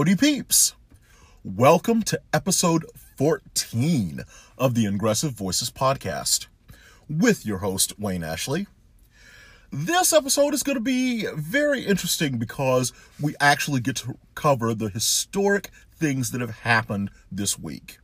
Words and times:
Howdy, 0.00 0.16
peeps. 0.16 0.72
Welcome 1.44 2.02
to 2.04 2.18
episode 2.32 2.86
14 3.18 4.22
of 4.56 4.74
the 4.74 4.86
Ingressive 4.86 5.32
Voices 5.32 5.68
podcast 5.68 6.46
with 7.06 7.44
your 7.44 7.58
host, 7.58 7.98
Wayne 7.98 8.24
Ashley. 8.24 8.66
This 9.70 10.14
episode 10.14 10.54
is 10.54 10.62
going 10.62 10.76
to 10.78 10.80
be 10.80 11.26
very 11.34 11.82
interesting 11.82 12.38
because 12.38 12.94
we 13.20 13.34
actually 13.42 13.82
get 13.82 13.96
to 13.96 14.16
cover 14.34 14.72
the 14.72 14.88
historic 14.88 15.68
things 15.94 16.30
that 16.30 16.40
have 16.40 16.60
happened 16.60 17.10
this 17.30 17.58
week. 17.58 17.98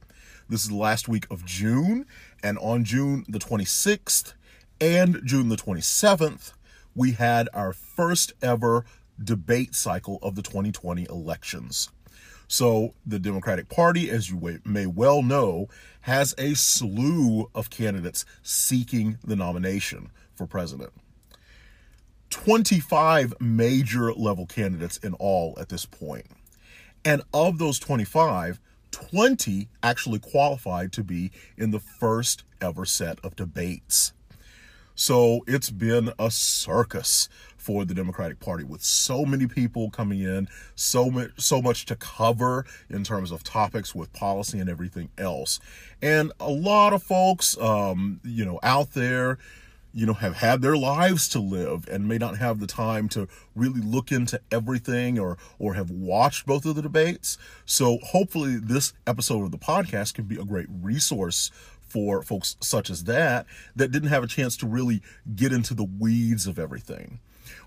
This 0.50 0.64
is 0.64 0.68
the 0.68 0.76
last 0.76 1.08
week 1.08 1.26
of 1.30 1.46
June, 1.46 2.04
and 2.42 2.58
on 2.58 2.84
June 2.84 3.24
the 3.26 3.38
26th 3.38 4.34
and 4.82 5.22
June 5.24 5.48
the 5.48 5.56
27th, 5.56 6.52
we 6.94 7.12
had 7.12 7.48
our 7.54 7.72
first 7.72 8.34
ever 8.42 8.84
debate 9.22 9.74
cycle 9.74 10.18
of 10.22 10.34
the 10.34 10.42
2020 10.42 11.06
elections. 11.08 11.90
So, 12.48 12.94
the 13.04 13.18
Democratic 13.18 13.68
Party, 13.68 14.08
as 14.10 14.30
you 14.30 14.60
may 14.64 14.86
well 14.86 15.22
know, 15.22 15.68
has 16.02 16.34
a 16.38 16.54
slew 16.54 17.50
of 17.54 17.70
candidates 17.70 18.24
seeking 18.42 19.18
the 19.24 19.34
nomination 19.34 20.10
for 20.34 20.46
president. 20.46 20.92
25 22.30 23.34
major 23.40 24.12
level 24.12 24.46
candidates 24.46 24.96
in 24.98 25.14
all 25.14 25.56
at 25.60 25.68
this 25.68 25.86
point. 25.86 26.26
And 27.04 27.22
of 27.32 27.58
those 27.58 27.78
25, 27.78 28.60
20 28.90 29.68
actually 29.82 30.18
qualified 30.18 30.92
to 30.92 31.04
be 31.04 31.30
in 31.56 31.70
the 31.70 31.80
first 31.80 32.44
ever 32.60 32.84
set 32.84 33.18
of 33.24 33.36
debates. 33.36 34.12
So 34.94 35.42
it's 35.46 35.70
been 35.70 36.12
a 36.18 36.30
circus 36.30 37.28
for 37.66 37.84
the 37.84 37.94
Democratic 37.94 38.38
Party 38.38 38.62
with 38.62 38.80
so 38.80 39.24
many 39.24 39.48
people 39.48 39.90
coming 39.90 40.20
in, 40.20 40.46
so 40.76 41.10
much 41.10 41.32
so 41.36 41.60
much 41.60 41.84
to 41.86 41.96
cover 41.96 42.64
in 42.88 43.02
terms 43.02 43.32
of 43.32 43.42
topics 43.42 43.92
with 43.92 44.12
policy 44.12 44.60
and 44.60 44.70
everything 44.70 45.08
else. 45.18 45.58
And 46.00 46.32
a 46.38 46.48
lot 46.48 46.92
of 46.92 47.02
folks 47.02 47.58
um, 47.58 48.20
you 48.22 48.44
know, 48.44 48.60
out 48.62 48.92
there 48.92 49.38
you 49.92 50.04
know, 50.04 50.12
have 50.12 50.36
had 50.36 50.60
their 50.60 50.76
lives 50.76 51.26
to 51.30 51.40
live 51.40 51.88
and 51.88 52.06
may 52.06 52.18
not 52.18 52.36
have 52.36 52.60
the 52.60 52.66
time 52.66 53.08
to 53.08 53.26
really 53.54 53.80
look 53.80 54.12
into 54.12 54.40
everything 54.52 55.18
or 55.18 55.38
or 55.58 55.74
have 55.74 55.90
watched 55.90 56.46
both 56.46 56.66
of 56.66 56.76
the 56.76 56.82
debates. 56.82 57.36
So 57.64 57.98
hopefully 58.02 58.58
this 58.58 58.92
episode 59.08 59.42
of 59.42 59.50
the 59.50 59.58
podcast 59.58 60.14
can 60.14 60.26
be 60.26 60.36
a 60.36 60.44
great 60.44 60.68
resource 60.70 61.50
for 61.80 62.22
folks 62.22 62.56
such 62.60 62.90
as 62.90 63.04
that 63.04 63.46
that 63.74 63.90
didn't 63.90 64.10
have 64.10 64.22
a 64.22 64.28
chance 64.28 64.56
to 64.58 64.66
really 64.66 65.02
get 65.34 65.52
into 65.52 65.74
the 65.74 65.88
weeds 65.98 66.46
of 66.46 66.60
everything. 66.60 67.18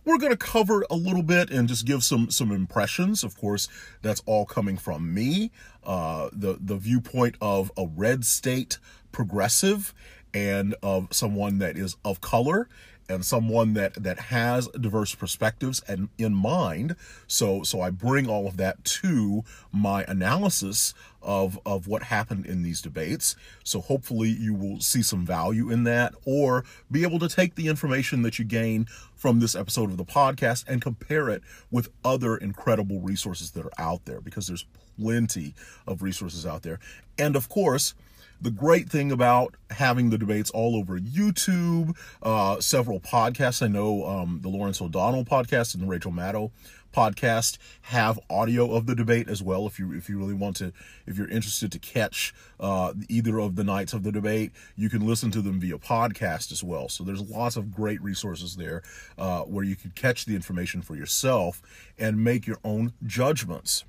We're 0.06 0.18
going 0.18 0.32
to 0.32 0.38
cover 0.38 0.86
a 0.90 0.96
little 0.96 1.24
bit 1.24 1.50
and 1.50 1.68
just 1.68 1.86
give 1.86 2.04
some 2.04 2.30
some 2.30 2.52
impressions. 2.52 3.24
Of 3.24 3.38
course, 3.38 3.68
that's 4.02 4.22
all 4.26 4.46
coming 4.46 4.78
from 4.78 5.14
me, 5.14 5.52
uh, 5.84 6.30
the 6.32 6.58
the 6.60 6.78
viewpoint 6.78 7.36
of 7.42 7.72
a 7.78 7.86
red 7.86 8.26
state 8.26 8.78
progressive 9.12 9.94
and 10.34 10.76
of 10.84 11.08
someone 11.12 11.58
that 11.60 11.78
is 11.78 11.96
of 12.06 12.22
color 12.22 12.70
and 13.10 13.26
someone 13.26 13.74
that 13.74 13.96
that 13.96 14.20
has 14.20 14.68
diverse 14.70 15.16
perspectives 15.16 15.82
and 15.88 16.10
in 16.18 16.34
mind. 16.34 16.96
So 17.28 17.64
so 17.64 17.82
i 17.82 17.90
bring 17.90 18.30
all 18.30 18.48
of 18.48 18.58
that 18.58 18.84
to 18.86 19.44
my 19.72 20.06
analysis 20.08 20.94
of 21.22 21.60
of 21.66 21.88
what 21.88 22.04
happened 22.04 22.46
in 22.46 22.62
these 22.64 22.82
debates. 22.82 23.36
So 23.64 23.82
hopefully 23.82 24.30
you 24.30 24.54
will 24.54 24.80
see 24.80 25.02
some 25.02 25.26
value 25.26 25.70
in 25.70 25.84
that 25.84 26.14
or 26.26 26.64
be 26.90 27.04
able 27.04 27.20
to 27.20 27.28
take 27.28 27.56
the 27.56 27.68
information 27.68 28.22
that 28.22 28.40
you 28.40 28.46
gain 28.46 28.88
from 29.16 29.40
this 29.40 29.56
episode 29.56 29.90
of 29.90 29.98
the 29.98 30.06
podcast 30.06 30.66
and 30.68 30.82
compare 30.82 31.30
it 31.30 31.42
with 31.72 31.90
other 32.06 32.38
incredible 32.38 33.02
resources 33.02 33.52
that 33.52 33.66
are 33.66 33.72
out 33.78 34.06
there 34.06 34.22
because 34.22 34.48
there's 34.48 34.66
plenty 34.98 35.54
of 35.88 36.02
resources 36.02 36.46
out 36.46 36.62
there. 36.62 36.80
And 37.18 37.36
of 37.36 37.50
course 37.50 37.96
the 38.42 38.52
great 38.52 38.90
thing 38.90 39.12
about 39.12 39.56
having 39.70 40.10
the 40.10 40.18
debates 40.18 40.50
all 40.52 40.76
over 40.76 40.98
YouTube, 40.98 41.96
uh, 42.24 42.60
several 42.62 43.00
podcasts, 43.00 43.62
I 43.62 43.68
know 43.68 44.06
um, 44.06 44.40
the 44.42 44.50
Lawrence 44.50 44.82
O'Donnell 44.82 45.26
podcast 45.26 45.74
and 45.74 45.84
the 45.84 45.88
Rachel 45.88 46.12
Maddow 46.12 46.52
podcast 46.94 47.58
have 47.82 48.20
audio 48.30 48.74
of 48.74 48.86
the 48.86 48.96
debate 48.96 49.30
as 49.30 49.44
well. 49.44 49.68
If 49.68 49.80
you 49.80 49.94
if 49.94 50.10
you 50.10 50.18
really 50.18 50.34
want 50.34 50.56
to, 50.58 50.74
if 51.06 51.18
you're 51.18 51.30
interested 51.30 51.72
to 51.72 51.80
catch 51.80 52.34
uh, 52.60 52.94
either 53.08 53.40
of 53.40 53.56
the 53.56 53.64
nights 53.64 53.94
of 53.94 54.04
the 54.04 54.12
debate, 54.12 54.52
you 54.76 54.90
can 54.90 55.06
listen 55.06 55.32
to 55.32 55.42
them 55.42 55.60
via 55.60 55.78
podcast 55.78 56.52
as 56.52 56.64
well. 56.64 56.90
So 56.90 57.04
there's 57.04 57.22
lots 57.22 57.56
of 57.56 57.72
great 57.72 58.02
resources 58.02 58.56
there 58.56 58.82
uh, 59.18 59.42
where 59.42 59.64
you 59.64 59.76
can 59.76 59.92
catch 59.92 60.26
the 60.26 60.36
information 60.36 60.82
for 60.82 60.96
yourself 60.96 61.62
and 61.98 62.24
make 62.24 62.48
your 62.48 62.60
own 62.64 62.94
judgments. 63.06 63.84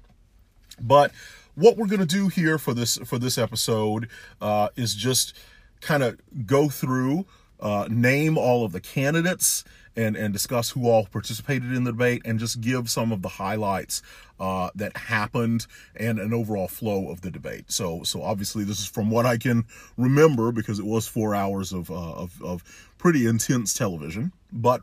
But 0.81 1.12
what 1.55 1.77
we're 1.77 1.87
going 1.87 2.00
to 2.00 2.06
do 2.06 2.28
here 2.28 2.59
for 2.59 2.75
this 2.75 2.99
for 2.99 3.19
this 3.19 3.38
episode 3.38 4.09
uh, 4.41 4.69
is 4.77 4.94
just 4.94 5.37
kind 5.81 6.03
of 6.03 6.19
go 6.47 6.69
through, 6.69 7.27
uh, 7.61 7.88
name 7.91 8.37
all 8.37 8.65
of 8.65 8.72
the 8.72 8.81
candidates, 8.81 9.65
and 9.97 10.16
and 10.16 10.33
discuss 10.33 10.71
who 10.71 10.89
all 10.89 11.06
participated 11.06 11.72
in 11.72 11.84
the 11.84 11.93
debate, 11.93 12.22
and 12.25 12.39
just 12.39 12.60
give 12.60 12.91
some 12.91 13.12
of 13.12 13.22
the 13.22 13.28
highlights 13.28 14.03
uh, 14.39 14.71
that 14.75 14.97
happened 14.97 15.66
and 15.97 16.19
an 16.19 16.33
overall 16.33 16.69
flow 16.69 17.10
of 17.10 17.21
the 17.21 17.31
debate. 17.31 17.71
So 17.71 18.03
so 18.03 18.22
obviously 18.22 18.65
this 18.65 18.81
is 18.81 18.87
from 18.87 19.10
what 19.10 19.27
I 19.27 19.37
can 19.37 19.65
remember 19.97 20.53
because 20.53 20.78
it 20.78 20.87
was 20.87 21.06
four 21.06 21.34
hours 21.34 21.72
of 21.72 21.91
uh, 21.91 21.94
of, 21.94 22.43
of 22.43 22.65
pretty 22.99 23.27
intense 23.27 23.75
television, 23.75 24.33
but 24.53 24.83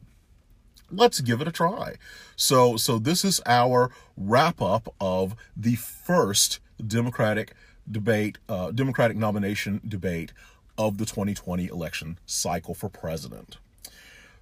let's 0.91 1.21
give 1.21 1.41
it 1.41 1.47
a 1.47 1.51
try. 1.51 1.95
So 2.35 2.77
so 2.77 2.99
this 2.99 3.25
is 3.25 3.41
our 3.45 3.91
wrap 4.15 4.61
up 4.61 4.93
of 4.99 5.35
the 5.55 5.75
first 5.75 6.59
Democratic 6.85 7.53
debate, 7.89 8.37
uh, 8.47 8.71
Democratic 8.71 9.17
nomination 9.17 9.81
debate 9.87 10.33
of 10.77 10.97
the 10.97 11.05
2020 11.05 11.67
election 11.67 12.19
cycle 12.25 12.73
for 12.73 12.89
president. 12.89 13.57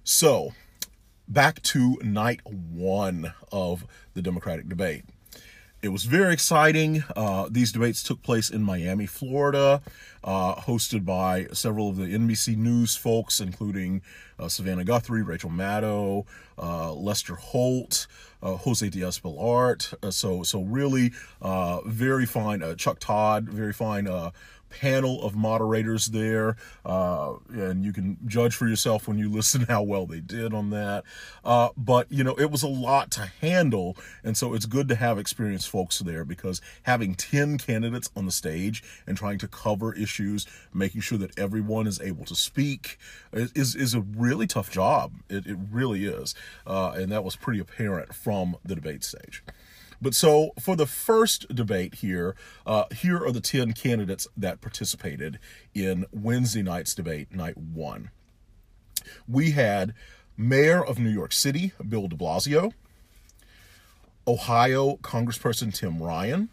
So, 0.04 0.52
back 1.26 1.62
to 1.62 1.98
night 2.02 2.40
one 2.46 3.32
of 3.50 3.86
the 4.14 4.22
Democratic 4.22 4.68
debate. 4.68 5.04
It 5.86 5.92
was 5.92 6.02
very 6.02 6.32
exciting. 6.32 7.04
Uh, 7.14 7.46
these 7.48 7.70
debates 7.70 8.02
took 8.02 8.20
place 8.20 8.50
in 8.50 8.60
Miami, 8.60 9.06
Florida, 9.06 9.80
uh, 10.24 10.56
hosted 10.56 11.04
by 11.04 11.46
several 11.52 11.88
of 11.88 11.96
the 11.96 12.06
NBC 12.06 12.56
News 12.56 12.96
folks, 12.96 13.38
including 13.38 14.02
uh, 14.36 14.48
Savannah 14.48 14.82
Guthrie, 14.82 15.22
Rachel 15.22 15.48
Maddow, 15.48 16.26
uh, 16.58 16.92
Lester 16.92 17.36
Holt, 17.36 18.08
uh, 18.42 18.56
Jose 18.56 18.88
Diaz-Balart. 18.88 19.94
Uh, 20.02 20.10
so, 20.10 20.42
so 20.42 20.62
really 20.62 21.12
very 21.86 22.26
fine. 22.26 22.76
Chuck 22.76 22.98
Todd, 22.98 23.48
very 23.48 23.72
fine 23.72 24.08
panel 24.70 25.22
of 25.22 25.34
moderators 25.34 26.06
there, 26.06 26.56
uh, 26.84 27.34
and 27.50 27.84
you 27.84 27.92
can 27.92 28.16
judge 28.26 28.54
for 28.54 28.68
yourself 28.68 29.08
when 29.08 29.18
you 29.18 29.30
listen 29.32 29.62
how 29.62 29.82
well 29.82 30.06
they 30.06 30.20
did 30.20 30.52
on 30.52 30.70
that. 30.70 31.04
Uh, 31.44 31.70
but 31.76 32.10
you 32.10 32.24
know, 32.24 32.34
it 32.34 32.50
was 32.50 32.62
a 32.62 32.68
lot 32.68 33.10
to 33.12 33.30
handle, 33.40 33.96
and 34.24 34.36
so 34.36 34.54
it's 34.54 34.66
good 34.66 34.88
to 34.88 34.94
have 34.94 35.18
experienced 35.18 35.68
folks 35.68 35.98
there 36.00 36.24
because 36.24 36.60
having 36.82 37.14
ten 37.14 37.58
candidates 37.58 38.10
on 38.16 38.26
the 38.26 38.32
stage 38.32 38.82
and 39.06 39.16
trying 39.16 39.38
to 39.38 39.48
cover 39.48 39.94
issues, 39.94 40.46
making 40.72 41.00
sure 41.00 41.18
that 41.18 41.38
everyone 41.38 41.86
is 41.86 42.00
able 42.00 42.24
to 42.24 42.34
speak, 42.34 42.98
is 43.32 43.74
is 43.74 43.94
a 43.94 44.00
really 44.00 44.46
tough 44.46 44.70
job. 44.70 45.12
It, 45.28 45.46
it 45.46 45.56
really 45.70 46.04
is, 46.04 46.34
uh, 46.66 46.92
and 46.96 47.10
that 47.12 47.24
was 47.24 47.36
pretty 47.36 47.60
apparent 47.60 48.14
from 48.14 48.56
the 48.64 48.74
debate 48.74 49.04
stage. 49.04 49.42
But 50.06 50.14
so 50.14 50.52
for 50.60 50.76
the 50.76 50.86
first 50.86 51.52
debate 51.52 51.96
here, 51.96 52.36
uh, 52.64 52.84
here 52.94 53.16
are 53.16 53.32
the 53.32 53.40
10 53.40 53.72
candidates 53.72 54.28
that 54.36 54.60
participated 54.60 55.40
in 55.74 56.06
Wednesday 56.12 56.62
night's 56.62 56.94
debate, 56.94 57.34
night 57.34 57.58
one. 57.58 58.12
We 59.26 59.50
had 59.50 59.94
Mayor 60.36 60.80
of 60.80 61.00
New 61.00 61.10
York 61.10 61.32
City, 61.32 61.72
Bill 61.88 62.06
de 62.06 62.14
Blasio, 62.14 62.72
Ohio 64.28 64.94
Congressperson 64.98 65.74
Tim 65.74 66.00
Ryan, 66.00 66.50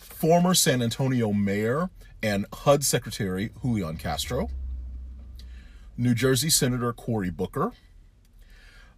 former 0.00 0.54
San 0.54 0.82
Antonio 0.82 1.32
Mayor 1.32 1.90
and 2.20 2.46
HUD 2.52 2.82
Secretary 2.82 3.50
Julian 3.62 3.96
Castro, 3.96 4.50
New 5.96 6.16
Jersey 6.16 6.50
Senator 6.50 6.92
Cory 6.92 7.30
Booker, 7.30 7.70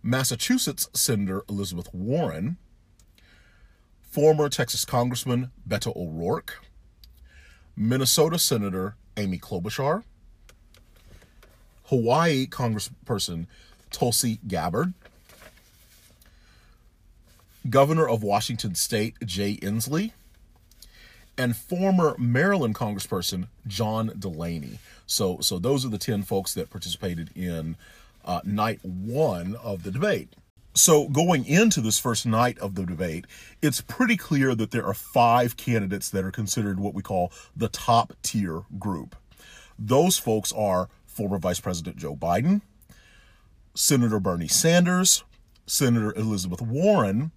Massachusetts 0.02 0.88
Senator 0.94 1.44
Elizabeth 1.50 1.92
Warren, 1.92 2.56
former 4.10 4.48
Texas 4.48 4.84
Congressman 4.84 5.50
Beto 5.68 5.94
O'Rourke, 5.96 6.62
Minnesota 7.76 8.38
Senator 8.38 8.96
Amy 9.16 9.38
Klobuchar, 9.38 10.02
Hawaii 11.84 12.46
Congressperson 12.46 13.46
Tulsi 13.90 14.38
Gabbard, 14.46 14.94
Governor 17.68 18.08
of 18.08 18.22
Washington 18.22 18.74
State 18.74 19.16
Jay 19.24 19.56
Inslee, 19.56 20.12
and 21.36 21.56
former 21.56 22.14
Maryland 22.18 22.74
Congressperson 22.74 23.48
John 23.66 24.12
Delaney. 24.18 24.78
So, 25.06 25.38
so 25.40 25.58
those 25.58 25.84
are 25.84 25.88
the 25.88 25.98
10 25.98 26.22
folks 26.22 26.54
that 26.54 26.70
participated 26.70 27.30
in 27.34 27.76
uh, 28.24 28.40
night 28.44 28.80
one 28.84 29.56
of 29.56 29.82
the 29.82 29.90
debate. 29.90 30.34
So 30.78 31.08
going 31.08 31.44
into 31.44 31.80
this 31.80 31.98
first 31.98 32.24
night 32.24 32.58
of 32.58 32.74
the 32.74 32.86
debate, 32.86 33.26
it's 33.60 33.80
pretty 33.80 34.16
clear 34.16 34.54
that 34.54 34.70
there 34.70 34.86
are 34.86 34.94
five 34.94 35.56
candidates 35.56 36.08
that 36.10 36.24
are 36.24 36.30
considered 36.30 36.78
what 36.78 36.94
we 36.94 37.02
call 37.02 37.32
the 37.56 37.68
top 37.68 38.12
tier 38.22 38.62
group. 38.78 39.16
Those 39.78 40.18
folks 40.18 40.52
are 40.52 40.88
former 41.06 41.38
Vice 41.38 41.60
President 41.60 41.96
Joe 41.96 42.14
Biden, 42.14 42.60
Senator 43.74 44.20
Bernie 44.20 44.48
Sanders, 44.48 45.24
Senator 45.66 46.12
Elizabeth 46.14 46.62
Warren, 46.62 47.32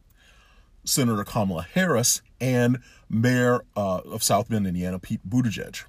Senator 0.83 1.23
Kamala 1.23 1.63
Harris, 1.73 2.21
and 2.39 2.79
Mayor 3.09 3.63
uh, 3.75 4.01
of 4.05 4.23
South 4.23 4.49
Bend, 4.49 4.67
Indiana, 4.67 4.99
Pete 4.99 5.27
Buttigieg. 5.27 5.83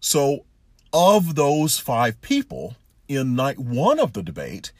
So, 0.00 0.44
of 0.92 1.34
those 1.34 1.78
five 1.78 2.20
people, 2.20 2.76
in 3.08 3.34
night 3.34 3.58
one 3.58 3.98
of 3.98 4.12
the 4.12 4.22
debate, 4.22 4.72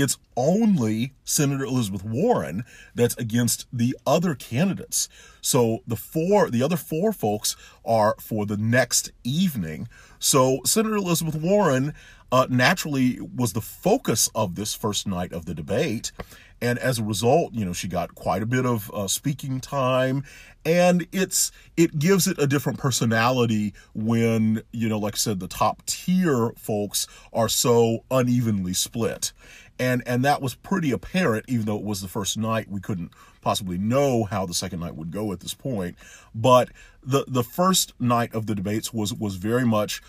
it's 0.00 0.18
only 0.36 1.12
Senator 1.24 1.64
Elizabeth 1.64 2.04
Warren 2.04 2.64
that's 2.94 3.16
against 3.16 3.66
the 3.72 3.96
other 4.06 4.34
candidates. 4.34 5.08
So 5.40 5.80
the 5.86 5.96
four, 5.96 6.50
the 6.50 6.62
other 6.62 6.76
four 6.76 7.12
folks 7.12 7.56
are 7.84 8.16
for 8.20 8.46
the 8.46 8.56
next 8.56 9.12
evening. 9.24 9.88
So 10.18 10.60
Senator 10.64 10.96
Elizabeth 10.96 11.36
Warren 11.36 11.94
uh, 12.32 12.46
naturally 12.48 13.18
was 13.20 13.52
the 13.52 13.60
focus 13.60 14.28
of 14.34 14.54
this 14.54 14.74
first 14.74 15.06
night 15.06 15.32
of 15.32 15.46
the 15.46 15.54
debate. 15.54 16.12
And 16.62 16.78
as 16.78 16.98
a 16.98 17.04
result, 17.04 17.54
you 17.54 17.64
know, 17.64 17.72
she 17.72 17.88
got 17.88 18.14
quite 18.14 18.42
a 18.42 18.46
bit 18.46 18.66
of 18.66 18.90
uh, 18.92 19.08
speaking 19.08 19.60
time 19.60 20.24
and 20.64 21.06
it's 21.12 21.50
it 21.76 21.98
gives 21.98 22.26
it 22.26 22.38
a 22.38 22.46
different 22.46 22.78
personality 22.78 23.72
when 23.94 24.62
you 24.72 24.88
know 24.88 24.98
like 24.98 25.14
i 25.14 25.16
said 25.16 25.40
the 25.40 25.48
top 25.48 25.84
tier 25.86 26.52
folks 26.56 27.06
are 27.32 27.48
so 27.48 28.04
unevenly 28.10 28.74
split 28.74 29.32
and 29.80 30.02
and 30.06 30.24
that 30.24 30.42
was 30.42 30.54
pretty 30.54 30.92
apparent 30.92 31.46
even 31.48 31.64
though 31.64 31.78
it 31.78 31.82
was 31.82 32.02
the 32.02 32.08
first 32.08 32.36
night. 32.36 32.70
We 32.70 32.80
couldn't 32.80 33.12
possibly 33.40 33.78
know 33.78 34.24
how 34.24 34.46
the 34.46 34.54
second 34.54 34.80
night 34.80 34.94
would 34.94 35.10
go 35.10 35.32
at 35.32 35.40
this 35.40 35.54
point. 35.54 35.96
But 36.34 36.68
the 37.02 37.24
the 37.26 37.42
first 37.42 37.94
night 37.98 38.32
of 38.34 38.46
the 38.46 38.54
debates 38.54 38.92
was 38.92 39.12
was 39.12 39.36
very 39.36 39.64
much 39.64 40.02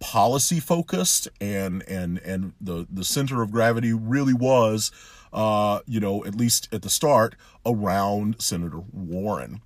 policy 0.00 0.58
focused 0.58 1.28
and 1.40 1.86
and 1.86 2.18
and 2.18 2.54
the 2.60 2.86
the 2.90 3.04
center 3.04 3.42
of 3.42 3.50
gravity 3.50 3.92
really 3.92 4.32
was 4.32 4.92
uh 5.32 5.80
you 5.86 5.98
know 5.98 6.24
at 6.24 6.36
least 6.36 6.68
at 6.72 6.82
the 6.82 6.90
start 6.90 7.36
around 7.66 8.40
Senator 8.40 8.80
Warren. 8.92 9.60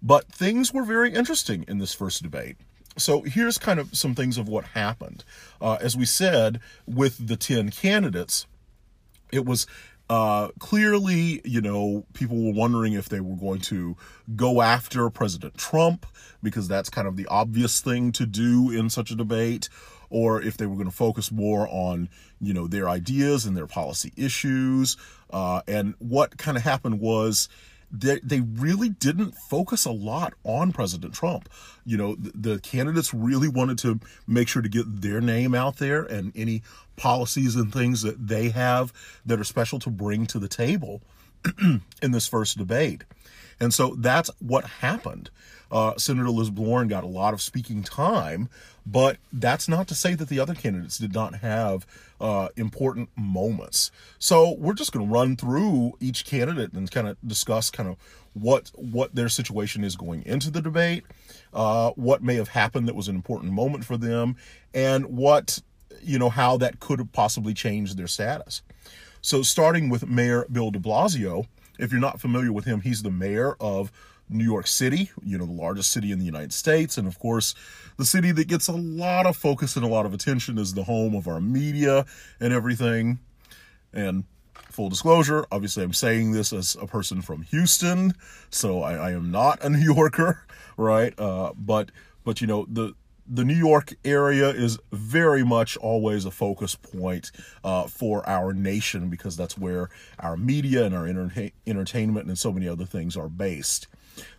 But 0.00 0.30
things 0.30 0.72
were 0.72 0.84
very 0.84 1.12
interesting 1.12 1.64
in 1.66 1.78
this 1.78 1.92
first 1.92 2.22
debate. 2.22 2.56
So 2.96 3.22
here's 3.22 3.58
kind 3.58 3.80
of 3.80 3.96
some 3.96 4.14
things 4.14 4.38
of 4.38 4.48
what 4.48 4.64
happened. 4.66 5.24
Uh, 5.60 5.78
as 5.80 5.96
we 5.96 6.04
said 6.04 6.60
with 6.86 7.26
the 7.26 7.36
10 7.36 7.70
candidates 7.70 8.46
it 9.32 9.44
was 9.44 9.66
uh, 10.10 10.48
clearly, 10.58 11.40
you 11.44 11.60
know, 11.60 12.06
people 12.14 12.42
were 12.42 12.52
wondering 12.52 12.94
if 12.94 13.08
they 13.08 13.20
were 13.20 13.36
going 13.36 13.60
to 13.60 13.96
go 14.34 14.62
after 14.62 15.10
President 15.10 15.56
Trump 15.58 16.06
because 16.42 16.66
that's 16.66 16.88
kind 16.88 17.06
of 17.06 17.16
the 17.16 17.26
obvious 17.26 17.80
thing 17.80 18.12
to 18.12 18.24
do 18.24 18.70
in 18.70 18.88
such 18.88 19.10
a 19.10 19.14
debate, 19.14 19.68
or 20.08 20.40
if 20.40 20.56
they 20.56 20.66
were 20.66 20.76
going 20.76 20.88
to 20.88 20.96
focus 20.96 21.30
more 21.30 21.68
on, 21.68 22.08
you 22.40 22.54
know, 22.54 22.66
their 22.66 22.88
ideas 22.88 23.44
and 23.44 23.56
their 23.56 23.66
policy 23.66 24.12
issues. 24.16 24.96
Uh, 25.30 25.60
and 25.68 25.94
what 25.98 26.38
kind 26.38 26.56
of 26.56 26.62
happened 26.62 27.00
was 27.00 27.48
they, 27.90 28.20
they 28.22 28.40
really 28.40 28.90
didn't 28.90 29.32
focus 29.32 29.84
a 29.84 29.90
lot 29.90 30.34
on 30.44 30.72
President 30.72 31.14
Trump. 31.14 31.48
You 31.84 31.96
know, 31.96 32.14
the, 32.16 32.32
the, 32.34 32.58
candidates 32.60 33.14
really 33.14 33.48
wanted 33.48 33.78
to 33.78 34.00
make 34.26 34.48
sure 34.48 34.62
to 34.62 34.68
get 34.68 35.00
their 35.00 35.20
name 35.20 35.54
out 35.54 35.76
there 35.76 36.02
and 36.02 36.32
any 36.36 36.62
policies 36.96 37.56
and 37.56 37.72
things 37.72 38.02
that 38.02 38.28
they 38.28 38.50
have 38.50 38.92
that 39.24 39.40
are 39.40 39.44
special 39.44 39.78
to 39.80 39.90
bring 39.90 40.26
to 40.26 40.38
the 40.38 40.48
table 40.48 41.00
in 42.02 42.12
this 42.12 42.28
first 42.28 42.58
debate. 42.58 43.04
And 43.60 43.72
so 43.72 43.94
that's 43.98 44.30
what 44.38 44.64
happened. 44.64 45.30
Uh, 45.70 45.96
Senator 45.96 46.26
Elizabeth 46.26 46.64
Warren 46.64 46.88
got 46.88 47.04
a 47.04 47.08
lot 47.08 47.34
of 47.34 47.42
speaking 47.42 47.82
time, 47.82 48.48
but 48.90 49.18
that's 49.32 49.68
not 49.68 49.86
to 49.88 49.94
say 49.94 50.14
that 50.14 50.28
the 50.28 50.40
other 50.40 50.54
candidates 50.54 50.96
did 50.96 51.12
not 51.12 51.36
have 51.36 51.86
uh, 52.20 52.48
important 52.56 53.10
moments. 53.16 53.90
So 54.18 54.56
we're 54.58 54.72
just 54.72 54.92
going 54.92 55.06
to 55.06 55.12
run 55.12 55.36
through 55.36 55.92
each 56.00 56.24
candidate 56.24 56.72
and 56.72 56.90
kind 56.90 57.06
of 57.06 57.16
discuss 57.26 57.70
kind 57.70 57.88
of 57.88 57.96
what 58.32 58.70
what 58.74 59.14
their 59.14 59.28
situation 59.28 59.84
is 59.84 59.94
going 59.94 60.24
into 60.24 60.50
the 60.50 60.62
debate, 60.62 61.04
uh, 61.52 61.90
what 61.96 62.22
may 62.22 62.36
have 62.36 62.48
happened 62.48 62.88
that 62.88 62.94
was 62.94 63.08
an 63.08 63.14
important 63.14 63.52
moment 63.52 63.84
for 63.84 63.96
them, 63.98 64.36
and 64.72 65.06
what 65.06 65.58
you 66.02 66.18
know 66.18 66.30
how 66.30 66.56
that 66.56 66.80
could 66.80 66.98
have 66.98 67.12
possibly 67.12 67.52
changed 67.52 67.98
their 67.98 68.06
status. 68.06 68.62
So 69.20 69.42
starting 69.42 69.90
with 69.90 70.06
Mayor 70.06 70.46
Bill 70.50 70.70
De 70.70 70.78
Blasio, 70.78 71.46
if 71.78 71.92
you're 71.92 72.00
not 72.00 72.20
familiar 72.20 72.52
with 72.52 72.64
him, 72.64 72.80
he's 72.80 73.02
the 73.02 73.10
mayor 73.10 73.54
of 73.60 73.92
New 74.28 74.44
York 74.44 74.66
City, 74.66 75.10
you 75.22 75.38
know, 75.38 75.46
the 75.46 75.52
largest 75.52 75.90
city 75.90 76.12
in 76.12 76.18
the 76.18 76.24
United 76.24 76.52
States. 76.52 76.98
And 76.98 77.06
of 77.06 77.18
course, 77.18 77.54
the 77.96 78.04
city 78.04 78.32
that 78.32 78.48
gets 78.48 78.68
a 78.68 78.72
lot 78.72 79.26
of 79.26 79.36
focus 79.36 79.76
and 79.76 79.84
a 79.84 79.88
lot 79.88 80.06
of 80.06 80.14
attention 80.14 80.58
is 80.58 80.74
the 80.74 80.84
home 80.84 81.14
of 81.14 81.28
our 81.28 81.40
media 81.40 82.06
and 82.40 82.52
everything. 82.52 83.18
And 83.92 84.24
full 84.54 84.88
disclosure, 84.88 85.46
obviously, 85.50 85.82
I'm 85.82 85.92
saying 85.92 86.32
this 86.32 86.52
as 86.52 86.76
a 86.80 86.86
person 86.86 87.22
from 87.22 87.42
Houston, 87.42 88.14
so 88.50 88.82
I, 88.82 88.94
I 88.94 89.10
am 89.12 89.30
not 89.30 89.64
a 89.64 89.70
New 89.70 89.94
Yorker, 89.94 90.44
right? 90.76 91.18
Uh, 91.18 91.52
but, 91.56 91.90
but, 92.24 92.40
you 92.40 92.46
know, 92.46 92.66
the, 92.68 92.94
the 93.28 93.44
New 93.44 93.54
York 93.54 93.94
area 94.04 94.48
is 94.48 94.78
very 94.92 95.44
much 95.44 95.76
always 95.76 96.24
a 96.24 96.30
focus 96.30 96.74
point 96.74 97.30
uh, 97.62 97.86
for 97.86 98.26
our 98.28 98.52
nation 98.52 99.08
because 99.10 99.36
that's 99.36 99.58
where 99.58 99.90
our 100.18 100.36
media 100.36 100.84
and 100.84 100.94
our 100.94 101.06
entertainment 101.66 102.26
and 102.26 102.38
so 102.38 102.52
many 102.52 102.68
other 102.68 102.86
things 102.86 103.16
are 103.16 103.28
based. 103.28 103.86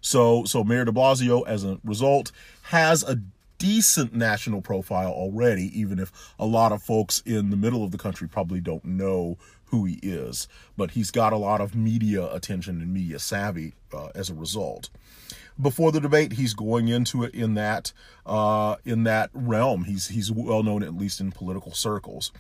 So, 0.01 0.43
so 0.45 0.63
Mayor 0.63 0.85
De 0.85 0.91
Blasio, 0.91 1.47
as 1.47 1.63
a 1.63 1.79
result, 1.83 2.31
has 2.63 3.03
a 3.03 3.19
decent 3.59 4.15
national 4.15 4.61
profile 4.61 5.11
already, 5.11 5.79
even 5.79 5.99
if 5.99 6.11
a 6.39 6.45
lot 6.45 6.71
of 6.71 6.81
folks 6.81 7.21
in 7.25 7.49
the 7.49 7.57
middle 7.57 7.83
of 7.83 7.91
the 7.91 7.97
country 7.97 8.27
probably 8.27 8.59
don't 8.59 8.85
know 8.85 9.37
who 9.65 9.85
he 9.85 9.99
is. 10.01 10.47
But 10.77 10.91
he's 10.91 11.11
got 11.11 11.33
a 11.33 11.37
lot 11.37 11.61
of 11.61 11.75
media 11.75 12.31
attention 12.33 12.81
and 12.81 12.93
media 12.93 13.19
savvy 13.19 13.73
uh, 13.93 14.09
as 14.15 14.29
a 14.29 14.33
result. 14.33 14.89
Before 15.61 15.91
the 15.91 15.99
debate, 15.99 16.33
he's 16.33 16.53
going 16.53 16.87
into 16.87 17.23
it 17.23 17.35
in 17.35 17.55
that 17.55 17.91
uh, 18.25 18.77
in 18.85 19.03
that 19.03 19.29
realm. 19.33 19.83
He's 19.83 20.07
he's 20.07 20.31
well 20.31 20.63
known 20.63 20.83
at 20.83 20.95
least 20.95 21.19
in 21.19 21.31
political 21.31 21.73
circles. 21.73 22.31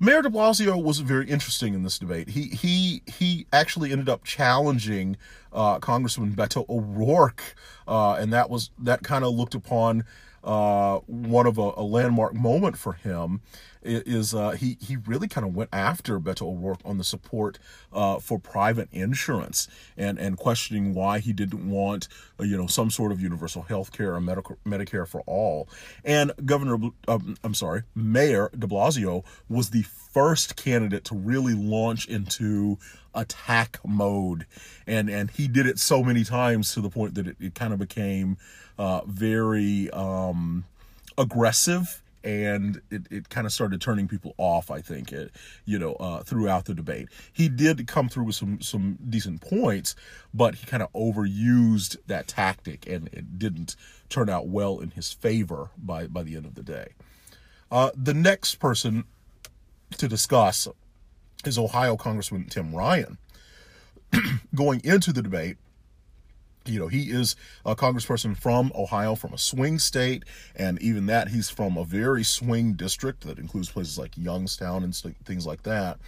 Mayor 0.00 0.22
De 0.22 0.28
Blasio 0.28 0.82
was 0.82 1.00
very 1.00 1.28
interesting 1.28 1.74
in 1.74 1.82
this 1.82 1.98
debate. 1.98 2.28
He 2.30 2.48
he 2.48 3.02
he 3.06 3.46
actually 3.52 3.92
ended 3.92 4.08
up 4.08 4.24
challenging 4.24 5.16
uh, 5.52 5.78
Congressman 5.78 6.32
Beto 6.32 6.68
O'Rourke, 6.68 7.54
uh, 7.86 8.14
and 8.14 8.32
that 8.32 8.50
was 8.50 8.70
that 8.78 9.02
kind 9.02 9.24
of 9.24 9.34
looked 9.34 9.54
upon 9.54 10.04
uh, 10.44 10.98
one 11.06 11.46
of 11.46 11.56
a, 11.56 11.72
a, 11.76 11.82
landmark 11.82 12.34
moment 12.34 12.76
for 12.76 12.92
him 12.92 13.40
is 13.82 14.34
uh, 14.34 14.50
he 14.50 14.76
he 14.80 14.96
really 14.96 15.26
kind 15.26 15.46
of 15.46 15.54
went 15.54 15.70
after 15.72 16.20
Beto 16.20 16.42
O'Rourke 16.42 16.80
on 16.84 16.98
the 16.98 17.04
support 17.04 17.58
uh, 17.92 18.18
for 18.18 18.38
private 18.38 18.88
insurance 18.92 19.68
and 19.96 20.18
and 20.18 20.36
questioning 20.36 20.94
why 20.94 21.18
he 21.18 21.32
didn't 21.32 21.68
want 21.68 22.08
uh, 22.38 22.44
you 22.44 22.56
know 22.56 22.66
some 22.66 22.90
sort 22.90 23.10
of 23.10 23.20
universal 23.20 23.62
health 23.62 23.92
care 23.92 24.14
or 24.14 24.20
medical 24.20 24.58
Medicare 24.66 25.08
for 25.08 25.22
all. 25.22 25.68
And 26.04 26.32
Governor, 26.44 26.90
um, 27.08 27.36
I'm 27.42 27.54
sorry, 27.54 27.84
Mayor 27.94 28.50
De 28.56 28.66
Blasio 28.66 29.24
was 29.48 29.70
the 29.70 29.84
first 30.14 30.56
candidate 30.56 31.04
to 31.04 31.14
really 31.14 31.54
launch 31.54 32.06
into 32.06 32.78
attack 33.14 33.78
mode, 33.84 34.46
and 34.86 35.10
and 35.10 35.30
he 35.32 35.48
did 35.48 35.66
it 35.66 35.78
so 35.78 36.02
many 36.02 36.24
times 36.24 36.72
to 36.72 36.80
the 36.80 36.88
point 36.88 37.14
that 37.16 37.26
it, 37.26 37.36
it 37.40 37.54
kind 37.54 37.72
of 37.72 37.78
became 37.78 38.38
uh, 38.78 39.02
very 39.06 39.90
um, 39.90 40.64
aggressive 41.18 42.00
and 42.22 42.80
it, 42.90 43.02
it 43.10 43.28
kind 43.28 43.46
of 43.46 43.52
started 43.52 43.82
turning 43.82 44.08
people 44.08 44.34
off 44.38 44.70
i 44.70 44.80
think 44.80 45.12
it, 45.12 45.30
you 45.66 45.78
know 45.78 45.92
uh, 45.96 46.22
throughout 46.22 46.64
the 46.64 46.74
debate. 46.74 47.08
He 47.32 47.48
did 47.48 47.86
come 47.86 48.08
through 48.08 48.24
with 48.24 48.34
some 48.34 48.60
some 48.62 48.98
decent 49.08 49.42
points 49.42 49.94
but 50.32 50.56
he 50.56 50.66
kind 50.66 50.82
of 50.82 50.92
overused 50.92 51.96
that 52.06 52.26
tactic 52.26 52.86
and 52.86 53.08
it 53.12 53.38
didn't 53.38 53.76
turn 54.08 54.30
out 54.30 54.48
well 54.48 54.80
in 54.80 54.92
his 54.92 55.12
favor 55.12 55.70
by 55.76 56.06
by 56.06 56.22
the 56.22 56.36
end 56.36 56.46
of 56.46 56.54
the 56.54 56.62
day. 56.62 56.88
Uh, 57.70 57.90
the 57.94 58.14
next 58.14 58.56
person 58.56 59.04
to 59.96 60.08
discuss 60.08 60.68
is 61.44 61.58
ohio 61.58 61.96
congressman 61.96 62.46
tim 62.46 62.74
ryan 62.74 63.18
going 64.54 64.80
into 64.84 65.12
the 65.12 65.22
debate 65.22 65.56
you 66.66 66.78
know, 66.78 66.88
he 66.88 67.10
is 67.10 67.36
a 67.64 67.76
congressperson 67.76 68.36
from 68.36 68.72
Ohio, 68.74 69.14
from 69.14 69.32
a 69.32 69.38
swing 69.38 69.78
state, 69.78 70.24
and 70.56 70.80
even 70.80 71.06
that, 71.06 71.28
he's 71.28 71.50
from 71.50 71.76
a 71.76 71.84
very 71.84 72.24
swing 72.24 72.72
district 72.74 73.22
that 73.26 73.38
includes 73.38 73.70
places 73.70 73.98
like 73.98 74.16
Youngstown 74.16 74.82
and 74.82 74.94
things 75.24 75.46
like 75.46 75.62
that. 75.64 75.98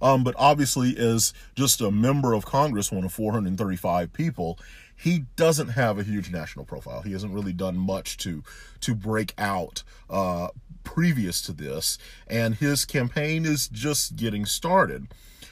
Um, 0.00 0.24
but 0.24 0.34
obviously, 0.38 0.96
as 0.96 1.32
just 1.54 1.80
a 1.80 1.90
member 1.90 2.34
of 2.34 2.44
Congress, 2.44 2.92
one 2.92 3.04
of 3.04 3.12
435 3.12 4.12
people, 4.12 4.58
he 4.94 5.24
doesn't 5.36 5.68
have 5.68 5.98
a 5.98 6.02
huge 6.02 6.30
national 6.30 6.64
profile. 6.64 7.02
He 7.02 7.12
hasn't 7.12 7.32
really 7.32 7.52
done 7.52 7.76
much 7.76 8.16
to 8.18 8.42
to 8.80 8.94
break 8.94 9.34
out 9.38 9.82
uh, 10.08 10.48
previous 10.86 11.42
to 11.42 11.52
this, 11.52 11.98
and 12.26 12.54
his 12.54 12.86
campaign 12.86 13.44
is 13.44 13.68
just 13.68 14.16
getting 14.16 14.46
started. 14.46 15.08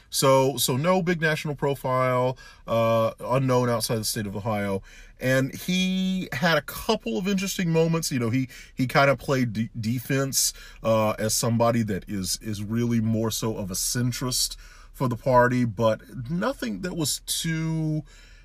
So, 0.09 0.55
so 0.55 0.77
no 0.77 1.01
big 1.01 1.19
national 1.19 1.55
profile, 1.55 2.37
uh, 2.65 3.11
unknown 3.19 3.69
outside 3.69 3.97
the 3.97 4.05
state 4.05 4.25
of 4.25 4.35
Ohio, 4.35 4.81
and 5.19 5.53
he 5.53 6.29
had 6.31 6.57
a 6.57 6.61
couple 6.61 7.17
of 7.17 7.27
interesting 7.27 7.69
moments. 7.69 8.11
You 8.11 8.19
know, 8.19 8.29
he 8.29 8.47
he 8.73 8.87
kind 8.87 9.09
of 9.09 9.19
played 9.19 9.51
de- 9.51 9.69
defense 9.79 10.53
uh, 10.81 11.11
as 11.19 11.33
somebody 11.33 11.83
that 11.83 12.05
is 12.07 12.39
is 12.41 12.63
really 12.63 13.01
more 13.01 13.29
so 13.29 13.57
of 13.57 13.69
a 13.69 13.75
centrist 13.75 14.55
for 14.93 15.09
the 15.09 15.17
party, 15.17 15.65
but 15.65 15.99
nothing 16.29 16.81
that 16.81 16.95
was 16.95 17.19
too 17.25 18.03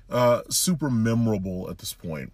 uh, 0.09 0.41
super 0.49 0.89
memorable 0.89 1.69
at 1.69 1.77
this 1.77 1.93
point 1.93 2.33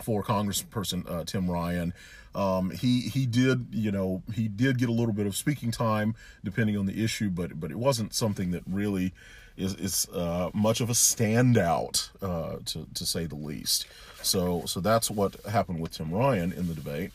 for 0.00 0.22
Congressperson 0.22 1.10
uh, 1.10 1.24
Tim 1.24 1.50
Ryan. 1.50 1.92
Um, 2.34 2.70
he 2.70 3.00
he 3.02 3.26
did 3.26 3.68
you 3.70 3.92
know 3.92 4.22
he 4.34 4.48
did 4.48 4.78
get 4.78 4.88
a 4.88 4.92
little 4.92 5.14
bit 5.14 5.26
of 5.26 5.36
speaking 5.36 5.70
time 5.70 6.14
depending 6.42 6.76
on 6.76 6.86
the 6.86 7.04
issue, 7.04 7.30
but 7.30 7.60
but 7.60 7.70
it 7.70 7.78
wasn't 7.78 8.14
something 8.14 8.50
that 8.50 8.62
really 8.66 9.12
is 9.56 9.74
is 9.74 10.08
uh, 10.10 10.50
much 10.52 10.80
of 10.80 10.90
a 10.90 10.94
standout 10.94 12.10
uh, 12.22 12.56
to 12.64 12.86
to 12.94 13.06
say 13.06 13.26
the 13.26 13.36
least. 13.36 13.86
So 14.22 14.62
so 14.66 14.80
that's 14.80 15.10
what 15.10 15.36
happened 15.46 15.80
with 15.80 15.92
Tim 15.92 16.12
Ryan 16.12 16.52
in 16.52 16.66
the 16.66 16.74
debate. 16.74 17.12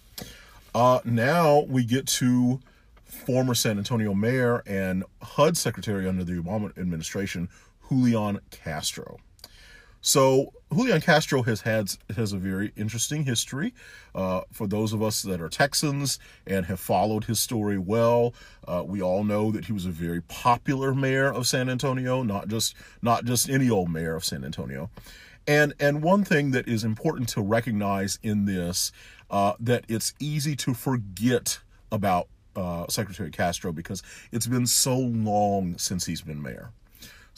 Uh, 0.74 1.00
now 1.04 1.62
we 1.62 1.84
get 1.84 2.06
to 2.08 2.60
former 3.04 3.56
San 3.56 3.78
Antonio 3.78 4.14
mayor 4.14 4.64
and 4.66 5.04
HUD 5.22 5.58
secretary 5.58 6.08
under 6.08 6.24
the 6.24 6.34
Obama 6.34 6.78
administration, 6.78 7.50
Julian 7.90 8.40
Castro. 8.52 9.20
So 10.02 10.54
Julian 10.74 11.02
Castro 11.02 11.42
has 11.44 11.62
had 11.62 11.92
has 12.16 12.32
a 12.32 12.38
very 12.38 12.72
interesting 12.78 13.24
history. 13.26 13.74
Uh, 14.14 14.42
for 14.52 14.68
those 14.68 14.94
of 14.94 15.02
us 15.02 15.24
that 15.24 15.42
are 15.42 15.50
Texans 15.50 16.20
and 16.46 16.66
have 16.68 16.80
followed 16.80 17.26
his 17.26 17.40
story 17.40 17.78
well, 17.78 18.34
uh, 18.68 18.84
we 18.86 19.02
all 19.02 19.24
know 19.24 19.52
that 19.52 19.66
he 19.66 19.74
was 19.74 19.86
a 19.86 19.90
very 19.90 20.22
popular 20.22 20.94
mayor 20.94 21.32
of 21.32 21.48
San 21.48 21.70
Antonio, 21.70 22.24
not 22.24 22.48
just 22.48 22.76
not 23.02 23.26
just 23.26 23.50
any 23.50 23.70
old 23.70 23.90
mayor 23.90 24.16
of 24.16 24.24
San 24.24 24.46
Antonio. 24.46 24.90
And 25.48 25.74
and 25.80 26.02
one 26.04 26.24
thing 26.24 26.52
that 26.52 26.68
is 26.68 26.84
important 26.84 27.30
to 27.30 27.42
recognize 27.42 28.20
in 28.22 28.46
this 28.46 28.92
uh, 29.30 29.54
that 29.60 29.86
it's 29.88 30.14
easy 30.20 30.56
to 30.58 30.74
forget 30.74 31.60
about 31.92 32.28
uh, 32.56 32.86
Secretary 32.90 33.32
Castro 33.32 33.72
because 33.72 34.04
it's 34.32 34.48
been 34.48 34.68
so 34.68 34.98
long 34.98 35.78
since 35.78 36.06
he's 36.06 36.22
been 36.22 36.42
mayor. 36.42 36.72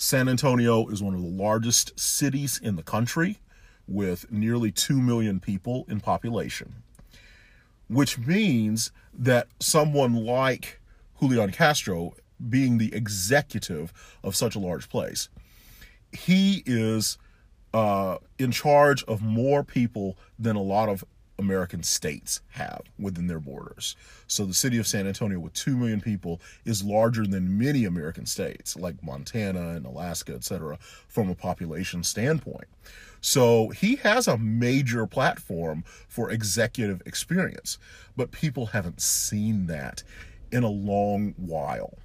San 0.01 0.27
Antonio 0.27 0.87
is 0.87 1.03
one 1.03 1.13
of 1.13 1.21
the 1.21 1.27
largest 1.27 1.97
cities 1.97 2.59
in 2.61 2.75
the 2.75 2.81
country 2.81 3.37
with 3.87 4.31
nearly 4.31 4.71
2 4.71 4.99
million 4.99 5.39
people 5.39 5.85
in 5.87 5.99
population, 5.99 6.81
which 7.87 8.17
means 8.17 8.91
that 9.13 9.47
someone 9.59 10.15
like 10.15 10.81
Julian 11.19 11.51
Castro, 11.51 12.15
being 12.49 12.79
the 12.79 12.91
executive 12.95 13.93
of 14.23 14.35
such 14.35 14.55
a 14.55 14.59
large 14.59 14.89
place, 14.89 15.29
he 16.11 16.63
is 16.65 17.19
uh, 17.71 18.17
in 18.39 18.51
charge 18.51 19.03
of 19.03 19.21
more 19.21 19.63
people 19.63 20.17
than 20.39 20.55
a 20.55 20.63
lot 20.63 20.89
of 20.89 21.05
American 21.41 21.83
states 21.83 22.39
have 22.51 22.83
within 22.97 23.27
their 23.27 23.39
borders. 23.39 23.95
So 24.27 24.45
the 24.45 24.53
city 24.53 24.77
of 24.77 24.87
San 24.87 25.07
Antonio, 25.07 25.39
with 25.39 25.53
2 25.53 25.75
million 25.75 25.99
people, 25.99 26.39
is 26.63 26.83
larger 26.83 27.25
than 27.25 27.57
many 27.57 27.83
American 27.83 28.25
states 28.25 28.77
like 28.77 29.03
Montana 29.03 29.69
and 29.69 29.85
Alaska, 29.85 30.33
etc., 30.33 30.77
from 31.07 31.29
a 31.29 31.35
population 31.35 32.03
standpoint. 32.03 32.67
So 33.19 33.69
he 33.69 33.97
has 33.97 34.27
a 34.27 34.37
major 34.37 35.05
platform 35.05 35.83
for 36.07 36.31
executive 36.31 37.01
experience, 37.05 37.77
but 38.15 38.31
people 38.31 38.67
haven't 38.67 39.01
seen 39.01 39.67
that 39.67 40.03
in 40.51 40.63
a 40.63 40.69
long 40.69 41.33
while. 41.37 41.97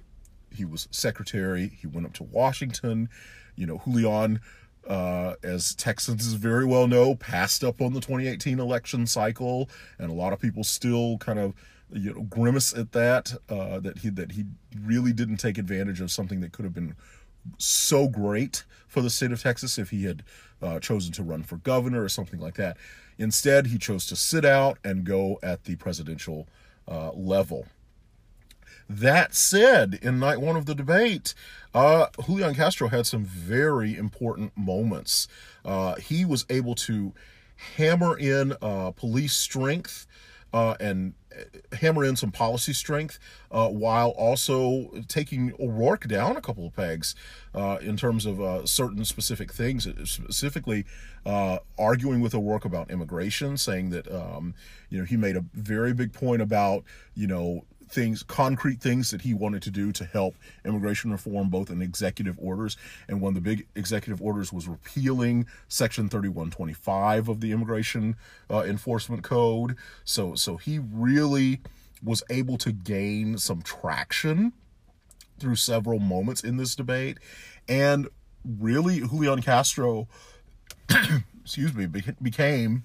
He 0.51 0.65
was 0.65 0.87
secretary, 0.91 1.71
he 1.79 1.87
went 1.87 2.07
up 2.07 2.13
to 2.13 2.23
Washington. 2.23 3.09
You 3.55 3.65
know, 3.65 3.81
Julian 3.85 4.39
uh, 4.87 5.35
as 5.43 5.75
Texans 5.75 6.25
very 6.33 6.65
well 6.65 6.87
know, 6.87 7.15
passed 7.15 7.63
up 7.63 7.81
on 7.81 7.93
the 7.93 7.99
2018 7.99 8.59
election 8.59 9.05
cycle, 9.05 9.69
and 9.99 10.09
a 10.09 10.13
lot 10.13 10.33
of 10.33 10.39
people 10.39 10.63
still 10.63 11.17
kind 11.17 11.39
of 11.39 11.53
you 11.91 12.13
know 12.13 12.21
grimace 12.23 12.73
at 12.75 12.91
that 12.91 13.33
uh, 13.49 13.79
that 13.79 13.99
he 13.99 14.09
that 14.09 14.31
he 14.31 14.45
really 14.81 15.13
didn't 15.13 15.37
take 15.37 15.57
advantage 15.57 16.01
of 16.01 16.11
something 16.11 16.41
that 16.41 16.51
could 16.51 16.65
have 16.65 16.73
been 16.73 16.95
so 17.57 18.07
great 18.07 18.63
for 18.87 19.01
the 19.01 19.09
state 19.09 19.31
of 19.31 19.41
Texas 19.41 19.77
if 19.77 19.89
he 19.89 20.03
had 20.03 20.23
uh, 20.61 20.79
chosen 20.79 21.11
to 21.13 21.23
run 21.23 21.43
for 21.43 21.57
governor 21.57 22.03
or 22.03 22.09
something 22.09 22.39
like 22.39 22.55
that. 22.55 22.77
Instead, 23.17 23.67
he 23.67 23.77
chose 23.77 24.05
to 24.07 24.15
sit 24.15 24.45
out 24.45 24.77
and 24.83 25.03
go 25.03 25.39
at 25.41 25.63
the 25.63 25.75
presidential 25.77 26.47
uh, 26.87 27.11
level. 27.13 27.65
That 28.89 29.35
said, 29.35 29.99
in 30.01 30.19
night 30.19 30.39
one 30.39 30.55
of 30.55 30.65
the 30.65 30.75
debate, 30.75 31.33
uh, 31.73 32.07
Julian 32.25 32.55
Castro 32.55 32.87
had 32.87 33.05
some 33.05 33.25
very 33.25 33.95
important 33.95 34.55
moments. 34.57 35.27
Uh, 35.65 35.95
he 35.95 36.23
was 36.23 36.45
able 36.49 36.73
to 36.75 37.13
hammer 37.75 38.17
in 38.17 38.53
uh, 38.61 38.91
police 38.91 39.33
strength 39.33 40.07
uh, 40.53 40.75
and 40.79 41.13
uh, 41.35 41.75
hammer 41.75 42.05
in 42.05 42.15
some 42.15 42.31
policy 42.31 42.71
strength 42.71 43.19
uh, 43.51 43.67
while 43.67 44.09
also 44.11 44.89
taking 45.07 45.53
O'Rourke 45.59 46.07
down 46.07 46.37
a 46.37 46.41
couple 46.41 46.65
of 46.65 46.75
pegs 46.75 47.13
in 47.81 47.97
terms 47.97 48.25
of 48.25 48.69
certain 48.69 49.03
specific 49.03 49.51
things, 49.51 49.87
specifically 50.05 50.85
arguing 51.77 52.21
with 52.21 52.33
O'Rourke 52.33 52.65
about 52.65 52.89
immigration, 52.89 53.57
saying 53.57 53.89
that 53.89 54.09
um, 54.09 54.53
you 54.89 54.99
know 54.99 55.03
he 55.03 55.17
made 55.17 55.35
a 55.35 55.43
very 55.53 55.93
big 55.93 56.13
point 56.13 56.41
about 56.41 56.83
you 57.15 57.27
know 57.27 57.65
things, 57.89 58.23
concrete 58.23 58.81
things 58.81 59.11
that 59.11 59.21
he 59.21 59.33
wanted 59.33 59.61
to 59.63 59.71
do 59.71 59.91
to 59.91 60.05
help 60.05 60.35
immigration 60.65 61.11
reform, 61.11 61.49
both 61.49 61.69
in 61.69 61.81
executive 61.81 62.37
orders. 62.39 62.77
And 63.07 63.21
one 63.21 63.31
of 63.31 63.35
the 63.35 63.49
big 63.49 63.67
executive 63.75 64.21
orders 64.21 64.51
was 64.51 64.67
repealing 64.67 65.47
Section 65.67 66.09
3125 66.09 67.29
of 67.29 67.41
the 67.41 67.51
Immigration 67.51 68.15
uh, 68.49 68.63
Enforcement 68.63 69.23
Code. 69.23 69.75
So, 70.03 70.35
so 70.35 70.57
he 70.57 70.79
really 70.79 71.61
was 72.03 72.23
able 72.29 72.57
to 72.59 72.71
gain 72.71 73.37
some 73.37 73.61
traction 73.61 74.53
through 75.39 75.55
several 75.55 75.99
moments 75.99 76.43
in 76.43 76.57
this 76.57 76.75
debate. 76.75 77.17
And 77.67 78.07
really, 78.45 78.99
Julian 78.99 79.41
Castro, 79.41 80.07
excuse 81.41 81.73
me, 81.73 81.85
became 81.85 82.83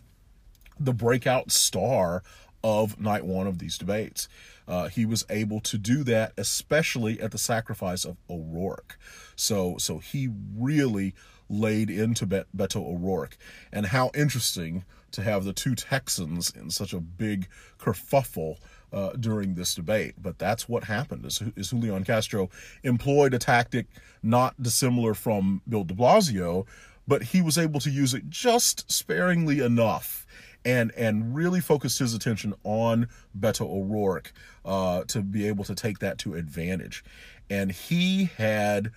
the 0.79 0.93
breakout 0.93 1.51
star 1.51 2.23
of 2.65 3.01
night 3.01 3.25
one 3.25 3.47
of 3.47 3.59
these 3.59 3.79
debates. 3.79 4.29
Uh, 4.67 4.89
he 4.89 5.05
was 5.05 5.25
able 5.29 5.61
to 5.61 5.79
do 5.79 6.05
that, 6.05 6.33
especially 6.37 7.21
at 7.21 7.31
the 7.31 7.39
sacrifice 7.39 8.05
of 8.05 8.17
O'Rourke. 8.31 8.99
So, 9.37 9.77
so 9.79 9.99
he 9.99 10.29
really 10.57 11.15
laid 11.49 11.91
into 11.91 12.27
Be- 12.27 12.45
Beto 12.57 12.77
O'Rourke. 12.77 13.37
And 13.73 13.87
how 13.87 14.11
interesting 14.15 14.85
to 15.13 15.23
have 15.23 15.45
the 15.45 15.53
two 15.53 15.75
Texans 15.75 16.51
in 16.51 16.71
such 16.71 16.93
a 16.93 17.01
big 17.01 17.49
kerfuffle 17.79 18.57
uh, 18.93 19.11
during 19.19 19.55
this 19.55 19.75
debate. 19.75 20.15
But 20.21 20.39
that's 20.39 20.69
what 20.69 20.85
happened. 20.85 21.25
Is, 21.27 21.43
is 21.57 21.71
Julian 21.71 22.05
Castro 22.05 22.51
employed 22.83 23.35
a 23.35 23.39
tactic 23.39 23.87
not 24.23 24.61
dissimilar 24.61 25.15
from 25.15 25.63
Bill 25.69 25.85
De 25.85 25.95
Blasio, 25.95 26.67
but 27.07 27.23
he 27.23 27.43
was 27.43 27.59
able 27.59 27.81
to 27.81 27.91
use 27.91 28.15
it 28.15 28.29
just 28.31 28.91
sparingly 28.91 29.61
enough 29.61 30.22
and 30.65 30.93
and 30.97 31.35
really 31.35 31.61
focused 31.61 31.99
his 31.99 32.15
attention 32.15 32.55
on 32.65 33.09
Beto 33.39 33.63
O'Rourke 33.63 34.33
uh, 34.65 35.05
to 35.05 35.23
be 35.23 35.47
able 35.47 35.65
to 35.65 35.75
take 35.75 35.99
that 36.01 36.19
to 36.19 36.35
advantage. 36.35 37.05
And 37.51 37.73
he 37.73 38.31
had 38.37 38.93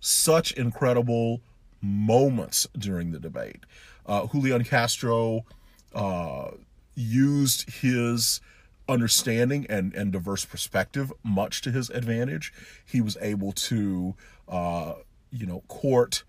such 0.00 0.52
incredible 0.52 1.42
moments 1.82 2.66
during 2.76 3.12
the 3.12 3.20
debate. 3.20 3.64
Uh, 4.06 4.26
Julian 4.26 4.64
Castro 4.64 5.44
uh, 5.94 6.50
used 6.94 7.70
his 7.70 8.40
understanding 8.88 9.66
and, 9.68 9.94
and 9.94 10.12
diverse 10.12 10.44
perspective 10.44 11.12
much 11.22 11.62
to 11.62 11.70
his 11.70 11.90
advantage. 11.90 12.52
He 12.84 13.00
was 13.00 13.16
able 13.20 13.52
to, 13.52 14.14
uh, 14.48 14.94
you 15.30 15.46
know, 15.46 15.62
court 15.68 16.24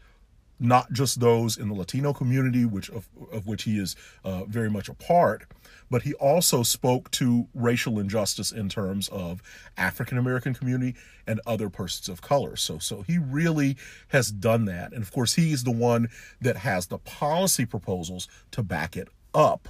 not 0.61 0.93
just 0.93 1.19
those 1.19 1.57
in 1.57 1.67
the 1.67 1.73
Latino 1.73 2.13
community, 2.13 2.65
which 2.65 2.89
of, 2.89 3.09
of 3.31 3.47
which 3.47 3.63
he 3.63 3.79
is 3.79 3.95
uh, 4.23 4.45
very 4.45 4.69
much 4.69 4.87
a 4.87 4.93
part, 4.93 5.43
but 5.89 6.03
he 6.03 6.13
also 6.13 6.61
spoke 6.61 7.09
to 7.11 7.47
racial 7.55 7.99
injustice 7.99 8.51
in 8.51 8.69
terms 8.69 9.09
of 9.09 9.41
African 9.75 10.17
American 10.17 10.53
community 10.53 10.95
and 11.25 11.41
other 11.45 11.69
persons 11.69 12.07
of 12.07 12.21
color. 12.21 12.55
So, 12.55 12.77
so 12.77 13.01
he 13.01 13.17
really 13.17 13.75
has 14.09 14.31
done 14.31 14.65
that, 14.65 14.93
and 14.93 15.01
of 15.01 15.11
course, 15.11 15.33
he's 15.33 15.63
the 15.63 15.71
one 15.71 16.09
that 16.39 16.57
has 16.57 16.87
the 16.87 16.99
policy 16.99 17.65
proposals 17.65 18.27
to 18.51 18.61
back 18.61 18.95
it 18.95 19.09
up. 19.33 19.67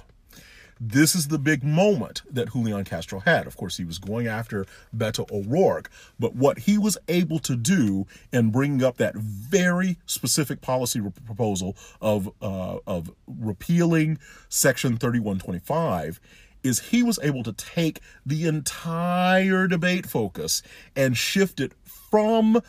This 0.84 1.14
is 1.14 1.28
the 1.28 1.38
big 1.38 1.62
moment 1.62 2.22
that 2.28 2.52
Julian 2.52 2.82
Castro 2.82 3.20
had. 3.20 3.46
Of 3.46 3.56
course, 3.56 3.76
he 3.76 3.84
was 3.84 4.00
going 4.00 4.26
after 4.26 4.66
Beto 4.94 5.30
O'Rourke, 5.30 5.88
but 6.18 6.34
what 6.34 6.58
he 6.58 6.76
was 6.76 6.98
able 7.06 7.38
to 7.38 7.54
do 7.54 8.04
in 8.32 8.50
bringing 8.50 8.82
up 8.82 8.96
that 8.96 9.14
very 9.14 9.98
specific 10.06 10.60
policy 10.60 11.00
proposal 11.24 11.76
of 12.00 12.32
uh, 12.42 12.78
of 12.84 13.12
repealing 13.28 14.18
Section 14.48 14.96
3125 14.96 16.18
is 16.64 16.80
he 16.80 17.04
was 17.04 17.20
able 17.22 17.44
to 17.44 17.52
take 17.52 18.00
the 18.26 18.48
entire 18.48 19.68
debate 19.68 20.06
focus 20.06 20.64
and 20.96 21.16
shift 21.16 21.60
it 21.60 21.74
from 21.84 22.60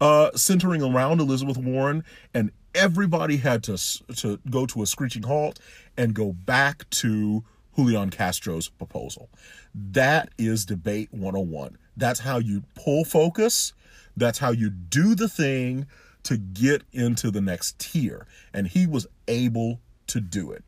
uh, 0.00 0.32
centering 0.34 0.82
around 0.82 1.20
Elizabeth 1.20 1.56
Warren, 1.56 2.02
and 2.34 2.50
everybody 2.74 3.36
had 3.36 3.62
to 3.62 3.78
to 4.16 4.40
go 4.50 4.66
to 4.66 4.82
a 4.82 4.86
screeching 4.86 5.22
halt 5.22 5.60
and 5.96 6.14
go 6.14 6.32
back 6.32 6.90
to 6.90 7.44
Julian 7.76 8.10
Castro's 8.10 8.68
proposal. 8.68 9.30
That 9.74 10.30
is 10.38 10.64
debate 10.64 11.08
101. 11.12 11.78
That's 11.96 12.20
how 12.20 12.38
you 12.38 12.64
pull 12.74 13.04
focus. 13.04 13.72
That's 14.16 14.38
how 14.38 14.50
you 14.50 14.70
do 14.70 15.14
the 15.14 15.28
thing 15.28 15.86
to 16.24 16.36
get 16.36 16.82
into 16.92 17.30
the 17.30 17.40
next 17.40 17.78
tier. 17.78 18.26
And 18.52 18.68
he 18.68 18.86
was 18.86 19.06
able 19.28 19.80
to 20.08 20.20
do 20.20 20.50
it. 20.50 20.64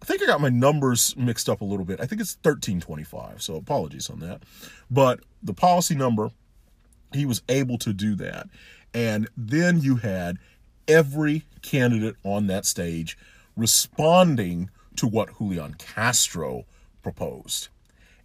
I 0.00 0.04
think 0.04 0.22
I 0.22 0.26
got 0.26 0.40
my 0.40 0.48
numbers 0.48 1.16
mixed 1.16 1.48
up 1.48 1.60
a 1.60 1.64
little 1.64 1.84
bit. 1.84 2.00
I 2.00 2.06
think 2.06 2.20
it's 2.20 2.36
1325, 2.36 3.42
so 3.42 3.56
apologies 3.56 4.08
on 4.08 4.20
that. 4.20 4.42
But 4.90 5.20
the 5.42 5.54
policy 5.54 5.94
number, 5.94 6.30
he 7.12 7.26
was 7.26 7.42
able 7.48 7.78
to 7.78 7.92
do 7.92 8.14
that. 8.16 8.48
And 8.94 9.28
then 9.36 9.80
you 9.80 9.96
had 9.96 10.38
every 10.86 11.44
candidate 11.62 12.16
on 12.24 12.46
that 12.46 12.64
stage 12.64 13.18
responding 13.56 14.70
to 14.98 15.06
what 15.06 15.38
Julian 15.38 15.74
Castro 15.74 16.64
proposed. 17.02 17.68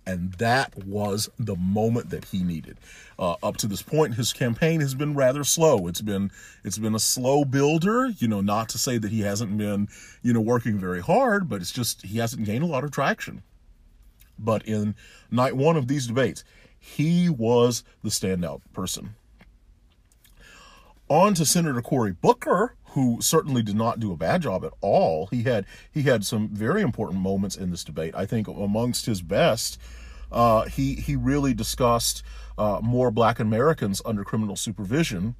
And 0.05 0.33
that 0.33 0.85
was 0.85 1.29
the 1.39 1.55
moment 1.55 2.09
that 2.09 2.25
he 2.25 2.43
needed. 2.43 2.77
Uh, 3.17 3.35
up 3.41 3.55
to 3.57 3.67
this 3.67 3.81
point, 3.81 4.15
his 4.15 4.33
campaign 4.33 4.81
has 4.81 4.95
been 4.95 5.15
rather 5.15 5.45
slow. 5.45 5.87
It's 5.87 6.01
been 6.01 6.29
it's 6.63 6.77
been 6.77 6.93
a 6.93 6.99
slow 6.99 7.45
builder. 7.45 8.07
You 8.17 8.27
know, 8.27 8.41
not 8.41 8.67
to 8.69 8.77
say 8.77 8.97
that 8.97 9.11
he 9.11 9.21
hasn't 9.21 9.57
been 9.57 9.87
you 10.21 10.33
know 10.33 10.41
working 10.41 10.77
very 10.77 10.99
hard, 10.99 11.47
but 11.47 11.61
it's 11.61 11.71
just 11.71 12.01
he 12.01 12.17
hasn't 12.17 12.45
gained 12.45 12.63
a 12.63 12.67
lot 12.67 12.83
of 12.83 12.91
traction. 12.91 13.43
But 14.37 14.67
in 14.67 14.95
night 15.31 15.55
one 15.55 15.77
of 15.77 15.87
these 15.87 16.07
debates, 16.07 16.43
he 16.77 17.29
was 17.29 17.85
the 18.03 18.09
standout 18.09 18.61
person. 18.73 19.15
On 21.07 21.33
to 21.33 21.45
Senator 21.45 21.81
Cory 21.81 22.11
Booker, 22.11 22.75
who 22.93 23.17
certainly 23.21 23.63
did 23.63 23.75
not 23.75 23.99
do 23.99 24.11
a 24.11 24.17
bad 24.17 24.41
job 24.41 24.63
at 24.63 24.73
all. 24.81 25.27
He 25.27 25.43
had 25.43 25.65
he 25.91 26.03
had 26.03 26.25
some 26.25 26.49
very 26.49 26.81
important 26.81 27.19
moments 27.19 27.55
in 27.55 27.71
this 27.71 27.83
debate. 27.83 28.13
I 28.15 28.25
think 28.25 28.47
amongst 28.47 29.05
his 29.07 29.21
best, 29.21 29.79
uh, 30.31 30.65
he 30.65 30.95
he 30.95 31.15
really 31.15 31.53
discussed 31.53 32.23
uh, 32.57 32.79
more 32.83 33.09
Black 33.09 33.39
Americans 33.39 34.01
under 34.05 34.23
criminal 34.23 34.55
supervision 34.55 35.35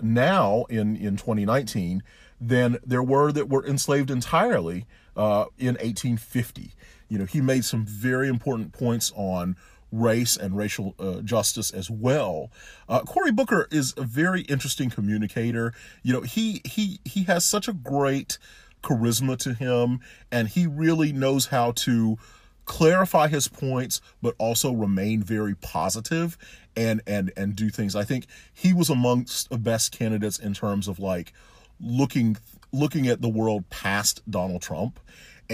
now 0.00 0.64
in 0.70 0.96
in 0.96 1.16
2019 1.16 2.02
than 2.40 2.78
there 2.84 3.02
were 3.02 3.32
that 3.32 3.48
were 3.48 3.66
enslaved 3.66 4.10
entirely 4.10 4.86
uh, 5.16 5.44
in 5.58 5.74
1850. 5.74 6.72
You 7.08 7.18
know, 7.18 7.26
he 7.26 7.42
made 7.42 7.66
some 7.66 7.84
very 7.84 8.28
important 8.28 8.72
points 8.72 9.12
on 9.14 9.56
race 9.92 10.36
and 10.36 10.56
racial 10.56 10.94
uh, 10.98 11.20
justice 11.20 11.70
as 11.70 11.90
well. 11.90 12.50
Uh, 12.88 13.00
Cory 13.00 13.32
Booker 13.32 13.68
is 13.70 13.94
a 13.96 14.02
very 14.02 14.42
interesting 14.42 14.90
communicator. 14.90 15.72
You 16.02 16.12
know, 16.12 16.20
he 16.22 16.60
he 16.64 17.00
he 17.04 17.24
has 17.24 17.44
such 17.44 17.68
a 17.68 17.72
great 17.72 18.38
charisma 18.82 19.38
to 19.38 19.54
him, 19.54 20.00
and 20.30 20.48
he 20.48 20.66
really 20.66 21.12
knows 21.12 21.46
how 21.46 21.72
to 21.72 22.18
clarify 22.64 23.28
his 23.28 23.48
points, 23.48 24.00
but 24.22 24.34
also 24.38 24.72
remain 24.72 25.22
very 25.22 25.54
positive 25.54 26.36
and 26.76 27.02
and 27.06 27.32
and 27.36 27.56
do 27.56 27.70
things. 27.70 27.94
I 27.94 28.04
think 28.04 28.26
he 28.52 28.72
was 28.72 28.90
amongst 28.90 29.50
the 29.50 29.58
best 29.58 29.92
candidates 29.92 30.38
in 30.38 30.54
terms 30.54 30.88
of 30.88 30.98
like 30.98 31.32
looking 31.80 32.36
looking 32.72 33.06
at 33.06 33.22
the 33.22 33.28
world 33.28 33.68
past 33.70 34.22
Donald 34.28 34.62
Trump 34.62 34.98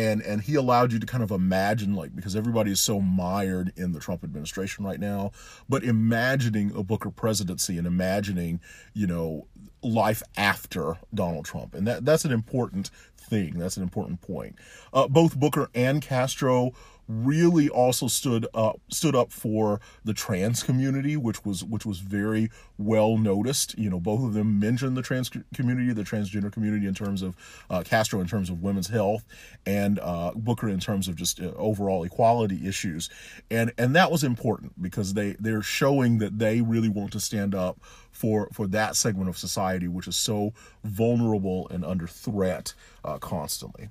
and 0.01 0.23
and 0.23 0.43
he 0.43 0.55
allowed 0.55 0.93
you 0.93 0.99
to 0.99 1.07
kind 1.07 1.23
of 1.23 1.31
imagine 1.31 1.95
like 1.95 2.15
because 2.15 2.35
everybody 2.35 2.71
is 2.71 2.81
so 2.81 3.01
mired 3.01 3.73
in 3.77 3.93
the 3.93 4.01
Trump 4.01 4.25
administration 4.25 4.85
right 4.85 5.01
now 5.01 5.31
but 5.69 5.85
imagining 5.85 6.73
a 6.75 6.83
Booker 6.83 7.11
presidency 7.11 7.77
and 7.79 7.87
imagining 7.87 8.61
you 8.95 9.07
know 9.07 9.47
life 9.83 10.23
after 10.37 10.99
Donald 11.15 11.45
Trump. 11.45 11.75
And 11.75 11.87
that 11.87 12.05
that's 12.05 12.25
an 12.25 12.33
important 12.33 12.91
thing. 13.17 13.59
That's 13.59 13.77
an 13.77 13.83
important 13.83 14.21
point. 14.21 14.57
Uh, 14.93 15.09
both 15.09 15.37
Booker 15.39 15.71
and 15.75 16.03
Castro 16.03 16.73
really 17.11 17.69
also 17.69 18.07
stood 18.07 18.47
up 18.55 18.81
stood 18.89 19.17
up 19.17 19.33
for 19.33 19.81
the 20.05 20.15
trans 20.15 20.63
community, 20.63 21.17
which 21.17 21.45
was 21.45 21.65
which 21.65 21.85
was 21.85 21.99
very 21.99 22.51
well 22.79 23.19
noticed. 23.19 23.77
You 23.77 23.91
know, 23.91 23.99
both 23.99 24.23
of 24.23 24.35
them 24.35 24.61
mentioned 24.61 24.97
the 24.97 25.03
trans 25.03 25.29
community, 25.55 25.93
the 25.93 26.03
transgender 26.03 26.53
community 26.53 26.87
in 26.87 26.95
terms 26.95 27.23
of 27.23 27.37
uh, 27.69 27.83
Castro 27.83 28.21
in 28.21 28.29
terms 28.29 28.49
of 28.49 28.63
women's 28.63 28.89
health, 28.89 29.25
and 29.67 29.99
uh, 29.99 30.33
Booker 30.37 30.69
in 30.69 30.79
terms 30.79 31.09
of 31.09 31.17
just 31.17 31.41
uh, 31.41 31.53
overall 31.57 32.05
equality 32.05 32.67
issues, 32.67 33.11
and 33.51 33.73
and 33.77 33.95
that 33.97 34.11
was 34.11 34.23
important 34.23 34.81
because 34.81 35.15
they 35.15 35.35
they're 35.41 35.63
showing 35.63 36.19
that 36.19 36.39
they 36.39 36.61
really 36.61 36.89
want 36.89 37.13
to 37.13 37.21
stand 37.21 37.55
up 37.55 37.81
for 38.13 38.49
for 38.53 38.67
that 38.69 38.95
segment 38.97 39.29
of 39.29 39.39
society 39.39 39.89
which 39.89 40.07
is 40.07 40.17
so 40.17 40.53
vulnerable 40.85 41.69
and 41.71 41.85
under 41.85 42.07
threat 42.07 42.75
uh, 43.05 43.19
constantly. 43.19 43.89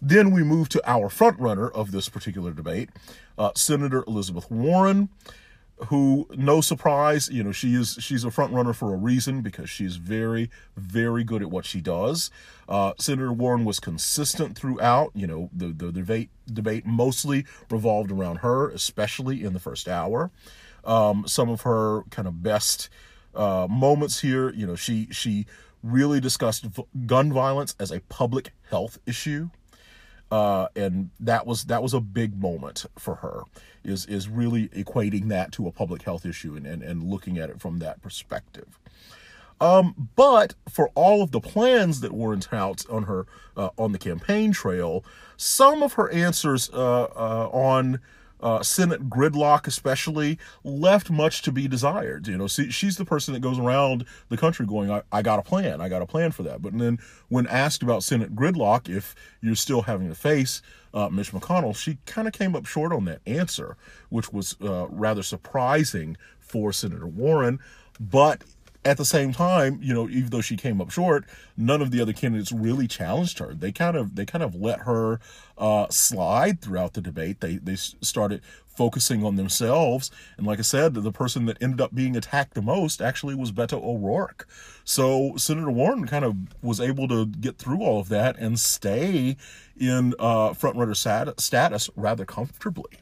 Then 0.00 0.30
we 0.30 0.42
move 0.42 0.68
to 0.70 0.90
our 0.90 1.08
frontrunner 1.08 1.70
of 1.72 1.92
this 1.92 2.08
particular 2.08 2.52
debate, 2.52 2.90
uh, 3.36 3.50
Senator 3.54 4.04
Elizabeth 4.06 4.50
Warren, 4.50 5.08
who, 5.86 6.26
no 6.36 6.60
surprise, 6.60 7.28
you 7.28 7.42
know, 7.42 7.52
she 7.52 7.74
is 7.74 7.96
she's 8.00 8.24
a 8.24 8.28
frontrunner 8.28 8.74
for 8.74 8.92
a 8.92 8.96
reason 8.96 9.42
because 9.42 9.70
she's 9.70 9.96
very, 9.96 10.50
very 10.76 11.22
good 11.22 11.40
at 11.42 11.50
what 11.50 11.64
she 11.64 11.80
does. 11.80 12.30
Uh, 12.68 12.92
Senator 12.98 13.32
Warren 13.32 13.64
was 13.64 13.78
consistent 13.78 14.56
throughout. 14.56 15.12
You 15.14 15.26
know, 15.26 15.50
the 15.54 15.68
the 15.68 15.92
debate 15.92 16.30
debate 16.52 16.84
mostly 16.84 17.44
revolved 17.70 18.10
around 18.10 18.38
her, 18.38 18.68
especially 18.70 19.44
in 19.44 19.52
the 19.52 19.60
first 19.60 19.88
hour. 19.88 20.30
Um, 20.84 21.26
some 21.26 21.48
of 21.48 21.62
her 21.62 22.02
kind 22.10 22.26
of 22.26 22.42
best 22.42 22.88
uh, 23.34 23.66
moments 23.70 24.20
here, 24.20 24.50
you 24.50 24.66
know, 24.66 24.74
she 24.74 25.08
she 25.10 25.46
really 25.82 26.20
discussed 26.20 26.66
gun 27.06 27.32
violence 27.32 27.74
as 27.78 27.90
a 27.90 28.00
public 28.00 28.52
health 28.70 28.98
issue 29.06 29.50
uh, 30.30 30.68
and 30.76 31.10
that 31.20 31.46
was 31.46 31.64
that 31.64 31.82
was 31.82 31.94
a 31.94 32.00
big 32.00 32.40
moment 32.40 32.84
for 32.98 33.16
her 33.16 33.42
is 33.82 34.04
is 34.06 34.28
really 34.28 34.68
equating 34.68 35.28
that 35.28 35.52
to 35.52 35.66
a 35.66 35.72
public 35.72 36.02
health 36.02 36.26
issue 36.26 36.54
and, 36.54 36.66
and, 36.66 36.82
and 36.82 37.02
looking 37.04 37.38
at 37.38 37.48
it 37.48 37.60
from 37.60 37.78
that 37.78 38.02
perspective. 38.02 38.78
Um, 39.60 40.10
but 40.14 40.54
for 40.68 40.90
all 40.94 41.22
of 41.22 41.32
the 41.32 41.40
plans 41.40 42.00
that 42.00 42.12
were 42.12 42.32
in 42.32 42.40
tout 42.40 42.84
on 42.90 43.04
her 43.04 43.26
uh, 43.56 43.70
on 43.78 43.92
the 43.92 43.98
campaign 43.98 44.52
trail 44.52 45.04
some 45.36 45.82
of 45.82 45.94
her 45.94 46.10
answers 46.10 46.70
uh, 46.72 47.04
uh 47.04 47.48
on 47.50 48.00
uh, 48.40 48.62
Senate 48.62 49.08
gridlock, 49.08 49.66
especially, 49.66 50.38
left 50.64 51.10
much 51.10 51.42
to 51.42 51.52
be 51.52 51.68
desired. 51.68 52.26
You 52.26 52.38
know, 52.38 52.46
see, 52.46 52.70
she's 52.70 52.96
the 52.96 53.04
person 53.04 53.34
that 53.34 53.40
goes 53.40 53.58
around 53.58 54.04
the 54.28 54.36
country 54.36 54.66
going, 54.66 54.90
I, 54.90 55.02
I 55.10 55.22
got 55.22 55.38
a 55.38 55.42
plan, 55.42 55.80
I 55.80 55.88
got 55.88 56.02
a 56.02 56.06
plan 56.06 56.32
for 56.32 56.42
that. 56.44 56.62
But 56.62 56.78
then 56.78 56.98
when 57.28 57.46
asked 57.46 57.82
about 57.82 58.02
Senate 58.02 58.34
gridlock, 58.34 58.88
if 58.88 59.14
you're 59.40 59.54
still 59.54 59.82
having 59.82 60.08
to 60.08 60.14
face 60.14 60.62
uh, 60.94 61.08
Mitch 61.08 61.32
McConnell, 61.32 61.76
she 61.76 61.98
kind 62.06 62.26
of 62.26 62.34
came 62.34 62.54
up 62.54 62.66
short 62.66 62.92
on 62.92 63.04
that 63.06 63.20
answer, 63.26 63.76
which 64.08 64.32
was 64.32 64.56
uh, 64.62 64.86
rather 64.88 65.22
surprising 65.22 66.16
for 66.38 66.72
Senator 66.72 67.06
Warren. 67.06 67.58
But 68.00 68.44
at 68.88 68.96
the 68.96 69.04
same 69.04 69.32
time, 69.32 69.78
you 69.82 69.92
know, 69.92 70.08
even 70.08 70.30
though 70.30 70.40
she 70.40 70.56
came 70.56 70.80
up 70.80 70.90
short, 70.90 71.26
none 71.58 71.82
of 71.82 71.90
the 71.90 72.00
other 72.00 72.14
candidates 72.14 72.50
really 72.50 72.88
challenged 72.88 73.38
her. 73.38 73.52
They 73.52 73.70
kind 73.70 73.96
of 73.96 74.16
they 74.16 74.24
kind 74.24 74.42
of 74.42 74.54
let 74.54 74.80
her 74.80 75.20
uh, 75.58 75.88
slide 75.90 76.62
throughout 76.62 76.94
the 76.94 77.02
debate. 77.02 77.40
They 77.40 77.56
they 77.56 77.76
started 77.76 78.40
focusing 78.66 79.24
on 79.24 79.36
themselves, 79.36 80.10
and 80.38 80.46
like 80.46 80.58
I 80.58 80.62
said, 80.62 80.94
the 80.94 81.12
person 81.12 81.44
that 81.46 81.58
ended 81.60 81.80
up 81.82 81.94
being 81.94 82.16
attacked 82.16 82.54
the 82.54 82.62
most 82.62 83.02
actually 83.02 83.34
was 83.34 83.52
Beto 83.52 83.82
O'Rourke. 83.82 84.48
So 84.84 85.36
Senator 85.36 85.70
Warren 85.70 86.06
kind 86.06 86.24
of 86.24 86.34
was 86.62 86.80
able 86.80 87.08
to 87.08 87.26
get 87.26 87.58
through 87.58 87.82
all 87.82 88.00
of 88.00 88.08
that 88.08 88.38
and 88.38 88.58
stay 88.58 89.36
in 89.78 90.14
uh, 90.18 90.54
front 90.54 90.76
runner 90.76 90.94
status 90.94 91.90
rather 91.94 92.24
comfortably. 92.24 93.00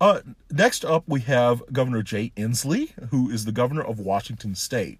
Uh, 0.00 0.20
next 0.50 0.84
up, 0.84 1.04
we 1.06 1.20
have 1.20 1.62
Governor 1.72 2.02
Jay 2.02 2.32
Inslee, 2.36 2.90
who 3.10 3.30
is 3.30 3.44
the 3.44 3.52
governor 3.52 3.82
of 3.82 3.98
Washington 3.98 4.54
State. 4.54 4.98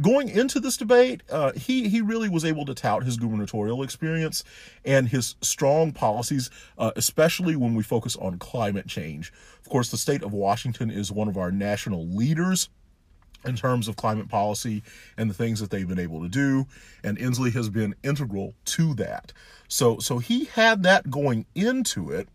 Going 0.00 0.30
into 0.30 0.58
this 0.58 0.78
debate, 0.78 1.22
uh, 1.30 1.52
he 1.52 1.90
he 1.90 2.00
really 2.00 2.30
was 2.30 2.46
able 2.46 2.64
to 2.64 2.74
tout 2.74 3.04
his 3.04 3.18
gubernatorial 3.18 3.82
experience 3.82 4.42
and 4.86 5.06
his 5.06 5.36
strong 5.42 5.92
policies, 5.92 6.48
uh, 6.78 6.92
especially 6.96 7.56
when 7.56 7.74
we 7.74 7.82
focus 7.82 8.16
on 8.16 8.38
climate 8.38 8.86
change. 8.86 9.34
Of 9.60 9.68
course, 9.68 9.90
the 9.90 9.98
state 9.98 10.22
of 10.22 10.32
Washington 10.32 10.90
is 10.90 11.12
one 11.12 11.28
of 11.28 11.36
our 11.36 11.50
national 11.50 12.06
leaders 12.06 12.70
in 13.44 13.54
terms 13.54 13.86
of 13.86 13.96
climate 13.96 14.28
policy 14.28 14.82
and 15.18 15.28
the 15.28 15.34
things 15.34 15.60
that 15.60 15.68
they've 15.70 15.88
been 15.88 15.98
able 15.98 16.22
to 16.22 16.28
do 16.28 16.64
and 17.02 17.18
Inslee 17.18 17.52
has 17.52 17.68
been 17.68 17.94
integral 18.02 18.54
to 18.66 18.94
that. 18.94 19.32
So 19.68 19.98
so 19.98 20.18
he 20.18 20.44
had 20.44 20.84
that 20.84 21.10
going 21.10 21.44
into 21.54 22.10
it. 22.10 22.28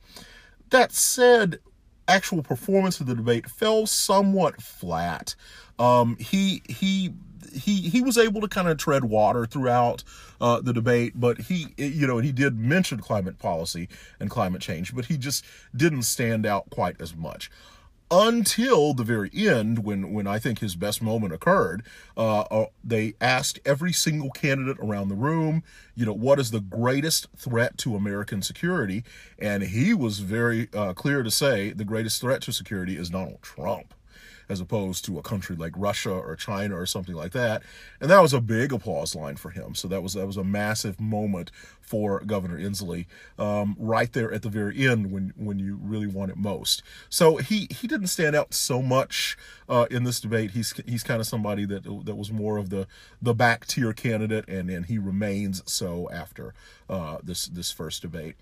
That 0.70 0.92
said, 0.92 1.60
actual 2.08 2.44
performance 2.44 3.00
of 3.00 3.08
the 3.08 3.16
debate 3.16 3.50
fell 3.50 3.86
somewhat 3.86 4.62
flat. 4.62 5.36
Um, 5.80 6.18
he 6.20 6.62
he 6.68 7.14
he 7.54 7.82
he 7.90 8.02
was 8.02 8.18
able 8.18 8.42
to 8.42 8.48
kind 8.48 8.68
of 8.68 8.78
tread 8.78 9.06
water 9.06 9.46
throughout 9.46 10.04
uh, 10.42 10.62
the 10.62 10.74
debate, 10.74 11.14
but 11.16 11.40
he 11.42 11.68
you 11.78 12.08
know 12.08 12.18
he 12.20 12.32
did 12.32 12.60
mention 12.60 13.00
climate 13.00 13.40
policy 13.40 13.88
and 14.20 14.30
climate 14.30 14.62
change, 14.62 14.96
but 14.96 15.06
he 15.06 15.18
just 15.18 15.46
didn't 15.76 16.04
stand 16.04 16.46
out 16.46 16.70
quite 16.70 17.00
as 17.02 17.16
much 17.16 17.50
until 18.10 18.94
the 18.94 19.04
very 19.04 19.30
end 19.34 19.84
when 19.84 20.14
when 20.14 20.28
I 20.28 20.40
think 20.40 20.60
his 20.60 20.76
best 20.76 21.02
moment 21.02 21.34
occurred 21.34 21.84
uh, 22.16 22.42
uh, 22.42 22.66
they 22.84 23.16
asked 23.20 23.60
every 23.66 23.92
single 23.92 24.30
candidate 24.30 24.78
around 24.80 25.10
the 25.10 25.16
room 25.16 25.64
you 25.98 26.06
know 26.06 26.14
what 26.14 26.40
is 26.40 26.52
the 26.52 26.62
greatest 26.62 27.28
threat 27.36 27.78
to 27.80 27.96
American 27.96 28.42
security? 28.44 29.04
And 29.40 29.64
he 29.64 29.96
was 29.96 30.20
very 30.20 30.70
uh, 30.74 30.94
clear 30.94 31.24
to 31.24 31.32
say 31.32 31.72
the 31.72 31.84
greatest 31.84 32.22
threat 32.22 32.42
to 32.44 32.52
security 32.54 32.98
is 32.98 33.10
Donald 33.10 33.42
Trump 33.42 33.96
as 34.50 34.62
opposed 34.62 35.06
to 35.06 35.18
a 35.18 35.22
country 35.22 35.56
like 35.56 35.74
Russia 35.76 36.12
or 36.12 36.36
China 36.36 36.76
or 36.76 36.86
something 36.86 37.16
like 37.16 37.32
that. 37.34 37.64
And 38.00 38.10
that 38.10 38.22
was 38.22 38.34
a 38.34 38.42
big 38.42 38.72
applause 38.72 39.16
line 39.16 39.36
for 39.36 39.50
him. 39.50 39.76
So 39.76 39.88
that 39.88 40.02
was 40.02 40.14
that 40.14 40.28
was 40.28 40.38
a 40.38 40.44
massive 40.44 41.00
moment 41.00 41.52
for 41.82 42.20
Governor 42.22 42.60
Inslee 42.60 43.06
um, 43.40 43.76
right 43.80 44.12
there 44.12 44.32
at 44.32 44.42
the 44.42 44.50
very 44.50 44.88
end 44.88 45.12
when 45.12 45.34
when 45.36 45.60
you 45.60 45.78
really 45.82 46.08
want 46.08 46.32
it 46.32 46.38
most. 46.38 46.84
So 47.10 47.38
he 47.38 47.68
he 47.70 47.88
didn't 47.88 48.08
stand 48.08 48.36
out 48.36 48.54
so 48.54 48.82
much 48.82 49.38
uh, 49.70 49.88
in 49.92 50.04
this 50.04 50.20
debate. 50.20 50.52
He's 50.52 50.74
he's 50.86 51.04
kind 51.04 51.20
of 51.20 51.28
somebody 51.28 51.66
that 51.66 51.84
that 52.06 52.16
was 52.16 52.32
more 52.32 52.58
of 52.58 52.70
the 52.70 52.88
the 53.22 53.34
back 53.34 53.66
tier 53.66 53.94
candidate, 53.94 54.48
and 54.48 54.70
and 54.70 54.86
he 54.86 54.98
remains 54.98 55.64
so 55.66 56.10
after 56.12 56.54
uh, 56.90 57.18
this 57.24 57.48
this 57.48 57.72
first 57.72 58.02
debate. 58.02 58.36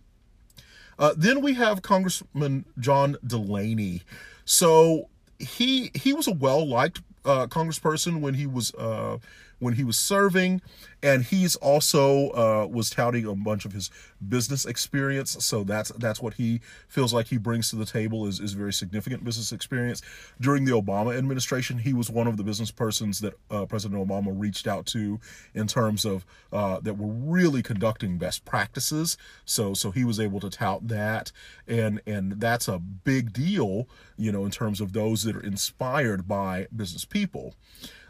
Uh, 0.97 1.13
then 1.17 1.41
we 1.41 1.55
have 1.55 1.81
Congressman 1.81 2.65
John 2.79 3.17
Delaney. 3.25 4.03
So 4.45 5.09
he 5.39 5.91
he 5.93 6.13
was 6.13 6.27
a 6.27 6.31
well 6.33 6.65
liked 6.67 7.01
uh, 7.25 7.47
congressperson 7.47 8.21
when 8.21 8.33
he 8.35 8.45
was 8.45 8.73
uh, 8.75 9.17
when 9.59 9.73
he 9.73 9.83
was 9.83 9.97
serving, 9.97 10.61
and 11.01 11.23
he's 11.23 11.55
also 11.57 12.29
uh, 12.31 12.67
was 12.67 12.89
touting 12.89 13.25
a 13.25 13.35
bunch 13.35 13.65
of 13.65 13.73
his 13.73 13.89
business 14.27 14.65
experience. 14.65 15.37
So 15.45 15.63
that's 15.63 15.89
that's 15.91 16.21
what 16.21 16.35
he 16.35 16.61
feels 16.87 17.13
like 17.13 17.27
he 17.27 17.37
brings 17.37 17.69
to 17.69 17.75
the 17.75 17.85
table 17.85 18.27
is 18.27 18.39
is 18.39 18.53
very 18.53 18.73
significant 18.73 19.23
business 19.23 19.51
experience. 19.51 20.01
During 20.41 20.65
the 20.65 20.71
Obama 20.71 21.17
administration, 21.17 21.77
he 21.79 21.93
was 21.93 22.09
one 22.09 22.27
of 22.27 22.37
the 22.37 22.43
business 22.43 22.71
persons 22.71 23.19
that 23.19 23.33
uh, 23.49 23.65
President 23.65 24.05
Obama 24.05 24.33
reached 24.33 24.67
out 24.67 24.85
to 24.87 25.19
in 25.53 25.67
terms 25.67 26.05
of 26.05 26.25
uh, 26.51 26.79
that 26.81 26.97
were 26.97 27.13
really 27.13 27.61
conducting 27.61 28.17
best 28.17 28.45
practices. 28.45 29.17
So 29.45 29.73
so 29.73 29.91
he 29.91 30.03
was 30.03 30.19
able 30.19 30.39
to 30.39 30.49
tout 30.49 30.87
that, 30.87 31.31
and 31.67 32.01
and 32.05 32.39
that's 32.39 32.67
a 32.67 32.79
big 32.79 33.31
deal, 33.31 33.87
you 34.17 34.31
know, 34.31 34.45
in 34.45 34.51
terms 34.51 34.81
of 34.81 34.93
those 34.93 35.23
that 35.23 35.35
are 35.35 35.43
inspired 35.43 36.27
by 36.27 36.67
business 36.75 37.05
people. 37.05 37.55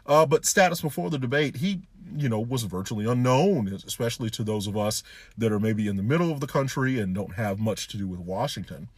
Uh, 0.06 0.24
but 0.26 0.44
status 0.44 0.80
before 0.80 1.10
the 1.10 1.18
debate, 1.18 1.56
he 1.56 1.82
you 2.14 2.28
know 2.28 2.38
was 2.38 2.62
virtually 2.62 3.04
unknown 3.04 3.66
especially 3.84 4.30
to 4.30 4.44
those 4.44 4.68
of 4.68 4.76
us 4.76 5.02
that 5.36 5.50
are 5.50 5.58
maybe 5.58 5.88
in 5.88 5.96
the 5.96 6.02
middle 6.02 6.30
of 6.30 6.38
the 6.38 6.46
country 6.46 7.00
and 7.00 7.14
don't 7.14 7.34
have 7.34 7.58
much 7.58 7.88
to 7.88 7.96
do 7.96 8.06
with 8.06 8.20
Washington. 8.20 8.88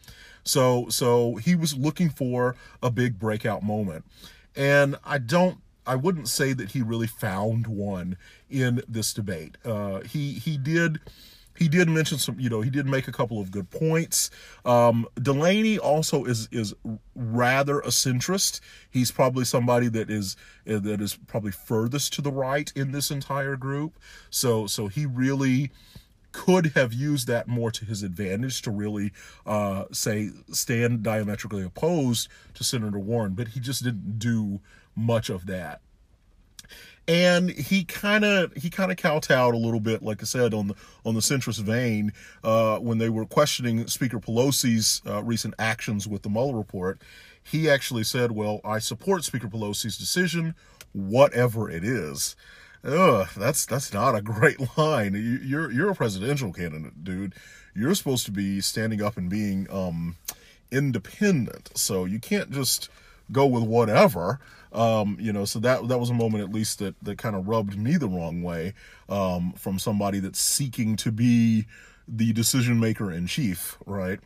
So 0.44 0.86
so 0.88 1.36
he 1.36 1.54
was 1.54 1.76
looking 1.76 2.10
for 2.10 2.56
a 2.82 2.90
big 2.90 3.18
breakout 3.18 3.62
moment. 3.62 4.04
And 4.54 4.96
I 5.04 5.18
don't 5.18 5.58
I 5.86 5.96
wouldn't 5.96 6.28
say 6.28 6.52
that 6.52 6.72
he 6.72 6.82
really 6.82 7.06
found 7.06 7.66
one 7.66 8.18
in 8.50 8.82
this 8.86 9.14
debate. 9.14 9.56
Uh, 9.64 10.00
he 10.00 10.32
he 10.32 10.58
did 10.58 11.00
he 11.58 11.68
did 11.68 11.88
mention 11.88 12.18
some, 12.18 12.38
you 12.38 12.48
know, 12.48 12.60
he 12.60 12.70
did 12.70 12.86
make 12.86 13.08
a 13.08 13.12
couple 13.12 13.40
of 13.40 13.50
good 13.50 13.70
points. 13.70 14.30
Um, 14.64 15.06
Delaney 15.20 15.78
also 15.78 16.24
is 16.24 16.48
is 16.52 16.74
rather 17.14 17.80
a 17.80 17.88
centrist. 17.88 18.60
He's 18.90 19.10
probably 19.10 19.44
somebody 19.44 19.88
that 19.88 20.10
is 20.10 20.36
uh, 20.68 20.78
that 20.78 21.00
is 21.00 21.16
probably 21.26 21.50
furthest 21.50 22.12
to 22.14 22.22
the 22.22 22.32
right 22.32 22.72
in 22.76 22.92
this 22.92 23.10
entire 23.10 23.56
group. 23.56 23.98
So 24.30 24.66
so 24.66 24.86
he 24.86 25.04
really 25.04 25.70
could 26.30 26.72
have 26.76 26.92
used 26.92 27.26
that 27.26 27.48
more 27.48 27.70
to 27.70 27.84
his 27.84 28.02
advantage 28.02 28.62
to 28.62 28.70
really 28.70 29.12
uh, 29.46 29.84
say 29.90 30.30
stand 30.52 31.02
diametrically 31.02 31.64
opposed 31.64 32.28
to 32.54 32.62
Senator 32.62 32.98
Warren, 32.98 33.32
but 33.32 33.48
he 33.48 33.60
just 33.60 33.82
didn't 33.82 34.18
do 34.18 34.60
much 34.94 35.30
of 35.30 35.46
that 35.46 35.80
and 37.08 37.50
he 37.50 37.84
kind 37.84 38.22
of 38.22 38.52
he 38.52 38.68
kind 38.68 38.92
of 38.92 38.98
kowtowed 38.98 39.54
a 39.54 39.58
little 39.58 39.80
bit, 39.80 40.02
like 40.02 40.22
I 40.22 40.26
said, 40.26 40.52
on 40.52 40.68
the 40.68 40.74
on 41.06 41.14
the 41.14 41.20
centrist 41.20 41.60
vein 41.60 42.12
uh, 42.44 42.78
when 42.78 42.98
they 42.98 43.08
were 43.08 43.24
questioning 43.24 43.86
Speaker 43.86 44.20
Pelosi's 44.20 45.00
uh, 45.06 45.24
recent 45.24 45.54
actions 45.58 46.06
with 46.06 46.22
the 46.22 46.28
Mueller 46.28 46.56
report. 46.56 47.00
He 47.42 47.68
actually 47.68 48.04
said, 48.04 48.32
"Well, 48.32 48.60
I 48.62 48.78
support 48.78 49.24
Speaker 49.24 49.48
Pelosi's 49.48 49.96
decision, 49.96 50.54
whatever 50.92 51.70
it 51.70 51.82
is." 51.82 52.36
Ugh, 52.84 53.26
that's 53.36 53.64
that's 53.64 53.92
not 53.92 54.14
a 54.14 54.20
great 54.22 54.76
line. 54.76 55.14
You, 55.14 55.38
you're 55.42 55.72
you're 55.72 55.90
a 55.90 55.94
presidential 55.94 56.52
candidate, 56.52 57.02
dude. 57.02 57.34
You're 57.74 57.94
supposed 57.94 58.26
to 58.26 58.32
be 58.32 58.60
standing 58.60 59.02
up 59.02 59.16
and 59.16 59.30
being 59.30 59.66
um, 59.70 60.16
independent, 60.70 61.70
so 61.74 62.04
you 62.04 62.18
can't 62.18 62.50
just 62.50 62.90
go 63.32 63.46
with 63.46 63.64
whatever. 63.64 64.40
Um, 64.72 65.16
you 65.18 65.32
know, 65.32 65.44
so 65.44 65.58
that 65.60 65.88
that 65.88 65.98
was 65.98 66.10
a 66.10 66.14
moment 66.14 66.44
at 66.44 66.52
least 66.52 66.78
that 66.80 66.94
that 67.02 67.18
kind 67.18 67.34
of 67.34 67.48
rubbed 67.48 67.78
me 67.78 67.96
the 67.96 68.08
wrong 68.08 68.42
way 68.42 68.74
um, 69.08 69.52
from 69.52 69.78
somebody 69.78 70.20
that's 70.20 70.40
seeking 70.40 70.96
to 70.96 71.10
be 71.10 71.66
the 72.06 72.32
decision 72.32 72.80
maker 72.80 73.10
in 73.10 73.26
chief, 73.26 73.78
right? 73.86 74.20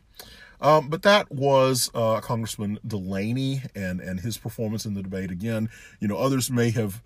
Um, 0.63 0.87
but 0.87 1.01
that 1.01 1.29
was 1.29 1.91
uh, 1.93 2.21
Congressman 2.21 2.79
Delaney 2.87 3.63
and 3.75 3.99
and 3.99 4.21
his 4.21 4.37
performance 4.37 4.85
in 4.85 4.93
the 4.93 5.03
debate. 5.03 5.29
Again, 5.29 5.69
you 5.99 6.07
know, 6.07 6.17
others 6.17 6.49
may 6.49 6.71
have, 6.71 7.01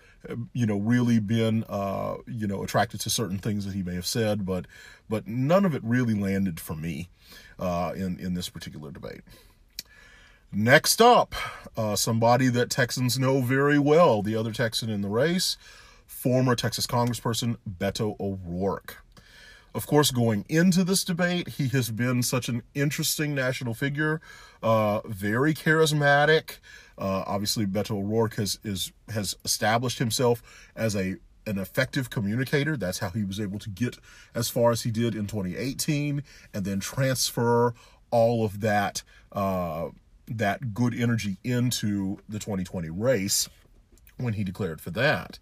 you 0.54 0.68
know, 0.68 0.78
really 0.78 1.20
been, 1.20 1.64
uh, 1.68 2.18
you 2.28 2.46
know, 2.46 2.64
attracted 2.64 3.00
to 3.02 3.10
certain 3.10 3.40
things 3.40 3.66
that 3.66 3.74
he 3.74 3.82
may 3.82 3.96
have 3.96 4.06
said, 4.06 4.46
but 4.46 4.68
but 5.10 5.28
none 5.28 5.66
of 5.66 5.74
it 5.74 5.84
really 5.84 6.14
landed 6.14 6.60
for 6.60 6.76
me 6.76 7.10
uh, 7.58 7.94
in 7.96 8.20
in 8.20 8.36
this 8.36 8.48
particular 8.48 8.92
debate. 8.92 9.22
Next 10.60 11.04
up, 11.04 11.36
uh, 11.78 11.96
somebody 11.96 12.48
that 12.48 12.72
Texans 12.72 13.20
know 13.20 13.42
very 13.42 13.78
well, 13.78 14.24
the 14.24 14.36
other 14.36 14.52
Texan 14.52 14.90
in 14.90 15.02
the 15.02 15.08
race, 15.08 15.56
former 16.08 16.56
Texas 16.56 16.88
Congressperson 16.88 17.58
Beto 17.70 18.20
O'Rourke. 18.20 18.98
Of 19.76 19.86
course, 19.86 20.10
going 20.10 20.46
into 20.50 20.84
this 20.84 21.04
debate, 21.04 21.48
he 21.48 21.68
has 21.68 21.92
been 21.92 22.24
such 22.24 22.50
an 22.50 22.64
interesting 22.74 23.36
national 23.36 23.76
figure, 23.76 24.20
uh, 24.64 25.02
very 25.06 25.54
charismatic. 25.54 26.58
Uh, 26.98 27.24
obviously, 27.28 27.68
Beto 27.68 27.92
O'Rourke 27.92 28.38
has 28.38 28.58
is 28.64 28.92
has 29.10 29.36
established 29.46 30.00
himself 30.00 30.42
as 30.76 30.96
a 30.96 31.18
an 31.46 31.60
effective 31.60 32.10
communicator. 32.10 32.76
That's 32.76 32.98
how 32.98 33.12
he 33.12 33.24
was 33.24 33.40
able 33.40 33.60
to 33.60 33.70
get 33.70 34.00
as 34.34 34.50
far 34.50 34.72
as 34.72 34.82
he 34.82 34.90
did 34.90 35.14
in 35.14 35.28
2018, 35.28 36.24
and 36.52 36.66
then 36.66 36.80
transfer 36.80 37.76
all 38.10 38.44
of 38.44 38.62
that 38.62 39.04
uh, 39.34 39.90
that 40.28 40.74
good 40.74 40.94
energy 40.94 41.38
into 41.44 42.18
the 42.28 42.40
2020 42.40 42.90
race 42.90 43.48
when 44.18 44.34
he 44.34 44.44
declared 44.44 44.82
for 44.82 44.92
that. 44.92 45.40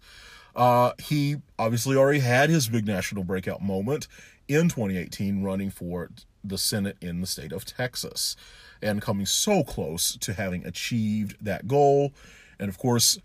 Uh, 0.54 0.92
he 0.98 1.36
obviously 1.58 1.96
already 1.96 2.20
had 2.20 2.48
his 2.48 2.68
big 2.68 2.86
national 2.86 3.24
breakout 3.24 3.60
moment 3.60 4.08
in 4.48 4.68
2018 4.68 5.42
running 5.42 5.70
for 5.70 6.10
the 6.42 6.56
Senate 6.56 6.96
in 7.00 7.20
the 7.20 7.26
state 7.26 7.52
of 7.52 7.64
Texas 7.64 8.36
and 8.80 9.02
coming 9.02 9.26
so 9.26 9.62
close 9.62 10.16
to 10.16 10.32
having 10.32 10.64
achieved 10.64 11.36
that 11.44 11.66
goal. 11.66 12.12
And 12.58 12.68
of 12.68 12.78
course, 12.78 13.18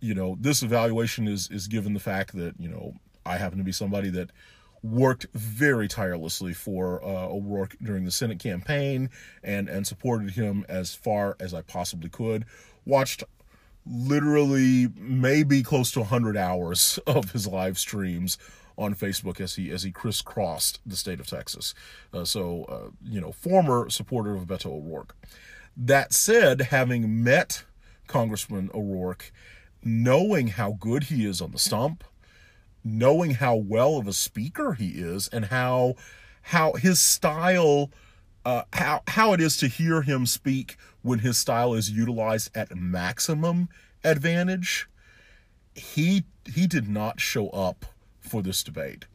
you 0.00 0.14
know, 0.14 0.36
this 0.40 0.62
evaluation 0.62 1.26
is 1.26 1.48
is 1.50 1.66
given 1.66 1.94
the 1.94 2.00
fact 2.00 2.36
that, 2.36 2.54
you 2.58 2.68
know, 2.68 2.94
I 3.24 3.38
happen 3.38 3.58
to 3.58 3.64
be 3.64 3.72
somebody 3.72 4.10
that 4.10 4.30
worked 4.90 5.26
very 5.32 5.88
tirelessly 5.88 6.52
for 6.52 7.02
uh, 7.02 7.28
O'Rourke 7.28 7.76
during 7.82 8.04
the 8.04 8.10
Senate 8.10 8.38
campaign 8.38 9.10
and 9.42 9.68
and 9.68 9.86
supported 9.86 10.30
him 10.30 10.64
as 10.68 10.94
far 10.94 11.36
as 11.40 11.52
I 11.52 11.62
possibly 11.62 12.08
could. 12.08 12.44
Watched 12.84 13.24
literally 13.84 14.88
maybe 14.96 15.62
close 15.62 15.92
to 15.92 16.00
100 16.00 16.36
hours 16.36 16.98
of 17.06 17.32
his 17.32 17.46
live 17.46 17.78
streams 17.78 18.38
on 18.78 18.94
Facebook 18.94 19.40
as 19.40 19.54
he 19.54 19.70
as 19.70 19.82
he 19.82 19.90
crisscrossed 19.90 20.80
the 20.86 20.96
state 20.96 21.20
of 21.20 21.26
Texas. 21.26 21.74
Uh, 22.12 22.24
so 22.24 22.64
uh, 22.64 22.90
you 23.02 23.20
know, 23.20 23.32
former 23.32 23.88
supporter 23.90 24.34
of 24.34 24.46
Beto 24.46 24.66
O'Rourke. 24.66 25.16
That 25.76 26.12
said, 26.12 26.62
having 26.62 27.22
met 27.22 27.64
Congressman 28.06 28.70
O'Rourke, 28.72 29.30
knowing 29.82 30.48
how 30.48 30.72
good 30.72 31.04
he 31.04 31.26
is 31.26 31.42
on 31.42 31.52
the 31.52 31.58
stump, 31.58 32.02
knowing 32.86 33.32
how 33.32 33.56
well 33.56 33.96
of 33.96 34.06
a 34.06 34.12
speaker 34.12 34.74
he 34.74 34.90
is 34.90 35.28
and 35.28 35.46
how 35.46 35.94
how 36.42 36.72
his 36.74 37.00
style 37.00 37.90
uh, 38.44 38.62
how 38.72 39.02
how 39.08 39.32
it 39.32 39.40
is 39.40 39.56
to 39.56 39.66
hear 39.66 40.02
him 40.02 40.24
speak 40.24 40.76
when 41.02 41.18
his 41.18 41.36
style 41.36 41.74
is 41.74 41.90
utilized 41.90 42.48
at 42.56 42.74
maximum 42.76 43.68
advantage 44.04 44.88
he 45.74 46.24
he 46.44 46.66
did 46.66 46.88
not 46.88 47.20
show 47.20 47.48
up 47.50 47.86
for 48.20 48.42
this 48.42 48.62
debate. 48.62 49.06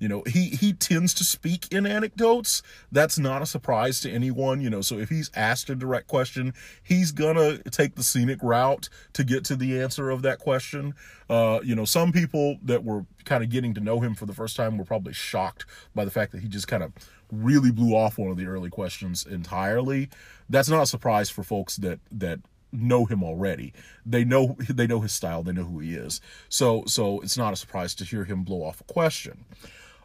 You 0.00 0.08
know, 0.08 0.22
he 0.26 0.48
he 0.48 0.72
tends 0.72 1.14
to 1.14 1.24
speak 1.24 1.70
in 1.70 1.86
anecdotes. 1.86 2.62
That's 2.90 3.18
not 3.18 3.42
a 3.42 3.46
surprise 3.46 4.00
to 4.00 4.10
anyone, 4.10 4.60
you 4.60 4.70
know. 4.70 4.80
So 4.80 4.98
if 4.98 5.10
he's 5.10 5.30
asked 5.36 5.68
a 5.70 5.76
direct 5.76 6.08
question, 6.08 6.54
he's 6.82 7.12
gonna 7.12 7.58
take 7.70 7.94
the 7.94 8.02
scenic 8.02 8.42
route 8.42 8.88
to 9.12 9.22
get 9.22 9.44
to 9.44 9.56
the 9.56 9.78
answer 9.78 10.10
of 10.10 10.22
that 10.22 10.38
question. 10.38 10.94
Uh, 11.28 11.60
you 11.62 11.76
know, 11.76 11.84
some 11.84 12.12
people 12.12 12.56
that 12.64 12.82
were 12.82 13.04
kind 13.24 13.44
of 13.44 13.50
getting 13.50 13.74
to 13.74 13.80
know 13.80 14.00
him 14.00 14.14
for 14.14 14.24
the 14.24 14.32
first 14.32 14.56
time 14.56 14.78
were 14.78 14.84
probably 14.84 15.12
shocked 15.12 15.66
by 15.94 16.04
the 16.04 16.10
fact 16.10 16.32
that 16.32 16.40
he 16.40 16.48
just 16.48 16.66
kind 16.66 16.82
of 16.82 16.92
really 17.30 17.70
blew 17.70 17.94
off 17.94 18.18
one 18.18 18.30
of 18.30 18.38
the 18.38 18.46
early 18.46 18.70
questions 18.70 19.26
entirely. 19.26 20.08
That's 20.48 20.68
not 20.68 20.82
a 20.82 20.86
surprise 20.86 21.28
for 21.28 21.42
folks 21.42 21.76
that 21.76 22.00
that 22.10 22.40
know 22.72 23.04
him 23.04 23.22
already. 23.22 23.72
They 24.06 24.24
know 24.24 24.56
they 24.68 24.86
know 24.86 25.00
his 25.00 25.12
style. 25.12 25.42
They 25.42 25.52
know 25.52 25.64
who 25.64 25.80
he 25.80 25.94
is. 25.94 26.20
So 26.48 26.84
so 26.86 27.20
it's 27.20 27.36
not 27.36 27.52
a 27.52 27.56
surprise 27.56 27.94
to 27.96 28.04
hear 28.04 28.24
him 28.24 28.44
blow 28.44 28.62
off 28.62 28.80
a 28.80 28.84
question. 28.84 29.44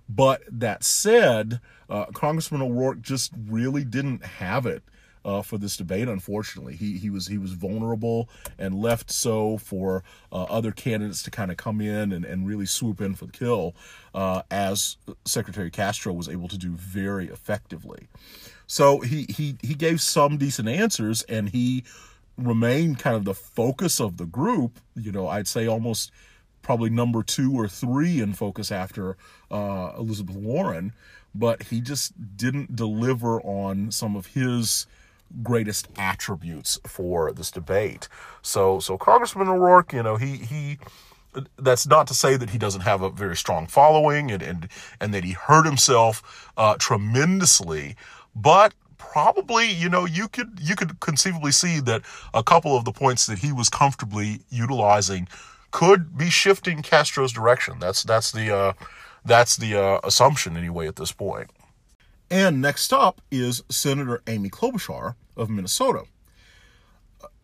But 0.08 0.42
that 0.52 0.84
said, 0.84 1.60
uh, 1.90 2.06
Congressman 2.06 2.62
O'Rourke 2.62 3.02
just 3.02 3.32
really 3.48 3.84
didn't 3.84 4.24
have 4.24 4.66
it 4.66 4.84
uh, 5.26 5.42
for 5.42 5.58
this 5.58 5.76
debate. 5.76 6.08
Unfortunately, 6.08 6.76
he 6.76 6.98
he 6.98 7.10
was 7.10 7.28
he 7.28 7.38
was 7.38 7.54
vulnerable 7.54 8.30
and 8.60 8.76
left 8.76 9.12
so 9.12 9.58
for 9.58 10.04
uh, 10.32 10.44
other 10.44 10.72
candidates 10.72 11.24
to 11.24 11.32
kind 11.32 11.50
of 11.50 11.58
come 11.58 11.82
in 11.82 12.12
and, 12.12 12.24
and 12.24 12.48
really 12.48 12.68
swoop 12.68 13.02
in 13.02 13.16
for 13.16 13.26
the 13.26 13.32
kill, 13.32 13.76
uh, 14.14 14.44
as 14.52 14.98
Secretary 15.26 15.72
Castro 15.72 16.14
was 16.14 16.30
able 16.30 16.48
to 16.48 16.58
do 16.58 16.70
very 16.70 17.28
effectively. 17.28 18.08
So 18.68 19.00
he 19.00 19.26
he 19.28 19.58
he 19.62 19.74
gave 19.74 20.00
some 20.00 20.38
decent 20.38 20.70
answers, 20.70 21.24
and 21.24 21.50
he 21.50 21.84
remained 22.38 23.00
kind 23.00 23.16
of 23.16 23.26
the 23.26 23.34
focus 23.34 24.00
of 24.00 24.18
the 24.18 24.26
group. 24.26 24.80
You 24.96 25.12
know, 25.12 25.28
I'd 25.28 25.48
say 25.48 25.68
almost 25.68 26.12
probably 26.66 26.90
number 26.90 27.22
two 27.22 27.54
or 27.54 27.68
three 27.68 28.20
in 28.20 28.34
focus 28.34 28.72
after 28.72 29.16
uh, 29.52 29.92
Elizabeth 30.00 30.36
Warren, 30.36 30.94
but 31.36 31.64
he 31.64 31.80
just 31.80 32.36
didn't 32.36 32.76
deliver 32.76 33.40
on 33.42 33.92
some 33.92 34.16
of 34.16 34.26
his 34.28 34.88
greatest 35.44 35.88
attributes 35.96 36.80
for 36.88 37.32
this 37.32 37.52
debate. 37.52 38.10
So, 38.42 38.80
so 38.80 38.98
Congressman 38.98 39.48
O'Rourke, 39.48 39.94
you 39.94 40.04
know, 40.04 40.18
he 40.18 40.38
he. 40.38 40.80
That's 41.58 41.86
not 41.86 42.08
to 42.08 42.14
say 42.14 42.38
that 42.38 42.52
he 42.52 42.58
doesn't 42.58 42.82
have 42.82 43.02
a 43.02 43.10
very 43.10 43.36
strong 43.36 43.68
following 43.68 44.32
and 44.32 44.42
and 44.42 44.68
and 45.00 45.14
that 45.14 45.24
he 45.24 45.34
hurt 45.34 45.66
himself 45.66 46.50
uh, 46.58 46.78
tremendously, 46.80 47.96
but 48.34 48.74
probably 48.98 49.70
you 49.70 49.90
know 49.90 50.06
you 50.06 50.30
could 50.30 50.58
you 50.62 50.76
could 50.76 51.00
conceivably 51.02 51.52
see 51.52 51.82
that 51.82 52.02
a 52.34 52.42
couple 52.42 52.76
of 52.78 52.86
the 52.86 52.92
points 52.92 53.28
that 53.28 53.38
he 53.40 53.52
was 53.52 53.70
comfortably 53.70 54.40
utilizing 54.50 55.28
could 55.76 56.18
be 56.18 56.30
shifting 56.30 56.82
Castro's 56.82 57.34
direction. 57.34 57.80
That's 57.80 58.02
that's 58.04 58.32
the 58.32 58.56
uh, 58.56 58.74
that's 59.26 59.58
the 59.58 59.76
uh, 59.76 60.00
assumption 60.06 60.56
anyway 60.56 60.88
at 60.88 60.96
this 60.96 61.12
point. 61.12 61.52
And 62.32 62.62
next 62.62 62.94
up 62.94 63.20
is 63.30 63.62
Senator 63.70 64.22
Amy 64.26 64.50
Klobuchar 64.50 65.16
of 65.36 65.50
Minnesota. 65.50 66.04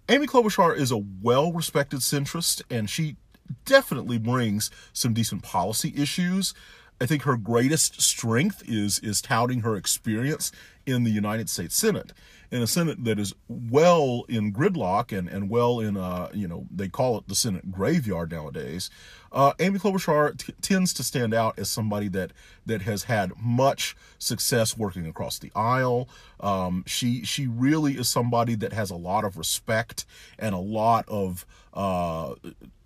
Amy 0.07 0.27
Klobuchar 0.27 0.73
is 0.77 0.91
a 0.91 1.03
well-respected 1.21 1.99
centrist, 1.99 2.61
and 2.69 2.89
she 2.89 3.17
definitely 3.65 4.17
brings 4.17 4.71
some 4.93 5.13
decent 5.13 5.43
policy 5.43 5.93
issues. 5.97 6.53
I 7.01 7.07
think 7.07 7.23
her 7.23 7.35
greatest 7.35 8.01
strength 8.01 8.63
is 8.65 8.97
is 8.99 9.21
touting 9.21 9.59
her 9.59 9.75
experience 9.75 10.53
in 10.85 11.03
the 11.03 11.11
United 11.11 11.49
States 11.49 11.75
Senate 11.75 12.13
in 12.51 12.61
a 12.61 12.67
Senate 12.67 13.03
that 13.05 13.17
is 13.17 13.33
well 13.47 14.25
in 14.27 14.51
gridlock 14.51 15.17
and, 15.17 15.29
and 15.29 15.49
well 15.49 15.79
in, 15.79 15.95
uh, 15.95 16.29
you 16.33 16.47
know, 16.47 16.67
they 16.69 16.89
call 16.89 17.17
it 17.17 17.27
the 17.27 17.35
Senate 17.35 17.71
graveyard 17.71 18.31
nowadays, 18.31 18.89
uh, 19.31 19.53
Amy 19.59 19.79
Klobuchar 19.79 20.37
t- 20.37 20.53
tends 20.61 20.93
to 20.93 21.03
stand 21.03 21.33
out 21.33 21.57
as 21.57 21.69
somebody 21.69 22.09
that 22.09 22.33
that 22.65 22.81
has 22.81 23.03
had 23.03 23.31
much 23.41 23.95
success 24.19 24.77
working 24.77 25.07
across 25.07 25.39
the 25.39 25.51
aisle. 25.55 26.09
Um, 26.41 26.83
she 26.85 27.23
she 27.23 27.47
really 27.47 27.93
is 27.93 28.09
somebody 28.09 28.55
that 28.55 28.73
has 28.73 28.89
a 28.89 28.95
lot 28.95 29.23
of 29.23 29.37
respect 29.37 30.05
and 30.37 30.53
a 30.53 30.59
lot 30.59 31.05
of 31.07 31.45
uh, 31.73 32.35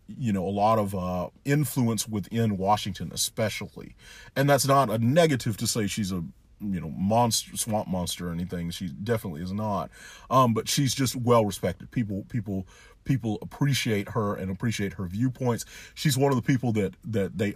you 0.08 0.32
know 0.32 0.48
a 0.48 0.50
lot 0.50 0.78
of 0.78 0.94
uh, 0.94 1.30
influence 1.44 2.08
within 2.08 2.58
Washington, 2.58 3.10
especially. 3.12 3.96
And 4.36 4.48
that's 4.48 4.68
not 4.68 4.92
a 4.92 5.00
negative 5.00 5.58
to 5.58 5.66
say 5.66 5.88
she's 5.88 6.12
a 6.12 6.24
you 6.60 6.80
know 6.80 6.90
monster 6.90 7.56
swamp 7.58 7.88
monster 7.88 8.30
or 8.30 8.32
anything 8.32 8.72
she 8.72 8.88
definitely 8.88 9.42
is 9.42 9.52
not. 9.52 9.90
Um 10.30 10.54
but 10.54 10.68
she's 10.68 10.94
just 10.94 11.16
well 11.16 11.46
respected 11.46 11.92
people 11.92 12.26
people 12.30 12.68
people 13.04 13.38
appreciate 13.42 14.10
her 14.10 14.36
and 14.36 14.52
appreciate 14.52 14.94
her 14.94 15.06
viewpoints. 15.06 15.66
She's 15.94 16.18
one 16.18 16.32
of 16.32 16.36
the 16.36 16.42
people 16.42 16.72
that 16.74 16.96
that 17.06 17.38
they 17.38 17.56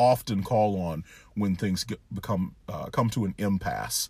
often 0.00 0.42
call 0.42 0.80
on 0.80 1.04
when 1.34 1.54
things 1.54 1.84
get, 1.84 2.00
become 2.12 2.54
uh, 2.68 2.86
come 2.86 3.10
to 3.10 3.24
an 3.24 3.34
impasse. 3.38 4.08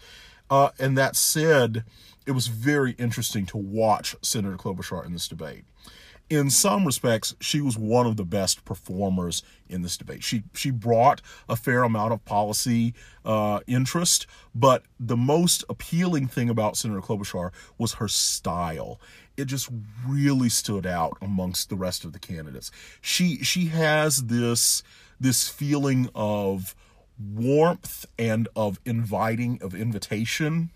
Uh, 0.48 0.70
and 0.78 0.96
that 0.98 1.14
said 1.16 1.84
it 2.26 2.32
was 2.32 2.48
very 2.48 2.92
interesting 2.92 3.46
to 3.46 3.56
watch 3.56 4.16
senator 4.22 4.56
klobuchar 4.56 5.04
in 5.04 5.12
this 5.12 5.28
debate 5.28 5.64
in 6.30 6.48
some 6.48 6.86
respects, 6.86 7.34
she 7.40 7.60
was 7.60 7.76
one 7.76 8.06
of 8.06 8.16
the 8.16 8.24
best 8.24 8.64
performers 8.64 9.42
in 9.68 9.82
this 9.82 9.96
debate. 9.96 10.22
She 10.22 10.44
she 10.54 10.70
brought 10.70 11.20
a 11.48 11.56
fair 11.56 11.82
amount 11.82 12.12
of 12.12 12.24
policy 12.24 12.94
uh, 13.24 13.60
interest, 13.66 14.28
but 14.54 14.84
the 14.98 15.16
most 15.16 15.64
appealing 15.68 16.28
thing 16.28 16.48
about 16.48 16.76
Senator 16.76 17.00
Klobuchar 17.00 17.50
was 17.76 17.94
her 17.94 18.06
style. 18.06 19.00
It 19.36 19.46
just 19.46 19.68
really 20.06 20.48
stood 20.48 20.86
out 20.86 21.18
amongst 21.20 21.68
the 21.68 21.76
rest 21.76 22.04
of 22.04 22.12
the 22.12 22.20
candidates. 22.20 22.70
She 23.00 23.38
she 23.38 23.66
has 23.66 24.26
this 24.26 24.84
this 25.18 25.48
feeling 25.48 26.08
of 26.14 26.76
warmth 27.18 28.06
and 28.18 28.48
of 28.54 28.80
inviting 28.86 29.60
of 29.60 29.74
invitation 29.74 30.70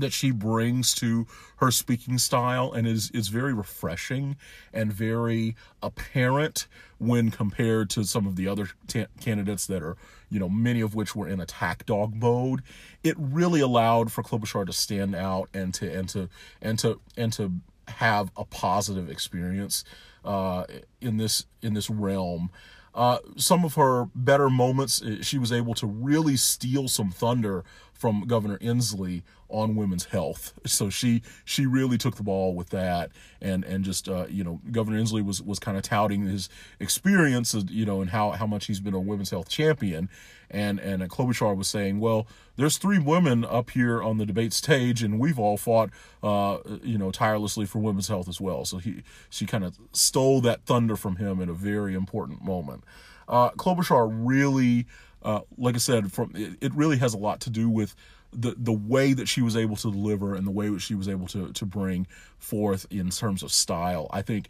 that 0.00 0.12
she 0.12 0.30
brings 0.30 0.94
to 0.94 1.26
her 1.56 1.70
speaking 1.70 2.18
style 2.18 2.72
and 2.72 2.86
is 2.86 3.10
is 3.12 3.28
very 3.28 3.54
refreshing 3.54 4.36
and 4.72 4.92
very 4.92 5.56
apparent 5.82 6.66
when 6.98 7.30
compared 7.30 7.88
to 7.90 8.04
some 8.04 8.26
of 8.26 8.36
the 8.36 8.46
other 8.46 8.68
t- 8.86 9.06
candidates 9.20 9.66
that 9.66 9.82
are 9.82 9.96
you 10.30 10.38
know 10.38 10.48
many 10.48 10.80
of 10.80 10.94
which 10.94 11.14
were 11.14 11.28
in 11.28 11.40
attack 11.40 11.86
dog 11.86 12.14
mode. 12.14 12.62
It 13.02 13.16
really 13.18 13.60
allowed 13.60 14.12
for 14.12 14.22
Klobuchar 14.22 14.66
to 14.66 14.72
stand 14.72 15.14
out 15.14 15.48
and 15.54 15.72
to 15.74 15.92
and 15.92 16.08
to 16.10 16.28
and 16.60 16.78
to 16.80 17.00
and 17.16 17.32
to 17.34 17.52
have 17.88 18.30
a 18.36 18.44
positive 18.44 19.10
experience 19.10 19.84
uh, 20.24 20.64
in 21.00 21.16
this 21.16 21.46
in 21.62 21.74
this 21.74 21.90
realm. 21.90 22.50
Uh, 22.92 23.18
some 23.36 23.64
of 23.64 23.74
her 23.74 24.06
better 24.16 24.50
moments, 24.50 25.00
uh, 25.00 25.22
she 25.22 25.38
was 25.38 25.52
able 25.52 25.74
to 25.74 25.86
really 25.86 26.36
steal 26.36 26.88
some 26.88 27.10
thunder 27.10 27.64
from 28.00 28.22
Governor 28.22 28.56
Inslee 28.58 29.22
on 29.50 29.76
women's 29.76 30.06
health. 30.06 30.54
So 30.64 30.88
she 30.88 31.22
she 31.44 31.66
really 31.66 31.98
took 31.98 32.16
the 32.16 32.22
ball 32.22 32.54
with 32.54 32.70
that, 32.70 33.10
and 33.42 33.62
and 33.64 33.84
just 33.84 34.08
uh, 34.08 34.26
you 34.28 34.42
know 34.42 34.60
Governor 34.70 34.98
Inslee 34.98 35.24
was 35.24 35.42
was 35.42 35.58
kind 35.58 35.76
of 35.76 35.82
touting 35.82 36.22
his 36.22 36.48
experience, 36.78 37.54
you 37.68 37.84
know, 37.84 38.00
and 38.00 38.10
how 38.10 38.30
how 38.30 38.46
much 38.46 38.66
he's 38.66 38.80
been 38.80 38.94
a 38.94 39.00
women's 39.00 39.30
health 39.30 39.50
champion, 39.50 40.08
and 40.50 40.80
and 40.80 41.02
Klobuchar 41.10 41.54
was 41.54 41.68
saying, 41.68 42.00
well, 42.00 42.26
there's 42.56 42.78
three 42.78 42.98
women 42.98 43.44
up 43.44 43.70
here 43.70 44.02
on 44.02 44.16
the 44.16 44.24
debate 44.24 44.54
stage, 44.54 45.02
and 45.02 45.20
we've 45.20 45.38
all 45.38 45.58
fought, 45.58 45.90
uh, 46.22 46.58
you 46.82 46.96
know, 46.96 47.10
tirelessly 47.10 47.66
for 47.66 47.80
women's 47.80 48.08
health 48.08 48.28
as 48.28 48.40
well. 48.40 48.64
So 48.64 48.78
he 48.78 49.02
she 49.28 49.44
kind 49.44 49.64
of 49.64 49.78
stole 49.92 50.40
that 50.40 50.64
thunder 50.64 50.96
from 50.96 51.16
him 51.16 51.38
in 51.38 51.50
a 51.50 51.54
very 51.54 51.94
important 51.94 52.42
moment. 52.42 52.82
Uh, 53.28 53.50
Klobuchar 53.50 54.08
really, 54.10 54.86
uh, 55.22 55.40
like 55.58 55.74
I 55.74 55.78
said, 55.78 56.12
from 56.12 56.32
it, 56.34 56.56
it 56.60 56.74
really 56.74 56.98
has 56.98 57.14
a 57.14 57.18
lot 57.18 57.40
to 57.40 57.50
do 57.50 57.68
with 57.68 57.94
the 58.32 58.54
the 58.56 58.72
way 58.72 59.12
that 59.12 59.28
she 59.28 59.42
was 59.42 59.56
able 59.56 59.76
to 59.76 59.90
deliver 59.90 60.34
and 60.34 60.46
the 60.46 60.52
way 60.52 60.68
that 60.68 60.80
she 60.80 60.94
was 60.94 61.08
able 61.08 61.26
to 61.28 61.52
to 61.52 61.66
bring 61.66 62.06
forth 62.38 62.86
in 62.90 63.10
terms 63.10 63.42
of 63.42 63.52
style. 63.52 64.08
I 64.12 64.22
think 64.22 64.48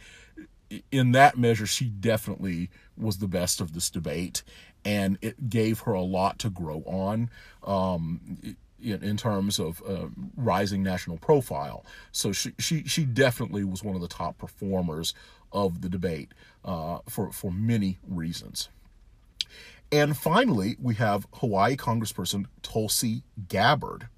in 0.92 1.12
that 1.12 1.37
measure 1.37 1.66
she 1.66 1.87
definitely 1.87 2.70
was 2.96 3.18
the 3.18 3.26
best 3.26 3.61
of 3.61 3.72
this 3.72 3.90
debate 3.90 4.42
and 4.85 5.18
it 5.20 5.50
gave 5.50 5.80
her 5.80 5.92
a 5.92 6.02
lot 6.02 6.38
to 6.38 6.50
grow 6.50 6.83
on 6.87 7.28
um, 7.64 8.38
in, 8.80 9.02
in, 9.02 9.16
terms 9.16 9.59
of 9.59 9.83
uh, 9.87 10.06
rising 10.37 10.83
national 10.83 11.18
profile. 11.18 11.85
So 12.12 12.33
she, 12.33 12.52
she 12.59 12.85
she 12.85 13.04
definitely 13.04 13.64
was 13.64 13.83
one 13.83 13.94
of 13.94 14.00
the 14.00 14.09
top 14.09 14.38
performers 14.38 15.12
of 15.52 15.83
the 15.83 15.88
debate 15.88 16.33
uh, 16.64 16.98
for 17.09 17.33
for 17.33 17.50
many 17.50 17.98
reasons. 18.06 18.68
And 19.92 20.16
finally, 20.16 20.76
we 20.81 20.94
have 20.96 21.26
Hawaii 21.35 21.76
Congressperson 21.76 22.46
Tulsi 22.62 23.22
Gabbard. 23.48 24.09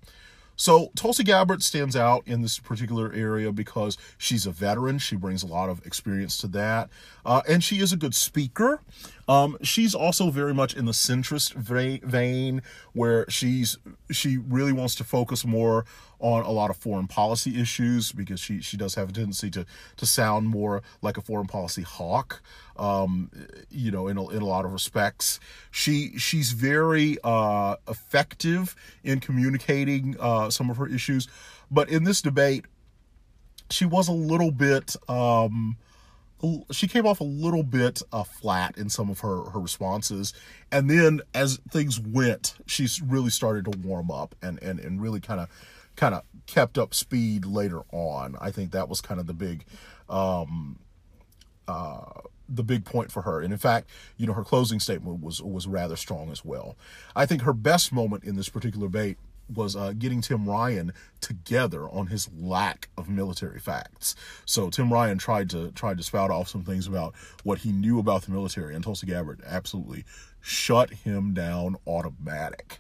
So 0.55 0.91
Tulsi 0.95 1.25
Gabbard 1.25 1.63
stands 1.63 1.97
out 1.97 2.23
in 2.27 2.43
this 2.43 2.59
particular 2.59 3.13
area 3.13 3.51
because 3.53 3.97
she's 4.19 4.47
a 4.47 4.51
veteran. 4.51 4.99
She 4.99 5.17
brings 5.17 5.43
a 5.43 5.47
lot 5.47 5.71
of 5.71 5.85
experience 5.87 6.37
to 6.39 6.47
that, 6.49 6.91
uh, 7.25 7.43
and 7.49 7.65
she 7.65 7.81
is 7.81 7.93
a 7.93 7.97
good 7.97 8.15
speaker. 8.15 8.81
Um, 9.27 9.57
she's 9.63 9.95
also 9.95 10.31
very 10.31 10.53
much 10.53 10.77
in 10.77 10.85
the 10.85 10.93
centrist 10.93 11.55
vein, 11.55 12.63
where 12.93 13.29
she's 13.29 13.79
she 14.11 14.37
really 14.37 14.73
wants 14.73 14.95
to 14.97 15.05
focus 15.05 15.45
more 15.45 15.85
on 16.23 16.45
a 16.45 16.51
lot 16.51 16.71
of 16.71 16.77
foreign 16.77 17.09
policy 17.09 17.61
issues 17.61 18.13
because 18.13 18.41
she 18.41 18.61
she 18.63 18.77
does 18.77 18.95
have 18.95 19.11
a 19.11 19.13
tendency 19.13 19.51
to 19.51 19.67
to 19.97 20.07
sound 20.07 20.49
more 20.49 20.83
like 21.03 21.19
a 21.19 21.21
foreign 21.21 21.49
policy 21.49 21.83
hawk. 21.83 22.41
Um, 22.77 23.31
you 23.71 23.91
know, 23.91 24.09
in 24.09 24.17
a, 24.17 24.29
in 24.31 24.41
a 24.41 24.47
lot 24.47 24.65
of 24.65 24.73
respects, 24.73 25.41
she 25.71 26.17
she's 26.17 26.53
very 26.53 27.19
uh, 27.25 27.77
effective 27.89 28.75
in 29.03 29.21
communicating 29.21 30.17
uh, 30.19 30.49
some 30.49 30.71
of 30.71 30.77
her 30.79 30.89
issues, 30.89 31.29
but 31.71 31.91
in 31.91 32.05
this 32.05 32.23
debate, 32.23 32.65
she 33.69 33.85
was 33.85 34.09
a 34.09 34.13
little 34.13 34.53
bit. 34.53 34.97
Um, 35.09 35.77
she 36.73 36.89
came 36.89 37.07
off 37.07 37.21
a 37.21 37.25
little 37.25 37.63
bit 37.63 38.03
uh, 38.13 38.25
flat 38.25 38.77
in 38.77 38.89
some 38.89 39.11
of 39.11 39.21
her 39.21 39.45
her 39.51 39.61
responses 39.61 40.35
and 40.73 40.91
then 40.91 41.21
as 41.35 41.61
things 41.71 42.01
went 42.01 42.55
she's 42.67 43.01
really 43.01 43.31
started 43.31 43.65
to 43.65 43.79
warm 43.79 44.11
up 44.11 44.35
and 44.43 44.61
and, 44.61 44.81
and 44.81 45.01
really 45.01 45.21
kind 45.21 45.39
of 45.39 45.49
kind 45.96 46.14
of 46.14 46.22
kept 46.46 46.78
up 46.78 46.94
speed 46.94 47.44
later 47.44 47.81
on 47.92 48.37
i 48.40 48.50
think 48.50 48.72
that 48.72 48.88
was 48.88 49.00
kind 49.00 49.20
of 49.20 49.26
the 49.26 49.35
big 49.35 49.64
um 50.09 50.78
uh 51.68 52.05
the 52.48 52.64
big 52.64 52.85
point 52.85 53.11
for 53.11 53.22
her 53.22 53.40
and 53.40 53.52
in 53.52 53.59
fact 53.59 53.88
you 54.16 54.26
know 54.26 54.33
her 54.33 54.44
closing 54.44 54.81
statement 54.81 55.22
was 55.22 55.40
was 55.40 55.66
rather 55.66 55.96
strong 55.96 56.31
as 56.31 56.44
well 56.44 56.76
i 57.14 57.24
think 57.24 57.42
her 57.42 57.52
best 57.52 57.92
moment 57.92 58.24
in 58.24 58.37
this 58.37 58.48
particular 58.48 58.87
debate 58.87 59.16
was 59.55 59.76
uh, 59.76 59.92
getting 59.98 60.20
Tim 60.20 60.48
Ryan 60.48 60.92
together 61.20 61.88
on 61.88 62.09
his 62.09 62.28
lack 62.33 62.88
of 62.96 63.09
military 63.09 63.59
facts. 63.59 64.14
So 64.44 64.70
Tim 64.70 64.92
Ryan 64.92 65.18
tried 65.18 65.50
to 65.50 65.70
tried 65.72 65.98
to 65.98 66.02
spout 66.02 66.31
off 66.31 66.48
some 66.48 66.64
things 66.64 66.87
about 66.87 67.14
what 67.42 67.59
he 67.59 67.72
knew 67.72 67.98
about 67.98 68.22
the 68.22 68.33
military, 68.33 68.74
and 68.74 68.83
Tulsi 68.83 69.07
Gabbard 69.07 69.40
absolutely 69.46 70.05
shut 70.40 70.90
him 70.90 71.35
down 71.35 71.76
automatic. 71.87 72.78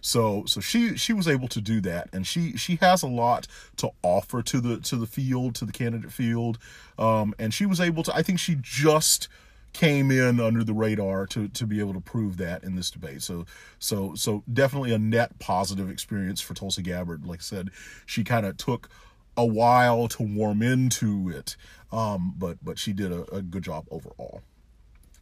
So 0.00 0.44
so 0.46 0.60
she 0.60 0.96
she 0.96 1.12
was 1.12 1.28
able 1.28 1.48
to 1.48 1.60
do 1.60 1.80
that, 1.82 2.08
and 2.12 2.26
she 2.26 2.56
she 2.56 2.76
has 2.76 3.02
a 3.02 3.06
lot 3.06 3.46
to 3.76 3.90
offer 4.02 4.42
to 4.42 4.60
the 4.60 4.78
to 4.80 4.96
the 4.96 5.06
field 5.06 5.54
to 5.56 5.64
the 5.64 5.72
candidate 5.72 6.12
field, 6.12 6.58
um, 6.98 7.34
and 7.38 7.52
she 7.52 7.66
was 7.66 7.80
able 7.80 8.02
to. 8.04 8.14
I 8.14 8.22
think 8.22 8.38
she 8.38 8.56
just 8.60 9.28
came 9.72 10.10
in 10.10 10.40
under 10.40 10.64
the 10.64 10.74
radar 10.74 11.26
to 11.26 11.48
to 11.48 11.66
be 11.66 11.80
able 11.80 11.94
to 11.94 12.00
prove 12.00 12.36
that 12.38 12.64
in 12.64 12.76
this 12.76 12.90
debate. 12.90 13.22
So 13.22 13.44
so 13.78 14.14
so 14.14 14.42
definitely 14.52 14.92
a 14.92 14.98
net 14.98 15.38
positive 15.38 15.90
experience 15.90 16.40
for 16.40 16.54
Tulsi 16.54 16.82
Gabbard. 16.82 17.26
Like 17.26 17.40
I 17.40 17.42
said, 17.42 17.70
she 18.06 18.24
kind 18.24 18.46
of 18.46 18.56
took 18.56 18.88
a 19.36 19.46
while 19.46 20.08
to 20.08 20.22
warm 20.22 20.62
into 20.62 21.30
it, 21.30 21.56
um, 21.92 22.34
but 22.36 22.58
but 22.62 22.78
she 22.78 22.92
did 22.92 23.12
a, 23.12 23.22
a 23.34 23.42
good 23.42 23.62
job 23.62 23.86
overall. 23.90 24.42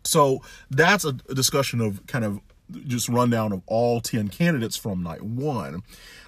So 0.05 0.43
that's 0.71 1.05
a, 1.05 1.15
a 1.29 1.35
discussion 1.35 1.81
of 1.81 2.07
kind 2.07 2.25
of 2.25 2.41
just 2.87 3.09
rundown 3.09 3.53
of 3.53 3.63
all 3.67 4.01
10 4.01 4.29
candidates 4.29 4.77
from 4.77 5.03
night 5.03 5.23
one. 5.23 5.83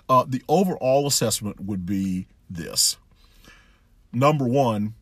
Uh, 0.09 0.25
the 0.27 0.43
overall 0.49 1.07
assessment 1.07 1.61
would 1.61 1.87
be 1.87 2.27
this. 2.49 2.97
Number 4.13 4.47
one, 4.47 4.95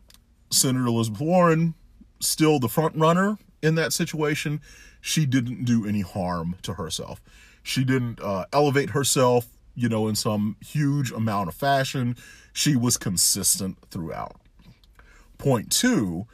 Senator 0.50 0.86
Elizabeth 0.86 1.20
Warren 1.20 1.74
still 2.20 2.58
the 2.58 2.68
front 2.68 2.96
runner 2.96 3.38
in 3.62 3.74
that 3.76 3.92
situation, 3.92 4.60
she 5.00 5.26
didn't 5.26 5.64
do 5.64 5.86
any 5.86 6.00
harm 6.00 6.56
to 6.62 6.74
herself. 6.74 7.20
She 7.62 7.84
didn't 7.84 8.20
uh, 8.20 8.46
elevate 8.52 8.90
herself, 8.90 9.46
you 9.74 9.88
know, 9.88 10.08
in 10.08 10.14
some 10.14 10.56
huge 10.60 11.12
amount 11.12 11.48
of 11.48 11.54
fashion. 11.54 12.16
She 12.52 12.76
was 12.76 12.96
consistent 12.96 13.78
throughout. 13.90 14.40
Point 15.38 15.70
two, 15.70 16.26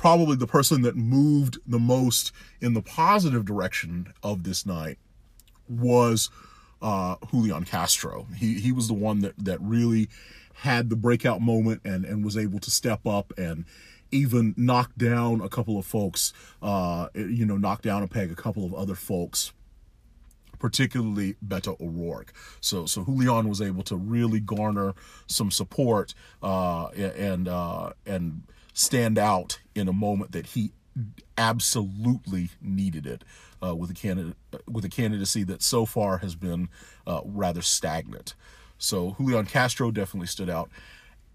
probably 0.00 0.34
the 0.34 0.46
person 0.46 0.80
that 0.80 0.96
moved 0.96 1.58
the 1.66 1.78
most 1.78 2.32
in 2.62 2.72
the 2.72 2.80
positive 2.80 3.44
direction 3.44 4.10
of 4.22 4.44
this 4.44 4.64
night 4.64 4.96
was 5.68 6.30
uh, 6.80 7.16
Julian 7.30 7.64
Castro. 7.66 8.26
He 8.34 8.54
he 8.54 8.72
was 8.72 8.88
the 8.88 8.94
one 8.94 9.20
that 9.20 9.34
that 9.36 9.60
really 9.60 10.08
had 10.54 10.88
the 10.88 10.96
breakout 10.96 11.42
moment 11.42 11.82
and 11.84 12.06
and 12.06 12.24
was 12.24 12.38
able 12.38 12.58
to 12.60 12.70
step 12.70 13.06
up 13.06 13.34
and 13.36 13.66
even 14.10 14.54
knock 14.56 14.90
down 14.96 15.42
a 15.42 15.50
couple 15.50 15.78
of 15.78 15.84
folks, 15.84 16.32
uh, 16.62 17.08
you 17.14 17.44
know, 17.44 17.58
knock 17.58 17.82
down 17.82 18.02
a 18.02 18.08
peg 18.08 18.32
a 18.32 18.34
couple 18.34 18.64
of 18.64 18.72
other 18.72 18.94
folks 18.94 19.52
particularly 20.58 21.36
Beto 21.46 21.78
O'Rourke. 21.80 22.32
So 22.60 22.86
so 22.86 23.04
Julian 23.04 23.50
was 23.50 23.60
able 23.60 23.82
to 23.84 23.96
really 23.96 24.40
garner 24.40 24.94
some 25.26 25.50
support 25.50 26.14
uh, 26.42 26.86
and 26.88 27.48
uh, 27.48 27.92
and 28.06 28.42
stand 28.72 29.18
out 29.18 29.60
in 29.74 29.88
a 29.88 29.92
moment 29.92 30.32
that 30.32 30.46
he 30.46 30.72
absolutely 31.38 32.50
needed 32.60 33.06
it 33.06 33.24
uh, 33.64 33.74
with 33.74 33.90
a 33.90 33.94
candidate 33.94 34.36
with 34.68 34.84
a 34.84 34.88
candidacy 34.88 35.44
that 35.44 35.62
so 35.62 35.86
far 35.86 36.18
has 36.18 36.34
been 36.34 36.68
uh, 37.06 37.20
rather 37.24 37.62
stagnant. 37.62 38.34
So 38.78 39.14
Julian 39.18 39.46
Castro 39.46 39.90
definitely 39.90 40.26
stood 40.26 40.50
out. 40.50 40.70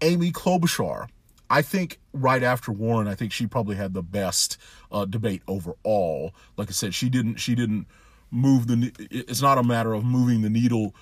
Amy 0.00 0.30
Klobuchar 0.30 1.08
I 1.48 1.62
think 1.62 2.00
right 2.12 2.42
after 2.42 2.72
Warren, 2.72 3.08
I 3.08 3.14
think 3.14 3.32
she 3.32 3.46
probably 3.46 3.76
had 3.76 3.94
the 3.94 4.02
best 4.02 4.58
uh, 4.90 5.04
debate 5.04 5.42
overall. 5.46 6.34
Like 6.56 6.68
I 6.68 6.72
said, 6.72 6.94
she 6.94 7.08
didn't 7.08 7.36
she 7.36 7.54
didn't 7.54 7.86
move 8.30 8.66
the. 8.66 8.92
It's 9.10 9.42
not 9.42 9.58
a 9.58 9.62
matter 9.62 9.94
of 9.94 10.04
moving 10.04 10.42
the 10.42 10.50
needle 10.50 10.94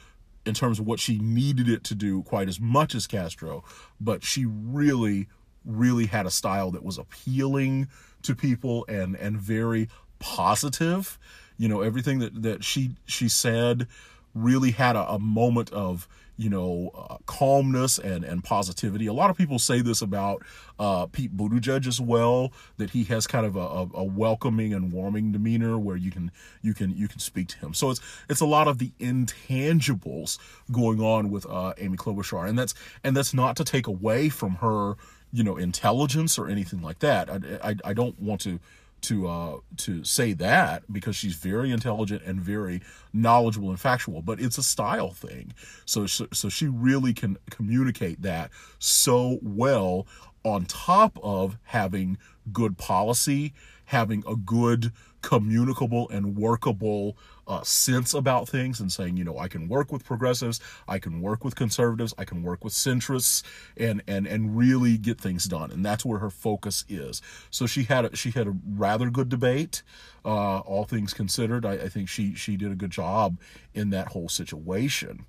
in 0.44 0.52
terms 0.52 0.78
of 0.78 0.86
what 0.86 1.00
she 1.00 1.18
needed 1.18 1.68
it 1.68 1.84
to 1.84 1.94
do 1.94 2.22
quite 2.24 2.48
as 2.48 2.60
much 2.60 2.94
as 2.94 3.06
Castro, 3.06 3.64
but 3.98 4.22
she 4.22 4.44
really 4.44 5.28
really 5.64 6.06
had 6.06 6.26
a 6.26 6.30
style 6.30 6.70
that 6.72 6.84
was 6.84 6.98
appealing 6.98 7.88
to 8.22 8.34
people 8.34 8.84
and 8.88 9.16
and 9.16 9.38
very 9.38 9.88
positive. 10.18 11.18
You 11.56 11.68
know, 11.68 11.82
everything 11.82 12.18
that 12.20 12.42
that 12.42 12.64
she 12.64 12.96
she 13.06 13.28
said 13.28 13.86
really 14.34 14.72
had 14.72 14.96
a, 14.96 15.08
a 15.12 15.18
moment 15.18 15.70
of 15.72 16.08
you 16.36 16.50
know, 16.50 16.90
uh, 16.94 17.16
calmness 17.26 17.98
and, 17.98 18.24
and 18.24 18.42
positivity. 18.42 19.06
A 19.06 19.12
lot 19.12 19.30
of 19.30 19.36
people 19.36 19.58
say 19.58 19.80
this 19.80 20.02
about 20.02 20.42
uh, 20.78 21.06
Pete 21.06 21.36
Buttigieg 21.36 21.86
as 21.86 22.00
well, 22.00 22.52
that 22.76 22.90
he 22.90 23.04
has 23.04 23.26
kind 23.26 23.46
of 23.46 23.54
a, 23.54 23.60
a, 23.60 23.88
a, 23.94 24.04
welcoming 24.04 24.74
and 24.74 24.92
warming 24.92 25.30
demeanor 25.30 25.78
where 25.78 25.96
you 25.96 26.10
can 26.10 26.32
you 26.62 26.74
can 26.74 26.96
you 26.96 27.06
can 27.06 27.20
speak 27.20 27.48
to 27.48 27.58
him. 27.58 27.72
So 27.74 27.90
it's 27.90 28.00
it's 28.28 28.40
a 28.40 28.46
lot 28.46 28.66
of 28.66 28.78
the 28.78 28.90
intangibles 28.98 30.38
going 30.72 31.00
on 31.00 31.30
with 31.30 31.46
uh, 31.48 31.74
Amy 31.78 31.96
Klobuchar, 31.96 32.48
and 32.48 32.58
that's 32.58 32.74
and 33.04 33.16
that's 33.16 33.32
not 33.32 33.56
to 33.56 33.64
take 33.64 33.86
away 33.86 34.28
from 34.28 34.56
her, 34.56 34.96
you 35.34 35.42
know, 35.42 35.56
intelligence 35.56 36.38
or 36.38 36.48
anything 36.48 36.80
like 36.80 37.00
that. 37.00 37.28
I, 37.28 37.70
I, 37.70 37.74
I 37.86 37.92
don't 37.92 38.18
want 38.20 38.40
to 38.42 38.60
to 39.02 39.28
uh, 39.28 39.58
to 39.78 40.04
say 40.04 40.32
that 40.32 40.84
because 40.90 41.16
she's 41.16 41.34
very 41.34 41.72
intelligent 41.72 42.22
and 42.24 42.40
very 42.40 42.80
knowledgeable 43.12 43.70
and 43.70 43.80
factual, 43.80 44.22
but 44.22 44.40
it's 44.40 44.58
a 44.58 44.62
style 44.62 45.10
thing. 45.10 45.52
So, 45.84 46.06
so 46.06 46.28
so 46.32 46.48
she 46.48 46.68
really 46.68 47.12
can 47.12 47.36
communicate 47.50 48.22
that 48.22 48.50
so 48.78 49.40
well 49.42 50.06
on 50.44 50.66
top 50.66 51.18
of 51.22 51.58
having 51.64 52.16
good 52.52 52.78
policy, 52.78 53.52
having 53.86 54.22
a 54.28 54.36
good 54.36 54.92
communicable 55.24 56.06
and 56.10 56.36
workable 56.36 57.16
uh, 57.46 57.62
sense 57.62 58.12
about 58.12 58.46
things 58.46 58.78
and 58.78 58.92
saying, 58.92 59.16
you 59.16 59.24
know, 59.24 59.38
I 59.38 59.48
can 59.48 59.68
work 59.68 59.90
with 59.90 60.04
progressives, 60.04 60.60
I 60.86 60.98
can 60.98 61.22
work 61.22 61.44
with 61.44 61.56
conservatives, 61.56 62.12
I 62.18 62.26
can 62.26 62.42
work 62.42 62.62
with 62.62 62.74
centrists, 62.74 63.42
and 63.76 64.02
and 64.06 64.26
and 64.26 64.56
really 64.56 64.98
get 64.98 65.18
things 65.18 65.46
done. 65.46 65.70
And 65.70 65.84
that's 65.84 66.04
where 66.04 66.18
her 66.18 66.28
focus 66.28 66.84
is. 66.90 67.22
So 67.50 67.66
she 67.66 67.84
had 67.84 68.04
a, 68.04 68.16
she 68.16 68.32
had 68.32 68.46
a 68.46 68.54
rather 68.76 69.08
good 69.08 69.30
debate, 69.30 69.82
uh, 70.26 70.58
all 70.58 70.84
things 70.84 71.14
considered. 71.14 71.64
I, 71.64 71.72
I 71.72 71.88
think 71.88 72.10
she 72.10 72.34
she 72.34 72.56
did 72.58 72.70
a 72.70 72.76
good 72.76 72.90
job 72.90 73.38
in 73.72 73.88
that 73.90 74.08
whole 74.08 74.28
situation. 74.28 75.24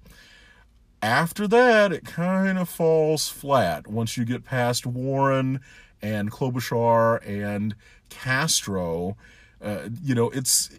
After 1.01 1.47
that, 1.47 1.93
it 1.93 2.03
kind 2.03 2.57
of 2.57 2.67
falls 2.67 3.29
flat 3.29 3.87
once 3.87 4.17
you 4.17 4.25
get 4.25 4.43
past 4.43 4.85
Warren 4.85 5.61
and 6.01 6.31
Klobuchar 6.31 7.25
and 7.25 7.75
Castro 8.09 9.15
uh, 9.65 9.89
you 10.03 10.13
know, 10.13 10.29
it's, 10.29 10.69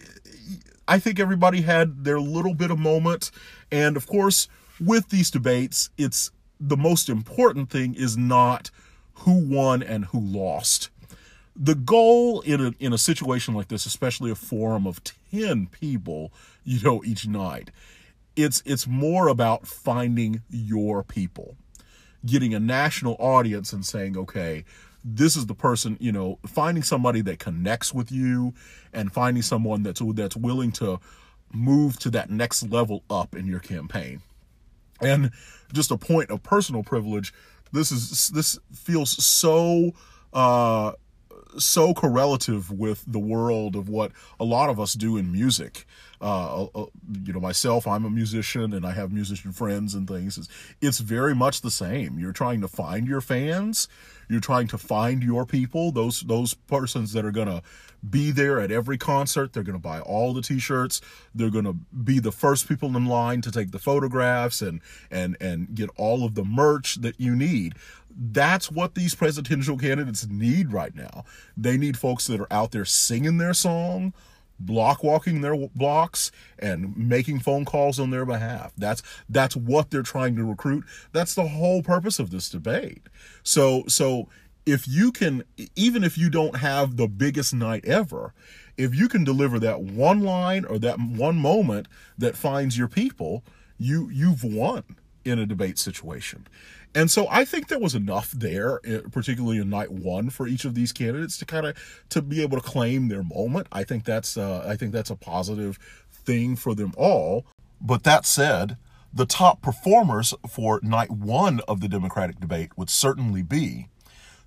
I 0.87 1.01
think 1.01 1.18
everybody 1.18 1.62
had 1.62 2.05
their 2.05 2.20
little 2.20 2.55
bit 2.55 2.70
of 2.70 2.79
moment. 2.79 3.33
And 3.72 3.96
of 3.96 4.07
course, 4.07 4.49
with 4.81 5.09
these 5.09 5.31
debates, 5.31 5.90
it's 5.99 6.31
the 6.61 6.77
most 6.77 7.09
important 7.09 7.68
thing 7.68 7.94
is 7.94 8.16
not 8.16 8.70
who 9.14 9.33
won 9.33 9.83
and 9.83 10.07
who 10.07 10.20
lost. 10.20 10.90
The 11.57 11.75
goal 11.75 12.42
in 12.42 12.61
a, 12.61 12.72
in 12.79 12.92
a 12.92 12.99
situation 12.99 13.55
like 13.55 13.68
this, 13.68 13.87
especially 13.87 14.31
a 14.31 14.37
forum 14.37 14.87
of 14.87 15.01
10 15.33 15.66
people, 15.68 16.33
you 16.64 16.81
know, 16.83 17.03
each 17.05 17.27
night, 17.27 17.70
it's, 18.37 18.62
it's 18.64 18.87
more 18.87 19.29
about 19.29 19.66
finding 19.66 20.42
your 20.51 21.03
people, 21.03 21.57
getting 22.25 22.55
a 22.55 22.61
national 22.61 23.16
audience 23.18 23.72
and 23.72 23.85
saying, 23.85 24.16
okay, 24.16 24.64
this 25.09 25.37
is 25.37 25.47
the 25.47 25.55
person, 25.55 25.97
you 26.01 26.11
know, 26.11 26.41
finding 26.45 26.83
somebody 26.83 27.21
that 27.23 27.39
connects 27.39 27.95
with 27.95 28.11
you 28.11 28.53
and 28.93 29.13
finding 29.13 29.43
someone 29.43 29.85
that's 29.85 30.03
that's 30.15 30.37
willing 30.37 30.73
to 30.73 30.99
move 31.53 31.97
to 32.01 32.11
that 32.11 32.29
next 32.29 32.69
level 32.71 33.05
up 33.09 33.37
in 33.37 33.47
your 33.47 33.61
campaign. 33.61 34.21
And 35.01 35.31
just 35.73 35.93
a 35.93 35.97
point 35.97 36.31
of 36.31 36.43
personal 36.43 36.83
privilege, 36.83 37.33
this 37.73 37.93
is 37.93 38.31
this 38.31 38.59
feels 38.73 39.25
so 39.25 39.93
uh 40.33 40.93
so 41.59 41.95
correlative 41.95 42.71
with 42.71 43.05
the 43.07 43.19
world 43.19 43.77
of 43.77 43.89
what 43.89 44.13
a 44.39 44.45
lot 44.45 44.69
of 44.69 44.81
us 44.81 44.95
do 44.95 45.17
in 45.17 45.33
music. 45.33 45.87
Uh, 46.21 46.65
uh, 46.65 46.87
you 47.25 47.33
know, 47.33 47.41
myself, 47.41 47.87
I'm 47.87 48.05
a 48.05 48.11
musician 48.11 48.73
and 48.73 48.87
I 48.87 48.93
have 48.93 49.13
musician 49.13 49.53
friends 49.53 49.95
and 49.95 50.09
things. 50.09 50.37
It's, 50.39 50.49
it's 50.81 50.99
very 50.99 51.35
much 51.35 51.61
the 51.61 51.71
same. 51.71 52.19
You're 52.19 52.33
trying 52.33 52.61
to 52.63 52.69
find 52.69 53.07
your 53.07 53.21
fans. 53.21 53.89
You're 54.29 54.41
trying 54.41 54.68
to 54.68 54.79
find 54.79 55.22
your 55.22 55.47
people, 55.47 55.93
those 55.93 56.20
those 56.22 56.55
persons 56.55 57.12
that 57.12 57.24
are 57.24 57.33
gonna 57.33 57.62
be 58.09 58.31
there 58.31 58.61
at 58.61 58.70
every 58.70 58.99
concert. 58.99 59.53
They're 59.53 59.62
gonna 59.62 59.79
buy 59.79 60.01
all 60.01 60.33
the 60.33 60.43
t-shirts. 60.43 61.01
They're 61.35 61.51
gonna 61.51 61.74
be 61.74 62.18
the 62.18 62.33
first 62.33 62.68
people 62.68 62.97
in 62.97 63.07
line 63.07 63.41
to 63.43 63.51
take 63.51 63.70
the 63.70 63.79
photographs 63.79 64.62
and 64.62 64.81
and 65.11 65.37
and 65.41 65.74
get 65.74 65.91
all 65.97 66.24
of 66.24 66.35
the 66.35 66.45
merch 66.45 66.97
that 66.97 67.20
you 67.20 67.35
need 67.35 67.74
that's 68.18 68.70
what 68.70 68.95
these 68.95 69.14
presidential 69.14 69.77
candidates 69.77 70.27
need 70.27 70.72
right 70.72 70.95
now. 70.95 71.24
They 71.57 71.77
need 71.77 71.99
folks 71.99 72.27
that 72.29 72.41
are 72.41 72.51
out 72.51 72.72
there 72.72 72.87
singing 72.87 73.37
their 73.37 73.53
song, 73.53 74.14
block 74.59 75.03
walking 75.03 75.41
their 75.41 75.57
blocks 75.75 76.31
and 76.59 76.97
making 76.97 77.41
phone 77.41 77.65
calls 77.65 77.99
on 77.99 78.11
their 78.11 78.25
behalf. 78.25 78.73
That's 78.77 79.03
that's 79.29 79.57
what 79.57 79.91
they're 79.91 80.03
trying 80.03 80.37
to 80.37 80.45
recruit. 80.45 80.85
That's 81.13 81.35
the 81.35 81.49
whole 81.49 81.83
purpose 81.83 82.19
of 82.19 82.31
this 82.31 82.49
debate. 82.49 83.09
So 83.43 83.85
so 83.89 84.29
if 84.65 84.89
you 84.89 85.13
can 85.13 85.45
even 85.75 86.05
if 86.05 86.19
you 86.19 86.31
don't 86.31 86.57
have 86.57 86.97
the 86.97 87.09
biggest 87.09 87.55
night 87.55 87.85
ever, 87.85 88.35
if 88.77 88.95
you 88.95 89.09
can 89.09 89.25
deliver 89.25 89.59
that 89.61 89.81
one 89.81 90.21
line 90.21 90.65
or 90.65 90.79
that 90.79 90.99
one 90.99 91.37
moment 91.37 91.89
that 92.19 92.37
finds 92.37 92.77
your 92.77 92.89
people, 92.89 93.45
you 93.79 94.09
you've 94.11 94.45
won 94.45 94.85
in 95.27 95.39
a 95.39 95.47
debate 95.47 95.79
situation. 95.79 96.47
And 96.95 97.11
so 97.11 97.27
I 97.29 97.45
think 97.45 97.68
there 97.68 97.79
was 97.79 97.95
enough 97.95 98.31
there, 98.31 98.81
eh, 98.85 99.01
particularly 99.12 99.59
in 99.59 99.68
night 99.68 99.91
one, 99.91 100.31
for 100.31 100.47
each 100.47 100.64
of 100.64 100.74
these 100.74 100.93
candidates 100.93 101.37
to 101.39 101.45
kind 101.45 101.66
of 101.66 101.77
to 102.11 102.22
be 102.22 102.43
able 102.43 102.59
to 102.59 102.66
claim 102.66 103.09
their 103.09 103.22
moment. 103.22 103.66
I 103.72 103.85
think 103.85 104.05
that's 104.05 104.37
uh, 104.37 104.64
I 104.66 104.77
think 104.77 104.93
that's 104.93 105.11
a 105.11 105.16
positive 105.16 105.79
thing 106.11 106.57
for 106.57 106.74
them 106.74 106.95
all. 106.97 107.45
But 107.81 108.05
that 108.05 108.24
said, 108.24 108.79
the 109.12 109.27
top 109.27 109.61
performers 109.61 110.33
for 110.49 110.81
night 110.83 111.11
one 111.11 111.61
of 111.68 111.81
the 111.81 111.89
Democratic 111.89 112.41
debate 112.41 112.70
would 112.77 112.89
certainly 112.89 113.43
be 113.43 113.89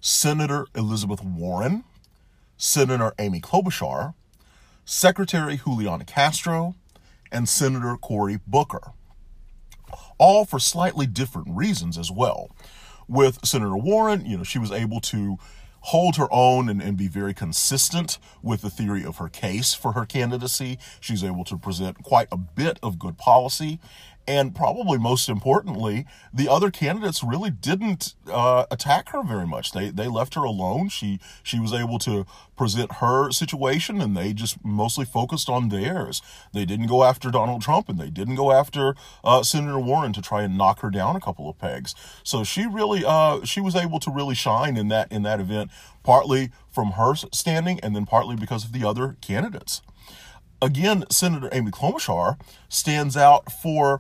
Senator 0.02 0.66
Elizabeth 0.74 1.24
Warren, 1.24 1.84
Senator 2.58 3.14
Amy 3.20 3.42
Klobuchar, 3.42 4.16
Secretary 4.86 5.58
Juliana 5.64 6.06
Castro, 6.06 6.74
and 7.32 7.48
Senator 7.48 7.96
Cory 7.98 8.40
Booker 8.48 8.94
all 10.20 10.46
for 10.46 10.60
slightly 10.60 11.08
different 11.08 11.48
reasons 11.50 11.98
as 11.98 12.12
well. 12.12 12.56
With 13.08 13.44
Senator 13.44 13.78
Warren, 13.78 14.26
you 14.26 14.38
know, 14.38 14.44
she 14.44 14.60
was 14.60 14.72
able 14.72 15.00
to 15.02 15.38
hold 15.82 16.18
her 16.18 16.28
own 16.32 16.70
and, 16.70 16.82
and 16.82 16.98
be 16.98 17.08
very 17.08 17.34
consistent 17.34 18.18
with 18.44 18.62
the 18.62 18.70
theory 18.70 19.04
of 19.04 19.18
her 19.18 19.30
case 19.30 19.74
for 19.74 19.94
her 19.94 20.06
candidacy. 20.06 20.78
She's 21.00 21.24
able 21.24 21.46
to 21.46 21.58
present 21.58 22.04
quite 22.04 22.28
a 22.32 22.38
bit 22.38 22.80
of 22.84 23.00
good 23.00 23.18
policy. 23.18 23.80
And 24.30 24.54
probably 24.54 25.00
most 25.00 25.28
importantly, 25.28 26.06
the 26.32 26.48
other 26.48 26.70
candidates 26.70 27.24
really 27.24 27.50
didn't 27.50 28.14
uh, 28.32 28.66
attack 28.70 29.10
her 29.10 29.24
very 29.24 29.48
much. 29.48 29.72
They 29.72 29.90
they 29.90 30.08
left 30.08 30.36
her 30.36 30.44
alone. 30.44 30.90
She 30.90 31.20
she 31.42 31.60
was 31.60 31.74
able 31.74 31.98
to 32.00 32.28
present 32.56 32.98
her 32.98 33.32
situation, 33.32 34.00
and 34.00 34.16
they 34.16 34.34
just 34.34 34.64
mostly 34.64 35.04
focused 35.04 35.50
on 35.50 35.70
theirs. 35.70 36.22
They 36.54 36.64
didn't 36.64 36.86
go 36.86 37.04
after 37.04 37.32
Donald 37.32 37.64
Trump, 37.64 37.90
and 37.90 37.98
they 37.98 38.12
didn't 38.12 38.36
go 38.36 38.52
after 38.52 38.94
uh, 39.24 39.42
Senator 39.42 39.80
Warren 39.80 40.14
to 40.14 40.22
try 40.22 40.44
and 40.44 40.56
knock 40.56 40.82
her 40.82 40.92
down 40.92 41.16
a 41.16 41.20
couple 41.20 41.50
of 41.50 41.58
pegs. 41.58 41.96
So 42.24 42.44
she 42.44 42.68
really 42.68 43.04
uh, 43.04 43.44
she 43.46 43.62
was 43.62 43.76
able 43.76 44.00
to 44.02 44.12
really 44.12 44.36
shine 44.36 44.78
in 44.78 44.90
that 44.90 45.12
in 45.12 45.24
that 45.24 45.40
event, 45.40 45.72
partly 46.04 46.52
from 46.70 46.92
her 46.92 47.16
standing, 47.16 47.80
and 47.80 47.96
then 47.96 48.06
partly 48.06 48.36
because 48.36 48.64
of 48.64 48.74
the 48.74 48.88
other 48.88 49.18
candidates 49.22 49.82
again, 50.62 51.06
Senator 51.10 51.50
Amy 51.52 51.72
Klobuchar 51.72 52.40
stands 52.70 53.16
out 53.16 53.52
for 53.52 54.00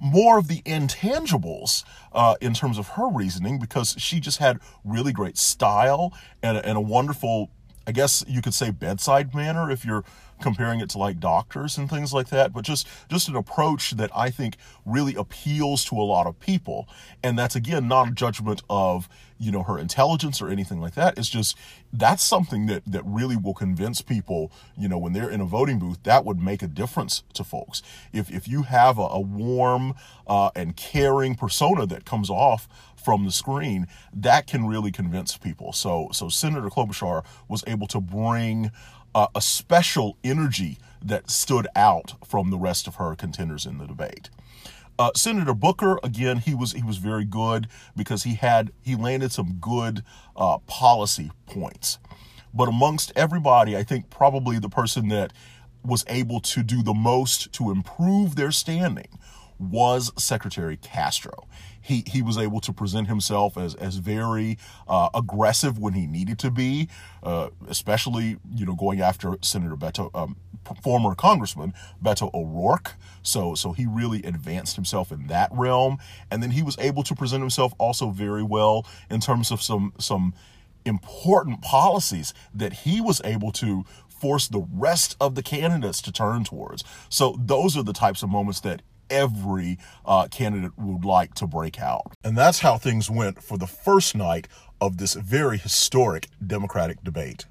more 0.00 0.38
of 0.38 0.48
the 0.48 0.60
intangibles 0.62 1.84
uh, 2.12 2.34
in 2.40 2.52
terms 2.52 2.78
of 2.78 2.88
her 2.88 3.08
reasoning 3.08 3.58
because 3.58 3.94
she 3.98 4.20
just 4.20 4.38
had 4.38 4.58
really 4.84 5.12
great 5.12 5.38
style 5.38 6.12
and, 6.42 6.58
and 6.58 6.76
a 6.76 6.80
wonderful, 6.80 7.50
I 7.86 7.92
guess 7.92 8.24
you 8.26 8.42
could 8.42 8.54
say, 8.54 8.70
bedside 8.70 9.34
manner 9.34 9.70
if 9.70 9.84
you're 9.84 10.04
comparing 10.40 10.80
it 10.80 10.90
to 10.90 10.98
like 10.98 11.20
doctors 11.20 11.78
and 11.78 11.88
things 11.88 12.12
like 12.12 12.28
that, 12.28 12.52
but 12.52 12.64
just 12.64 12.86
just 13.08 13.28
an 13.28 13.36
approach 13.36 13.92
that 13.92 14.10
I 14.14 14.30
think 14.30 14.56
really 14.84 15.14
appeals 15.14 15.84
to 15.86 15.96
a 15.96 16.02
lot 16.02 16.26
of 16.26 16.38
people. 16.40 16.88
And 17.22 17.38
that's 17.38 17.56
again 17.56 17.88
not 17.88 18.08
a 18.08 18.10
judgment 18.10 18.62
of, 18.68 19.08
you 19.38 19.50
know, 19.50 19.62
her 19.62 19.78
intelligence 19.78 20.42
or 20.42 20.48
anything 20.48 20.80
like 20.80 20.94
that. 20.94 21.18
It's 21.18 21.28
just 21.28 21.56
that's 21.92 22.22
something 22.22 22.66
that 22.66 22.82
that 22.86 23.02
really 23.04 23.36
will 23.36 23.54
convince 23.54 24.02
people, 24.02 24.52
you 24.76 24.88
know, 24.88 24.98
when 24.98 25.12
they're 25.12 25.30
in 25.30 25.40
a 25.40 25.46
voting 25.46 25.78
booth, 25.78 26.02
that 26.02 26.24
would 26.24 26.40
make 26.40 26.62
a 26.62 26.68
difference 26.68 27.22
to 27.34 27.44
folks. 27.44 27.82
If 28.12 28.30
if 28.30 28.48
you 28.48 28.62
have 28.64 28.98
a, 28.98 29.02
a 29.02 29.20
warm 29.20 29.94
uh, 30.26 30.50
and 30.54 30.76
caring 30.76 31.34
persona 31.34 31.86
that 31.86 32.04
comes 32.04 32.30
off 32.30 32.68
from 32.96 33.24
the 33.26 33.30
screen, 33.30 33.86
that 34.14 34.46
can 34.46 34.66
really 34.66 34.90
convince 34.90 35.36
people. 35.36 35.72
So 35.72 36.08
so 36.12 36.28
Senator 36.28 36.68
Klobuchar 36.68 37.24
was 37.48 37.62
able 37.66 37.86
to 37.88 38.00
bring 38.00 38.70
uh, 39.14 39.28
a 39.34 39.40
special 39.40 40.16
energy 40.24 40.78
that 41.02 41.30
stood 41.30 41.66
out 41.76 42.14
from 42.24 42.50
the 42.50 42.58
rest 42.58 42.86
of 42.86 42.96
her 42.96 43.14
contenders 43.14 43.66
in 43.66 43.78
the 43.78 43.86
debate. 43.86 44.30
Uh, 44.98 45.10
Senator 45.14 45.54
Booker, 45.54 45.98
again, 46.02 46.38
he 46.38 46.54
was 46.54 46.72
he 46.72 46.82
was 46.82 46.98
very 46.98 47.24
good 47.24 47.68
because 47.96 48.22
he 48.22 48.34
had 48.34 48.70
he 48.82 48.94
landed 48.94 49.32
some 49.32 49.54
good 49.54 50.02
uh, 50.36 50.58
policy 50.66 51.30
points. 51.46 51.98
But 52.52 52.68
amongst 52.68 53.12
everybody, 53.16 53.76
I 53.76 53.82
think 53.82 54.08
probably 54.08 54.58
the 54.58 54.68
person 54.68 55.08
that 55.08 55.32
was 55.84 56.04
able 56.08 56.40
to 56.40 56.62
do 56.62 56.82
the 56.82 56.94
most 56.94 57.52
to 57.54 57.70
improve 57.70 58.36
their 58.36 58.52
standing 58.52 59.18
was 59.58 60.12
Secretary 60.16 60.76
Castro 60.76 61.48
he 61.84 62.02
he 62.06 62.22
was 62.22 62.38
able 62.38 62.60
to 62.60 62.72
present 62.72 63.08
himself 63.08 63.56
as 63.56 63.74
as 63.74 63.96
very 63.96 64.58
uh, 64.88 65.10
aggressive 65.14 65.78
when 65.78 65.92
he 65.92 66.06
needed 66.06 66.38
to 66.40 66.50
be, 66.50 66.88
uh, 67.22 67.50
especially 67.68 68.38
you 68.54 68.64
know 68.64 68.74
going 68.74 69.00
after 69.00 69.36
Senator 69.42 69.76
Beto, 69.76 70.10
um, 70.14 70.36
former 70.82 71.14
Congressman 71.14 71.74
Beto 72.02 72.32
O'Rourke. 72.32 72.94
So 73.22 73.54
so 73.54 73.72
he 73.72 73.84
really 73.86 74.22
advanced 74.22 74.76
himself 74.76 75.12
in 75.12 75.26
that 75.26 75.50
realm, 75.52 75.98
and 76.30 76.42
then 76.42 76.52
he 76.52 76.62
was 76.62 76.76
able 76.78 77.02
to 77.02 77.14
present 77.14 77.42
himself 77.42 77.74
also 77.78 78.10
very 78.10 78.42
well 78.42 78.86
in 79.10 79.20
terms 79.20 79.50
of 79.50 79.62
some 79.62 79.92
some 79.98 80.32
important 80.86 81.62
policies 81.62 82.34
that 82.54 82.72
he 82.72 83.00
was 83.00 83.20
able 83.24 83.52
to 83.52 83.84
force 84.08 84.48
the 84.48 84.66
rest 84.72 85.16
of 85.20 85.34
the 85.34 85.42
candidates 85.42 86.00
to 86.00 86.12
turn 86.12 86.44
towards. 86.44 86.82
So 87.10 87.36
those 87.38 87.76
are 87.76 87.82
the 87.82 87.92
types 87.92 88.22
of 88.22 88.30
moments 88.30 88.60
that 88.60 88.80
every 89.10 89.78
uh, 90.04 90.28
candidate 90.28 90.72
would 90.76 91.04
like 91.04 91.34
to 91.34 91.46
break 91.46 91.80
out. 91.80 92.12
And 92.22 92.36
that's 92.36 92.60
how 92.60 92.78
things 92.78 93.10
went 93.10 93.42
for 93.42 93.58
the 93.58 93.66
first 93.66 94.14
night 94.14 94.48
of 94.80 94.98
this 94.98 95.14
very 95.14 95.58
historic 95.58 96.28
Democratic 96.44 97.02
debate. 97.02 97.46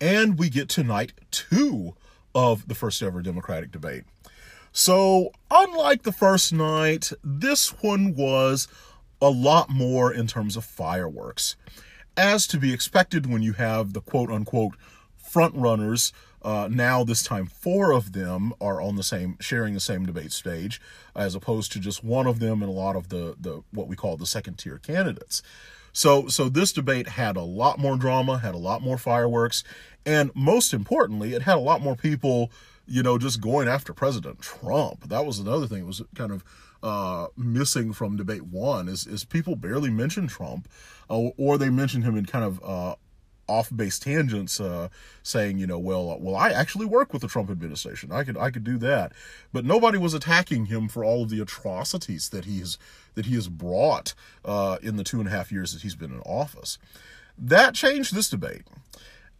And 0.00 0.38
we 0.38 0.50
get 0.50 0.68
to 0.70 0.84
night 0.84 1.12
two 1.30 1.94
of 2.34 2.68
the 2.68 2.74
first 2.74 3.02
ever 3.02 3.22
Democratic 3.22 3.72
debate. 3.72 4.04
So, 4.72 5.30
unlike 5.50 6.02
the 6.02 6.12
first 6.12 6.52
night, 6.52 7.10
this 7.24 7.70
one 7.82 8.14
was 8.14 8.68
a 9.22 9.30
lot 9.30 9.70
more 9.70 10.12
in 10.12 10.26
terms 10.26 10.54
of 10.54 10.64
fireworks 10.64 11.56
as 12.16 12.46
to 12.48 12.58
be 12.58 12.72
expected 12.72 13.30
when 13.30 13.42
you 13.42 13.54
have 13.54 13.92
the 13.92 14.00
quote 14.00 14.30
unquote 14.30 14.74
front 15.16 15.54
runners. 15.54 16.12
Uh, 16.42 16.68
now, 16.70 17.02
this 17.02 17.24
time, 17.24 17.46
four 17.46 17.92
of 17.92 18.12
them 18.12 18.52
are 18.60 18.80
on 18.80 18.94
the 18.94 19.02
same, 19.02 19.36
sharing 19.40 19.74
the 19.74 19.80
same 19.80 20.06
debate 20.06 20.30
stage, 20.30 20.80
as 21.14 21.34
opposed 21.34 21.72
to 21.72 21.80
just 21.80 22.04
one 22.04 22.26
of 22.26 22.38
them 22.38 22.62
and 22.62 22.70
a 22.70 22.74
lot 22.74 22.94
of 22.94 23.08
the 23.08 23.34
the 23.40 23.62
what 23.72 23.88
we 23.88 23.96
call 23.96 24.16
the 24.16 24.26
second 24.26 24.56
tier 24.56 24.78
candidates. 24.78 25.42
So, 25.92 26.28
so 26.28 26.50
this 26.50 26.72
debate 26.72 27.08
had 27.08 27.36
a 27.36 27.42
lot 27.42 27.78
more 27.78 27.96
drama, 27.96 28.38
had 28.38 28.54
a 28.54 28.58
lot 28.58 28.82
more 28.82 28.98
fireworks, 28.98 29.64
and 30.04 30.30
most 30.34 30.74
importantly, 30.74 31.32
it 31.32 31.42
had 31.42 31.56
a 31.56 31.60
lot 31.60 31.80
more 31.80 31.96
people, 31.96 32.50
you 32.86 33.02
know, 33.02 33.16
just 33.16 33.40
going 33.40 33.66
after 33.66 33.94
President 33.94 34.40
Trump. 34.40 35.08
That 35.08 35.24
was 35.24 35.38
another 35.38 35.66
thing. 35.66 35.80
It 35.80 35.86
was 35.86 36.02
kind 36.14 36.32
of 36.32 36.44
uh, 36.82 37.28
missing 37.36 37.92
from 37.92 38.16
debate 38.16 38.42
one 38.44 38.88
is 38.88 39.06
is 39.06 39.24
people 39.24 39.56
barely 39.56 39.90
mention 39.90 40.28
Trump, 40.28 40.68
uh, 41.10 41.30
or 41.36 41.58
they 41.58 41.70
mention 41.70 42.02
him 42.02 42.16
in 42.16 42.26
kind 42.26 42.44
of 42.44 42.62
uh, 42.62 42.94
off 43.48 43.74
base 43.74 43.98
tangents, 43.98 44.60
uh, 44.60 44.88
saying 45.22 45.58
you 45.58 45.66
know 45.66 45.78
well 45.78 46.18
well 46.20 46.36
I 46.36 46.50
actually 46.50 46.86
work 46.86 47.12
with 47.12 47.22
the 47.22 47.28
Trump 47.28 47.50
administration 47.50 48.12
I 48.12 48.24
could 48.24 48.36
I 48.36 48.50
could 48.50 48.64
do 48.64 48.78
that, 48.78 49.12
but 49.52 49.64
nobody 49.64 49.98
was 49.98 50.14
attacking 50.14 50.66
him 50.66 50.88
for 50.88 51.04
all 51.04 51.22
of 51.22 51.30
the 51.30 51.40
atrocities 51.40 52.28
that 52.30 52.44
he 52.44 52.58
has 52.60 52.78
that 53.14 53.26
he 53.26 53.34
has 53.34 53.48
brought 53.48 54.14
uh, 54.44 54.78
in 54.82 54.96
the 54.96 55.04
two 55.04 55.18
and 55.18 55.28
a 55.28 55.32
half 55.32 55.50
years 55.50 55.72
that 55.72 55.82
he's 55.82 55.96
been 55.96 56.12
in 56.12 56.20
office. 56.20 56.78
That 57.38 57.74
changed 57.74 58.14
this 58.14 58.30
debate. 58.30 58.62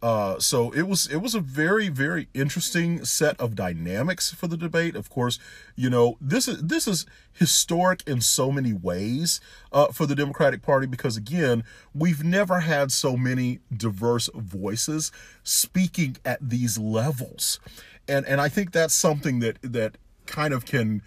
Uh, 0.01 0.39
so 0.39 0.69
it 0.71 0.83
was 0.83 1.07
it 1.07 1.17
was 1.17 1.33
a 1.33 1.39
very 1.39 1.89
very 1.89 2.27
interesting 2.35 3.03
set 3.03 3.39
of 3.39 3.55
dynamics 3.55 4.31
for 4.31 4.47
the 4.47 4.57
debate. 4.57 4.95
Of 4.95 5.09
course, 5.09 5.39
you 5.75 5.89
know 5.89 6.17
this 6.21 6.47
is 6.47 6.61
this 6.61 6.87
is 6.87 7.07
historic 7.33 8.03
in 8.07 8.21
so 8.21 8.51
many 8.51 8.73
ways 8.73 9.41
uh, 9.71 9.87
for 9.87 10.05
the 10.05 10.15
Democratic 10.15 10.61
Party 10.61 10.85
because 10.85 11.17
again 11.17 11.63
we've 11.95 12.23
never 12.23 12.59
had 12.59 12.91
so 12.91 13.17
many 13.17 13.59
diverse 13.75 14.29
voices 14.35 15.11
speaking 15.43 16.17
at 16.23 16.47
these 16.47 16.77
levels, 16.77 17.59
and 18.07 18.23
and 18.27 18.39
I 18.39 18.49
think 18.49 18.73
that's 18.73 18.93
something 18.93 19.39
that 19.39 19.57
that 19.63 19.97
kind 20.27 20.53
of 20.53 20.65
can 20.65 21.01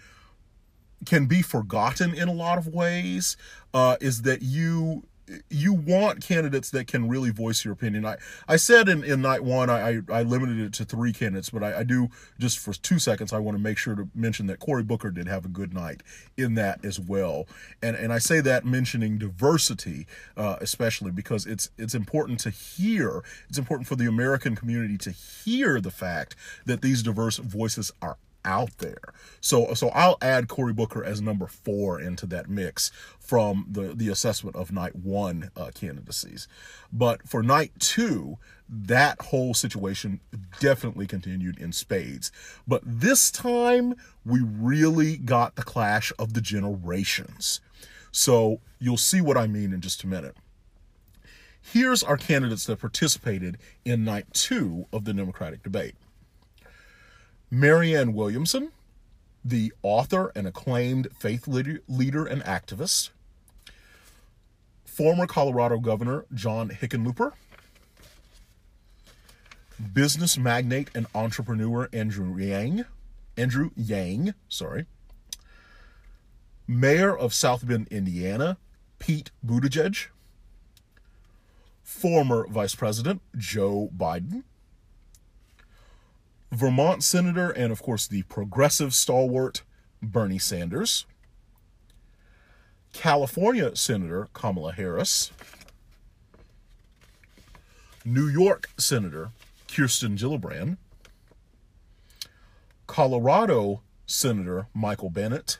can 1.05 1.27
be 1.27 1.41
forgotten 1.41 2.13
in 2.13 2.27
a 2.27 2.33
lot 2.33 2.57
of 2.57 2.67
ways. 2.67 3.37
Uh, 3.73 3.95
is 4.01 4.23
that 4.23 4.41
you 4.41 5.03
you 5.49 5.73
want 5.73 6.21
candidates 6.21 6.69
that 6.71 6.87
can 6.87 7.07
really 7.07 7.29
voice 7.29 7.63
your 7.63 7.73
opinion. 7.73 8.05
I, 8.05 8.17
I 8.47 8.55
said 8.55 8.89
in, 8.89 9.03
in 9.03 9.21
night 9.21 9.43
one, 9.43 9.69
I, 9.69 10.01
I 10.11 10.23
limited 10.23 10.59
it 10.59 10.73
to 10.73 10.85
three 10.85 11.13
candidates, 11.13 11.49
but 11.49 11.63
I, 11.63 11.79
I 11.79 11.83
do 11.83 12.09
just 12.39 12.59
for 12.59 12.73
two 12.73 12.99
seconds, 12.99 13.33
I 13.33 13.39
want 13.39 13.57
to 13.57 13.63
make 13.63 13.77
sure 13.77 13.95
to 13.95 14.09
mention 14.13 14.47
that 14.47 14.59
Cory 14.59 14.83
Booker 14.83 15.11
did 15.11 15.27
have 15.27 15.45
a 15.45 15.49
good 15.49 15.73
night 15.73 16.03
in 16.37 16.55
that 16.55 16.83
as 16.83 16.99
well. 16.99 17.47
And, 17.81 17.95
and 17.95 18.11
I 18.11 18.19
say 18.19 18.41
that 18.41 18.65
mentioning 18.65 19.17
diversity, 19.17 20.07
uh, 20.35 20.57
especially 20.61 21.11
because 21.11 21.45
it's, 21.45 21.69
it's 21.77 21.95
important 21.95 22.39
to 22.41 22.49
hear, 22.49 23.23
it's 23.49 23.57
important 23.57 23.87
for 23.87 23.95
the 23.95 24.07
American 24.07 24.55
community 24.55 24.97
to 24.99 25.11
hear 25.11 25.79
the 25.79 25.91
fact 25.91 26.35
that 26.65 26.81
these 26.81 27.03
diverse 27.03 27.37
voices 27.37 27.91
are 28.01 28.17
out 28.45 28.77
there. 28.79 29.13
So 29.39 29.73
so 29.73 29.89
I'll 29.89 30.17
add 30.21 30.47
Cory 30.47 30.73
Booker 30.73 31.03
as 31.03 31.21
number 31.21 31.47
four 31.47 31.99
into 31.99 32.25
that 32.27 32.49
mix 32.49 32.91
from 33.19 33.65
the 33.69 33.93
the 33.93 34.09
assessment 34.09 34.55
of 34.55 34.71
night 34.71 34.95
one 34.95 35.51
uh, 35.55 35.71
candidacies. 35.73 36.47
But 36.91 37.27
for 37.27 37.43
night 37.43 37.71
two, 37.79 38.37
that 38.69 39.21
whole 39.21 39.53
situation 39.53 40.21
definitely 40.59 41.07
continued 41.07 41.59
in 41.59 41.71
spades. 41.71 42.31
But 42.67 42.81
this 42.85 43.31
time 43.31 43.95
we 44.25 44.41
really 44.41 45.17
got 45.17 45.55
the 45.55 45.63
clash 45.63 46.11
of 46.17 46.33
the 46.33 46.41
generations. 46.41 47.61
So 48.11 48.59
you'll 48.79 48.97
see 48.97 49.21
what 49.21 49.37
I 49.37 49.47
mean 49.47 49.73
in 49.73 49.81
just 49.81 50.03
a 50.03 50.07
minute. 50.07 50.35
Here's 51.61 52.01
our 52.01 52.17
candidates 52.17 52.65
that 52.65 52.79
participated 52.79 53.57
in 53.85 54.03
night 54.03 54.25
two 54.33 54.87
of 54.91 55.05
the 55.05 55.13
Democratic 55.13 55.63
debate. 55.63 55.95
Marianne 57.53 58.13
Williamson, 58.13 58.71
the 59.43 59.73
author 59.83 60.31
and 60.35 60.47
acclaimed 60.47 61.09
faith 61.19 61.47
leader 61.47 62.25
and 62.25 62.41
activist, 62.43 63.09
former 64.85 65.27
Colorado 65.27 65.77
Governor 65.77 66.25
John 66.33 66.69
Hickenlooper, 66.69 67.33
business 69.93 70.37
magnate 70.37 70.89
and 70.95 71.07
entrepreneur 71.13 71.89
Andrew 71.91 72.37
Yang, 72.37 72.85
Andrew 73.35 73.71
Yang, 73.75 74.33
sorry, 74.47 74.85
mayor 76.65 77.17
of 77.17 77.33
South 77.33 77.67
Bend, 77.67 77.89
Indiana, 77.91 78.57
Pete 78.97 79.31
Buttigieg, 79.45 80.07
former 81.83 82.47
Vice 82.47 82.75
President 82.75 83.21
Joe 83.37 83.89
Biden, 83.97 84.43
Vermont 86.51 87.03
Senator 87.03 87.49
and, 87.49 87.71
of 87.71 87.81
course, 87.81 88.07
the 88.07 88.23
progressive 88.23 88.93
stalwart 88.93 89.63
Bernie 90.01 90.39
Sanders, 90.39 91.05
California 92.93 93.75
Senator 93.75 94.27
Kamala 94.33 94.73
Harris, 94.73 95.31
New 98.03 98.27
York 98.27 98.69
Senator 98.77 99.31
Kirsten 99.73 100.17
Gillibrand, 100.17 100.77
Colorado 102.87 103.81
Senator 104.05 104.67
Michael 104.73 105.09
Bennet, 105.09 105.59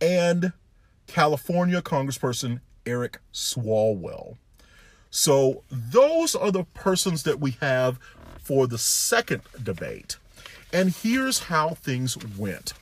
and 0.00 0.52
California 1.08 1.82
Congressperson 1.82 2.60
Eric 2.84 3.18
Swalwell. 3.32 4.36
So 5.10 5.64
those 5.70 6.34
are 6.34 6.52
the 6.52 6.64
persons 6.64 7.22
that 7.24 7.40
we 7.40 7.52
have 7.60 7.98
for 8.46 8.68
the 8.68 8.78
second 8.78 9.42
debate. 9.60 10.18
And 10.72 10.90
here's 10.90 11.40
how 11.40 11.70
things 11.70 12.16
went. 12.38 12.74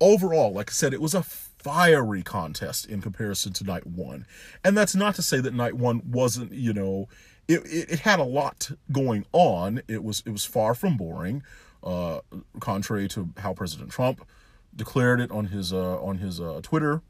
Overall, 0.00 0.52
like 0.52 0.70
I 0.70 0.72
said, 0.72 0.92
it 0.92 1.00
was 1.00 1.14
a 1.14 1.22
fiery 1.22 2.24
contest 2.24 2.84
in 2.86 3.00
comparison 3.00 3.52
to 3.52 3.64
night 3.64 3.86
one. 3.86 4.26
And 4.64 4.76
that's 4.76 4.96
not 4.96 5.14
to 5.14 5.22
say 5.22 5.40
that 5.40 5.54
night 5.54 5.74
one 5.74 6.02
wasn't, 6.10 6.50
you 6.52 6.72
know, 6.72 7.08
it, 7.46 7.60
it, 7.66 7.92
it 7.92 7.98
had 8.00 8.18
a 8.18 8.24
lot 8.24 8.72
going 8.90 9.26
on. 9.32 9.80
It 9.86 10.02
was 10.02 10.24
it 10.26 10.30
was 10.30 10.44
far 10.44 10.74
from 10.74 10.96
boring, 10.96 11.44
uh, 11.84 12.20
contrary 12.58 13.06
to 13.08 13.28
how 13.36 13.54
President 13.54 13.92
Trump 13.92 14.26
declared 14.74 15.20
it 15.20 15.30
on 15.30 15.46
his 15.46 15.72
uh, 15.72 16.02
on 16.02 16.18
his 16.18 16.40
uh, 16.40 16.58
Twitter. 16.64 17.00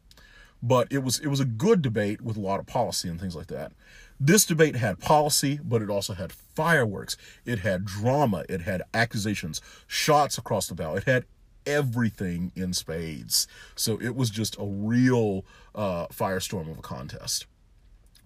But 0.62 0.88
it 0.90 1.03
was 1.03 1.18
it 1.18 1.28
was 1.28 1.40
a 1.40 1.46
good 1.46 1.80
debate 1.80 2.20
with 2.20 2.36
a 2.36 2.40
lot 2.40 2.61
of 2.61 2.66
policy 2.66 3.09
and 3.09 3.18
things 3.18 3.34
like 3.34 3.46
that. 3.46 3.72
This 4.20 4.44
debate 4.44 4.76
had 4.76 4.98
policy, 4.98 5.60
but 5.62 5.80
it 5.80 5.90
also 5.90 6.14
had 6.14 6.32
fireworks. 6.32 7.16
It 7.44 7.60
had 7.60 7.84
drama. 7.84 8.44
It 8.48 8.62
had 8.62 8.82
accusations, 8.92 9.60
shots 9.86 10.38
across 10.38 10.66
the 10.66 10.74
bow. 10.74 10.96
It 10.96 11.04
had 11.04 11.24
everything 11.66 12.50
in 12.56 12.72
spades. 12.72 13.46
So 13.76 14.00
it 14.00 14.16
was 14.16 14.30
just 14.30 14.56
a 14.58 14.64
real 14.64 15.44
uh, 15.74 16.06
firestorm 16.08 16.70
of 16.70 16.78
a 16.78 16.82
contest. 16.82 17.46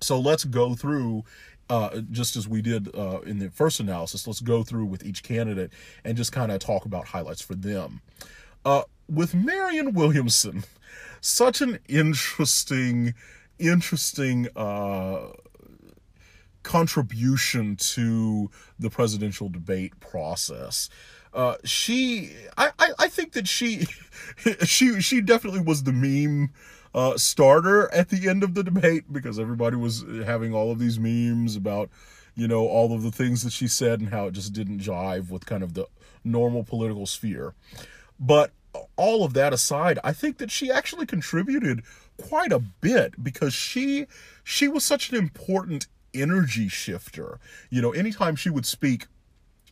So 0.01 0.19
let's 0.19 0.45
go 0.45 0.75
through, 0.75 1.25
uh, 1.69 2.01
just 2.11 2.37
as 2.37 2.49
we 2.49 2.63
did 2.63 2.95
uh, 2.97 3.21
in 3.21 3.39
the 3.39 3.51
first 3.51 3.79
analysis, 3.79 4.27
let's 4.27 4.41
go 4.41 4.63
through 4.63 4.87
with 4.87 5.05
each 5.05 5.23
candidate 5.23 5.73
and 6.05 6.17
just 6.17 6.33
kind 6.33 6.51
of 6.51 6.61
talk 6.61 6.87
about 6.87 7.09
highlights 7.09 7.43
for 7.43 7.55
them. 7.55 8.01
Uh, 8.65 8.83
with 9.09 9.35
Marianne 9.35 9.93
Williamson, 9.93 10.65
such 11.21 11.61
an 11.61 11.79
interesting, 11.89 13.15
interesting 13.59 14.49
uh, 14.57 15.29
contribution 16.63 17.77
to 17.77 18.51
the 18.79 18.91
presidential 18.91 19.49
debate 19.49 19.99
process. 20.01 20.89
Uh, 21.33 21.57
she, 21.65 22.31
I, 22.59 22.71
I, 22.79 22.91
I 22.99 23.09
think 23.09 23.33
that 23.33 23.49
she, 23.49 23.87
she, 24.65 25.01
she 25.01 25.21
definitely 25.21 25.61
was 25.61 25.83
the 25.83 25.93
meme 25.93 26.51
uh, 26.95 27.17
starter 27.17 27.93
at 27.93 28.11
the 28.11 28.29
end 28.29 28.43
of 28.43 28.55
the 28.55 28.63
debate 28.63 29.13
because 29.13 29.39
everybody 29.39 29.77
was 29.77 30.05
having 30.25 30.55
all 30.55 30.71
of 30.71 30.79
these 30.79 30.99
memes 30.99 31.57
about, 31.57 31.89
you 32.35 32.47
know, 32.47 32.67
all 32.67 32.93
of 32.93 33.03
the 33.03 33.11
things 33.11 33.43
that 33.45 33.53
she 33.53 33.67
said 33.67 34.01
and 34.01 34.11
how 34.11 34.27
it 34.27 34.33
just 34.33 34.53
didn't 34.53 34.81
jive 34.81 35.31
with 35.31 35.47
kind 35.47 35.63
of 35.63 35.75
the 35.75 35.87
normal 36.23 36.65
political 36.65 37.07
sphere. 37.07 37.55
But 38.21 38.53
all 38.97 39.25
of 39.25 39.35
that 39.35 39.53
aside, 39.53 39.99
I 40.05 40.13
think 40.13 40.39
that 40.39 40.51
she 40.51 40.71
actually 40.71 41.07
contributed 41.07 41.83
quite 42.21 42.53
a 42.53 42.59
bit 42.59 43.23
because 43.23 43.55
she 43.55 44.07
she 44.45 44.69
was 44.69 44.85
such 44.85 45.11
an 45.11 45.17
important 45.17 45.87
energy 46.15 46.69
shifter. 46.69 47.39
You 47.71 47.83
know, 47.83 47.93
anytime 47.93 48.37
she 48.37 48.51
would 48.51 48.67
speak, 48.67 49.07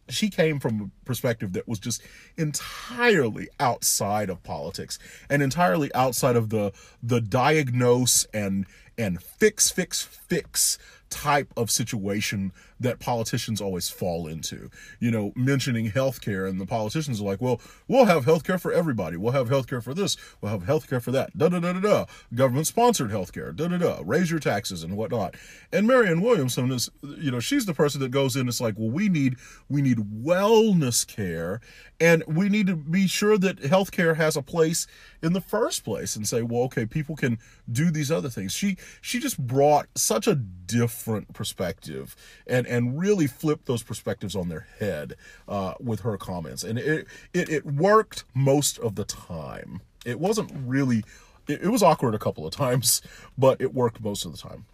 she 0.09 0.29
came 0.29 0.59
from 0.59 0.81
a 0.81 1.05
perspective 1.07 1.53
that 1.53 1.69
was 1.69 1.79
just 1.79 2.03
entirely 2.37 3.49
outside 3.59 4.29
of 4.29 4.43
politics 4.43 4.99
and 5.29 5.43
entirely 5.43 5.93
outside 5.95 6.37
of 6.37 6.51
the 6.51 6.73
the 7.03 7.21
diagnose 7.21 8.25
and 8.35 8.67
and 8.99 9.23
fix 9.23 9.71
fix 9.71 10.03
fix 10.03 10.79
type 11.09 11.53
of 11.57 11.71
situation 11.71 12.53
that 12.81 12.99
politicians 12.99 13.61
always 13.61 13.89
fall 13.89 14.27
into. 14.27 14.71
You 14.99 15.11
know, 15.11 15.33
mentioning 15.37 15.91
healthcare, 15.91 16.49
and 16.49 16.61
the 16.61 16.67
politicians 16.67 17.21
are 17.21 17.25
like, 17.25 17.41
well, 17.41 17.61
we'll 17.87 18.07
have 18.07 18.25
healthcare 18.25 18.61
for 18.61 18.73
everybody. 18.73 19.17
We'll 19.17 19.33
have 19.33 19.49
healthcare 19.49 19.83
for 19.83 19.95
this. 19.95 20.17
We'll 20.41 20.53
have 20.53 20.65
healthcare 20.65 21.03
for 21.03 21.11
that. 21.13 21.37
Da 21.37 21.49
da 21.49 21.61
da 21.61 21.75
da 21.75 21.81
da. 21.81 22.05
Government 22.35 22.67
sponsored 22.67 23.11
healthcare. 23.11 23.55
Da 23.55 23.69
da 23.69 23.77
da. 23.77 24.03
Raise 24.05 24.31
your 24.31 24.41
taxes 24.41 24.83
and 24.83 24.97
whatnot. 24.97 25.37
And 25.73 25.87
Marianne 25.87 26.23
Williamson 26.23 26.71
is, 26.73 26.91
you 27.03 27.31
know, 27.31 27.41
she's 27.41 27.67
the 27.67 27.75
person 27.75 28.01
that 28.01 28.11
goes 28.11 28.35
in. 28.37 28.49
It's 28.49 28.61
like, 28.61 28.75
well, 28.79 28.91
we 28.91 29.09
need 29.09 29.37
we 29.69 29.83
need 29.83 29.99
wellness 29.99 31.07
care, 31.07 31.61
and 32.01 32.25
we 32.27 32.49
need 32.49 32.67
to 32.67 32.77
be 32.77 33.07
sure 33.07 33.37
that 33.39 33.61
healthcare 33.61 34.17
has 34.17 34.37
a 34.37 34.43
place 34.43 34.87
in 35.23 35.35
the 35.35 35.41
first 35.41 35.85
place. 35.85 36.17
And 36.17 36.27
say, 36.27 36.43
well, 36.43 36.63
okay, 36.63 36.87
people 36.87 37.15
can 37.17 37.39
do 37.71 37.91
these 37.91 38.11
other 38.11 38.31
things. 38.31 38.53
She 38.53 38.77
she 39.01 39.21
just 39.21 39.39
brought 39.39 39.87
such 39.95 40.27
a 40.27 40.35
different 40.35 41.33
perspective 41.35 42.15
and 42.47 42.67
and 42.71 42.99
really 42.99 43.27
flip 43.27 43.65
those 43.67 43.83
perspectives 43.83 44.37
on 44.37 44.49
their 44.49 44.67
head 44.79 45.17
uh, 45.49 45.75
with 45.81 46.01
her 46.01 46.17
comments. 46.17 46.63
And 46.63 46.79
it, 46.79 47.07
it, 47.35 47.51
it 47.51 47.67
worked 47.67 48.25
most 48.33 48.79
of 48.79 48.95
the 48.95 49.05
time. 49.05 49.83
It 50.07 50.21
wasn't 50.21 50.53
really, 50.55 51.05
it, 51.49 51.63
it 51.63 51.69
was 51.69 51.83
awkward 51.83 52.15
a 52.15 52.19
couple 52.19 52.47
of 52.47 52.55
times, 52.55 53.03
but 53.37 53.61
it 53.61 53.75
worked 53.75 54.01
most 54.01 54.25
of 54.25 54.33
the 54.33 54.39
time. 54.39 54.67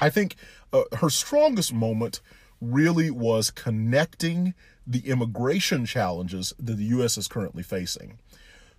I 0.00 0.10
think 0.10 0.36
uh, 0.72 0.82
her 0.98 1.08
strongest 1.08 1.72
moment 1.72 2.20
really 2.60 3.10
was 3.10 3.50
connecting 3.50 4.54
the 4.86 5.08
immigration 5.08 5.86
challenges 5.86 6.52
that 6.58 6.76
the 6.76 6.84
U.S. 6.84 7.16
is 7.16 7.28
currently 7.28 7.62
facing 7.62 8.18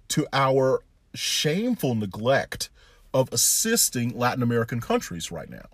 to 0.10 0.28
our 0.32 0.84
shameful 1.16 1.96
neglect 1.96 2.70
of 3.14 3.30
assisting 3.32 4.18
Latin 4.18 4.44
American 4.44 4.80
countries 4.80 5.32
right 5.32 5.50
now 5.50 5.66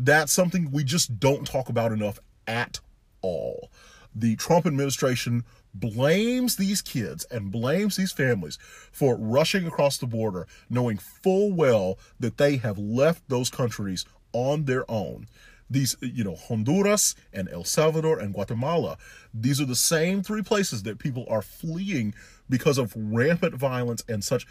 That's 0.00 0.32
something 0.32 0.70
we 0.70 0.84
just 0.84 1.18
don't 1.18 1.44
talk 1.44 1.68
about 1.68 1.90
enough 1.90 2.20
at 2.46 2.78
all. 3.20 3.68
The 4.14 4.36
Trump 4.36 4.64
administration 4.64 5.44
blames 5.74 6.54
these 6.54 6.82
kids 6.82 7.26
and 7.32 7.50
blames 7.50 7.96
these 7.96 8.12
families 8.12 8.58
for 8.92 9.16
rushing 9.16 9.66
across 9.66 9.98
the 9.98 10.06
border, 10.06 10.46
knowing 10.70 10.98
full 10.98 11.52
well 11.52 11.98
that 12.20 12.38
they 12.38 12.58
have 12.58 12.78
left 12.78 13.28
those 13.28 13.50
countries 13.50 14.04
on 14.32 14.66
their 14.66 14.88
own. 14.88 15.26
These, 15.68 15.96
you 16.00 16.22
know, 16.22 16.36
Honduras 16.36 17.16
and 17.32 17.48
El 17.48 17.64
Salvador 17.64 18.20
and 18.20 18.32
Guatemala, 18.32 18.98
these 19.34 19.60
are 19.60 19.66
the 19.66 19.74
same 19.74 20.22
three 20.22 20.42
places 20.42 20.84
that 20.84 21.00
people 21.00 21.26
are 21.28 21.42
fleeing 21.42 22.14
because 22.48 22.78
of 22.78 22.94
rampant 22.96 23.56
violence 23.56 24.04
and 24.08 24.22
such 24.22 24.46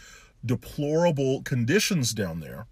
deplorable 0.45 1.41
conditions 1.43 2.13
down 2.13 2.41
there. 2.41 2.67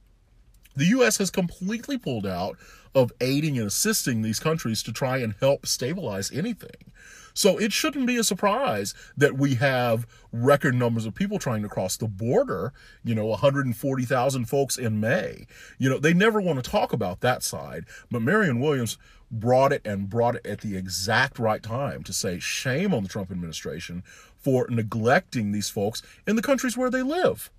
The 0.75 0.85
U.S. 0.85 1.17
has 1.17 1.29
completely 1.29 1.97
pulled 1.97 2.25
out 2.25 2.57
of 2.93 3.11
aiding 3.19 3.57
and 3.57 3.67
assisting 3.67 4.21
these 4.21 4.39
countries 4.39 4.81
to 4.83 4.93
try 4.93 5.17
and 5.17 5.35
help 5.39 5.65
stabilize 5.65 6.31
anything. 6.31 6.91
So 7.33 7.57
it 7.57 7.73
shouldn't 7.73 8.07
be 8.07 8.15
a 8.15 8.23
surprise 8.23 8.93
that 9.17 9.37
we 9.37 9.55
have 9.55 10.07
record 10.31 10.73
numbers 10.73 11.05
of 11.05 11.13
people 11.13 11.37
trying 11.37 11.63
to 11.63 11.69
cross 11.69 11.97
the 11.97 12.07
border, 12.07 12.71
you 13.03 13.13
know, 13.13 13.25
140,000 13.25 14.45
folks 14.45 14.77
in 14.77 15.01
May. 15.01 15.45
You 15.77 15.89
know, 15.89 15.99
they 15.99 16.13
never 16.13 16.39
want 16.39 16.63
to 16.63 16.71
talk 16.71 16.93
about 16.93 17.19
that 17.19 17.43
side, 17.43 17.85
but 18.09 18.21
Marianne 18.21 18.61
Williams 18.61 18.97
brought 19.29 19.73
it 19.73 19.81
and 19.83 20.09
brought 20.09 20.35
it 20.35 20.45
at 20.45 20.61
the 20.61 20.77
exact 20.77 21.37
right 21.37 21.61
time 21.61 22.03
to 22.03 22.13
say 22.13 22.39
shame 22.39 22.93
on 22.93 23.03
the 23.03 23.09
Trump 23.09 23.31
administration 23.31 24.01
for 24.37 24.67
neglecting 24.69 25.51
these 25.51 25.69
folks 25.69 26.01
in 26.25 26.37
the 26.37 26.41
countries 26.41 26.77
where 26.77 26.89
they 26.89 27.01
live 27.01 27.51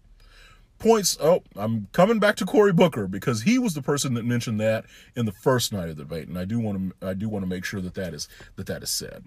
points. 0.79 1.17
Oh, 1.21 1.43
I'm 1.55 1.89
coming 1.93 2.19
back 2.19 2.37
to 2.37 2.47
Cory 2.47 2.73
Booker 2.73 3.07
because 3.07 3.43
he 3.43 3.59
was 3.59 3.75
the 3.75 3.83
person 3.83 4.15
that 4.15 4.25
mentioned 4.25 4.61
that 4.61 4.85
in 5.15 5.27
the 5.27 5.33
first 5.33 5.73
night 5.73 5.89
of 5.89 5.97
the 5.97 6.05
debate, 6.05 6.29
and 6.29 6.39
I 6.39 6.45
do 6.45 6.59
want 6.59 6.93
to 7.01 7.09
I 7.09 7.15
do 7.15 7.29
want 7.29 7.45
to 7.45 7.49
make 7.49 7.65
sure 7.65 7.81
that 7.81 7.95
that 7.95 8.15
is 8.15 8.29
that 8.57 8.67
that 8.67 8.83
is 8.83 8.91
said. 8.91 9.25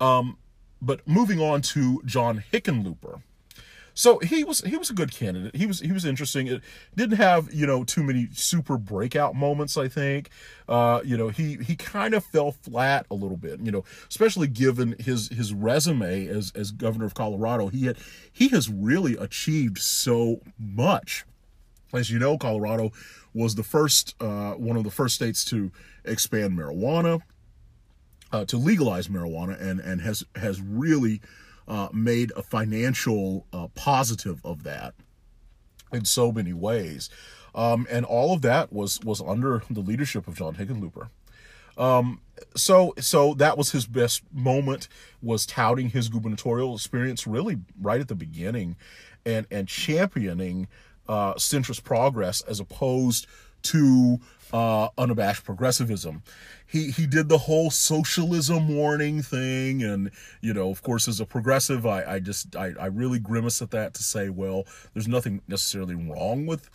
Um, 0.00 0.38
but 0.80 1.06
moving 1.06 1.40
on 1.40 1.62
to 1.62 2.02
John 2.04 2.44
Hickenlooper. 2.52 3.22
So 3.96 4.18
he 4.18 4.44
was 4.44 4.60
he 4.60 4.76
was 4.76 4.90
a 4.90 4.92
good 4.92 5.10
candidate. 5.10 5.56
He 5.56 5.64
was 5.64 5.80
he 5.80 5.90
was 5.90 6.04
interesting. 6.04 6.46
It 6.48 6.62
didn't 6.94 7.16
have 7.16 7.52
you 7.52 7.66
know 7.66 7.82
too 7.82 8.02
many 8.02 8.28
super 8.32 8.76
breakout 8.76 9.34
moments. 9.34 9.78
I 9.78 9.88
think, 9.88 10.28
uh, 10.68 11.00
you 11.02 11.16
know, 11.16 11.28
he 11.28 11.56
he 11.56 11.76
kind 11.76 12.12
of 12.12 12.22
fell 12.22 12.52
flat 12.52 13.06
a 13.10 13.14
little 13.14 13.38
bit. 13.38 13.58
You 13.60 13.72
know, 13.72 13.84
especially 14.10 14.48
given 14.48 14.96
his 14.98 15.30
his 15.30 15.54
resume 15.54 16.26
as 16.26 16.52
as 16.54 16.72
governor 16.72 17.06
of 17.06 17.14
Colorado. 17.14 17.68
He 17.68 17.86
had 17.86 17.96
he 18.30 18.48
has 18.48 18.68
really 18.68 19.16
achieved 19.16 19.78
so 19.78 20.42
much. 20.58 21.24
As 21.94 22.10
you 22.10 22.18
know, 22.18 22.36
Colorado 22.36 22.92
was 23.32 23.54
the 23.54 23.62
first 23.62 24.14
uh, 24.20 24.52
one 24.52 24.76
of 24.76 24.84
the 24.84 24.90
first 24.90 25.14
states 25.14 25.42
to 25.46 25.72
expand 26.04 26.56
marijuana 26.56 27.22
uh, 28.30 28.44
to 28.44 28.58
legalize 28.58 29.08
marijuana 29.08 29.58
and 29.58 29.80
and 29.80 30.02
has 30.02 30.22
has 30.34 30.60
really 30.60 31.22
uh, 31.68 31.88
made 31.92 32.32
a 32.36 32.42
financial 32.42 33.46
uh, 33.52 33.68
positive 33.74 34.40
of 34.44 34.62
that 34.64 34.94
in 35.92 36.04
so 36.04 36.32
many 36.32 36.52
ways, 36.52 37.08
um, 37.54 37.86
and 37.90 38.04
all 38.04 38.32
of 38.32 38.42
that 38.42 38.72
was 38.72 39.00
was 39.04 39.20
under 39.20 39.62
the 39.70 39.80
leadership 39.80 40.28
of 40.28 40.36
John 40.36 40.54
Hickenlooper. 40.54 41.08
Um, 41.78 42.20
so 42.54 42.94
so 42.98 43.34
that 43.34 43.58
was 43.58 43.72
his 43.72 43.86
best 43.86 44.22
moment 44.32 44.88
was 45.22 45.46
touting 45.46 45.90
his 45.90 46.08
gubernatorial 46.08 46.74
experience 46.74 47.26
really 47.26 47.58
right 47.80 48.00
at 48.00 48.08
the 48.08 48.14
beginning, 48.14 48.76
and 49.24 49.46
and 49.50 49.68
championing 49.68 50.68
uh, 51.08 51.34
centrist 51.34 51.84
progress 51.84 52.40
as 52.42 52.60
opposed 52.60 53.26
to 53.62 54.18
uh, 54.52 54.88
unabashed 54.98 55.44
progressivism. 55.44 56.22
He 56.66 56.90
he 56.90 57.06
did 57.06 57.28
the 57.28 57.38
whole 57.38 57.70
socialism 57.70 58.68
warning 58.68 59.22
thing, 59.22 59.82
and 59.82 60.10
you 60.40 60.52
know, 60.52 60.70
of 60.70 60.82
course, 60.82 61.08
as 61.08 61.20
a 61.20 61.26
progressive, 61.26 61.86
I 61.86 62.14
I 62.14 62.18
just 62.20 62.56
I, 62.56 62.72
I 62.78 62.86
really 62.86 63.18
grimace 63.18 63.62
at 63.62 63.70
that 63.70 63.94
to 63.94 64.02
say, 64.02 64.28
well, 64.28 64.64
there's 64.92 65.08
nothing 65.08 65.42
necessarily 65.48 65.94
wrong 65.94 66.46
with 66.46 66.68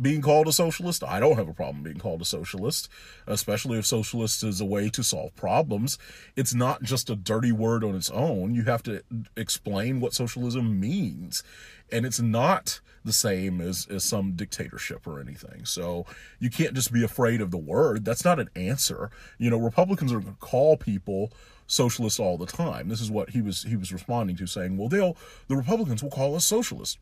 being 0.00 0.22
called 0.22 0.46
a 0.48 0.52
socialist. 0.52 1.02
I 1.02 1.20
don't 1.20 1.36
have 1.36 1.48
a 1.48 1.54
problem 1.54 1.82
being 1.82 1.98
called 1.98 2.22
a 2.22 2.24
socialist, 2.24 2.88
especially 3.26 3.78
if 3.78 3.86
socialist 3.86 4.44
is 4.44 4.60
a 4.60 4.64
way 4.64 4.88
to 4.90 5.02
solve 5.02 5.34
problems. 5.34 5.98
It's 6.36 6.54
not 6.54 6.82
just 6.82 7.10
a 7.10 7.16
dirty 7.16 7.52
word 7.52 7.82
on 7.82 7.94
its 7.94 8.10
own. 8.10 8.54
You 8.54 8.64
have 8.64 8.82
to 8.84 9.02
explain 9.36 10.00
what 10.00 10.14
socialism 10.14 10.78
means. 10.78 11.42
And 11.90 12.04
it's 12.04 12.20
not 12.20 12.80
the 13.04 13.12
same 13.12 13.60
as, 13.60 13.86
as 13.90 14.04
some 14.04 14.32
dictatorship 14.32 15.06
or 15.06 15.20
anything. 15.20 15.64
So 15.64 16.06
you 16.38 16.50
can't 16.50 16.74
just 16.74 16.92
be 16.92 17.02
afraid 17.02 17.40
of 17.40 17.50
the 17.50 17.58
word. 17.58 18.04
That's 18.04 18.24
not 18.24 18.38
an 18.38 18.50
answer. 18.54 19.10
You 19.38 19.50
know, 19.50 19.58
Republicans 19.58 20.12
are 20.12 20.20
going 20.20 20.34
to 20.34 20.40
call 20.40 20.76
people 20.76 21.32
socialists 21.66 22.18
all 22.18 22.36
the 22.38 22.46
time. 22.46 22.88
This 22.88 23.00
is 23.00 23.10
what 23.10 23.30
he 23.30 23.42
was 23.42 23.62
he 23.62 23.76
was 23.76 23.92
responding 23.92 24.36
to, 24.36 24.46
saying, 24.46 24.76
"Well, 24.76 24.88
they'll 24.88 25.16
the 25.48 25.56
Republicans 25.56 26.02
will 26.02 26.10
call 26.10 26.34
us 26.34 26.44
socialists." 26.44 26.98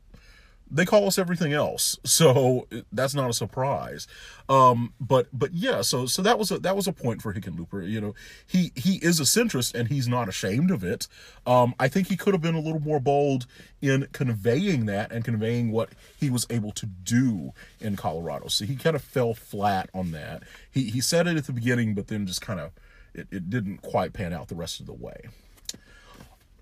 They 0.69 0.85
call 0.85 1.07
us 1.07 1.17
everything 1.17 1.53
else 1.53 1.97
so 2.03 2.67
that's 2.91 3.13
not 3.13 3.29
a 3.29 3.33
surprise. 3.33 4.07
Um, 4.49 4.93
but 4.99 5.27
but 5.33 5.53
yeah 5.53 5.81
so 5.81 6.05
so 6.05 6.21
that 6.21 6.39
was 6.39 6.51
a 6.51 6.59
that 6.59 6.75
was 6.75 6.87
a 6.87 6.93
point 6.93 7.21
for 7.21 7.33
hickenlooper 7.33 7.87
you 7.87 7.99
know. 8.01 8.15
He 8.45 8.71
he 8.75 8.95
is 8.97 9.19
a 9.19 9.23
centrist 9.23 9.73
and 9.73 9.89
he's 9.89 10.07
not 10.07 10.27
ashamed 10.29 10.71
of 10.71 10.83
it. 10.83 11.07
Um, 11.45 11.73
i 11.79 11.87
think 11.87 12.07
he 12.07 12.17
could 12.17 12.33
have 12.33 12.41
been 12.41 12.55
a 12.55 12.59
little 12.59 12.79
more 12.79 12.99
bold 12.99 13.45
in 13.81 14.07
conveying 14.11 14.85
that 14.87 15.11
and 15.11 15.23
conveying 15.23 15.71
what 15.71 15.89
he 16.19 16.29
was 16.29 16.45
able 16.49 16.71
to 16.73 16.85
do 16.85 17.53
in 17.79 17.95
colorado. 17.95 18.47
So 18.47 18.65
he 18.65 18.75
kind 18.75 18.95
of 18.95 19.01
fell 19.01 19.33
flat 19.33 19.89
on 19.93 20.11
that. 20.11 20.43
He 20.71 20.89
he 20.89 21.01
said 21.01 21.27
it 21.27 21.37
at 21.37 21.45
the 21.45 21.53
beginning 21.53 21.93
but 21.93 22.07
then 22.07 22.25
just 22.25 22.41
kind 22.41 22.59
of 22.59 22.71
it, 23.13 23.27
it 23.31 23.49
didn't 23.49 23.81
quite 23.81 24.13
pan 24.13 24.33
out 24.33 24.47
the 24.47 24.55
rest 24.55 24.79
of 24.79 24.85
the 24.85 24.93
way 24.93 25.29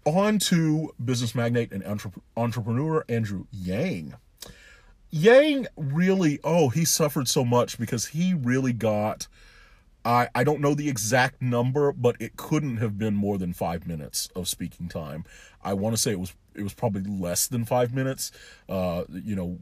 on 0.05 0.39
to 0.39 0.93
business 1.03 1.35
magnate 1.35 1.71
and 1.71 1.83
entrepreneur 2.37 3.03
Andrew 3.09 3.45
Yang. 3.51 4.15
Yang 5.09 5.67
really, 5.75 6.39
oh, 6.43 6.69
he 6.69 6.85
suffered 6.85 7.27
so 7.27 7.43
much 7.43 7.77
because 7.77 8.07
he 8.07 8.33
really 8.33 8.73
got. 8.73 9.27
I, 10.03 10.29
I 10.35 10.43
don't 10.43 10.61
know 10.61 10.75
the 10.75 10.87
exact 10.87 11.41
number, 11.41 11.91
but 11.91 12.15
it 12.19 12.37
couldn't 12.37 12.77
have 12.77 12.97
been 12.97 13.15
more 13.15 13.39
than 13.39 13.53
five 13.53 13.87
minutes 13.87 14.29
of 14.35 14.47
speaking 14.47 14.87
time. 14.87 15.25
I 15.63 15.73
want 15.73 15.95
to 15.95 16.01
say 16.01 16.11
it 16.11 16.19
was 16.19 16.33
it 16.53 16.63
was 16.63 16.73
probably 16.73 17.01
less 17.03 17.47
than 17.47 17.65
five 17.65 17.93
minutes. 17.93 18.31
Uh, 18.69 19.03
you 19.09 19.35
know, 19.35 19.57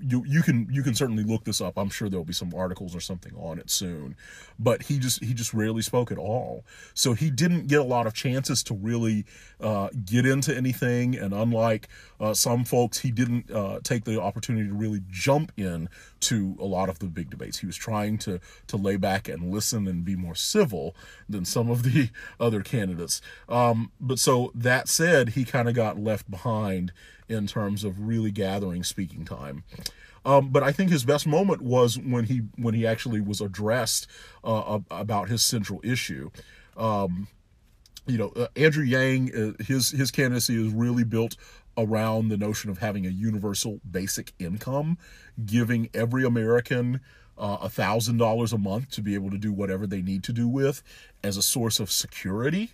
you 0.00 0.24
you 0.26 0.42
can 0.42 0.68
you 0.70 0.82
can 0.82 0.94
certainly 0.94 1.24
look 1.24 1.44
this 1.44 1.60
up. 1.60 1.76
I'm 1.76 1.90
sure 1.90 2.08
there'll 2.08 2.24
be 2.24 2.32
some 2.32 2.52
articles 2.54 2.94
or 2.94 3.00
something 3.00 3.32
on 3.36 3.58
it 3.58 3.70
soon. 3.70 4.16
But 4.58 4.82
he 4.82 4.98
just 4.98 5.22
he 5.22 5.34
just 5.34 5.52
rarely 5.52 5.82
spoke 5.82 6.12
at 6.12 6.18
all, 6.18 6.64
so 6.94 7.14
he 7.14 7.30
didn't 7.30 7.66
get 7.66 7.80
a 7.80 7.84
lot 7.84 8.06
of 8.06 8.14
chances 8.14 8.62
to 8.64 8.74
really 8.74 9.24
uh, 9.60 9.88
get 10.04 10.26
into 10.26 10.56
anything. 10.56 11.16
And 11.16 11.32
unlike 11.32 11.88
uh, 12.20 12.34
some 12.34 12.64
folks, 12.64 12.98
he 12.98 13.10
didn't 13.10 13.50
uh, 13.50 13.80
take 13.82 14.04
the 14.04 14.20
opportunity 14.20 14.68
to 14.68 14.74
really 14.74 15.02
jump 15.08 15.52
in 15.56 15.88
to 16.20 16.56
a 16.60 16.64
lot 16.64 16.88
of 16.88 17.00
the 17.00 17.06
big 17.06 17.30
debates. 17.30 17.58
He 17.58 17.66
was 17.66 17.76
trying 17.76 18.18
to 18.18 18.40
to 18.68 18.76
lay 18.76 18.96
back 18.96 19.28
and 19.28 19.52
listen 19.52 19.88
and 19.88 20.04
be 20.04 20.16
more 20.16 20.34
civil 20.34 20.94
than 21.28 21.44
some 21.44 21.70
of 21.70 21.82
the 21.82 22.10
other 22.40 22.62
candidates. 22.62 23.20
Um, 23.48 23.90
but 24.00 24.18
so 24.18 24.52
that 24.54 24.88
said, 24.88 25.30
he 25.30 25.44
kind 25.44 25.68
of 25.68 25.74
got 25.74 25.98
left 25.98 26.30
behind 26.30 26.92
in 27.28 27.46
terms 27.46 27.84
of 27.84 28.06
really 28.06 28.30
gathering 28.30 28.82
speaking 28.82 29.24
time. 29.24 29.64
Um, 30.24 30.48
but 30.50 30.62
I 30.62 30.72
think 30.72 30.90
his 30.90 31.04
best 31.04 31.26
moment 31.26 31.60
was 31.60 31.98
when 31.98 32.24
he 32.24 32.42
when 32.56 32.74
he 32.74 32.86
actually 32.86 33.20
was 33.20 33.40
addressed 33.40 34.06
uh, 34.42 34.78
about 34.90 35.28
his 35.28 35.42
central 35.42 35.80
issue. 35.84 36.30
Um, 36.76 37.28
you 38.06 38.18
know, 38.18 38.28
uh, 38.30 38.48
Andrew 38.56 38.84
Yang, 38.84 39.34
uh, 39.34 39.62
his 39.62 39.90
his 39.90 40.10
candidacy 40.10 40.66
is 40.66 40.72
really 40.72 41.04
built 41.04 41.36
around 41.76 42.28
the 42.28 42.36
notion 42.36 42.70
of 42.70 42.78
having 42.78 43.06
a 43.06 43.10
universal 43.10 43.80
basic 43.90 44.32
income, 44.38 44.96
giving 45.44 45.90
every 45.92 46.24
American 46.24 47.00
uh, 47.36 47.58
a 47.62 47.68
thousand 47.68 48.16
dollars 48.16 48.52
a 48.52 48.58
month 48.58 48.90
to 48.92 49.02
be 49.02 49.14
able 49.14 49.30
to 49.30 49.38
do 49.38 49.52
whatever 49.52 49.86
they 49.86 50.00
need 50.00 50.22
to 50.24 50.32
do 50.32 50.48
with 50.48 50.82
as 51.22 51.36
a 51.36 51.42
source 51.42 51.80
of 51.80 51.90
security 51.90 52.70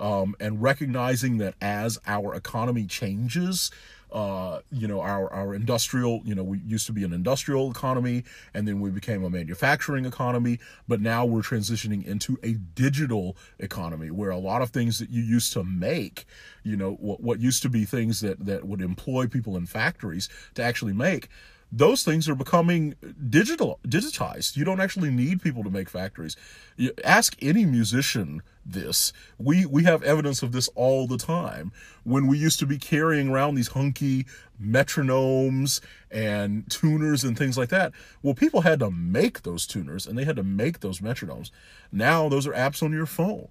um, 0.00 0.34
and 0.40 0.62
recognizing 0.62 1.38
that 1.38 1.54
as 1.60 1.98
our 2.06 2.34
economy 2.34 2.86
changes, 2.86 3.70
uh, 4.12 4.60
you 4.70 4.86
know, 4.86 5.00
our, 5.00 5.32
our 5.32 5.54
industrial, 5.54 6.20
you 6.24 6.34
know, 6.34 6.44
we 6.44 6.58
used 6.60 6.86
to 6.86 6.92
be 6.92 7.04
an 7.04 7.12
industrial 7.12 7.70
economy 7.70 8.24
and 8.54 8.66
then 8.66 8.80
we 8.80 8.88
became 8.90 9.24
a 9.24 9.30
manufacturing 9.30 10.04
economy, 10.04 10.58
but 10.86 11.00
now 11.00 11.24
we're 11.24 11.40
transitioning 11.40 12.06
into 12.06 12.38
a 12.42 12.52
digital 12.52 13.36
economy 13.58 14.10
where 14.10 14.30
a 14.30 14.38
lot 14.38 14.62
of 14.62 14.70
things 14.70 14.98
that 15.00 15.10
you 15.10 15.22
used 15.22 15.52
to 15.52 15.64
make, 15.64 16.24
you 16.62 16.76
know, 16.76 16.92
what, 16.92 17.20
what 17.20 17.40
used 17.40 17.62
to 17.62 17.68
be 17.68 17.84
things 17.84 18.20
that, 18.20 18.44
that 18.44 18.64
would 18.64 18.80
employ 18.80 19.26
people 19.26 19.56
in 19.56 19.66
factories 19.66 20.28
to 20.54 20.62
actually 20.62 20.92
make, 20.92 21.28
those 21.72 22.04
things 22.04 22.28
are 22.28 22.36
becoming 22.36 22.94
digital 23.28 23.80
digitized. 23.86 24.56
You 24.56 24.64
don't 24.64 24.80
actually 24.80 25.10
need 25.10 25.42
people 25.42 25.64
to 25.64 25.70
make 25.70 25.90
factories. 25.90 26.36
You 26.76 26.92
ask 27.04 27.36
any 27.42 27.64
musician 27.64 28.42
this. 28.72 29.12
We 29.38 29.66
we 29.66 29.84
have 29.84 30.02
evidence 30.02 30.42
of 30.42 30.52
this 30.52 30.68
all 30.74 31.06
the 31.06 31.18
time. 31.18 31.72
When 32.04 32.26
we 32.26 32.38
used 32.38 32.58
to 32.60 32.66
be 32.66 32.78
carrying 32.78 33.28
around 33.28 33.54
these 33.54 33.68
hunky 33.68 34.26
metronomes 34.62 35.80
and 36.10 36.68
tuners 36.70 37.24
and 37.24 37.36
things 37.36 37.58
like 37.58 37.68
that. 37.70 37.92
Well, 38.22 38.34
people 38.34 38.62
had 38.62 38.80
to 38.80 38.90
make 38.90 39.42
those 39.42 39.66
tuners 39.66 40.06
and 40.06 40.16
they 40.18 40.24
had 40.24 40.36
to 40.36 40.42
make 40.42 40.80
those 40.80 41.00
metronomes. 41.00 41.50
Now 41.92 42.28
those 42.28 42.46
are 42.46 42.52
apps 42.52 42.82
on 42.82 42.92
your 42.92 43.06
phone 43.06 43.48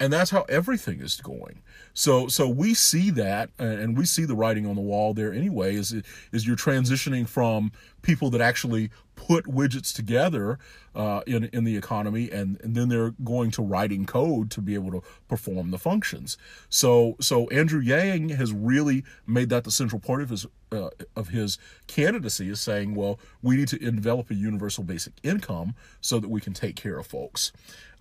and 0.00 0.12
that's 0.12 0.30
how 0.30 0.42
everything 0.48 1.00
is 1.00 1.20
going 1.20 1.60
so 1.94 2.28
so 2.28 2.48
we 2.48 2.74
see 2.74 3.10
that 3.10 3.50
and 3.58 3.96
we 3.96 4.04
see 4.04 4.24
the 4.24 4.34
writing 4.34 4.66
on 4.66 4.76
the 4.76 4.82
wall 4.82 5.14
there 5.14 5.32
anyway 5.32 5.74
is 5.74 5.94
is 6.32 6.46
you're 6.46 6.56
transitioning 6.56 7.28
from 7.28 7.72
people 8.02 8.30
that 8.30 8.40
actually 8.40 8.90
put 9.14 9.44
widgets 9.44 9.94
together 9.94 10.58
uh, 10.94 11.20
in 11.26 11.44
in 11.52 11.64
the 11.64 11.76
economy 11.76 12.30
and, 12.30 12.58
and 12.62 12.74
then 12.74 12.88
they're 12.88 13.10
going 13.22 13.50
to 13.50 13.62
writing 13.62 14.06
code 14.06 14.50
to 14.50 14.60
be 14.60 14.74
able 14.74 14.90
to 14.90 15.02
perform 15.28 15.70
the 15.70 15.78
functions 15.78 16.38
so 16.68 17.16
so 17.20 17.48
Andrew 17.48 17.80
Yang 17.80 18.30
has 18.30 18.52
really 18.52 19.04
made 19.26 19.50
that 19.50 19.64
the 19.64 19.70
central 19.70 20.00
part 20.00 20.22
of 20.22 20.30
his 20.30 20.46
uh, 20.72 20.88
of 21.16 21.28
his 21.28 21.58
candidacy 21.86 22.48
is 22.48 22.60
saying 22.60 22.94
well 22.94 23.18
we 23.42 23.56
need 23.56 23.68
to 23.68 23.78
develop 23.78 24.30
a 24.30 24.34
universal 24.34 24.84
basic 24.84 25.12
income 25.22 25.74
so 26.00 26.18
that 26.18 26.28
we 26.28 26.40
can 26.40 26.54
take 26.54 26.76
care 26.76 26.98
of 26.98 27.06
folks 27.06 27.52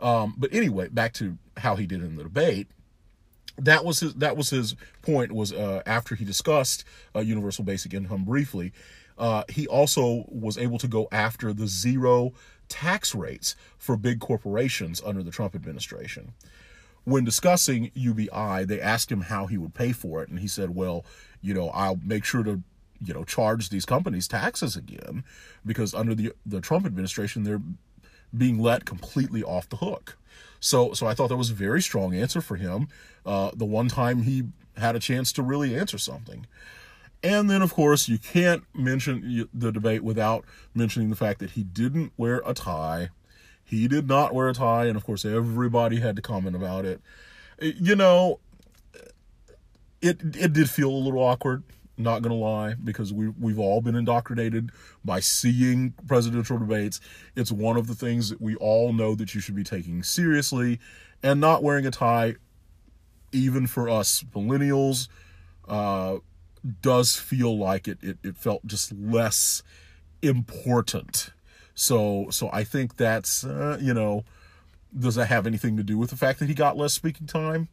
um, 0.02 0.36
but 0.38 0.54
anyway, 0.54 0.88
back 0.90 1.14
to 1.16 1.38
how 1.58 1.76
he 1.76 1.86
did 1.86 2.02
in 2.02 2.16
the 2.16 2.24
debate. 2.24 2.68
That 3.60 3.86
was 3.86 4.00
his. 4.00 4.14
That 4.16 4.38
was 4.38 4.50
his 4.50 4.76
point. 5.02 5.32
Was 5.32 5.54
uh, 5.54 5.82
after 5.86 6.16
he 6.16 6.26
discussed 6.26 6.84
uh, 7.16 7.20
universal 7.20 7.64
basic 7.64 7.94
income 7.94 8.24
briefly, 8.24 8.74
uh, 9.18 9.44
he 9.50 9.68
also 9.68 10.26
was 10.28 10.58
able 10.58 10.78
to 10.80 10.88
go 10.88 11.08
after 11.12 11.54
the 11.54 11.68
zero 11.68 12.34
tax 12.68 13.16
rates 13.16 13.56
for 13.78 13.98
big 13.98 14.20
corporations 14.20 15.02
under 15.06 15.24
the 15.24 15.32
Trump 15.32 15.56
administration. 15.56 16.34
When 17.06 17.24
discussing 17.24 17.92
UBI, 17.96 18.66
they 18.66 18.80
asked 18.80 19.12
him 19.12 19.22
how 19.22 19.48
he 19.48 19.58
would 19.58 19.74
pay 19.74 19.92
for 19.92 20.22
it, 20.22 20.30
and 20.30 20.40
he 20.40 20.48
said, 20.48 20.76
"Well, 20.76 21.06
you 21.42 21.54
know, 21.54 21.70
I'll 21.70 22.00
make 22.04 22.26
sure 22.26 22.44
to 22.44 22.62
you 23.02 23.14
know 23.14 23.24
charge 23.24 23.70
these 23.70 23.86
companies 23.86 24.28
taxes 24.28 24.76
again 24.76 25.24
because 25.66 25.94
under 25.94 26.14
the 26.14 26.34
the 26.46 26.62
Trump 26.62 26.86
administration 26.86 27.44
they're 27.44 27.62
being 28.36 28.60
let 28.60 28.86
completely 28.86 29.44
off 29.44 29.70
the 29.70 29.78
hook. 29.78 30.18
So, 30.60 30.94
so 30.94 31.08
I 31.08 31.14
thought 31.14 31.30
that 31.30 31.38
was 31.38 31.50
a 31.50 31.56
very 31.56 31.82
strong 31.82 32.14
answer 32.14 32.42
for 32.42 32.56
him. 32.56 32.88
Uh, 33.26 33.52
the 33.54 33.66
one 33.66 33.88
time 33.88 34.24
he 34.24 34.44
had 34.78 34.96
a 34.96 35.00
chance 35.00 35.32
to 35.34 35.44
really 35.44 35.78
answer 35.78 35.98
something. 35.98 36.46
And 37.22 37.50
then, 37.50 37.62
of 37.62 37.74
course, 37.74 38.08
you 38.08 38.18
can't 38.18 38.64
mention 38.74 39.50
the 39.54 39.72
debate 39.72 40.04
without 40.04 40.46
mentioning 40.74 41.10
the 41.10 41.16
fact 41.16 41.40
that 41.40 41.52
he 41.52 41.64
didn't 41.64 42.14
wear 42.16 42.42
a 42.46 42.54
tie. 42.54 43.10
He 43.64 43.88
did 43.88 44.08
not 44.08 44.34
wear 44.34 44.50
a 44.50 44.54
tie, 44.54 44.86
and 44.86 44.96
of 44.96 45.06
course, 45.06 45.26
everybody 45.26 46.00
had 46.00 46.16
to 46.16 46.22
comment 46.22 46.56
about 46.56 46.86
it. 46.86 47.02
You 47.62 47.96
know, 47.96 48.40
it 50.02 50.22
it 50.38 50.54
did 50.54 50.70
feel 50.70 50.90
a 50.90 50.96
little 50.96 51.20
awkward 51.20 51.64
not 52.00 52.22
gonna 52.22 52.36
lie, 52.36 52.76
because 52.76 53.14
we 53.14 53.28
we've 53.28 53.60
all 53.60 53.82
been 53.82 53.96
indoctrinated 53.96 54.72
by 55.04 55.20
seeing 55.20 55.94
presidential 56.08 56.58
debates. 56.58 57.00
It's 57.36 57.52
one 57.52 57.78
of 57.78 57.88
the 57.88 57.96
things 57.96 58.30
that 58.30 58.42
we 58.42 58.56
all 58.56 58.94
know 58.94 59.16
that 59.16 59.36
you 59.36 59.42
should 59.42 59.56
be 59.56 59.64
taking 59.64 60.04
seriously, 60.04 60.80
and 61.22 61.40
not 61.40 61.62
wearing 61.62 61.86
a 61.86 61.92
tie, 61.92 62.36
even 63.32 63.68
for 63.68 63.90
us 63.90 64.24
millennials, 64.36 65.08
uh, 65.68 66.18
does 66.82 67.16
feel 67.16 67.58
like 67.58 67.88
it, 67.88 68.00
it. 68.02 68.18
It 68.24 68.38
felt 68.38 68.66
just 68.66 68.92
less 68.94 69.62
important. 70.22 71.32
So 71.76 72.28
so 72.32 72.50
I 72.52 72.64
think 72.64 72.98
that's 72.98 73.44
uh, 73.44 73.78
you 73.82 73.94
know, 73.94 74.24
does 74.98 75.16
that 75.16 75.26
have 75.26 75.46
anything 75.46 75.78
to 75.78 75.84
do 75.84 75.98
with 75.98 76.10
the 76.10 76.18
fact 76.18 76.40
that 76.40 76.48
he 76.48 76.54
got 76.54 76.78
less 76.78 76.94
speaking 76.94 77.28
time? 77.28 77.68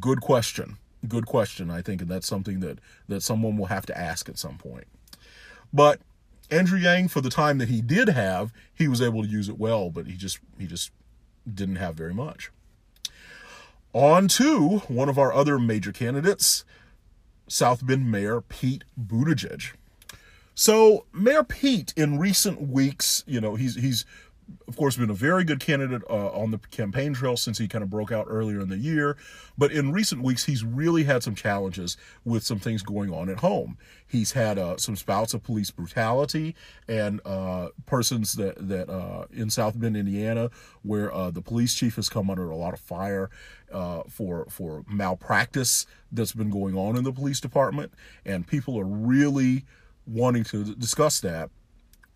Good 0.00 0.20
question 0.20 0.78
good 1.06 1.26
question, 1.26 1.70
I 1.70 1.82
think, 1.82 2.00
and 2.00 2.10
that's 2.10 2.26
something 2.26 2.60
that 2.60 2.78
that 3.08 3.22
someone 3.22 3.56
will 3.56 3.66
have 3.66 3.86
to 3.86 3.98
ask 3.98 4.28
at 4.28 4.38
some 4.38 4.58
point. 4.58 4.86
But 5.72 6.00
Andrew 6.50 6.78
Yang, 6.78 7.08
for 7.08 7.20
the 7.20 7.30
time 7.30 7.58
that 7.58 7.68
he 7.68 7.82
did 7.82 8.08
have, 8.08 8.52
he 8.74 8.88
was 8.88 9.02
able 9.02 9.22
to 9.22 9.28
use 9.28 9.48
it 9.48 9.58
well, 9.58 9.90
but 9.90 10.06
he 10.06 10.14
just 10.14 10.38
he 10.58 10.66
just 10.66 10.90
didn't 11.52 11.76
have 11.76 11.94
very 11.94 12.14
much. 12.14 12.50
On 13.92 14.28
to 14.28 14.78
one 14.88 15.08
of 15.08 15.18
our 15.18 15.32
other 15.32 15.58
major 15.58 15.92
candidates, 15.92 16.64
South 17.48 17.86
Bend 17.86 18.10
Mayor 18.10 18.40
Pete 18.40 18.84
Buttigieg. 19.00 19.72
So 20.54 21.06
Mayor 21.12 21.44
Pete, 21.44 21.94
in 21.96 22.18
recent 22.18 22.68
weeks, 22.68 23.24
you 23.26 23.40
know, 23.40 23.54
he's 23.54 23.76
he's 23.76 24.04
of 24.66 24.76
course, 24.76 24.96
been 24.96 25.10
a 25.10 25.14
very 25.14 25.44
good 25.44 25.60
candidate 25.60 26.02
uh, 26.08 26.30
on 26.30 26.50
the 26.50 26.58
campaign 26.58 27.14
trail 27.14 27.36
since 27.36 27.58
he 27.58 27.68
kind 27.68 27.82
of 27.82 27.90
broke 27.90 28.12
out 28.12 28.26
earlier 28.28 28.60
in 28.60 28.68
the 28.68 28.76
year. 28.76 29.16
But 29.56 29.72
in 29.72 29.92
recent 29.92 30.22
weeks, 30.22 30.44
he's 30.44 30.62
really 30.64 31.04
had 31.04 31.22
some 31.22 31.34
challenges 31.34 31.96
with 32.24 32.44
some 32.44 32.58
things 32.58 32.82
going 32.82 33.12
on 33.12 33.28
at 33.28 33.40
home. 33.40 33.78
He's 34.06 34.32
had 34.32 34.58
uh, 34.58 34.76
some 34.76 34.96
spouts 34.96 35.34
of 35.34 35.42
police 35.42 35.70
brutality 35.70 36.54
and 36.86 37.20
uh, 37.24 37.68
persons 37.86 38.34
that 38.34 38.68
that 38.68 38.90
uh, 38.90 39.24
in 39.32 39.50
South 39.50 39.78
Bend, 39.78 39.96
Indiana, 39.96 40.50
where 40.82 41.12
uh, 41.12 41.30
the 41.30 41.42
police 41.42 41.74
chief 41.74 41.96
has 41.96 42.08
come 42.08 42.30
under 42.30 42.50
a 42.50 42.56
lot 42.56 42.74
of 42.74 42.80
fire 42.80 43.30
uh, 43.72 44.02
for 44.08 44.46
for 44.50 44.84
malpractice 44.88 45.86
that's 46.12 46.32
been 46.32 46.50
going 46.50 46.76
on 46.76 46.96
in 46.96 47.04
the 47.04 47.12
police 47.12 47.40
department, 47.40 47.92
and 48.24 48.46
people 48.46 48.78
are 48.78 48.84
really 48.84 49.64
wanting 50.06 50.44
to 50.44 50.74
discuss 50.74 51.20
that 51.20 51.50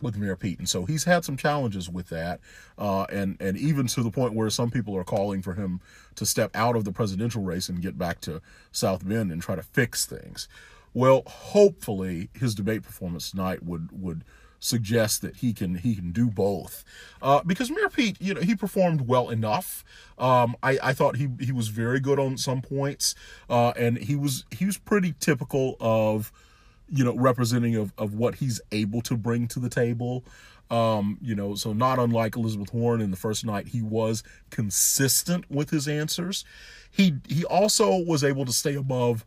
with 0.03 0.17
Mayor 0.17 0.37
Pete, 0.37 0.59
and 0.59 0.69
so 0.69 0.85
he's 0.85 1.05
had 1.05 1.25
some 1.25 1.37
challenges 1.37 1.89
with 1.89 2.09
that, 2.09 2.41
uh, 2.79 3.05
and 3.05 3.37
and 3.41 3.57
even 3.57 3.87
to 3.89 4.03
the 4.03 4.11
point 4.11 4.35
where 4.35 4.51
some 4.51 4.71
people 4.71 4.97
are 4.97 5.05
calling 5.05 5.43
for 5.43 5.55
him 5.55 5.81
to 6.17 6.27
step 6.27 6.51
out 6.55 6.77
of 6.77 6.85
the 6.85 6.93
presidential 6.93 7.43
race 7.43 7.69
and 7.69 7.81
get 7.81 7.97
back 7.97 8.21
to 8.23 8.43
South 8.73 9.07
Bend 9.07 9.33
and 9.33 9.41
try 9.41 9.55
to 9.55 9.63
fix 9.63 10.05
things. 10.05 10.49
Well, 10.95 11.23
hopefully 11.27 12.29
his 12.35 12.55
debate 12.55 12.83
performance 12.83 13.31
tonight 13.31 13.63
would 13.63 13.89
would 13.93 14.25
suggest 14.59 15.23
that 15.23 15.37
he 15.37 15.53
can 15.53 15.77
he 15.77 15.95
can 15.95 16.13
do 16.13 16.29
both, 16.29 16.85
uh, 17.21 17.43
because 17.45 17.71
Mayor 17.71 17.89
Pete, 17.89 18.17
you 18.21 18.35
know, 18.35 18.41
he 18.41 18.55
performed 18.55 19.09
well 19.09 19.31
enough. 19.31 19.85
Um, 20.19 20.55
I 20.63 20.79
I 20.83 20.93
thought 20.93 21.17
he 21.17 21.29
he 21.41 21.53
was 21.53 21.69
very 21.69 22.01
good 22.01 22.19
on 22.19 22.37
some 22.37 22.63
points, 22.63 23.15
uh, 23.49 23.73
and 23.77 23.99
he 23.99 24.17
was 24.17 24.45
he 24.51 24.67
was 24.67 24.79
pretty 24.79 25.15
typical 25.19 25.77
of 25.81 26.33
you 26.93 27.05
know, 27.05 27.17
representing 27.17 27.75
of, 27.75 27.93
of 27.97 28.15
what 28.15 28.37
he's 28.37 28.61
able 28.71 29.01
to 29.03 29.17
bring 29.17 29.49
to 29.49 29.59
the 29.59 29.71
table. 29.71 30.25
Um, 30.71 31.19
you 31.21 31.35
know, 31.35 31.55
so 31.55 31.73
not 31.73 31.99
unlike 31.99 32.37
Elizabeth 32.37 32.73
Warren 32.73 33.01
in 33.01 33.11
the 33.11 33.17
first 33.17 33.45
night, 33.45 33.69
he 33.69 33.83
was 33.83 34.23
consistent 34.51 35.51
with 35.51 35.71
his 35.71 35.89
answers. 35.89 36.45
He 36.91 37.15
he 37.29 37.45
also 37.45 37.97
was 37.97 38.23
able 38.23 38.45
to 38.45 38.53
stay 38.53 38.75
above 38.75 39.25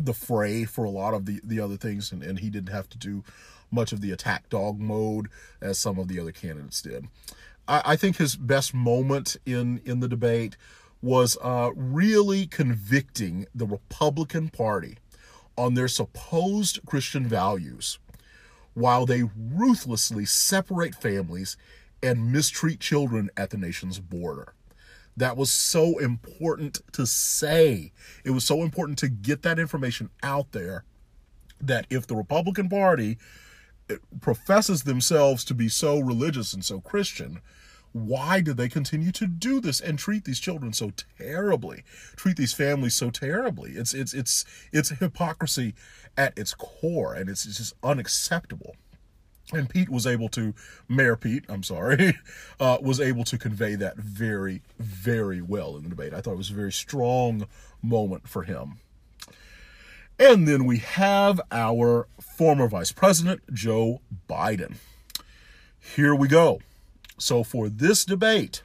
the 0.00 0.14
fray 0.14 0.64
for 0.64 0.84
a 0.84 0.90
lot 0.90 1.14
of 1.14 1.26
the, 1.26 1.40
the 1.44 1.60
other 1.60 1.76
things, 1.76 2.12
and, 2.12 2.22
and 2.22 2.40
he 2.40 2.50
didn't 2.50 2.72
have 2.72 2.88
to 2.90 2.98
do 2.98 3.24
much 3.70 3.92
of 3.92 4.00
the 4.00 4.10
attack 4.10 4.48
dog 4.48 4.78
mode 4.78 5.28
as 5.60 5.78
some 5.78 5.98
of 5.98 6.08
the 6.08 6.20
other 6.20 6.32
candidates 6.32 6.82
did. 6.82 7.06
I, 7.66 7.82
I 7.84 7.96
think 7.96 8.16
his 8.16 8.36
best 8.36 8.74
moment 8.74 9.36
in 9.46 9.80
in 9.84 10.00
the 10.00 10.08
debate 10.08 10.56
was 11.02 11.36
uh, 11.42 11.70
really 11.74 12.46
convicting 12.46 13.46
the 13.54 13.66
Republican 13.66 14.48
Party 14.48 14.98
on 15.56 15.74
their 15.74 15.88
supposed 15.88 16.80
Christian 16.86 17.26
values 17.26 17.98
while 18.74 19.06
they 19.06 19.22
ruthlessly 19.36 20.24
separate 20.24 20.94
families 20.94 21.56
and 22.02 22.32
mistreat 22.32 22.80
children 22.80 23.30
at 23.36 23.50
the 23.50 23.56
nation's 23.56 24.00
border. 24.00 24.52
That 25.16 25.36
was 25.36 25.50
so 25.50 25.98
important 25.98 26.80
to 26.92 27.06
say. 27.06 27.92
It 28.24 28.30
was 28.30 28.44
so 28.44 28.62
important 28.62 28.98
to 28.98 29.08
get 29.08 29.42
that 29.42 29.58
information 29.58 30.10
out 30.22 30.52
there 30.52 30.84
that 31.60 31.86
if 31.88 32.06
the 32.06 32.16
Republican 32.16 32.68
Party 32.68 33.16
eh, 33.88 33.96
professes 34.20 34.82
themselves 34.82 35.44
to 35.44 35.54
be 35.54 35.68
so 35.68 36.00
religious 36.00 36.52
and 36.52 36.64
so 36.64 36.80
Christian, 36.80 37.40
why 37.94 38.40
do 38.40 38.52
they 38.52 38.68
continue 38.68 39.12
to 39.12 39.24
do 39.24 39.60
this 39.60 39.80
and 39.80 39.98
treat 39.98 40.24
these 40.24 40.40
children 40.40 40.72
so 40.72 40.90
terribly 41.16 41.84
treat 42.16 42.36
these 42.36 42.52
families 42.52 42.94
so 42.94 43.08
terribly 43.08 43.72
it's 43.72 43.94
it's 43.94 44.12
it's 44.12 44.44
it's 44.72 44.90
hypocrisy 44.90 45.74
at 46.16 46.36
its 46.36 46.54
core 46.54 47.14
and 47.14 47.30
it's, 47.30 47.46
it's 47.46 47.58
just 47.58 47.74
unacceptable 47.84 48.74
and 49.52 49.68
Pete 49.68 49.90
was 49.90 50.06
able 50.06 50.30
to, 50.30 50.54
Mayor 50.88 51.16
Pete, 51.16 51.44
I'm 51.50 51.62
sorry, 51.62 52.16
uh, 52.60 52.78
was 52.80 52.98
able 52.98 53.24
to 53.24 53.36
convey 53.36 53.74
that 53.74 53.98
very, 53.98 54.62
very 54.78 55.42
well 55.42 55.76
in 55.76 55.82
the 55.82 55.90
debate. 55.90 56.14
I 56.14 56.22
thought 56.22 56.32
it 56.32 56.38
was 56.38 56.50
a 56.50 56.54
very 56.54 56.72
strong 56.72 57.46
moment 57.82 58.26
for 58.26 58.44
him. 58.44 58.78
And 60.18 60.48
then 60.48 60.64
we 60.64 60.78
have 60.78 61.40
our 61.50 62.08
former 62.20 62.68
Vice 62.68 62.92
President, 62.92 63.42
Joe 63.52 64.00
Biden. 64.28 64.76
Here 65.94 66.14
we 66.14 66.28
go. 66.28 66.60
So 67.18 67.42
for 67.42 67.68
this 67.68 68.04
debate, 68.04 68.62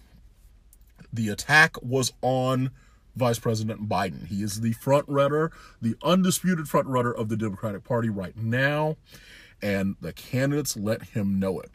the 1.11 1.29
attack 1.29 1.81
was 1.81 2.13
on 2.21 2.71
Vice 3.15 3.39
President 3.39 3.89
Biden. 3.89 4.27
He 4.27 4.43
is 4.43 4.61
the 4.61 4.73
front 4.73 5.05
runner, 5.07 5.51
the 5.81 5.95
undisputed 6.03 6.67
front 6.67 6.87
runner 6.87 7.11
of 7.11 7.29
the 7.29 7.37
Democratic 7.37 7.83
Party 7.83 8.09
right 8.09 8.35
now. 8.37 8.97
and 9.61 9.97
the 9.99 10.13
candidates 10.13 10.77
let 10.77 11.03
him 11.03 11.37
know 11.37 11.59
it 11.59 11.69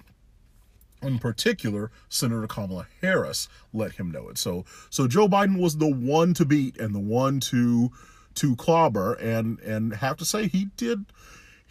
in 1.05 1.19
particular, 1.19 1.91
Senator 2.09 2.47
Kamala 2.47 2.87
Harris 3.01 3.49
let 3.73 3.93
him 3.93 4.11
know 4.11 4.29
it. 4.29 4.39
So, 4.39 4.65
so 4.91 5.07
Joe 5.07 5.29
Biden 5.29 5.61
was 5.61 5.77
the 5.77 5.91
one 5.91 6.35
to 6.35 6.45
beat 6.45 6.79
and 6.79 6.95
the 6.95 7.01
one 7.01 7.41
to 7.41 7.91
to 8.37 8.57
clobber, 8.57 9.15
and 9.15 9.61
and 9.61 9.95
have 9.95 10.17
to 10.17 10.25
say 10.25 10.49
he 10.49 10.67
did 10.77 11.07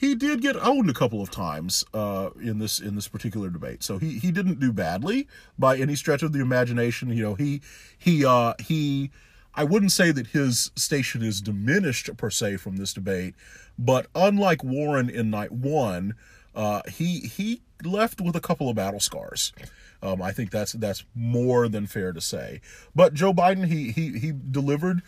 he 0.04 0.16
did 0.16 0.42
get 0.42 0.56
owned 0.58 0.90
a 0.90 0.94
couple 0.94 1.22
of 1.22 1.32
times 1.32 1.86
uh, 1.94 2.30
in 2.42 2.60
this 2.60 2.80
in 2.80 2.96
this 2.96 3.08
particular 3.08 3.50
debate. 3.50 3.84
So 3.84 3.98
he 3.98 4.20
he 4.20 4.32
didn't 4.32 4.60
do 4.60 4.74
badly 4.74 5.28
by 5.58 5.78
any 5.78 5.96
stretch 5.96 6.24
of 6.24 6.34
the 6.34 6.40
imagination. 6.40 7.10
You 7.10 7.24
know, 7.24 7.36
he 7.36 7.62
he 7.98 8.26
uh, 8.26 8.54
he. 8.60 9.12
I 9.56 9.64
wouldn't 9.64 9.92
say 9.92 10.12
that 10.12 10.28
his 10.28 10.72
station 10.76 11.22
is 11.22 11.40
diminished 11.40 12.10
per 12.18 12.32
se 12.32 12.58
from 12.58 12.78
this 12.78 12.92
debate, 12.92 13.36
but 13.78 14.08
unlike 14.16 14.64
Warren 14.64 15.12
in 15.12 15.30
night 15.30 15.52
one, 15.52 16.16
uh, 16.56 16.82
he 16.92 17.20
he 17.20 17.62
left 17.84 18.20
with 18.20 18.36
a 18.36 18.42
couple 18.42 18.68
of 18.68 18.76
battle 18.76 19.00
scars. 19.00 19.54
Um, 20.02 20.22
I 20.22 20.32
think 20.32 20.52
that's 20.52 20.74
that's 20.74 21.06
more 21.16 21.70
than 21.70 21.88
fair 21.88 22.12
to 22.12 22.20
say. 22.20 22.62
But 22.94 23.14
Joe 23.14 23.34
Biden, 23.34 23.68
he 23.68 23.92
he 23.92 24.20
he 24.20 24.34
delivered, 24.34 25.02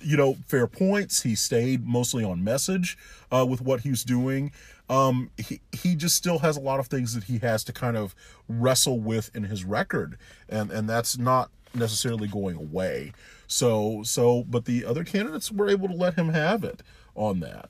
you 0.00 0.16
know, 0.16 0.36
fair 0.46 0.66
points. 0.66 1.22
He 1.22 1.34
stayed 1.34 1.86
mostly 1.86 2.24
on 2.24 2.42
message 2.42 2.98
uh, 3.30 3.46
with 3.48 3.60
what 3.60 3.80
he 3.80 3.90
was 3.90 4.04
doing. 4.04 4.52
Um, 4.88 5.30
he 5.36 5.60
he 5.72 5.94
just 5.94 6.16
still 6.16 6.38
has 6.38 6.56
a 6.56 6.60
lot 6.60 6.80
of 6.80 6.86
things 6.86 7.14
that 7.14 7.24
he 7.24 7.38
has 7.38 7.62
to 7.64 7.72
kind 7.72 7.96
of 7.96 8.14
wrestle 8.48 9.00
with 9.00 9.34
in 9.34 9.44
his 9.44 9.64
record, 9.64 10.18
and 10.48 10.70
and 10.70 10.88
that's 10.88 11.18
not 11.18 11.50
necessarily 11.74 12.28
going 12.28 12.56
away. 12.56 13.12
So 13.46 14.02
so, 14.02 14.44
but 14.48 14.64
the 14.64 14.84
other 14.84 15.04
candidates 15.04 15.52
were 15.52 15.68
able 15.68 15.88
to 15.88 15.94
let 15.94 16.14
him 16.14 16.30
have 16.30 16.64
it 16.64 16.82
on 17.14 17.40
that. 17.40 17.68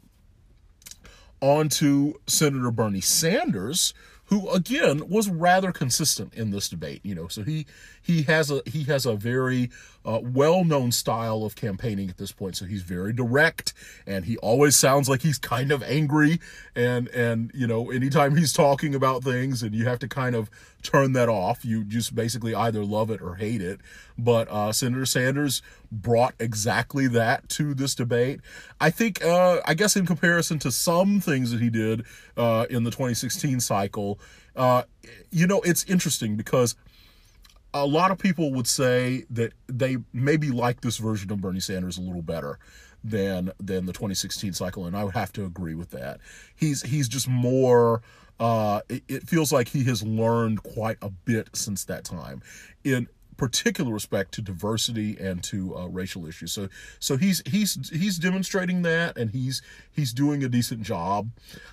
On 1.40 1.68
to 1.70 2.20
Senator 2.26 2.70
Bernie 2.70 3.00
Sanders, 3.00 3.94
who 4.28 4.48
again 4.50 5.08
was 5.08 5.28
rather 5.28 5.72
consistent 5.72 6.34
in 6.34 6.50
this 6.50 6.68
debate 6.68 7.00
you 7.02 7.14
know 7.14 7.28
so 7.28 7.42
he 7.42 7.66
he 8.08 8.22
has 8.22 8.50
a 8.50 8.62
he 8.64 8.84
has 8.84 9.04
a 9.04 9.14
very 9.14 9.68
uh, 10.02 10.18
well-known 10.22 10.90
style 10.90 11.44
of 11.44 11.54
campaigning 11.54 12.08
at 12.08 12.16
this 12.16 12.32
point. 12.32 12.56
So 12.56 12.64
he's 12.64 12.80
very 12.80 13.12
direct 13.12 13.74
and 14.06 14.24
he 14.24 14.38
always 14.38 14.76
sounds 14.76 15.10
like 15.10 15.20
he's 15.20 15.36
kind 15.36 15.70
of 15.70 15.82
angry. 15.82 16.40
And 16.74 17.08
and 17.08 17.50
you 17.54 17.66
know 17.66 17.90
anytime 17.90 18.34
he's 18.34 18.54
talking 18.54 18.94
about 18.94 19.22
things 19.22 19.62
and 19.62 19.74
you 19.74 19.84
have 19.84 19.98
to 19.98 20.08
kind 20.08 20.34
of 20.34 20.50
turn 20.82 21.12
that 21.12 21.28
off 21.28 21.64
you 21.64 21.84
just 21.84 22.14
basically 22.14 22.54
either 22.54 22.82
love 22.82 23.10
it 23.10 23.20
or 23.20 23.34
hate 23.34 23.60
it. 23.60 23.80
But 24.16 24.48
uh, 24.48 24.72
senator 24.72 25.04
sanders 25.04 25.60
brought 25.92 26.34
exactly 26.40 27.08
that 27.08 27.46
to 27.50 27.74
this 27.74 27.94
debate. 27.94 28.40
I 28.80 28.88
think 28.88 29.22
uh, 29.22 29.60
i 29.66 29.74
guess 29.74 29.96
in 29.96 30.06
comparison 30.06 30.58
to 30.60 30.72
some 30.72 31.20
things 31.20 31.50
that 31.50 31.60
he 31.60 31.68
did 31.68 32.04
uh, 32.38 32.64
in 32.70 32.84
the 32.84 32.90
2016 32.90 33.60
cycle 33.60 34.18
uh, 34.56 34.82
you 35.30 35.46
know 35.46 35.60
it's 35.60 35.84
interesting 35.84 36.36
because 36.36 36.74
a 37.74 37.86
lot 37.86 38.10
of 38.10 38.18
people 38.18 38.52
would 38.52 38.66
say 38.66 39.24
that 39.30 39.52
they 39.66 39.98
maybe 40.12 40.50
like 40.50 40.80
this 40.80 40.96
version 40.96 41.30
of 41.30 41.40
Bernie 41.40 41.60
Sanders 41.60 41.98
a 41.98 42.00
little 42.00 42.22
better 42.22 42.58
than 43.04 43.52
than 43.60 43.86
the 43.86 43.92
2016 43.92 44.52
cycle, 44.54 44.86
and 44.86 44.96
I 44.96 45.04
would 45.04 45.14
have 45.14 45.32
to 45.34 45.44
agree 45.44 45.74
with 45.74 45.90
that. 45.90 46.20
He's 46.54 46.82
he's 46.82 47.08
just 47.08 47.28
more. 47.28 48.02
Uh, 48.40 48.82
it, 48.88 49.02
it 49.08 49.28
feels 49.28 49.50
like 49.52 49.66
he 49.68 49.82
has 49.84 50.04
learned 50.04 50.62
quite 50.62 50.96
a 51.02 51.10
bit 51.10 51.48
since 51.54 51.84
that 51.86 52.04
time, 52.04 52.40
in 52.84 53.08
particular 53.36 53.92
respect 53.92 54.32
to 54.32 54.42
diversity 54.42 55.16
and 55.18 55.42
to 55.42 55.76
uh, 55.76 55.86
racial 55.86 56.26
issues. 56.26 56.52
So 56.52 56.68
so 56.98 57.16
he's 57.16 57.42
he's 57.46 57.90
he's 57.90 58.18
demonstrating 58.18 58.82
that, 58.82 59.16
and 59.16 59.30
he's 59.30 59.62
he's 59.90 60.12
doing 60.12 60.44
a 60.44 60.48
decent 60.48 60.82
job. 60.82 61.30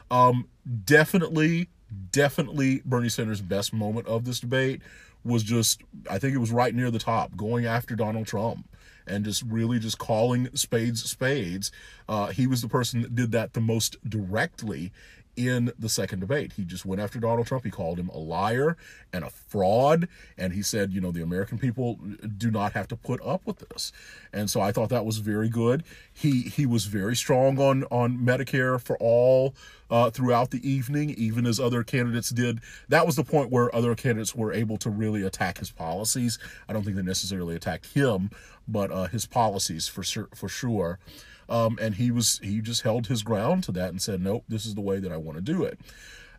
Um, 0.09 0.47
definitely, 0.85 1.69
definitely 2.11 2.81
Bernie 2.85 3.09
Sanders' 3.09 3.41
best 3.41 3.73
moment 3.73 4.07
of 4.07 4.25
this 4.25 4.39
debate 4.39 4.81
was 5.25 5.43
just 5.43 5.81
I 6.09 6.19
think 6.19 6.35
it 6.35 6.39
was 6.39 6.51
right 6.51 6.73
near 6.73 6.91
the 6.91 6.99
top, 6.99 7.35
going 7.35 7.65
after 7.65 7.95
Donald 7.95 8.27
Trump 8.27 8.69
and 9.07 9.25
just 9.25 9.43
really 9.43 9.79
just 9.79 9.97
calling 9.97 10.49
spades 10.55 11.03
spades. 11.03 11.71
Uh, 12.07 12.27
he 12.27 12.47
was 12.47 12.61
the 12.61 12.67
person 12.67 13.01
that 13.01 13.15
did 13.15 13.31
that 13.31 13.53
the 13.53 13.61
most 13.61 13.97
directly 14.07 14.91
in 15.35 15.71
the 15.77 15.89
second 15.89 16.19
debate. 16.19 16.53
He 16.53 16.63
just 16.63 16.85
went 16.85 17.01
after 17.01 17.19
Donald 17.19 17.47
Trump. 17.47 17.63
He 17.63 17.71
called 17.71 17.99
him 17.99 18.09
a 18.09 18.17
liar 18.17 18.77
and 19.11 19.23
a 19.23 19.29
fraud. 19.29 20.07
And 20.37 20.53
he 20.53 20.61
said, 20.61 20.91
you 20.91 21.01
know, 21.01 21.11
the 21.11 21.21
American 21.21 21.57
people 21.57 21.99
do 22.37 22.51
not 22.51 22.73
have 22.73 22.87
to 22.89 22.95
put 22.95 23.21
up 23.25 23.45
with 23.45 23.59
this. 23.69 23.91
And 24.33 24.49
so 24.49 24.61
I 24.61 24.71
thought 24.71 24.89
that 24.89 25.05
was 25.05 25.17
very 25.17 25.49
good. 25.49 25.83
He 26.11 26.43
he 26.43 26.65
was 26.65 26.85
very 26.85 27.15
strong 27.15 27.59
on 27.59 27.83
on 27.85 28.17
Medicare 28.17 28.79
for 28.81 28.97
all 28.97 29.55
uh, 29.89 30.09
throughout 30.09 30.51
the 30.51 30.67
evening, 30.67 31.11
even 31.11 31.45
as 31.45 31.59
other 31.59 31.83
candidates 31.83 32.29
did. 32.29 32.59
That 32.89 33.05
was 33.05 33.15
the 33.15 33.23
point 33.23 33.51
where 33.51 33.73
other 33.75 33.95
candidates 33.95 34.35
were 34.35 34.53
able 34.53 34.77
to 34.77 34.89
really 34.89 35.23
attack 35.23 35.59
his 35.59 35.71
policies. 35.71 36.39
I 36.67 36.73
don't 36.73 36.83
think 36.83 36.95
they 36.95 37.03
necessarily 37.03 37.55
attacked 37.55 37.87
him, 37.93 38.31
but 38.67 38.91
uh, 38.91 39.05
his 39.07 39.25
policies 39.25 39.87
for 39.87 40.03
sure 40.03 40.29
for 40.33 40.49
sure. 40.49 40.99
Um, 41.47 41.77
and 41.81 41.95
he 41.95 42.11
was 42.11 42.39
he 42.43 42.61
just 42.61 42.81
held 42.81 43.07
his 43.07 43.23
ground 43.23 43.63
to 43.65 43.71
that 43.73 43.89
and 43.89 44.01
said, 44.01 44.21
nope, 44.21 44.43
this 44.47 44.65
is 44.65 44.75
the 44.75 44.81
way 44.81 44.99
that 44.99 45.11
I 45.11 45.17
want 45.17 45.37
to 45.37 45.41
do 45.41 45.63
it. 45.63 45.79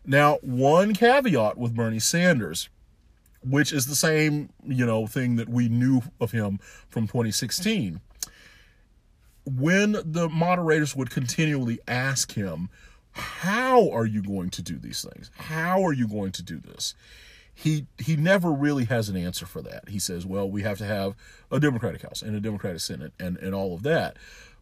Now, 0.05 0.37
one 0.41 0.93
caveat 0.93 1.57
with 1.57 1.75
Bernie 1.75 1.99
Sanders, 1.99 2.69
which 3.43 3.71
is 3.71 3.85
the 3.85 3.95
same 3.95 4.49
you 4.65 4.85
know 4.85 5.07
thing 5.07 5.35
that 5.37 5.49
we 5.49 5.69
knew 5.69 6.01
of 6.19 6.31
him 6.31 6.59
from 6.89 7.07
2016. 7.07 8.01
When 9.45 9.93
the 10.03 10.27
moderators 10.27 10.93
would 10.93 11.09
continually 11.09 11.79
ask 11.87 12.33
him, 12.33 12.69
how 13.11 13.89
are 13.91 14.05
you 14.05 14.21
going 14.21 14.49
to 14.51 14.61
do 14.61 14.77
these 14.77 15.03
things? 15.03 15.31
How 15.35 15.83
are 15.85 15.93
you 15.93 16.07
going 16.07 16.31
to 16.33 16.43
do 16.43 16.59
this? 16.59 16.93
He 17.53 17.87
he 17.97 18.15
never 18.15 18.51
really 18.51 18.85
has 18.85 19.09
an 19.09 19.17
answer 19.17 19.45
for 19.45 19.61
that. 19.63 19.89
He 19.89 19.99
says, 19.99 20.25
well, 20.25 20.49
we 20.49 20.61
have 20.61 20.77
to 20.77 20.85
have 20.85 21.15
a 21.51 21.59
Democratic 21.59 22.03
House 22.03 22.21
and 22.21 22.35
a 22.35 22.39
Democratic 22.39 22.81
Senate 22.81 23.13
and, 23.19 23.37
and 23.37 23.55
all 23.55 23.73
of 23.73 23.83
that 23.83 24.17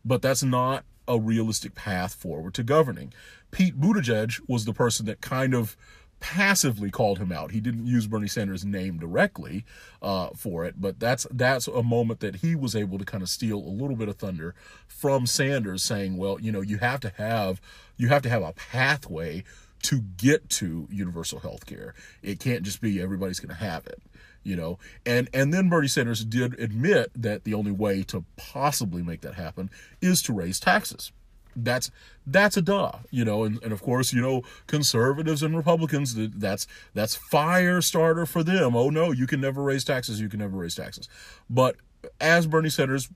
but 0.06 0.22
that's 0.22 0.44
not 0.44 0.86
a 1.08 1.20
realistic 1.20 1.76
path 1.76 2.14
forward 2.14 2.54
to 2.54 2.64
governing. 2.64 3.14
Pete 3.52 3.80
Buttigieg 3.80 4.40
was 4.48 4.66
the 4.66 4.74
person 4.74 5.06
that 5.06 5.22
kind 5.22 5.54
of 5.54 5.76
passively 6.20 6.90
called 6.90 7.20
him 7.20 7.32
out. 7.32 7.52
He 7.52 7.60
didn't 7.60 7.86
use 7.86 8.08
Bernie 8.08 8.28
Sanders' 8.28 8.66
name 8.66 8.98
directly 8.98 9.66
uh, 10.02 10.30
for 10.36 10.66
it, 10.66 10.76
but 10.80 11.00
that's 11.00 11.28
that's 11.32 11.68
a 11.68 11.84
moment 11.84 12.20
that 12.22 12.38
he 12.38 12.56
was 12.56 12.76
able 12.76 12.98
to 12.98 13.06
kind 13.06 13.22
of 13.22 13.30
steal 13.30 13.58
a 13.58 13.70
little 13.70 13.96
bit 13.96 14.10
of 14.10 14.18
thunder 14.18 14.56
from 14.88 15.26
Sanders, 15.28 15.84
saying, 15.84 16.18
"Well, 16.18 16.40
you 16.40 16.52
know, 16.52 16.62
you 16.62 16.78
have 16.78 17.00
to 17.02 17.10
have 17.18 17.62
you 17.98 18.08
have 18.08 18.22
to 18.24 18.30
have 18.30 18.42
a 18.42 18.54
pathway 18.54 19.44
to 19.84 20.02
get 20.02 20.50
to 20.50 20.88
universal 20.90 21.40
health 21.40 21.66
care. 21.66 21.94
It 22.24 22.40
can't 22.40 22.64
just 22.64 22.82
be 22.82 23.02
everybody's 23.02 23.40
going 23.40 23.56
to 23.56 23.64
have 23.64 23.86
it." 23.86 24.02
You 24.46 24.56
know? 24.56 24.80
And 25.06 25.28
and 25.34 25.54
then 25.54 25.70
bernie 25.70 25.88
sanders 25.90 26.24
did 26.24 26.58
admit 26.60 27.12
that 27.16 27.44
the 27.44 27.54
only 27.54 27.72
way 27.72 28.04
to 28.04 28.24
possibly 28.38 29.02
make 29.02 29.22
that 29.22 29.36
happen 29.36 29.70
is 30.02 30.22
to 30.24 30.34
raise 30.34 30.60
taxes. 30.60 31.12
That's 31.58 31.92
that's 32.26 32.56
a 32.56 32.62
duh 32.62 32.92
you 33.12 33.26
know? 33.26 33.44
And, 33.44 33.62
and 33.64 33.74
of 33.74 33.82
course 33.82 34.14
you 34.14 34.22
know 34.22 34.44
conservatives 34.68 35.44
and 35.44 35.58
republicans 35.58 36.16
that's 36.16 36.68
that's 36.94 37.16
fire 37.16 37.82
starter 37.82 38.26
for 38.26 38.44
them. 38.44 38.76
Oh 38.76 38.90
no 38.90 39.12
you 39.12 39.28
can 39.28 39.42
never 39.42 39.62
raise 39.64 39.84
taxes 39.84 40.22
you 40.22 40.30
can 40.30 40.40
never 40.40 40.58
raise 40.58 40.76
taxes. 40.76 41.10
But 41.50 41.76
as 42.22 42.48
bernie 42.48 42.70
sanders 42.70 43.10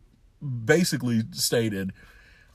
basically 0.66 1.24
stated 1.32 1.92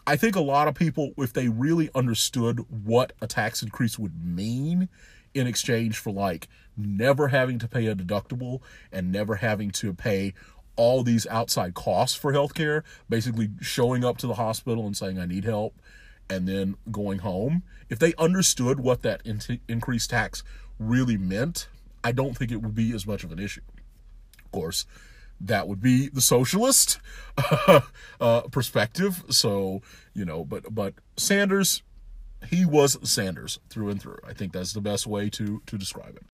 i 0.06 0.16
think 0.16 0.34
a 0.34 0.40
lot 0.40 0.68
of 0.68 0.74
people 0.74 1.12
if 1.18 1.32
they 1.32 1.48
really 1.48 1.90
understood 1.94 2.64
what 2.68 3.12
a 3.20 3.26
tax 3.26 3.62
increase 3.62 3.98
would 3.98 4.24
mean 4.24 4.88
in 5.34 5.46
exchange 5.46 5.98
for 5.98 6.12
like 6.12 6.48
never 6.76 7.28
having 7.28 7.58
to 7.58 7.68
pay 7.68 7.86
a 7.86 7.94
deductible 7.94 8.60
and 8.92 9.12
never 9.12 9.36
having 9.36 9.70
to 9.70 9.92
pay 9.92 10.34
all 10.76 11.02
these 11.02 11.26
outside 11.28 11.74
costs 11.74 12.16
for 12.16 12.32
healthcare, 12.32 12.82
basically 13.08 13.50
showing 13.60 14.04
up 14.04 14.16
to 14.18 14.26
the 14.26 14.34
hospital 14.34 14.86
and 14.86 14.96
saying, 14.96 15.18
I 15.18 15.26
need 15.26 15.44
help, 15.44 15.74
and 16.28 16.48
then 16.48 16.76
going 16.90 17.20
home. 17.20 17.62
If 17.88 17.98
they 17.98 18.14
understood 18.18 18.80
what 18.80 19.02
that 19.02 19.20
in- 19.24 19.60
increased 19.68 20.10
tax 20.10 20.42
really 20.78 21.16
meant, 21.16 21.68
I 22.02 22.12
don't 22.12 22.36
think 22.36 22.50
it 22.50 22.62
would 22.62 22.74
be 22.74 22.92
as 22.92 23.06
much 23.06 23.24
of 23.24 23.32
an 23.32 23.38
issue. 23.38 23.60
Of 24.44 24.50
course, 24.50 24.84
that 25.40 25.68
would 25.68 25.80
be 25.80 26.08
the 26.08 26.20
socialist 26.20 26.98
uh, 28.20 28.40
perspective. 28.50 29.22
So, 29.30 29.82
you 30.12 30.24
know, 30.24 30.44
but 30.44 30.74
but 30.74 30.94
Sanders 31.16 31.82
he 32.46 32.64
was 32.64 32.98
Sanders 33.08 33.58
through 33.68 33.90
and 33.90 34.00
through. 34.00 34.18
I 34.26 34.32
think 34.32 34.52
that's 34.52 34.72
the 34.72 34.80
best 34.80 35.06
way 35.06 35.28
to 35.30 35.62
to 35.66 35.78
describe 35.78 36.16
it. 36.16 36.24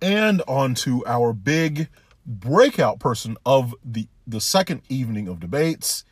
And 0.00 0.42
on 0.48 0.74
to 0.76 1.04
our 1.06 1.32
big 1.32 1.88
breakout 2.26 2.98
person 2.98 3.36
of 3.44 3.74
the 3.84 4.08
the 4.26 4.40
second 4.40 4.82
evening 4.88 5.28
of 5.28 5.40
debates. 5.40 6.04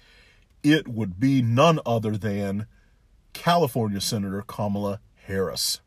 It 0.63 0.87
would 0.87 1.19
be 1.19 1.41
none 1.41 1.81
other 1.87 2.19
than 2.19 2.67
California 3.33 4.01
Senator 4.01 4.43
Kamala 4.47 5.01
Harris. 5.27 5.81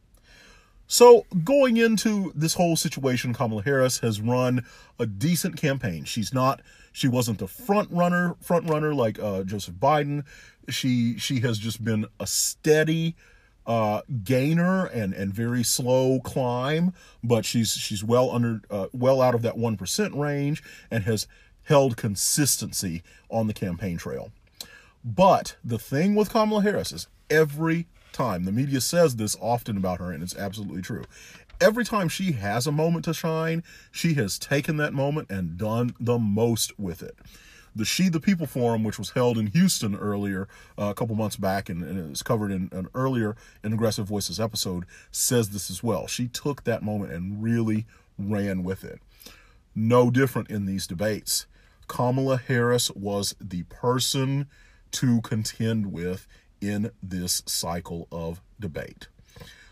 So, 0.87 1.25
going 1.43 1.77
into 1.77 2.31
this 2.35 2.55
whole 2.55 2.75
situation, 2.75 3.33
Kamala 3.33 3.63
Harris 3.63 3.99
has 3.99 4.19
run 4.19 4.65
a 4.99 5.05
decent 5.05 5.57
campaign. 5.57 6.05
She's 6.05 6.33
not 6.33 6.61
she 6.93 7.07
wasn't 7.07 7.39
the 7.39 7.47
front 7.47 7.89
runner 7.91 8.35
front 8.39 8.69
runner 8.69 8.93
like 8.93 9.19
uh, 9.19 9.43
Joseph 9.43 9.75
Biden. 9.75 10.23
She 10.69 11.17
she 11.17 11.41
has 11.41 11.57
just 11.57 11.83
been 11.83 12.05
a 12.19 12.27
steady 12.27 13.15
uh, 13.65 14.01
gainer 14.23 14.85
and 14.85 15.13
and 15.13 15.33
very 15.33 15.63
slow 15.63 16.19
climb, 16.19 16.93
but 17.23 17.45
she's 17.45 17.71
she's 17.71 18.03
well 18.03 18.31
under 18.31 18.61
uh, 18.69 18.87
well 18.93 19.21
out 19.21 19.35
of 19.35 19.41
that 19.43 19.57
one 19.57 19.77
percent 19.77 20.13
range 20.15 20.63
and 20.91 21.03
has 21.03 21.27
held 21.63 21.95
consistency 21.95 23.03
on 23.29 23.47
the 23.47 23.53
campaign 23.53 23.97
trail. 23.97 24.31
But 25.03 25.55
the 25.63 25.79
thing 25.79 26.15
with 26.15 26.29
Kamala 26.29 26.61
Harris 26.61 26.91
is 26.91 27.07
every 27.29 27.87
time 28.11 28.45
the 28.45 28.51
media 28.51 28.81
says 28.81 29.15
this 29.15 29.35
often 29.41 29.77
about 29.77 29.99
her, 29.99 30.11
and 30.11 30.21
it's 30.21 30.35
absolutely 30.35 30.81
true. 30.81 31.03
Every 31.61 31.85
time 31.85 32.09
she 32.09 32.33
has 32.33 32.67
a 32.67 32.71
moment 32.71 33.05
to 33.05 33.13
shine, 33.13 33.63
she 33.91 34.15
has 34.15 34.37
taken 34.37 34.77
that 34.77 34.93
moment 34.93 35.29
and 35.29 35.57
done 35.57 35.95
the 35.99 36.19
most 36.19 36.77
with 36.77 37.01
it 37.01 37.17
the 37.75 37.85
She 37.85 38.09
the 38.09 38.19
People 38.19 38.45
Forum, 38.45 38.83
which 38.83 38.99
was 38.99 39.11
held 39.11 39.37
in 39.37 39.47
Houston 39.47 39.95
earlier, 39.95 40.47
uh, 40.77 40.85
a 40.85 40.93
couple 40.93 41.15
months 41.15 41.35
back, 41.35 41.69
and, 41.69 41.83
and 41.83 41.99
it 41.99 42.09
was 42.09 42.23
covered 42.23 42.51
in 42.51 42.69
an 42.71 42.87
earlier 42.93 43.35
Ingressive 43.63 44.07
Voices 44.07 44.39
episode, 44.39 44.85
says 45.11 45.49
this 45.49 45.69
as 45.69 45.83
well. 45.83 46.07
She 46.07 46.27
took 46.27 46.63
that 46.63 46.83
moment 46.83 47.11
and 47.11 47.41
really 47.41 47.85
ran 48.17 48.63
with 48.63 48.83
it. 48.83 48.99
No 49.75 50.11
different 50.11 50.49
in 50.49 50.65
these 50.65 50.85
debates. 50.85 51.47
Kamala 51.87 52.37
Harris 52.37 52.91
was 52.91 53.35
the 53.41 53.63
person 53.63 54.47
to 54.91 55.21
contend 55.21 55.91
with 55.91 56.27
in 56.61 56.91
this 57.01 57.41
cycle 57.45 58.07
of 58.11 58.41
debate. 58.59 59.07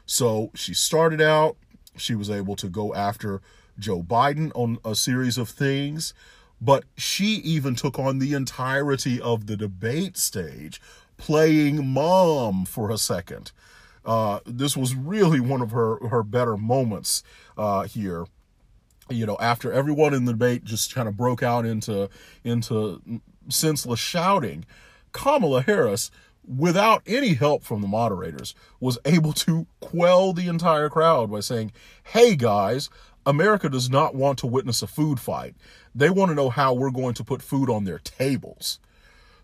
So 0.06 0.52
she 0.56 0.74
started 0.74 1.22
out, 1.22 1.56
she 1.96 2.16
was 2.16 2.30
able 2.30 2.56
to 2.58 2.68
go 2.68 2.94
after 2.94 3.42
Joe 3.80 4.04
Biden 4.04 4.52
on 4.56 4.78
a 4.84 4.96
series 4.96 5.38
of 5.38 5.50
things 5.50 6.14
but 6.62 6.84
she 6.96 7.26
even 7.26 7.76
took 7.76 7.98
on 7.98 8.20
the 8.20 8.34
entirety 8.34 9.20
of 9.20 9.48
the 9.48 9.58
debate 9.58 10.16
stage, 10.16 10.80
playing 11.18 11.88
mom 11.88 12.66
for 12.66 12.92
a 12.92 12.98
second. 12.98 13.52
Uh, 14.06 14.40
this 14.46 14.78
was 14.78 14.96
really 14.96 15.40
one 15.40 15.62
of 15.62 15.72
her 15.72 16.08
her 16.08 16.24
better 16.24 16.56
moments 16.56 17.24
uh, 17.58 17.84
here. 17.84 18.26
You 19.10 19.26
know, 19.26 19.38
after 19.42 19.74
everyone 19.74 20.14
in 20.14 20.26
the 20.26 20.34
debate 20.34 20.64
just 20.64 20.94
kind 20.94 21.08
of 21.08 21.18
broke 21.18 21.44
out 21.44 21.66
into 21.66 22.10
into 22.44 23.22
senseless 23.50 24.00
shouting, 24.00 24.66
Kamala 25.12 25.64
Harris, 25.64 26.10
without 26.48 27.04
any 27.06 27.34
help 27.34 27.64
from 27.64 27.82
the 27.82 27.88
moderators, 27.88 28.56
was 28.80 28.98
able 29.06 29.34
to 29.34 29.68
quell 29.80 30.34
the 30.34 30.48
entire 30.48 30.90
crowd 30.90 31.32
by 31.32 31.42
saying, 31.42 31.72
"Hey 32.04 32.36
guys, 32.36 32.90
America 33.26 33.70
does 33.70 33.90
not 33.90 34.16
want 34.16 34.40
to 34.40 34.48
witness 34.48 34.82
a 34.82 34.88
food 34.88 35.20
fight. 35.20 35.56
They 35.94 36.10
want 36.10 36.30
to 36.30 36.36
know 36.36 36.50
how 36.50 36.74
we're 36.74 36.92
going 36.92 37.14
to 37.16 37.24
put 37.24 37.42
food 37.42 37.70
on 37.70 37.84
their 37.84 38.00
tables. 38.00 38.80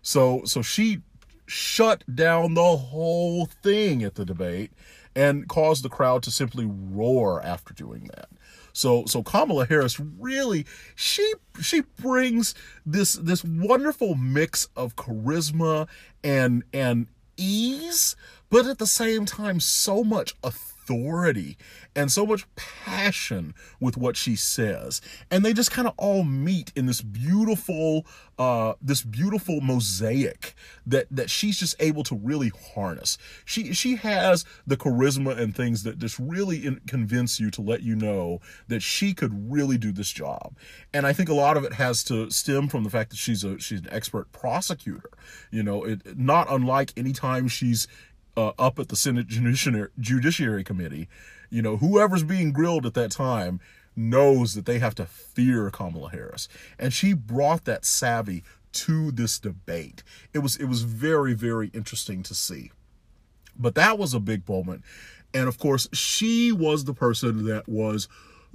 So 0.02 0.42
so 0.44 0.62
she 0.62 1.02
shut 1.46 2.04
down 2.12 2.54
the 2.54 2.76
whole 2.76 3.46
thing 3.46 4.02
at 4.02 4.14
the 4.14 4.24
debate 4.24 4.72
and 5.16 5.48
caused 5.48 5.82
the 5.82 5.88
crowd 5.88 6.22
to 6.22 6.30
simply 6.30 6.66
roar 6.66 7.42
after 7.42 7.72
doing 7.72 8.10
that. 8.14 8.28
So 8.72 9.04
so 9.06 9.22
Kamala 9.22 9.66
Harris 9.66 9.98
really 10.00 10.66
she 10.94 11.34
she 11.60 11.82
brings 12.00 12.54
this 12.84 13.14
this 13.14 13.44
wonderful 13.44 14.14
mix 14.14 14.68
of 14.76 14.96
charisma 14.96 15.88
and 16.22 16.64
and 16.72 17.06
ease, 17.36 18.16
but 18.50 18.66
at 18.66 18.78
the 18.78 18.86
same 18.86 19.24
time 19.24 19.60
so 19.60 20.02
much 20.02 20.34
authority 20.42 20.77
authority 20.88 21.56
and 21.94 22.10
so 22.10 22.24
much 22.24 22.46
passion 22.56 23.54
with 23.80 23.96
what 23.96 24.16
she 24.16 24.36
says. 24.36 25.00
And 25.30 25.44
they 25.44 25.52
just 25.52 25.70
kind 25.70 25.88
of 25.88 25.94
all 25.96 26.24
meet 26.24 26.72
in 26.74 26.86
this 26.86 27.00
beautiful 27.00 28.06
uh 28.38 28.74
this 28.80 29.02
beautiful 29.02 29.60
mosaic 29.60 30.54
that 30.86 31.06
that 31.10 31.28
she's 31.28 31.58
just 31.58 31.74
able 31.80 32.04
to 32.04 32.14
really 32.14 32.52
harness. 32.74 33.18
She 33.44 33.72
she 33.72 33.96
has 33.96 34.44
the 34.66 34.76
charisma 34.76 35.36
and 35.36 35.54
things 35.54 35.82
that 35.82 35.98
just 35.98 36.18
really 36.18 36.64
in, 36.64 36.80
convince 36.86 37.40
you 37.40 37.50
to 37.52 37.62
let 37.62 37.82
you 37.82 37.96
know 37.96 38.40
that 38.68 38.80
she 38.80 39.12
could 39.12 39.50
really 39.50 39.76
do 39.76 39.92
this 39.92 40.10
job. 40.10 40.56
And 40.94 41.06
i 41.06 41.12
think 41.12 41.28
a 41.28 41.34
lot 41.34 41.56
of 41.56 41.64
it 41.64 41.74
has 41.74 42.04
to 42.04 42.30
stem 42.30 42.68
from 42.68 42.84
the 42.84 42.90
fact 42.90 43.10
that 43.10 43.16
she's 43.16 43.44
a 43.44 43.58
she's 43.58 43.80
an 43.80 43.88
expert 43.90 44.30
prosecutor. 44.32 45.10
You 45.50 45.62
know 45.62 45.84
it 45.84 46.16
not 46.16 46.46
unlike 46.50 46.92
anytime 46.96 47.48
she's 47.48 47.88
uh, 48.38 48.52
up 48.56 48.78
at 48.78 48.86
the 48.86 48.94
Senate 48.94 49.26
Judiciary, 49.26 49.88
Judiciary 49.98 50.62
Committee, 50.62 51.08
you 51.50 51.60
know, 51.60 51.78
whoever's 51.78 52.22
being 52.22 52.52
grilled 52.52 52.86
at 52.86 52.94
that 52.94 53.10
time 53.10 53.58
knows 53.96 54.54
that 54.54 54.64
they 54.64 54.78
have 54.78 54.94
to 54.94 55.06
fear 55.06 55.70
Kamala 55.70 56.10
Harris. 56.10 56.48
And 56.78 56.92
she 56.92 57.14
brought 57.14 57.64
that 57.64 57.84
savvy 57.84 58.44
to 58.70 59.10
this 59.10 59.40
debate. 59.40 60.04
It 60.32 60.38
was 60.38 60.56
it 60.56 60.66
was 60.66 60.82
very 60.82 61.34
very 61.34 61.68
interesting 61.74 62.22
to 62.24 62.34
see. 62.34 62.70
But 63.58 63.74
that 63.74 63.98
was 63.98 64.14
a 64.14 64.20
big 64.20 64.48
moment. 64.48 64.84
And 65.34 65.48
of 65.48 65.58
course, 65.58 65.88
she 65.92 66.52
was 66.52 66.84
the 66.84 66.94
person 66.94 67.44
that 67.46 67.68
was 67.68 68.06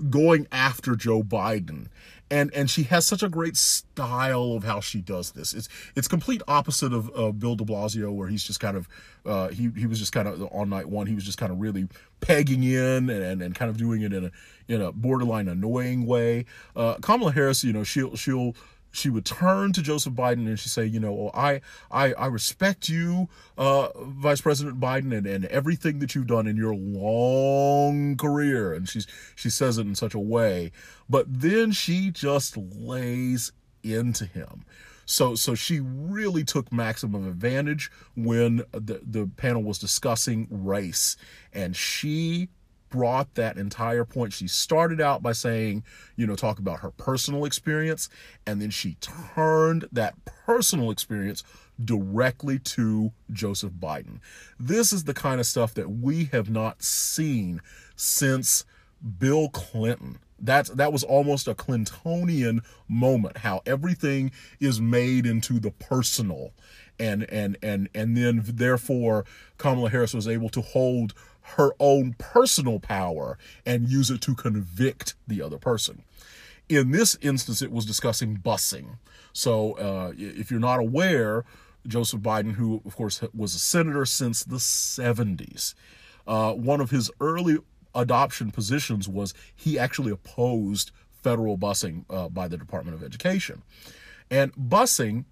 going 0.10 0.48
after 0.52 0.96
Joe 0.96 1.24
Biden 1.24 1.88
and 2.34 2.52
and 2.56 2.70
she 2.70 2.84
has 2.84 3.06
such 3.06 3.22
a 3.22 3.30
great 3.30 3.56
style 3.56 4.54
of 4.54 4.64
how 4.64 4.80
she 4.80 5.02
does 5.02 5.32
this. 5.32 5.54
It's 5.54 5.70
it's 5.96 6.08
complete 6.08 6.42
opposite 6.48 6.92
of 6.92 7.12
uh, 7.16 7.32
Bill 7.32 7.56
De 7.56 7.64
Blasio, 7.64 8.12
where 8.12 8.28
he's 8.28 8.44
just 8.44 8.60
kind 8.60 8.76
of 8.76 8.88
uh, 9.24 9.50
he 9.50 9.70
he 9.76 9.86
was 9.86 10.00
just 10.00 10.12
kind 10.12 10.28
of 10.28 10.42
on 10.52 10.70
night 10.70 10.90
one. 10.90 11.06
He 11.06 11.14
was 11.14 11.26
just 11.26 11.38
kind 11.38 11.52
of 11.52 11.60
really 11.60 11.88
pegging 12.22 12.64
in 12.64 13.10
and 13.12 13.42
and 13.42 13.54
kind 13.54 13.70
of 13.70 13.78
doing 13.78 14.02
it 14.02 14.14
in 14.14 14.26
a 14.26 14.32
in 14.68 14.82
a 14.82 14.92
borderline 14.92 15.48
annoying 15.48 16.08
way. 16.08 16.46
Uh, 16.76 16.96
Kamala 16.96 17.34
Harris, 17.34 17.64
you 17.64 17.72
know, 17.72 17.84
she'll 17.84 18.16
she'll 18.16 18.56
she 18.94 19.10
would 19.10 19.26
turn 19.26 19.74
to 19.74 19.82
Joseph 19.82 20.14
Biden 20.14 20.48
and 20.48 20.58
she'd 20.58 20.70
say, 20.70 20.86
you 20.86 21.00
know, 21.00 21.12
well, 21.12 21.32
I, 21.34 21.62
I, 21.90 22.14
I 22.14 22.28
respect 22.28 22.88
you, 22.88 23.28
uh, 23.58 23.90
Vice 23.98 24.40
President 24.40 24.80
Biden, 24.80 25.18
and, 25.18 25.26
and 25.26 25.46
everything 25.46 25.98
that 26.00 26.14
you've 26.14 26.28
done 26.28 26.46
in 26.46 26.56
your 26.56 26.76
long 26.76 28.16
career. 28.16 28.72
And 28.72 28.88
she's 28.88 29.08
she 29.36 29.50
says 29.50 29.80
it 29.80 29.88
in 29.88 29.96
such 29.96 30.14
a 30.14 30.20
way, 30.20 30.72
but 31.10 31.26
then 31.28 31.72
she 31.72 32.12
just 32.12 32.56
lays 32.56 33.52
into 33.82 34.26
him. 34.26 34.64
So 35.06 35.34
so 35.34 35.56
she 35.56 35.80
really 35.82 36.44
took 36.44 36.72
maximum 36.72 37.28
advantage 37.28 37.92
when 38.16 38.58
the 38.72 39.02
the 39.04 39.28
panel 39.38 39.64
was 39.64 39.80
discussing 39.80 40.48
race, 40.52 41.18
and 41.52 41.76
she 41.76 42.50
brought 42.94 43.34
that 43.34 43.58
entire 43.58 44.06
point. 44.06 44.34
She 44.34 44.48
started 44.48 45.02
out 45.02 45.24
by 45.24 45.32
saying, 45.32 45.84
you 46.16 46.28
know, 46.28 46.36
talk 46.36 46.60
about 46.60 46.82
her 46.82 46.92
personal 46.92 47.44
experience, 47.44 48.08
and 48.46 48.62
then 48.62 48.70
she 48.70 48.98
turned 49.02 49.86
that 49.92 50.14
personal 50.26 50.92
experience 50.92 51.44
directly 51.84 52.60
to 52.60 53.12
Joseph 53.32 53.74
Biden. 53.74 54.20
This 54.60 54.94
is 54.94 55.06
the 55.06 55.14
kind 55.16 55.40
of 55.40 55.48
stuff 55.48 55.74
that 55.74 55.90
we 55.90 56.26
have 56.26 56.52
not 56.52 56.84
seen 56.84 57.62
since 57.96 58.64
Bill 59.18 59.50
Clinton. 59.50 60.20
That's 60.38 60.70
that 60.70 60.94
was 60.94 61.04
almost 61.04 61.48
a 61.48 61.56
Clintonian 61.56 62.64
moment. 62.88 63.38
How 63.38 63.64
everything 63.66 64.32
is 64.60 64.80
made 64.80 65.26
into 65.26 65.60
the 65.60 65.72
personal, 65.72 66.52
and 67.00 67.24
and 67.24 67.58
and 67.64 67.90
and 67.96 68.16
then 68.16 68.44
therefore 68.46 69.26
Kamala 69.58 69.90
Harris 69.90 70.14
was 70.14 70.28
able 70.28 70.50
to 70.50 70.62
hold 70.62 71.16
her 71.44 71.72
own 71.80 72.16
personal 72.18 72.80
power 72.80 73.38
and 73.66 73.90
use 73.90 74.10
it 74.10 74.22
to 74.22 74.36
convict 74.36 75.16
the 75.28 75.42
other 75.42 75.58
person. 75.58 76.04
In 76.70 76.92
this 76.92 77.18
instance, 77.22 77.62
it 77.62 77.72
was 77.72 77.86
discussing 77.86 78.38
busing. 78.38 78.98
So, 79.34 79.74
uh, 79.74 80.14
if 80.18 80.50
you're 80.50 80.60
not 80.60 80.80
aware, 80.80 81.44
Joseph 81.86 82.22
Biden, 82.22 82.54
who 82.54 82.82
of 82.86 82.96
course 82.96 83.22
was 83.34 83.54
a 83.56 83.60
senator 83.60 84.06
since 84.06 84.44
the 84.44 84.58
70s, 84.58 85.74
uh, 86.26 86.54
one 86.54 86.80
of 86.80 86.90
his 86.90 87.12
early 87.20 87.58
adoption 87.94 88.52
positions 88.52 89.08
was 89.08 89.34
he 89.56 89.78
actually 89.78 90.12
opposed 90.12 90.92
federal 91.22 91.58
busing 91.58 92.06
uh, 92.10 92.30
by 92.30 92.48
the 92.48 92.58
Department 92.58 92.96
of 92.96 93.04
Education. 93.04 93.64
And 94.32 94.54
busing 94.54 95.26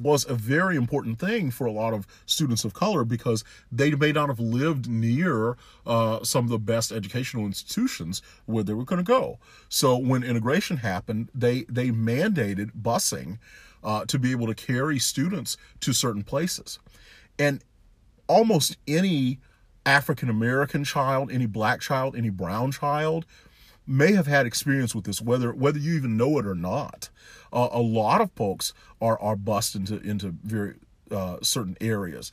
was 0.00 0.28
a 0.28 0.34
very 0.34 0.76
important 0.76 1.18
thing 1.18 1.50
for 1.50 1.66
a 1.66 1.72
lot 1.72 1.92
of 1.92 2.06
students 2.26 2.64
of 2.64 2.72
color 2.72 3.04
because 3.04 3.44
they 3.70 3.90
may 3.92 4.12
not 4.12 4.28
have 4.28 4.40
lived 4.40 4.88
near 4.88 5.56
uh, 5.86 6.22
some 6.24 6.44
of 6.44 6.50
the 6.50 6.58
best 6.58 6.92
educational 6.92 7.44
institutions 7.44 8.22
where 8.46 8.64
they 8.64 8.74
were 8.74 8.84
going 8.84 9.04
to 9.04 9.04
go. 9.04 9.38
So 9.68 9.96
when 9.96 10.22
integration 10.22 10.78
happened, 10.78 11.30
they 11.34 11.64
they 11.68 11.90
mandated 11.90 12.70
busing 12.80 13.38
uh, 13.82 14.04
to 14.06 14.18
be 14.18 14.30
able 14.30 14.46
to 14.46 14.54
carry 14.54 14.98
students 14.98 15.56
to 15.80 15.92
certain 15.92 16.22
places, 16.22 16.78
and 17.38 17.62
almost 18.26 18.76
any 18.86 19.40
African 19.86 20.28
American 20.28 20.84
child, 20.84 21.30
any 21.30 21.46
black 21.46 21.80
child, 21.80 22.14
any 22.16 22.30
brown 22.30 22.72
child 22.72 23.26
may 23.86 24.12
have 24.12 24.26
had 24.26 24.46
experience 24.46 24.94
with 24.94 25.04
this, 25.04 25.20
whether 25.20 25.52
whether 25.52 25.78
you 25.78 25.94
even 25.94 26.16
know 26.16 26.38
it 26.38 26.46
or 26.46 26.54
not. 26.54 27.08
Uh, 27.52 27.68
a 27.72 27.80
lot 27.80 28.20
of 28.20 28.30
folks 28.32 28.72
are 29.00 29.18
are 29.20 29.36
bused 29.36 29.74
into 29.76 29.98
into 30.00 30.34
very 30.42 30.74
uh, 31.10 31.38
certain 31.42 31.76
areas. 31.80 32.30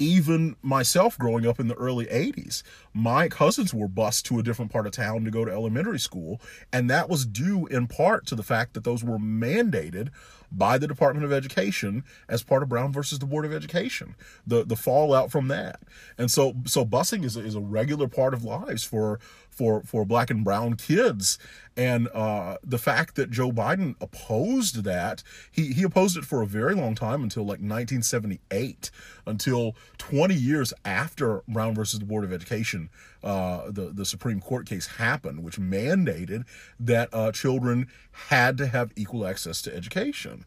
even 0.00 0.54
myself 0.62 1.18
growing 1.18 1.44
up 1.44 1.58
in 1.58 1.66
the 1.66 1.74
early 1.74 2.06
80s 2.06 2.62
my 2.94 3.28
cousins 3.28 3.74
were 3.74 3.88
bused 3.88 4.24
to 4.26 4.38
a 4.38 4.42
different 4.44 4.70
part 4.70 4.86
of 4.86 4.92
town 4.92 5.24
to 5.24 5.30
go 5.30 5.44
to 5.44 5.50
elementary 5.50 5.98
school 5.98 6.40
and 6.72 6.88
that 6.88 7.08
was 7.08 7.26
due 7.26 7.66
in 7.66 7.86
part 7.88 8.24
to 8.26 8.36
the 8.36 8.42
fact 8.44 8.74
that 8.74 8.84
those 8.84 9.02
were 9.02 9.18
mandated 9.18 10.10
by 10.50 10.78
the 10.78 10.86
Department 10.86 11.24
of 11.24 11.32
Education 11.32 12.04
as 12.28 12.42
part 12.42 12.62
of 12.62 12.68
Brown 12.68 12.92
versus 12.92 13.18
the 13.18 13.26
Board 13.26 13.44
of 13.44 13.52
Education. 13.52 14.14
The 14.46 14.64
the 14.64 14.76
fallout 14.76 15.30
from 15.30 15.48
that, 15.48 15.80
and 16.16 16.30
so 16.30 16.54
so 16.64 16.84
busing 16.84 17.24
is 17.24 17.36
a, 17.36 17.40
is 17.40 17.54
a 17.54 17.60
regular 17.60 18.08
part 18.08 18.34
of 18.34 18.44
lives 18.44 18.82
for 18.84 19.20
for 19.58 19.82
for 19.82 20.04
black 20.04 20.30
and 20.30 20.44
brown 20.44 20.74
kids, 20.74 21.36
and 21.76 22.08
uh, 22.14 22.58
the 22.62 22.78
fact 22.78 23.16
that 23.16 23.30
Joe 23.30 23.50
Biden 23.50 23.96
opposed 24.00 24.84
that 24.84 25.24
he 25.50 25.72
he 25.72 25.82
opposed 25.82 26.16
it 26.16 26.24
for 26.24 26.40
a 26.42 26.46
very 26.46 26.74
long 26.74 26.94
time 26.94 27.24
until 27.24 27.42
like 27.42 27.58
1978, 27.58 28.90
until 29.26 29.74
20 29.98 30.34
years 30.34 30.72
after 30.84 31.42
Brown 31.48 31.74
versus 31.74 31.98
the 31.98 32.06
Board 32.06 32.22
of 32.22 32.32
Education, 32.32 32.88
uh, 33.24 33.70
the 33.70 33.90
the 33.92 34.04
Supreme 34.04 34.40
Court 34.40 34.64
case 34.64 34.86
happened, 34.86 35.42
which 35.42 35.58
mandated 35.58 36.44
that 36.78 37.08
uh, 37.12 37.32
children 37.32 37.88
had 38.28 38.56
to 38.58 38.68
have 38.68 38.92
equal 38.94 39.26
access 39.26 39.60
to 39.62 39.74
education. 39.74 40.44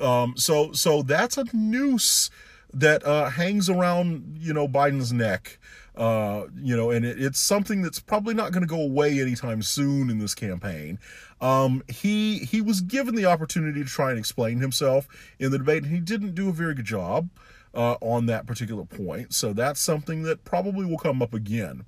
Um, 0.00 0.34
so 0.36 0.72
so 0.72 1.02
that's 1.02 1.36
a 1.36 1.44
noose 1.52 2.30
that 2.72 3.04
uh, 3.04 3.30
hangs 3.30 3.68
around 3.68 4.38
you 4.40 4.54
know 4.54 4.66
Biden's 4.66 5.12
neck. 5.12 5.58
Uh, 5.98 6.46
you 6.56 6.76
know, 6.76 6.90
and 6.90 7.04
it, 7.04 7.20
it's 7.20 7.40
something 7.40 7.82
that's 7.82 7.98
probably 7.98 8.32
not 8.32 8.52
going 8.52 8.62
to 8.62 8.68
go 8.68 8.80
away 8.80 9.20
anytime 9.20 9.60
soon 9.62 10.08
in 10.10 10.18
this 10.18 10.34
campaign. 10.34 10.98
Um, 11.40 11.82
he 11.88 12.38
he 12.38 12.60
was 12.60 12.80
given 12.80 13.16
the 13.16 13.26
opportunity 13.26 13.82
to 13.82 13.90
try 13.90 14.10
and 14.10 14.18
explain 14.18 14.60
himself 14.60 15.08
in 15.38 15.50
the 15.50 15.58
debate, 15.58 15.82
and 15.82 15.92
he 15.92 16.00
didn't 16.00 16.34
do 16.34 16.48
a 16.48 16.52
very 16.52 16.74
good 16.74 16.84
job 16.84 17.28
uh, 17.74 17.96
on 18.00 18.26
that 18.26 18.46
particular 18.46 18.84
point. 18.84 19.34
So 19.34 19.52
that's 19.52 19.80
something 19.80 20.22
that 20.22 20.44
probably 20.44 20.86
will 20.86 20.98
come 20.98 21.20
up 21.20 21.34
again. 21.34 21.84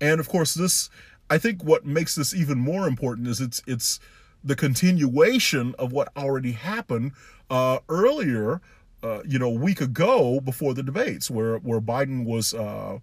And 0.00 0.18
of 0.18 0.28
course, 0.28 0.54
this 0.54 0.88
I 1.30 1.38
think 1.38 1.62
what 1.62 1.86
makes 1.86 2.14
this 2.14 2.34
even 2.34 2.58
more 2.58 2.86
important 2.86 3.28
is 3.28 3.40
it's 3.40 3.62
it's 3.66 4.00
the 4.44 4.56
continuation 4.56 5.74
of 5.78 5.92
what 5.92 6.08
already 6.16 6.52
happened 6.52 7.12
uh, 7.48 7.78
earlier, 7.88 8.60
uh, 9.02 9.22
you 9.26 9.38
know, 9.38 9.46
a 9.48 9.58
week 9.58 9.80
ago 9.80 10.40
before 10.40 10.74
the 10.74 10.82
debates, 10.82 11.30
where 11.30 11.56
where 11.58 11.80
Biden 11.80 12.24
was, 12.24 12.52
uh, 12.52 12.98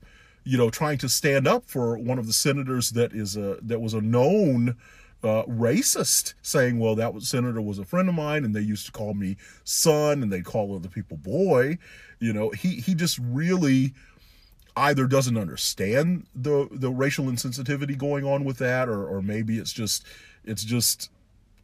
you 0.49 0.57
know, 0.57 0.71
trying 0.71 0.97
to 0.97 1.07
stand 1.07 1.47
up 1.47 1.69
for 1.69 1.95
one 1.95 2.17
of 2.17 2.25
the 2.25 2.33
senators 2.33 2.89
that 2.91 3.13
is 3.13 3.37
a 3.37 3.59
that 3.61 3.81
was 3.81 3.93
a 3.93 4.01
known 4.01 4.75
uh, 5.23 5.43
racist, 5.43 6.33
saying, 6.41 6.79
"Well, 6.79 6.95
that 6.95 7.13
was, 7.13 7.27
senator 7.27 7.61
was 7.61 7.77
a 7.77 7.85
friend 7.85 8.09
of 8.09 8.15
mine, 8.15 8.43
and 8.43 8.55
they 8.55 8.61
used 8.61 8.87
to 8.87 8.91
call 8.91 9.13
me 9.13 9.37
son, 9.63 10.23
and 10.23 10.33
they 10.33 10.41
call 10.41 10.75
other 10.75 10.89
people 10.89 11.17
boy." 11.17 11.77
You 12.19 12.33
know, 12.33 12.49
he 12.49 12.77
he 12.77 12.95
just 12.95 13.19
really 13.19 13.93
either 14.75 15.05
doesn't 15.05 15.37
understand 15.37 16.25
the 16.33 16.67
the 16.71 16.89
racial 16.89 17.25
insensitivity 17.25 17.95
going 17.95 18.25
on 18.25 18.43
with 18.43 18.57
that, 18.57 18.89
or 18.89 19.07
or 19.07 19.21
maybe 19.21 19.59
it's 19.59 19.71
just 19.71 20.03
it's 20.43 20.63
just 20.63 21.11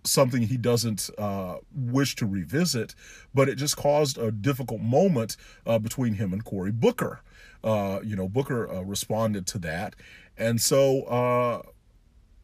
something 0.03 0.43
he 0.43 0.57
doesn't 0.57 1.09
uh, 1.17 1.55
wish 1.73 2.15
to 2.17 2.27
revisit, 2.27 2.93
but 3.33 3.49
it 3.49 3.55
just 3.55 3.77
caused 3.77 4.19
a 4.19 4.31
difficult 4.31 4.81
moment 4.81 5.37
uh, 5.65 5.79
between 5.79 6.13
him 6.13 6.33
and 6.33 6.45
Cory 6.45 6.71
Booker. 6.71 7.21
Uh, 7.65 7.99
you 8.03 8.15
know, 8.15 8.29
Booker 8.29 8.71
uh, 8.71 8.81
responded 8.81 9.45
to 9.47 9.57
that. 9.59 9.95
And 10.37 10.61
so 10.61 11.01
uh, 11.03 11.61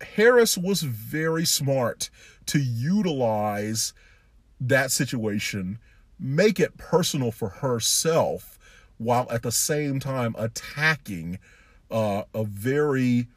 Harris 0.03 0.57
was 0.57 0.81
very 0.81 1.45
smart 1.45 2.09
to 2.47 2.59
utilize 2.59 3.93
that 4.59 4.91
situation, 4.91 5.79
make 6.19 6.59
it 6.59 6.77
personal 6.77 7.31
for 7.31 7.49
herself, 7.49 8.57
while 8.97 9.27
at 9.31 9.43
the 9.43 9.51
same 9.51 9.99
time 9.99 10.35
attacking 10.37 11.39
uh, 11.89 12.23
a 12.33 12.43
very 12.43 13.27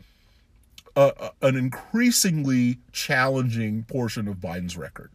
a, 0.96 1.30
an 1.42 1.56
increasingly 1.56 2.78
challenging 2.92 3.82
portion 3.84 4.28
of 4.28 4.36
Biden's 4.36 4.76
record. 4.76 5.10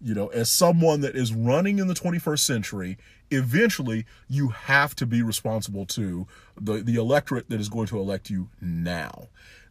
You 0.00 0.14
know, 0.14 0.28
as 0.28 0.50
someone 0.50 1.00
that 1.00 1.16
is 1.16 1.32
running 1.32 1.78
in 1.78 1.86
the 1.86 1.94
21st 1.94 2.40
century, 2.40 2.98
eventually 3.30 4.06
you 4.28 4.48
have 4.48 4.94
to 4.96 5.06
be 5.06 5.22
responsible 5.22 5.86
to 5.86 6.26
the, 6.60 6.74
the 6.74 6.96
electorate 6.96 7.48
that 7.50 7.60
is 7.60 7.68
going 7.68 7.86
to 7.88 7.98
elect 7.98 8.30
you 8.30 8.48
now. 8.60 9.28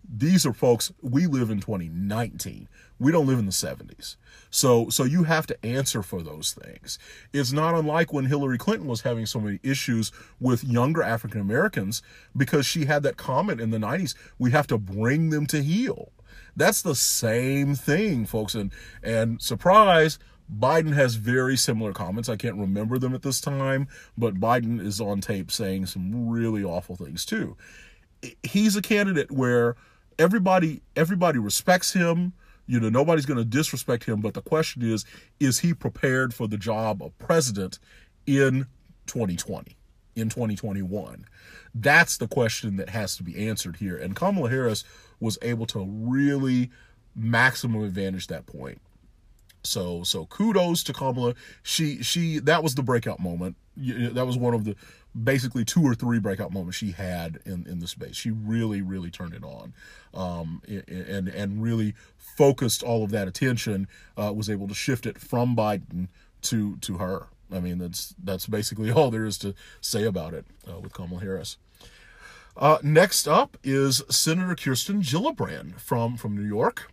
These 0.07 0.45
are 0.45 0.53
folks, 0.53 0.91
we 1.01 1.25
live 1.25 1.49
in 1.49 1.59
2019. 1.59 2.67
We 2.99 3.11
don't 3.11 3.27
live 3.27 3.39
in 3.39 3.45
the 3.45 3.51
70s. 3.51 4.15
So 4.49 4.89
so 4.89 5.03
you 5.03 5.23
have 5.23 5.47
to 5.47 5.65
answer 5.65 6.01
for 6.01 6.21
those 6.21 6.53
things. 6.53 6.97
It's 7.33 7.51
not 7.51 7.75
unlike 7.75 8.13
when 8.13 8.25
Hillary 8.25 8.57
Clinton 8.57 8.87
was 8.87 9.01
having 9.01 9.25
so 9.25 9.39
many 9.39 9.59
issues 9.63 10.11
with 10.39 10.63
younger 10.63 11.03
African 11.03 11.41
Americans 11.41 12.01
because 12.37 12.65
she 12.65 12.85
had 12.85 13.03
that 13.03 13.17
comment 13.17 13.59
in 13.59 13.71
the 13.71 13.77
90s, 13.77 14.15
we 14.37 14.51
have 14.51 14.67
to 14.67 14.77
bring 14.77 15.29
them 15.29 15.45
to 15.47 15.61
heel. 15.61 16.11
That's 16.55 16.81
the 16.81 16.95
same 16.95 17.75
thing, 17.75 18.25
folks 18.25 18.55
and 18.55 18.71
and 19.03 19.41
surprise, 19.41 20.19
Biden 20.53 20.93
has 20.93 21.15
very 21.15 21.57
similar 21.57 21.91
comments. 21.91 22.29
I 22.29 22.35
can't 22.35 22.55
remember 22.55 22.97
them 22.97 23.15
at 23.15 23.23
this 23.23 23.41
time, 23.41 23.87
but 24.17 24.35
Biden 24.35 24.79
is 24.79 25.01
on 25.01 25.21
tape 25.21 25.51
saying 25.51 25.87
some 25.87 26.29
really 26.29 26.63
awful 26.63 26.95
things 26.95 27.25
too. 27.25 27.57
He's 28.43 28.75
a 28.75 28.81
candidate 28.81 29.31
where 29.31 29.75
everybody 30.17 30.81
everybody 30.95 31.39
respects 31.39 31.93
him 31.93 32.33
you 32.67 32.79
know, 32.79 32.89
nobody's 32.89 33.25
going 33.25 33.37
to 33.37 33.45
disrespect 33.45 34.05
him, 34.05 34.21
but 34.21 34.33
the 34.33 34.41
question 34.41 34.81
is, 34.81 35.05
is 35.39 35.59
he 35.59 35.73
prepared 35.73 36.33
for 36.33 36.47
the 36.47 36.57
job 36.57 37.01
of 37.01 37.17
president 37.17 37.79
in 38.25 38.65
2020, 39.07 39.75
in 40.15 40.29
2021? 40.29 41.25
That's 41.73 42.17
the 42.17 42.27
question 42.27 42.77
that 42.77 42.89
has 42.89 43.17
to 43.17 43.23
be 43.23 43.47
answered 43.47 43.77
here. 43.77 43.97
And 43.97 44.15
Kamala 44.15 44.49
Harris 44.49 44.83
was 45.19 45.37
able 45.41 45.65
to 45.67 45.85
really 45.85 46.71
maximum 47.15 47.83
advantage 47.83 48.27
that 48.27 48.45
point. 48.45 48.81
So 49.65 50.03
so 50.03 50.25
kudos 50.25 50.83
to 50.83 50.93
Kamala. 50.93 51.35
She 51.63 52.01
she 52.03 52.39
that 52.39 52.63
was 52.63 52.75
the 52.75 52.83
breakout 52.83 53.19
moment. 53.19 53.55
That 53.77 54.25
was 54.25 54.37
one 54.37 54.53
of 54.53 54.63
the 54.63 54.75
basically 55.23 55.63
two 55.63 55.81
or 55.81 55.95
three 55.95 56.19
breakout 56.19 56.51
moments 56.51 56.77
she 56.77 56.91
had 56.91 57.39
in 57.45 57.65
in 57.67 57.79
the 57.79 57.87
space. 57.87 58.15
She 58.15 58.31
really 58.31 58.81
really 58.81 59.09
turned 59.09 59.33
it 59.33 59.43
on, 59.43 59.73
um, 60.13 60.61
and 60.67 61.27
and 61.27 61.61
really 61.61 61.93
focused 62.17 62.83
all 62.83 63.03
of 63.03 63.11
that 63.11 63.27
attention. 63.27 63.87
Uh, 64.17 64.31
was 64.33 64.49
able 64.49 64.67
to 64.67 64.73
shift 64.73 65.05
it 65.05 65.19
from 65.19 65.55
Biden 65.55 66.07
to 66.43 66.77
to 66.77 66.97
her. 66.97 67.27
I 67.51 67.59
mean 67.59 67.77
that's 67.77 68.15
that's 68.21 68.47
basically 68.47 68.91
all 68.93 69.11
there 69.11 69.25
is 69.25 69.37
to 69.39 69.53
say 69.81 70.03
about 70.03 70.33
it 70.33 70.45
uh, 70.69 70.79
with 70.79 70.93
Kamala 70.93 71.21
Harris. 71.21 71.57
Uh, 72.57 72.77
next 72.81 73.27
up 73.27 73.57
is 73.63 74.01
Senator 74.09 74.55
Kirsten 74.55 75.01
Gillibrand 75.01 75.79
from 75.79 76.15
from 76.15 76.35
New 76.35 76.47
York. 76.47 76.91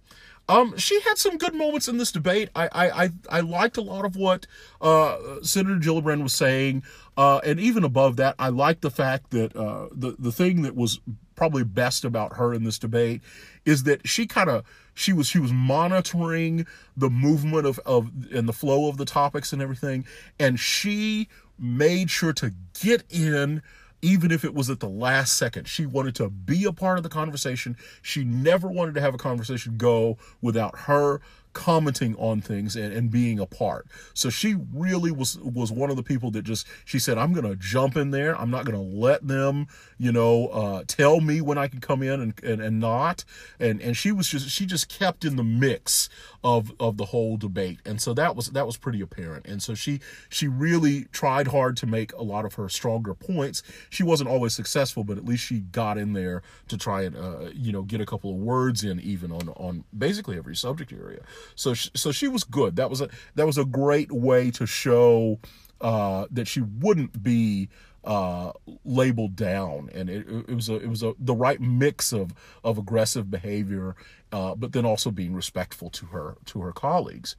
Um, 0.49 0.77
she 0.77 1.01
had 1.03 1.19
some 1.19 1.39
good 1.39 1.55
moments 1.55 1.89
in 1.89 1.99
this 1.99 2.13
debate. 2.13 2.51
I 2.55 2.69
I 2.73 3.05
I, 3.05 3.11
I 3.31 3.41
liked 3.41 3.77
a 3.77 3.83
lot 3.83 4.05
of 4.05 4.17
what 4.17 4.47
uh, 4.81 5.17
Senator 5.43 5.79
Gillibrand 5.79 6.23
was 6.23 6.35
saying, 6.35 6.83
uh, 7.17 7.41
and 7.45 7.61
even 7.61 7.85
above 7.85 8.17
that, 8.17 8.35
I 8.39 8.49
liked 8.49 8.83
the 8.83 8.91
fact 8.91 9.31
that 9.31 9.55
uh, 9.57 9.89
the 9.93 10.17
the 10.19 10.33
thing 10.33 10.63
that 10.63 10.75
was 10.75 11.01
probably 11.35 11.65
best 11.65 12.05
about 12.05 12.37
her 12.37 12.53
in 12.53 12.65
this 12.65 12.79
debate 12.79 13.21
is 13.65 13.85
that 13.85 14.07
she 14.07 14.27
kind 14.27 14.51
of 14.51 14.65
she 14.95 15.13
was 15.13 15.27
she 15.27 15.39
was 15.39 15.53
monitoring 15.53 16.67
the 16.97 17.11
movement 17.11 17.67
of 17.67 17.79
of 17.81 18.11
and 18.33 18.49
the 18.49 18.53
flow 18.53 18.89
of 18.89 18.97
the 18.97 19.05
topics 19.05 19.53
and 19.53 19.63
everything, 19.63 20.05
and 20.39 20.59
she 20.59 21.29
made 21.59 22.11
sure 22.11 22.33
to 22.33 22.53
get 22.81 23.05
in 23.11 23.63
even 24.03 24.33
if 24.33 24.45
it 24.45 24.53
was 24.53 24.69
at 24.69 24.81
the 24.81 24.89
last 24.89 25.39
second. 25.39 25.69
She 25.69 25.87
wanted 25.87 26.17
to 26.17 26.29
be 26.29 26.65
a 26.65 26.73
part 26.73 26.99
of 26.99 27.05
the 27.05 27.09
conversation. 27.09 27.77
She 28.03 28.25
never 28.25 28.69
wanted 28.69 28.95
to 28.97 29.01
have 29.01 29.15
a 29.15 29.19
conversation 29.19 29.77
go 29.77 30.19
without 30.41 30.81
her 30.81 31.21
commenting 31.53 32.17
on 32.17 32.41
things 32.41 32.77
and, 32.77 32.93
and 32.93 33.11
being 33.11 33.39
a 33.39 33.47
part. 33.47 33.87
So 34.15 34.31
she 34.31 34.57
really 34.73 35.11
was 35.11 35.39
was 35.39 35.71
one 35.71 35.91
of 35.91 35.97
the 35.97 36.03
people 36.03 36.31
that 36.33 36.43
just 36.43 36.67
she 36.85 36.99
said, 36.99 37.19
I'm 37.19 37.33
gonna 37.33 37.57
jump 37.57 37.97
in 37.97 38.11
there. 38.11 38.39
I'm 38.39 38.51
not 38.51 38.65
gonna 38.65 38.83
let 38.83 39.27
them, 39.27 39.67
you 39.99 40.13
know, 40.13 40.49
uh, 40.49 40.85
tell 40.87 41.21
me 41.21 41.41
when 41.41 41.59
I 41.59 41.69
can 41.69 41.81
come 41.81 42.03
in 42.03 42.21
and, 42.21 42.45
and, 42.45 42.61
and 42.61 42.81
not. 42.81 43.25
And 43.61 43.81
and 43.81 43.97
she 43.97 44.13
was 44.13 44.29
just 44.29 44.49
she 44.51 44.67
just 44.67 44.89
kept 44.89 45.25
in 45.25 45.37
the 45.37 45.45
mix 45.45 46.09
of 46.45 46.73
of 46.81 46.97
the 46.97 47.07
whole 47.07 47.37
debate. 47.37 47.79
And 47.85 48.01
so 48.01 48.15
that 48.15 48.35
was 48.35 48.49
that 48.49 48.67
was 48.67 48.77
pretty 48.77 49.01
apparent. 49.01 49.47
And 49.47 49.63
so 49.63 49.75
she 49.75 50.01
she 50.29 50.49
really 50.49 51.05
tried 51.13 51.49
hard 51.49 51.77
to 51.79 51.87
make 51.87 52.13
a 52.15 52.23
lot 52.23 52.45
of 52.45 52.55
her 52.55 52.69
stronger 52.69 53.15
points. 53.15 53.63
She 53.91 54.03
wasn't 54.03 54.31
always 54.31 54.55
successful, 54.55 55.05
but 55.05 55.19
at 55.19 55.25
least 55.25 55.45
she 55.45 55.61
got 55.61 55.99
in 55.99 56.13
there 56.13 56.43
to 56.69 56.77
try 56.77 57.03
and 57.03 57.17
uh, 57.17 57.51
you 57.55 57.73
know 57.73 57.83
get 57.83 58.01
a 58.01 58.07
couple 58.07 58.31
of 58.31 58.37
words 58.37 58.85
in 58.85 59.01
even 59.01 59.31
on 59.33 59.49
on 59.51 59.85
basically 59.97 60.37
every 60.37 60.57
subject 60.57 60.93
area. 60.93 61.23
So 61.55 61.75
she, 61.75 61.91
so 61.95 62.13
she 62.13 62.29
was 62.29 62.45
good. 62.45 62.77
That 62.77 62.91
was 62.91 63.01
a 63.01 63.09
that 63.35 63.47
was 63.47 63.59
a 63.59 63.65
great 63.65 64.11
way 64.11 64.51
to 64.53 64.67
show 64.67 65.39
uh, 65.81 66.27
that 66.31 66.47
she 66.47 66.61
wouldn't 66.61 67.23
be 67.23 67.69
uh, 68.05 68.53
labeled 68.85 69.37
down, 69.37 69.89
and 69.95 70.11
it, 70.11 70.27
it, 70.49 70.55
was 70.55 70.69
a 70.69 70.77
it 70.77 70.89
was 70.89 71.03
a 71.03 71.15
the 71.19 71.35
right 71.35 71.61
mix 71.61 72.13
of 72.13 72.33
of 72.65 72.79
aggressive 72.79 73.31
behavior, 73.31 73.95
uh, 74.33 74.55
but 74.55 74.73
then 74.73 74.85
also 74.85 75.11
being 75.11 75.35
respectful 75.35 75.91
to 75.91 76.07
her 76.07 76.37
to 76.47 76.61
her 76.63 76.73
colleagues. 76.73 77.37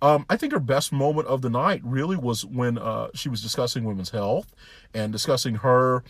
Um, 0.00 0.26
I 0.28 0.36
think 0.36 0.52
her 0.52 0.58
best 0.58 0.92
moment 0.92 1.28
of 1.28 1.42
the 1.42 1.50
night 1.50 1.80
really 1.84 2.16
was 2.16 2.44
when 2.44 2.76
uh, 2.76 3.08
she 3.14 3.28
was 3.28 3.40
discussing 3.40 3.84
women's 3.84 4.10
health 4.10 4.52
and 4.92 5.12
discussing 5.12 5.54
her 5.56 6.02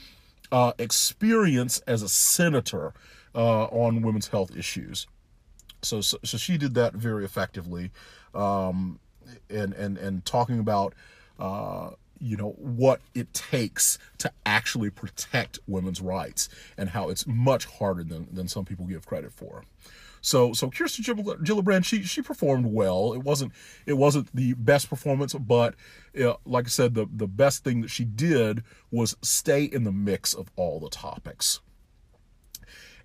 uh, 0.50 0.72
experience 0.78 1.80
as 1.80 2.00
a 2.00 2.08
senator 2.08 2.94
uh, 3.34 3.64
on 3.64 4.00
women's 4.00 4.28
health 4.28 4.56
issues. 4.56 5.06
So, 5.82 6.00
so, 6.00 6.16
so, 6.24 6.38
she 6.38 6.56
did 6.56 6.74
that 6.74 6.94
very 6.94 7.24
effectively, 7.24 7.90
um, 8.34 8.98
and 9.50 9.74
and 9.74 9.98
and 9.98 10.24
talking 10.24 10.58
about 10.58 10.94
uh, 11.38 11.90
you 12.22 12.36
know 12.36 12.50
what 12.58 13.00
it 13.14 13.34
takes 13.34 13.98
to 14.18 14.32
actually 14.46 14.90
protect 14.90 15.58
women's 15.66 16.00
rights 16.00 16.48
and 16.78 16.90
how 16.90 17.08
it's 17.08 17.26
much 17.26 17.66
harder 17.66 18.04
than 18.04 18.28
than 18.32 18.48
some 18.48 18.64
people 18.64 18.86
give 18.86 19.04
credit 19.04 19.32
for. 19.32 19.64
So 20.20 20.52
so 20.52 20.70
Kirsten 20.70 21.04
Gillibrand 21.04 21.84
she 21.84 22.04
she 22.04 22.22
performed 22.22 22.66
well. 22.66 23.12
It 23.12 23.24
wasn't 23.24 23.52
it 23.86 23.94
wasn't 23.94 24.34
the 24.34 24.54
best 24.54 24.88
performance, 24.88 25.34
but 25.34 25.74
uh, 26.18 26.34
like 26.46 26.66
I 26.66 26.68
said, 26.68 26.94
the 26.94 27.06
the 27.12 27.26
best 27.26 27.64
thing 27.64 27.80
that 27.80 27.90
she 27.90 28.04
did 28.04 28.62
was 28.90 29.16
stay 29.20 29.64
in 29.64 29.82
the 29.82 29.92
mix 29.92 30.32
of 30.32 30.50
all 30.54 30.78
the 30.78 30.90
topics. 30.90 31.60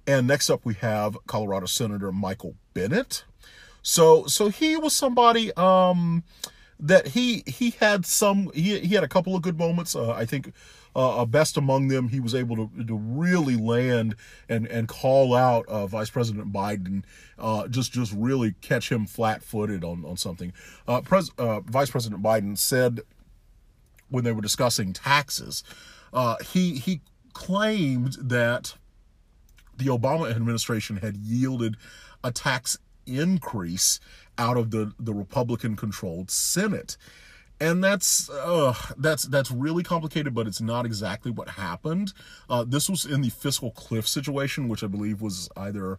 And 0.06 0.28
next 0.28 0.50
up 0.50 0.64
we 0.64 0.76
have 0.76 1.18
Colorado 1.26 1.66
Senator 1.66 2.12
Michael 2.12 2.56
Bennet. 2.76 3.26
So 3.82 4.28
so 4.28 4.50
he 4.50 4.78
was 4.78 4.94
somebody 4.94 5.52
um 5.54 6.24
that 6.80 7.08
he 7.08 7.44
he 7.46 7.72
had 7.72 8.06
some 8.06 8.52
he 8.54 8.80
he 8.80 8.96
had 8.96 9.04
a 9.04 9.08
couple 9.08 9.36
of 9.36 9.42
good 9.42 9.58
moments. 9.58 9.96
Uh, 9.96 10.12
I 10.12 10.26
think 10.26 10.54
uh, 10.96 11.26
best 11.26 11.58
among 11.58 11.88
them, 11.88 12.10
he 12.10 12.20
was 12.20 12.36
able 12.36 12.56
to 12.56 12.86
to 12.86 12.96
really 12.96 13.56
land 13.56 14.16
and 14.48 14.68
and 14.68 14.88
call 14.88 15.36
out 15.36 15.68
uh, 15.68 15.88
Vice 15.88 16.10
President 16.10 16.52
Biden, 16.52 17.04
uh, 17.40 17.68
just 17.68 17.92
just 17.92 18.14
really 18.14 18.54
catch 18.62 18.92
him 18.92 19.06
flat 19.06 19.44
footed 19.44 19.84
on 19.84 20.06
on 20.06 20.18
something. 20.18 20.54
Uh, 20.88 21.02
Pres, 21.02 21.32
uh, 21.38 21.62
Vice 21.62 21.90
President 21.90 22.22
Biden 22.22 22.58
said 22.58 23.02
when 24.10 24.24
they 24.24 24.32
were 24.32 24.42
discussing 24.42 24.94
taxes, 24.94 25.64
he 26.46 26.76
he 26.76 27.02
claimed 27.34 28.14
that 28.20 28.76
the 29.78 29.86
Obama 29.86 30.30
administration 30.32 30.98
had 30.98 31.16
yielded 31.16 31.76
a 32.24 32.32
tax 32.32 32.78
increase 33.08 34.00
out 34.38 34.58
of 34.58 34.72
the, 34.72 34.94
the 35.00 35.14
Republican 35.14 35.76
controlled 35.76 36.30
Senate. 36.30 36.98
And 37.60 37.84
that's 37.84 38.30
uh, 38.30 38.76
that's 38.98 39.24
that's 39.24 39.50
really 39.50 39.82
complicated, 39.82 40.36
but 40.36 40.46
it's 40.46 40.62
not 40.62 40.86
exactly 40.86 41.32
what 41.32 41.50
happened. 41.50 42.14
Uh, 42.48 42.64
this 42.64 42.88
was 42.88 43.04
in 43.04 43.22
the 43.22 43.30
fiscal 43.30 43.72
cliff 43.72 44.08
situation, 44.08 44.68
which 44.68 44.84
I 44.84 44.88
believe 44.88 45.24
was 45.24 45.50
either 45.58 45.98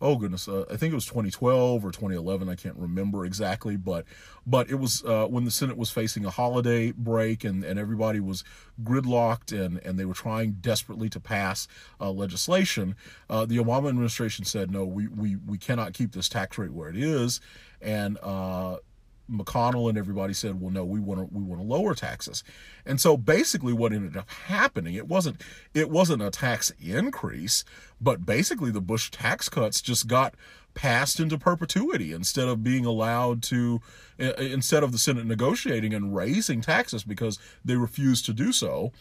oh 0.00 0.16
goodness, 0.16 0.48
uh, 0.48 0.64
I 0.70 0.76
think 0.76 0.92
it 0.92 0.94
was 0.94 1.06
2012 1.06 1.84
or 1.84 1.90
2011. 1.90 2.48
I 2.48 2.54
can't 2.54 2.76
remember 2.76 3.24
exactly, 3.24 3.76
but 3.76 4.04
but 4.46 4.70
it 4.70 4.76
was 4.76 5.04
uh, 5.04 5.26
when 5.26 5.44
the 5.44 5.50
Senate 5.50 5.76
was 5.76 5.90
facing 5.90 6.24
a 6.24 6.30
holiday 6.30 6.92
break 6.92 7.44
and, 7.44 7.64
and 7.64 7.78
everybody 7.78 8.20
was 8.20 8.44
gridlocked 8.82 9.52
and, 9.52 9.78
and 9.84 9.98
they 9.98 10.04
were 10.04 10.14
trying 10.14 10.52
desperately 10.60 11.08
to 11.10 11.20
pass 11.20 11.68
uh, 12.00 12.10
legislation. 12.10 12.96
Uh, 13.28 13.44
the 13.44 13.58
Obama 13.58 13.88
administration 13.88 14.44
said, 14.44 14.70
no, 14.70 14.84
we, 14.84 15.06
we, 15.08 15.36
we 15.36 15.58
cannot 15.58 15.92
keep 15.92 16.12
this 16.12 16.28
tax 16.28 16.56
rate 16.56 16.72
where 16.72 16.88
it 16.88 16.96
is. 16.96 17.40
And 17.82 18.18
uh, 18.22 18.78
McConnell 19.30 19.88
and 19.88 19.98
everybody 19.98 20.32
said, 20.32 20.60
"Well, 20.60 20.70
no, 20.70 20.84
we 20.84 21.00
want 21.00 21.20
to 21.20 21.34
we 21.34 21.42
want 21.42 21.60
to 21.60 21.66
lower 21.66 21.94
taxes," 21.94 22.42
and 22.86 23.00
so 23.00 23.16
basically, 23.16 23.72
what 23.72 23.92
ended 23.92 24.16
up 24.16 24.30
happening 24.30 24.94
it 24.94 25.08
wasn't 25.08 25.42
it 25.74 25.90
wasn't 25.90 26.22
a 26.22 26.30
tax 26.30 26.72
increase, 26.80 27.64
but 28.00 28.24
basically 28.24 28.70
the 28.70 28.80
Bush 28.80 29.10
tax 29.10 29.48
cuts 29.48 29.80
just 29.80 30.06
got 30.06 30.34
passed 30.74 31.18
into 31.18 31.36
perpetuity 31.36 32.12
instead 32.12 32.46
of 32.46 32.62
being 32.62 32.84
allowed 32.84 33.42
to 33.42 33.80
instead 34.18 34.82
of 34.82 34.92
the 34.92 34.98
Senate 34.98 35.26
negotiating 35.26 35.92
and 35.92 36.14
raising 36.14 36.60
taxes 36.60 37.04
because 37.04 37.38
they 37.64 37.76
refused 37.76 38.24
to 38.26 38.32
do 38.32 38.52
so, 38.52 38.92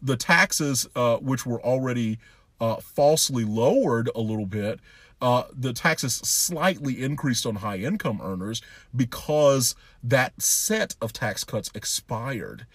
the 0.00 0.16
taxes 0.16 0.86
uh, 0.94 1.16
which 1.16 1.46
were 1.46 1.62
already 1.62 2.18
uh, 2.60 2.76
falsely 2.76 3.44
lowered 3.44 4.10
a 4.14 4.20
little 4.20 4.46
bit 4.46 4.78
uh, 5.22 5.44
the 5.56 5.72
taxes 5.72 6.14
slightly 6.14 7.00
increased 7.00 7.46
on 7.46 7.56
high 7.56 7.76
income 7.76 8.20
earners 8.20 8.60
because 8.94 9.76
that 10.02 10.42
set 10.42 10.96
of 11.00 11.12
tax 11.12 11.44
cuts 11.44 11.70
expired. 11.76 12.66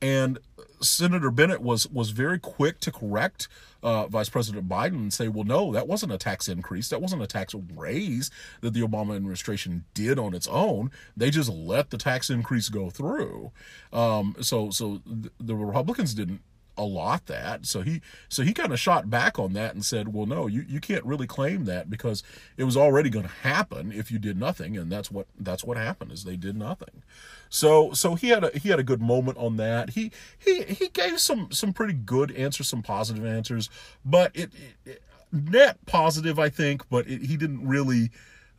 And 0.00 0.38
Senator 0.80 1.32
Bennet 1.32 1.62
was 1.62 1.88
was 1.88 2.10
very 2.10 2.38
quick 2.38 2.78
to 2.80 2.92
correct 2.92 3.48
uh, 3.82 4.06
Vice 4.06 4.28
President 4.28 4.68
Biden 4.68 4.94
and 4.94 5.12
say, 5.12 5.26
"Well, 5.26 5.42
no, 5.42 5.72
that 5.72 5.88
wasn't 5.88 6.12
a 6.12 6.18
tax 6.18 6.48
increase. 6.48 6.88
That 6.90 7.02
wasn't 7.02 7.22
a 7.22 7.26
tax 7.26 7.54
raise 7.74 8.30
that 8.60 8.72
the 8.72 8.82
Obama 8.82 9.16
administration 9.16 9.84
did 9.94 10.18
on 10.18 10.32
its 10.32 10.46
own. 10.46 10.92
They 11.16 11.30
just 11.30 11.50
let 11.50 11.90
the 11.90 11.98
tax 11.98 12.30
increase 12.30 12.68
go 12.68 12.88
through. 12.88 13.50
Um, 13.92 14.36
so, 14.40 14.70
so 14.70 15.00
the 15.40 15.56
Republicans 15.56 16.14
didn't 16.14 16.42
a 16.76 16.84
lot 16.84 17.26
that. 17.26 17.66
So 17.66 17.82
he 17.82 18.00
so 18.28 18.42
he 18.42 18.52
kind 18.52 18.72
of 18.72 18.78
shot 18.78 19.08
back 19.10 19.38
on 19.38 19.52
that 19.54 19.74
and 19.74 19.84
said, 19.84 20.12
"Well, 20.12 20.26
no, 20.26 20.46
you 20.46 20.64
you 20.68 20.80
can't 20.80 21.04
really 21.04 21.26
claim 21.26 21.64
that 21.64 21.88
because 21.88 22.22
it 22.56 22.64
was 22.64 22.76
already 22.76 23.10
going 23.10 23.26
to 23.26 23.48
happen 23.48 23.92
if 23.92 24.10
you 24.10 24.18
did 24.18 24.38
nothing." 24.38 24.76
And 24.76 24.90
that's 24.90 25.10
what 25.10 25.26
that's 25.38 25.64
what 25.64 25.76
happened 25.76 26.12
is 26.12 26.24
they 26.24 26.36
did 26.36 26.56
nothing. 26.56 27.02
So 27.48 27.92
so 27.92 28.14
he 28.14 28.28
had 28.28 28.44
a 28.44 28.58
he 28.58 28.68
had 28.68 28.78
a 28.78 28.84
good 28.84 29.00
moment 29.00 29.38
on 29.38 29.56
that. 29.56 29.90
He 29.90 30.12
he 30.38 30.62
he 30.64 30.88
gave 30.88 31.20
some 31.20 31.50
some 31.52 31.72
pretty 31.72 31.94
good 31.94 32.30
answers, 32.32 32.68
some 32.68 32.82
positive 32.82 33.24
answers, 33.24 33.70
but 34.04 34.30
it, 34.34 34.50
it 34.84 35.02
net 35.32 35.78
positive 35.86 36.38
I 36.38 36.48
think, 36.48 36.88
but 36.88 37.08
it, 37.08 37.22
he 37.22 37.36
didn't 37.36 37.66
really 37.66 38.10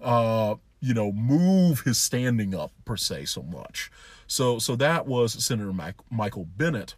uh 0.02 0.56
you 0.80 0.94
know 0.94 1.12
move 1.12 1.82
his 1.82 1.98
standing 1.98 2.54
up 2.54 2.72
per 2.86 2.98
se 2.98 3.26
so 3.26 3.42
much. 3.42 3.92
So 4.28 4.60
so 4.60 4.76
that 4.76 5.08
was 5.08 5.34
Senator 5.44 5.74
Michael 6.10 6.46
Bennet. 6.46 6.96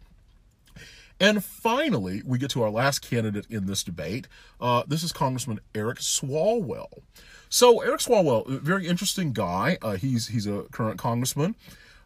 And 1.20 1.44
finally, 1.44 2.22
we 2.24 2.38
get 2.38 2.50
to 2.52 2.62
our 2.62 2.70
last 2.70 3.00
candidate 3.00 3.46
in 3.50 3.66
this 3.66 3.84
debate. 3.84 4.26
Uh, 4.58 4.84
this 4.88 5.02
is 5.02 5.12
Congressman 5.12 5.60
Eric 5.74 5.98
Swalwell. 5.98 7.02
So 7.50 7.82
Eric 7.82 8.00
Swalwell, 8.00 8.48
very 8.60 8.86
interesting 8.88 9.34
guy. 9.34 9.76
Uh, 9.82 9.96
he's 9.96 10.28
he's 10.28 10.46
a 10.46 10.62
current 10.72 10.98
congressman. 10.98 11.56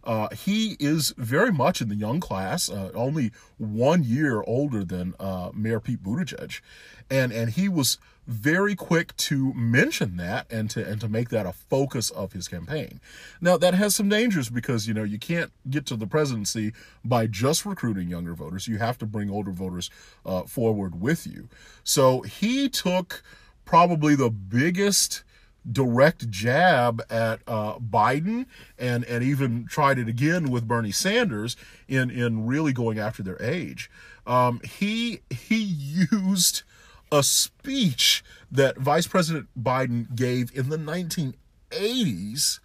Uh, 0.02 0.28
he 0.34 0.76
is 0.80 1.14
very 1.16 1.52
much 1.52 1.80
in 1.80 1.88
the 1.88 1.94
young 1.94 2.20
class, 2.20 2.68
uh, 2.68 2.90
only 2.94 3.30
one 3.56 4.02
year 4.02 4.42
older 4.46 4.84
than 4.84 5.14
uh, 5.18 5.50
Mayor 5.54 5.80
Pete 5.80 6.02
Buttigieg, 6.02 6.60
and 7.08 7.32
and 7.32 7.50
he 7.50 7.68
was 7.68 7.98
very 8.26 8.74
quick 8.74 9.16
to 9.16 9.52
mention 9.54 10.16
that 10.16 10.46
and 10.50 10.70
to 10.70 10.86
and 10.86 11.00
to 11.00 11.08
make 11.08 11.28
that 11.28 11.46
a 11.46 11.52
focus 11.52 12.10
of 12.10 12.32
his 12.32 12.48
campaign. 12.48 13.00
Now 13.40 13.56
that 13.58 13.74
has 13.74 13.94
some 13.94 14.08
dangers 14.08 14.48
because 14.48 14.88
you 14.88 14.94
know 14.94 15.02
you 15.02 15.18
can't 15.18 15.52
get 15.68 15.86
to 15.86 15.96
the 15.96 16.06
presidency 16.06 16.72
by 17.04 17.26
just 17.26 17.66
recruiting 17.66 18.08
younger 18.08 18.34
voters. 18.34 18.66
You 18.66 18.78
have 18.78 18.98
to 18.98 19.06
bring 19.06 19.30
older 19.30 19.50
voters 19.50 19.90
uh, 20.24 20.42
forward 20.42 21.00
with 21.00 21.26
you. 21.26 21.48
So 21.82 22.22
he 22.22 22.68
took 22.68 23.22
probably 23.64 24.14
the 24.14 24.30
biggest 24.30 25.22
direct 25.70 26.30
jab 26.30 27.02
at 27.10 27.40
uh, 27.46 27.78
Biden 27.78 28.46
and 28.78 29.04
and 29.04 29.24
even 29.24 29.66
tried 29.66 29.98
it 29.98 30.08
again 30.08 30.50
with 30.50 30.68
Bernie 30.68 30.92
Sanders 30.92 31.56
in 31.88 32.10
in 32.10 32.46
really 32.46 32.72
going 32.72 32.98
after 32.98 33.22
their 33.22 33.40
age. 33.42 33.90
Um, 34.26 34.60
he 34.64 35.20
he 35.30 35.58
used 35.58 36.62
a 37.14 37.22
speech 37.22 38.24
that 38.50 38.76
Vice 38.76 39.06
President 39.06 39.46
Biden 39.56 40.14
gave 40.16 40.50
in 40.52 40.68
the 40.68 40.76
1980s 40.76 42.58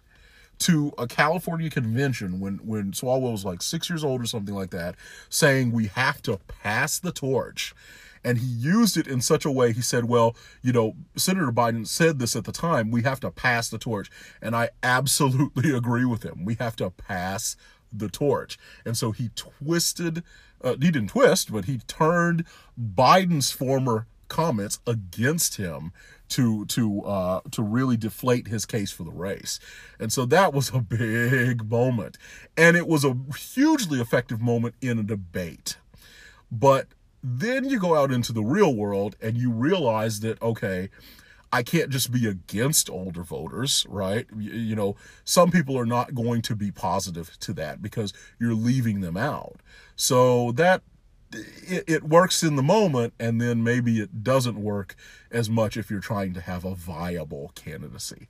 to 0.58 0.92
a 0.98 1.06
California 1.06 1.70
convention 1.70 2.40
when 2.40 2.56
when 2.56 2.90
Swalwell 2.90 3.32
was 3.32 3.44
like 3.44 3.62
six 3.62 3.88
years 3.88 4.02
old 4.02 4.20
or 4.20 4.26
something 4.26 4.54
like 4.54 4.70
that, 4.70 4.96
saying 5.28 5.70
we 5.70 5.86
have 5.86 6.20
to 6.22 6.38
pass 6.48 6.98
the 6.98 7.12
torch. 7.12 7.74
And 8.22 8.36
he 8.36 8.46
used 8.46 8.98
it 8.98 9.06
in 9.06 9.22
such 9.22 9.46
a 9.46 9.50
way, 9.50 9.72
he 9.72 9.80
said, 9.80 10.04
Well, 10.04 10.36
you 10.62 10.72
know, 10.72 10.96
Senator 11.16 11.52
Biden 11.52 11.86
said 11.86 12.18
this 12.18 12.34
at 12.34 12.44
the 12.44 12.52
time, 12.52 12.90
we 12.90 13.02
have 13.02 13.20
to 13.20 13.30
pass 13.30 13.70
the 13.70 13.78
torch. 13.78 14.10
And 14.42 14.54
I 14.54 14.70
absolutely 14.82 15.70
agree 15.74 16.04
with 16.04 16.24
him. 16.24 16.44
We 16.44 16.56
have 16.56 16.76
to 16.76 16.90
pass 16.90 17.56
the 17.92 18.08
torch. 18.08 18.58
And 18.84 18.96
so 18.96 19.12
he 19.12 19.30
twisted, 19.36 20.22
uh, 20.62 20.72
he 20.72 20.90
didn't 20.90 21.08
twist, 21.08 21.52
but 21.52 21.64
he 21.64 21.78
turned 21.86 22.44
Biden's 22.78 23.52
former 23.52 24.06
comments 24.30 24.78
against 24.86 25.56
him 25.56 25.92
to 26.30 26.64
to 26.66 27.02
uh, 27.02 27.40
to 27.50 27.62
really 27.62 27.98
deflate 27.98 28.48
his 28.48 28.64
case 28.64 28.90
for 28.90 29.02
the 29.04 29.10
race. 29.10 29.60
And 29.98 30.10
so 30.10 30.24
that 30.26 30.54
was 30.54 30.70
a 30.74 30.80
big 30.80 31.68
moment, 31.68 32.16
and 32.56 32.76
it 32.76 32.88
was 32.88 33.04
a 33.04 33.14
hugely 33.36 34.00
effective 34.00 34.40
moment 34.40 34.76
in 34.80 34.98
a 34.98 35.02
debate. 35.02 35.76
But 36.50 36.86
then 37.22 37.68
you 37.68 37.78
go 37.78 37.94
out 37.94 38.10
into 38.10 38.32
the 38.32 38.42
real 38.42 38.74
world 38.74 39.14
and 39.20 39.36
you 39.36 39.50
realize 39.50 40.20
that 40.20 40.40
okay. 40.40 40.88
I 41.52 41.64
can't 41.64 41.90
just 41.90 42.12
be 42.12 42.28
against 42.28 42.88
older 42.88 43.24
voters, 43.24 43.84
right? 43.88 44.24
You, 44.38 44.52
you 44.52 44.76
know, 44.76 44.94
some 45.24 45.50
people 45.50 45.76
are 45.76 45.84
not 45.84 46.14
going 46.14 46.42
to 46.42 46.54
be 46.54 46.70
positive 46.70 47.36
to 47.40 47.52
that 47.54 47.82
because 47.82 48.12
you're 48.38 48.54
leaving 48.54 49.00
them 49.00 49.16
out. 49.16 49.56
So 49.96 50.52
that 50.52 50.82
it, 51.32 51.84
it 51.86 52.02
works 52.04 52.42
in 52.42 52.56
the 52.56 52.62
moment 52.62 53.14
and 53.18 53.40
then 53.40 53.62
maybe 53.62 54.00
it 54.00 54.22
doesn't 54.22 54.62
work 54.62 54.96
as 55.30 55.48
much 55.48 55.76
if 55.76 55.90
you're 55.90 56.00
trying 56.00 56.34
to 56.34 56.40
have 56.40 56.64
a 56.64 56.74
viable 56.74 57.52
candidacy. 57.54 58.28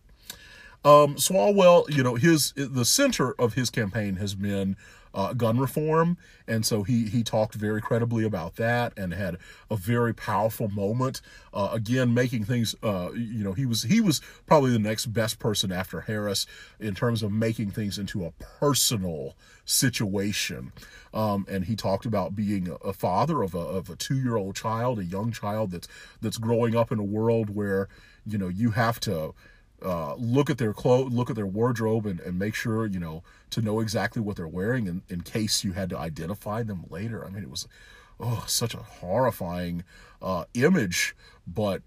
Um, 0.84 1.16
Swalwell, 1.16 1.94
you 1.94 2.02
know, 2.02 2.14
his 2.14 2.52
the 2.56 2.84
center 2.84 3.32
of 3.32 3.54
his 3.54 3.68
campaign 3.68 4.16
has 4.16 4.34
been 4.34 4.76
uh, 5.14 5.32
gun 5.32 5.58
reform, 5.58 6.16
and 6.46 6.64
so 6.64 6.82
he 6.82 7.08
he 7.08 7.22
talked 7.22 7.54
very 7.54 7.80
credibly 7.80 8.24
about 8.24 8.56
that 8.56 8.96
and 8.96 9.12
had 9.12 9.36
a 9.70 9.76
very 9.76 10.14
powerful 10.14 10.68
moment. 10.68 11.20
Uh, 11.52 11.70
again, 11.72 12.14
making 12.14 12.44
things, 12.44 12.74
uh, 12.82 13.10
you 13.14 13.42
know, 13.42 13.52
he 13.52 13.66
was 13.66 13.82
he 13.84 14.00
was 14.00 14.20
probably 14.46 14.70
the 14.70 14.78
next 14.78 15.06
best 15.06 15.38
person 15.38 15.72
after 15.72 16.02
Harris 16.02 16.46
in 16.78 16.94
terms 16.94 17.22
of 17.22 17.32
making 17.32 17.70
things 17.70 17.98
into 17.98 18.24
a 18.24 18.30
personal 18.32 19.34
situation. 19.64 20.72
Um, 21.12 21.46
and 21.48 21.64
he 21.64 21.74
talked 21.74 22.06
about 22.06 22.36
being 22.36 22.68
a, 22.68 22.74
a 22.74 22.92
father 22.92 23.42
of 23.42 23.54
a 23.54 23.58
of 23.58 23.90
a 23.90 23.96
two 23.96 24.16
year 24.16 24.36
old 24.36 24.54
child, 24.54 24.98
a 24.98 25.04
young 25.04 25.32
child 25.32 25.72
that's 25.72 25.88
that's 26.20 26.38
growing 26.38 26.76
up 26.76 26.92
in 26.92 26.98
a 26.98 27.04
world 27.04 27.54
where 27.54 27.88
you 28.26 28.38
know 28.38 28.48
you 28.48 28.70
have 28.72 29.00
to 29.00 29.34
uh, 29.82 30.14
look 30.14 30.50
at 30.50 30.58
their 30.58 30.72
clothes, 30.72 31.12
look 31.12 31.30
at 31.30 31.36
their 31.36 31.46
wardrobe, 31.46 32.06
and, 32.06 32.20
and 32.20 32.38
make 32.38 32.54
sure 32.54 32.86
you 32.86 33.00
know 33.00 33.22
to 33.50 33.60
know 33.60 33.80
exactly 33.80 34.22
what 34.22 34.36
they're 34.36 34.48
wearing 34.48 34.86
in, 34.86 35.02
in 35.08 35.22
case 35.22 35.64
you 35.64 35.72
had 35.72 35.90
to 35.90 35.98
identify 35.98 36.62
them 36.62 36.84
later. 36.88 37.24
I 37.24 37.30
mean, 37.30 37.42
it 37.42 37.50
was 37.50 37.66
oh 38.18 38.44
such 38.46 38.74
a 38.74 38.78
horrifying 38.78 39.84
uh, 40.20 40.44
image, 40.54 41.14
but 41.46 41.82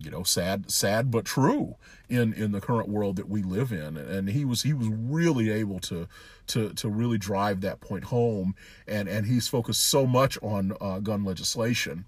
you 0.00 0.10
know, 0.10 0.22
sad, 0.22 0.70
sad 0.70 1.10
but 1.10 1.24
true 1.24 1.76
in 2.08 2.32
in 2.32 2.52
the 2.52 2.60
current 2.60 2.88
world 2.88 3.16
that 3.16 3.28
we 3.28 3.42
live 3.42 3.70
in. 3.70 3.96
And 3.96 4.30
he 4.30 4.44
was 4.44 4.62
he 4.62 4.72
was 4.72 4.88
really 4.88 5.50
able 5.50 5.78
to 5.80 6.08
to 6.48 6.72
to 6.72 6.88
really 6.88 7.18
drive 7.18 7.60
that 7.60 7.80
point 7.80 8.04
home. 8.04 8.54
And 8.88 9.08
and 9.08 9.26
he's 9.26 9.48
focused 9.48 9.86
so 9.86 10.06
much 10.06 10.38
on 10.42 10.72
uh, 10.80 11.00
gun 11.00 11.24
legislation, 11.24 12.06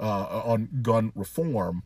uh, 0.00 0.42
on 0.44 0.68
gun 0.82 1.12
reform 1.14 1.82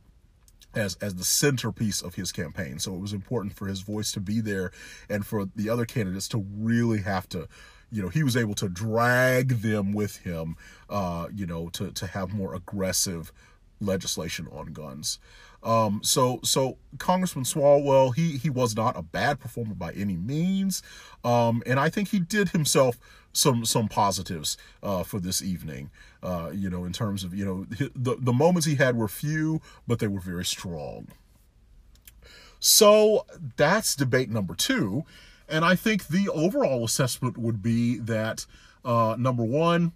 as 0.75 0.97
as 0.97 1.15
the 1.15 1.25
centerpiece 1.25 2.03
of 2.03 2.15
his 2.15 2.33
campaign. 2.33 2.79
So 2.79 2.95
it 2.95 3.01
was 3.01 3.13
important 3.13 3.55
for 3.55 3.67
his 3.67 3.81
voice 3.81 4.13
to 4.13 4.21
be 4.21 4.41
there 4.41 4.71
and 5.09 5.27
for 5.27 5.47
the 5.57 5.69
other 5.69 5.85
candidates 5.85 6.29
to 6.29 6.45
really 6.57 7.03
have 7.03 7.29
to 7.31 7.49
you 7.91 8.03
know 8.03 8.09
he 8.09 8.23
was 8.23 8.37
able 8.37 8.55
to 8.55 8.69
drag 8.69 9.63
them 9.63 9.93
with 9.93 10.19
him 10.19 10.57
uh 10.89 11.27
you 11.35 11.45
know 11.45 11.69
to 11.71 11.91
to 11.91 12.07
have 12.07 12.33
more 12.33 12.55
aggressive 12.55 13.33
legislation 13.81 14.47
on 14.53 14.67
guns 14.67 15.19
um, 15.63 16.01
so 16.03 16.41
so 16.43 16.79
Congressman 16.99 17.45
Swalwell, 17.45 18.15
he 18.15 18.39
he 18.39 18.49
was 18.49 18.75
not 18.75 18.97
a 18.97 19.03
bad 19.03 19.41
performer 19.41 19.75
by 19.75 19.93
any 19.93 20.17
means, 20.17 20.83
um, 21.23 21.63
and 21.67 21.79
I 21.79 21.91
think 21.91 22.09
he 22.09 22.19
did 22.19 22.51
himself 22.51 22.99
some 23.32 23.65
some 23.65 23.89
positives 23.89 24.57
uh, 24.82 25.02
for 25.02 25.20
this 25.20 25.43
evening. 25.43 25.90
Uh, 26.23 26.51
you 26.52 26.69
know, 26.69 26.85
in 26.85 26.93
terms 26.93 27.24
of 27.24 27.35
you 27.35 27.44
know 27.44 27.65
the 27.94 28.16
the 28.19 28.32
moments 28.32 28.66
he 28.66 28.77
had 28.77 28.97
were 28.97 29.09
few, 29.09 29.61
but 29.86 29.98
they 29.98 30.09
were 30.09 30.20
very 30.20 30.44
strong. 30.44 31.09
So 32.59 33.24
that's 33.57 33.94
debate 33.94 34.31
number 34.31 34.55
two, 34.55 35.05
and 35.48 35.65
I 35.65 35.74
think 35.74 36.09
the 36.09 36.28
overall 36.28 36.85
assessment 36.85 37.39
would 37.39 37.62
be 37.62 37.97
that 37.98 38.44
uh, 38.85 39.16
number 39.19 39.44
one, 39.44 39.93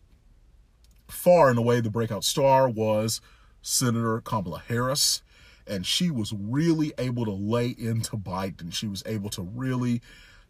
far 1.08 1.50
and 1.50 1.58
away 1.58 1.80
the 1.80 1.90
breakout 1.90 2.24
star 2.24 2.68
was 2.68 3.20
Senator 3.60 4.20
Kamala 4.20 4.62
Harris 4.66 5.22
and 5.66 5.86
she 5.86 6.10
was 6.10 6.32
really 6.32 6.92
able 6.98 7.24
to 7.24 7.32
lay 7.32 7.68
into 7.68 8.16
Biden. 8.16 8.72
She 8.72 8.86
was 8.86 9.02
able 9.06 9.30
to 9.30 9.42
really 9.42 10.02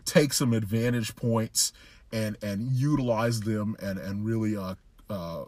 take 0.05 0.33
some 0.33 0.53
advantage 0.53 1.17
points 1.17 1.73
and 2.15 2.39
and 2.43 2.71
utilize 2.73 3.41
them 3.41 3.77
and 3.83 3.99
and 3.99 4.25
really 4.25 4.57
uh, 4.57 4.77
uh, 5.11 5.45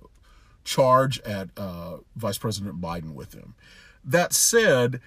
charge 0.64 1.20
at 1.20 1.48
uh, 1.56 1.98
Vice 2.16 2.36
President 2.36 2.80
Biden 2.80 3.14
with 3.14 3.30
them. 3.30 3.54
That 4.04 4.32
said, 4.34 5.00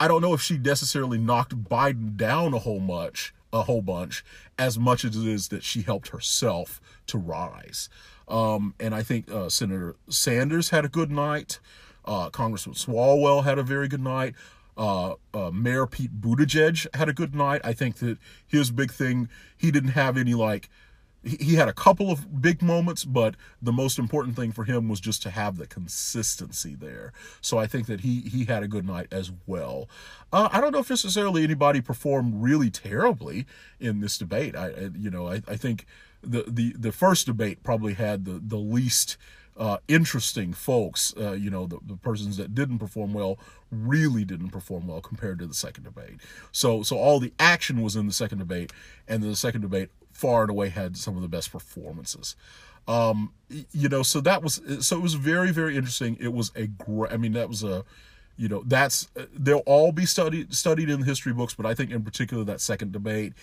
I 0.00 0.08
don't 0.08 0.22
know 0.22 0.34
if 0.34 0.42
she 0.42 0.58
necessarily 0.58 1.18
knocked 1.18 1.64
Biden 1.64 2.16
down 2.16 2.54
a 2.54 2.58
whole 2.58 2.80
much 2.80 3.32
a 3.52 3.62
whole 3.64 3.82
bunch 3.82 4.24
as 4.58 4.78
much 4.78 5.04
as 5.04 5.14
it 5.14 5.26
is 5.26 5.48
that 5.48 5.62
she 5.62 5.82
helped 5.82 6.08
herself 6.08 6.80
to 7.06 7.18
rise. 7.18 7.88
Um, 8.26 8.74
and 8.80 8.94
I 8.94 9.02
think 9.02 9.30
uh, 9.30 9.48
Senator 9.48 9.96
Sanders 10.08 10.70
had 10.70 10.84
a 10.84 10.88
good 10.88 11.10
night. 11.10 11.60
Uh, 12.04 12.30
Congressman 12.30 12.74
Swalwell 12.74 13.44
had 13.44 13.58
a 13.58 13.62
very 13.62 13.88
good 13.88 14.00
night. 14.00 14.34
Uh, 14.76 15.14
uh, 15.34 15.50
Mayor 15.50 15.86
Pete 15.86 16.20
Buttigieg 16.20 16.86
had 16.96 17.08
a 17.08 17.12
good 17.12 17.34
night. 17.34 17.60
I 17.62 17.74
think 17.74 17.96
that 17.96 18.16
his 18.46 18.70
big 18.70 18.90
thing, 18.90 19.28
he 19.56 19.70
didn't 19.70 19.90
have 19.90 20.16
any 20.16 20.32
like, 20.32 20.70
he, 21.24 21.54
had 21.54 21.68
a 21.68 21.72
couple 21.72 22.10
of 22.10 22.42
big 22.42 22.62
moments, 22.62 23.04
but 23.04 23.36
the 23.60 23.72
most 23.72 23.98
important 23.98 24.36
thing 24.36 24.52
for 24.52 24.64
him 24.64 24.88
was 24.88 25.00
just 25.00 25.22
to 25.22 25.30
have 25.30 25.56
the 25.56 25.66
consistency 25.66 26.74
there. 26.74 27.12
So 27.40 27.58
I 27.58 27.66
think 27.66 27.86
that 27.86 28.00
he 28.00 28.22
he 28.22 28.44
had 28.44 28.62
a 28.62 28.68
good 28.68 28.86
night 28.86 29.06
as 29.12 29.30
well. 29.46 29.88
Uh, 30.32 30.48
I 30.52 30.60
don't 30.60 30.72
know 30.72 30.80
if 30.80 30.90
necessarily 30.90 31.44
anybody 31.44 31.80
performed 31.80 32.42
really 32.42 32.70
terribly 32.70 33.46
in 33.78 34.00
this 34.00 34.18
debate. 34.18 34.56
I, 34.56 34.66
I 34.66 34.90
you 34.96 35.10
know 35.10 35.28
I, 35.28 35.42
I 35.46 35.56
think 35.56 35.86
the 36.22 36.44
the 36.46 36.74
the 36.78 36.92
first 36.92 37.26
debate 37.26 37.62
probably 37.62 37.94
had 37.94 38.24
the 38.24 38.40
the 38.42 38.58
least 38.58 39.16
uh, 39.56 39.78
interesting 39.88 40.52
folks. 40.52 41.14
Uh, 41.16 41.32
you 41.32 41.50
know, 41.50 41.66
the, 41.66 41.78
the 41.86 41.96
persons 41.96 42.36
that 42.38 42.54
didn't 42.54 42.78
perform 42.78 43.12
well 43.12 43.38
really 43.70 44.24
didn't 44.24 44.50
perform 44.50 44.86
well 44.86 45.00
compared 45.00 45.38
to 45.38 45.46
the 45.46 45.54
second 45.54 45.84
debate. 45.84 46.20
So, 46.52 46.82
so 46.82 46.96
all 46.96 47.20
the 47.20 47.32
action 47.38 47.82
was 47.82 47.96
in 47.96 48.06
the 48.06 48.12
second 48.12 48.38
debate, 48.38 48.72
and 49.06 49.22
the 49.22 49.36
second 49.36 49.60
debate 49.60 49.90
far 50.22 50.42
and 50.42 50.50
away 50.50 50.68
had 50.68 50.96
some 50.96 51.16
of 51.16 51.22
the 51.22 51.28
best 51.28 51.52
performances. 51.52 52.36
Um, 52.88 53.32
you 53.70 53.88
know, 53.88 54.02
so 54.02 54.20
that 54.22 54.42
was 54.42 54.60
so 54.80 54.96
it 54.96 55.02
was 55.02 55.14
very 55.14 55.52
very 55.52 55.76
interesting. 55.76 56.16
It 56.20 56.32
was 56.32 56.50
a 56.54 56.66
great. 56.66 57.12
I 57.12 57.16
mean, 57.16 57.32
that 57.32 57.48
was 57.48 57.62
a 57.62 57.84
you 58.36 58.48
know 58.48 58.62
that's 58.66 59.08
they'll 59.34 59.58
all 59.66 59.92
be 59.92 60.06
studied 60.06 60.54
studied 60.54 60.88
in 60.88 61.00
the 61.00 61.06
history 61.06 61.34
books 61.34 61.52
but 61.52 61.66
i 61.66 61.74
think 61.74 61.90
in 61.90 62.02
particular 62.02 62.42
that 62.42 62.62
second 62.62 62.90
debate 62.90 63.34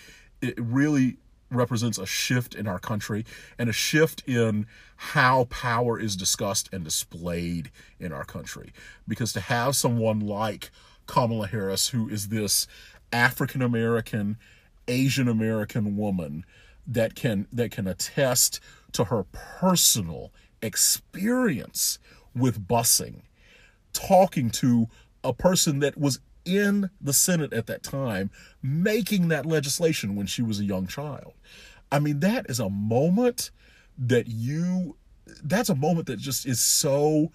it 0.42 0.54
really 0.58 1.16
represents 1.50 1.98
a 1.98 2.06
shift 2.06 2.54
in 2.54 2.66
our 2.66 2.78
country 2.78 3.24
and 3.58 3.68
a 3.68 3.72
shift 3.72 4.22
in 4.26 4.66
how 4.96 5.44
power 5.44 5.98
is 5.98 6.16
discussed 6.16 6.68
and 6.72 6.84
displayed 6.84 7.70
in 7.98 8.12
our 8.12 8.24
country. 8.24 8.72
Because 9.06 9.32
to 9.32 9.40
have 9.40 9.76
someone 9.76 10.20
like 10.20 10.70
Kamala 11.06 11.48
Harris, 11.48 11.88
who 11.88 12.08
is 12.08 12.28
this 12.28 12.66
African 13.12 13.62
American, 13.62 14.38
Asian 14.86 15.28
American 15.28 15.96
woman 15.96 16.44
that 16.90 17.14
can 17.14 17.46
that 17.52 17.70
can 17.70 17.86
attest 17.86 18.60
to 18.92 19.04
her 19.04 19.24
personal 19.24 20.32
experience 20.60 21.98
with 22.34 22.66
busing, 22.66 23.22
talking 23.92 24.50
to 24.50 24.88
a 25.24 25.32
person 25.32 25.78
that 25.78 25.96
was 25.96 26.20
in 26.44 26.90
the 27.00 27.12
Senate 27.12 27.52
at 27.52 27.66
that 27.66 27.82
time 27.82 28.30
making 28.62 29.28
that 29.28 29.46
legislation 29.46 30.16
when 30.16 30.26
she 30.26 30.42
was 30.42 30.58
a 30.58 30.64
young 30.64 30.86
child. 30.86 31.32
I 31.92 31.98
mean, 31.98 32.20
that 32.20 32.46
is 32.48 32.60
a 32.60 32.70
moment 32.70 33.50
that 33.98 34.26
you, 34.26 34.96
that's 35.42 35.68
a 35.68 35.74
moment 35.74 36.06
that 36.06 36.18
just 36.18 36.46
is 36.46 36.60
so 36.60 37.30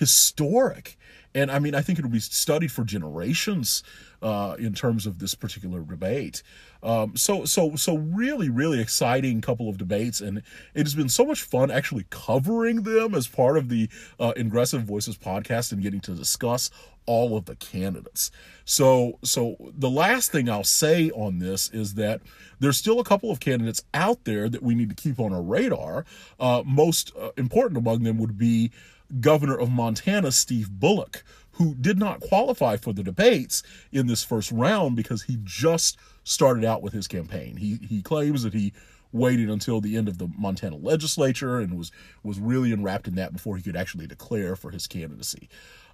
historic. 0.00 0.96
And 1.34 1.50
I 1.50 1.60
mean, 1.60 1.76
I 1.76 1.82
think 1.82 1.98
it'll 1.98 2.10
be 2.10 2.18
studied 2.18 2.72
for 2.72 2.82
generations 2.82 3.84
uh, 4.20 4.56
in 4.58 4.74
terms 4.74 5.06
of 5.06 5.20
this 5.20 5.34
particular 5.34 5.80
debate. 5.80 6.42
Um, 6.82 7.16
so, 7.16 7.44
so, 7.44 7.76
so 7.76 7.98
really, 7.98 8.48
really 8.48 8.80
exciting 8.80 9.40
couple 9.40 9.68
of 9.68 9.78
debates, 9.78 10.20
and 10.20 10.38
it 10.74 10.86
has 10.86 10.94
been 10.94 11.08
so 11.08 11.24
much 11.24 11.42
fun 11.42 11.70
actually 11.70 12.06
covering 12.10 12.82
them 12.82 13.14
as 13.14 13.28
part 13.28 13.56
of 13.56 13.68
the 13.68 13.88
uh, 14.18 14.32
Ingressive 14.36 14.82
Voices 14.82 15.16
podcast 15.16 15.72
and 15.72 15.82
getting 15.82 16.00
to 16.00 16.14
discuss 16.14 16.70
all 17.06 17.36
of 17.36 17.44
the 17.44 17.56
candidates. 17.56 18.30
So, 18.64 19.18
so 19.22 19.56
the 19.76 19.90
last 19.90 20.32
thing 20.32 20.48
I'll 20.48 20.64
say 20.64 21.10
on 21.10 21.38
this 21.38 21.68
is 21.70 21.94
that 21.94 22.22
there's 22.60 22.76
still 22.76 22.98
a 22.98 23.04
couple 23.04 23.30
of 23.30 23.40
candidates 23.40 23.82
out 23.94 24.24
there 24.24 24.48
that 24.48 24.62
we 24.62 24.74
need 24.74 24.88
to 24.88 24.94
keep 24.94 25.20
on 25.20 25.32
our 25.32 25.42
radar. 25.42 26.04
Uh, 26.38 26.62
most 26.64 27.12
uh, 27.18 27.30
important 27.36 27.78
among 27.78 28.02
them 28.02 28.18
would 28.18 28.38
be 28.38 28.70
Governor 29.18 29.58
of 29.58 29.70
Montana, 29.70 30.30
Steve 30.30 30.70
Bullock, 30.70 31.24
who 31.52 31.74
did 31.74 31.98
not 31.98 32.20
qualify 32.20 32.76
for 32.76 32.92
the 32.92 33.02
debates 33.02 33.62
in 33.92 34.06
this 34.06 34.22
first 34.22 34.52
round 34.52 34.96
because 34.96 35.24
he 35.24 35.38
just 35.42 35.98
started 36.24 36.64
out 36.64 36.82
with 36.82 36.92
his 36.92 37.08
campaign. 37.08 37.56
He 37.56 37.78
he 37.88 38.02
claims 38.02 38.42
that 38.44 38.54
he 38.54 38.72
waited 39.12 39.50
until 39.50 39.80
the 39.80 39.96
end 39.96 40.08
of 40.08 40.18
the 40.18 40.28
Montana 40.38 40.76
legislature 40.76 41.58
and 41.58 41.76
was 41.76 41.90
was 42.22 42.38
really 42.38 42.72
enwrapped 42.72 43.08
in 43.08 43.16
that 43.16 43.32
before 43.32 43.56
he 43.56 43.62
could 43.62 43.76
actually 43.76 44.06
declare 44.06 44.56
for 44.56 44.70
his 44.70 44.86
candidacy. 44.86 45.48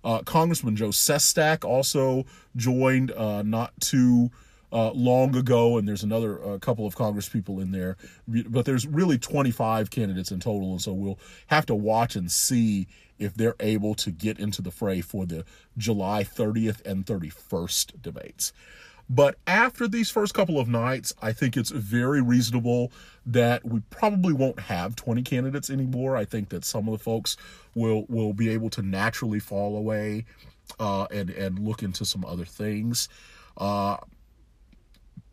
Uh, 0.04 0.20
Congressman 0.20 0.76
Joe 0.76 0.90
Sestak 0.90 1.64
also 1.64 2.26
joined 2.54 3.10
uh, 3.12 3.42
not 3.42 3.72
too 3.80 4.30
uh, 4.76 4.90
long 4.92 5.34
ago, 5.34 5.78
and 5.78 5.88
there's 5.88 6.02
another 6.02 6.38
uh, 6.44 6.58
couple 6.58 6.86
of 6.86 6.94
Congress 6.94 7.30
people 7.30 7.60
in 7.60 7.70
there, 7.70 7.96
but 8.28 8.66
there's 8.66 8.86
really 8.86 9.16
25 9.16 9.90
candidates 9.90 10.30
in 10.30 10.38
total, 10.38 10.72
and 10.72 10.82
so 10.82 10.92
we'll 10.92 11.18
have 11.46 11.64
to 11.64 11.74
watch 11.74 12.14
and 12.14 12.30
see 12.30 12.86
if 13.18 13.32
they're 13.32 13.56
able 13.60 13.94
to 13.94 14.10
get 14.10 14.38
into 14.38 14.60
the 14.60 14.70
fray 14.70 15.00
for 15.00 15.24
the 15.24 15.46
July 15.78 16.22
30th 16.24 16.84
and 16.84 17.06
31st 17.06 18.02
debates. 18.02 18.52
But 19.08 19.38
after 19.46 19.88
these 19.88 20.10
first 20.10 20.34
couple 20.34 20.60
of 20.60 20.68
nights, 20.68 21.14
I 21.22 21.32
think 21.32 21.56
it's 21.56 21.70
very 21.70 22.20
reasonable 22.20 22.92
that 23.24 23.64
we 23.64 23.80
probably 23.88 24.34
won't 24.34 24.60
have 24.60 24.94
20 24.94 25.22
candidates 25.22 25.70
anymore. 25.70 26.18
I 26.18 26.26
think 26.26 26.50
that 26.50 26.66
some 26.66 26.86
of 26.86 26.92
the 26.92 27.02
folks 27.02 27.38
will 27.74 28.04
will 28.10 28.34
be 28.34 28.50
able 28.50 28.68
to 28.70 28.82
naturally 28.82 29.38
fall 29.38 29.78
away 29.78 30.26
uh, 30.78 31.06
and 31.10 31.30
and 31.30 31.60
look 31.60 31.82
into 31.82 32.04
some 32.04 32.26
other 32.26 32.44
things. 32.44 33.08
Uh, 33.56 33.96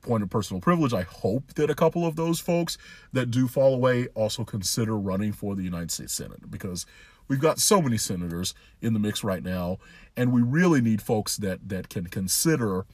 point 0.03 0.23
of 0.23 0.29
personal 0.29 0.61
privilege, 0.61 0.93
I 0.93 1.01
hope 1.01 1.53
that 1.55 1.69
a 1.69 1.75
couple 1.75 2.05
of 2.05 2.15
those 2.15 2.39
folks 2.39 2.77
that 3.13 3.31
do 3.31 3.47
fall 3.47 3.73
away 3.73 4.07
also 4.13 4.43
consider 4.43 4.97
running 4.97 5.31
for 5.31 5.55
the 5.55 5.63
United 5.63 5.91
States 5.91 6.13
Senate 6.13 6.51
because 6.51 6.85
we've 7.27 7.39
got 7.39 7.59
so 7.59 7.81
many 7.81 7.97
senators 7.97 8.53
in 8.81 8.93
the 8.93 8.99
mix 8.99 9.23
right 9.23 9.43
now, 9.43 9.79
and 10.15 10.31
we 10.31 10.41
really 10.41 10.81
need 10.81 11.01
folks 11.01 11.37
that 11.37 11.67
that 11.69 11.89
can 11.89 12.07
consider 12.07 12.85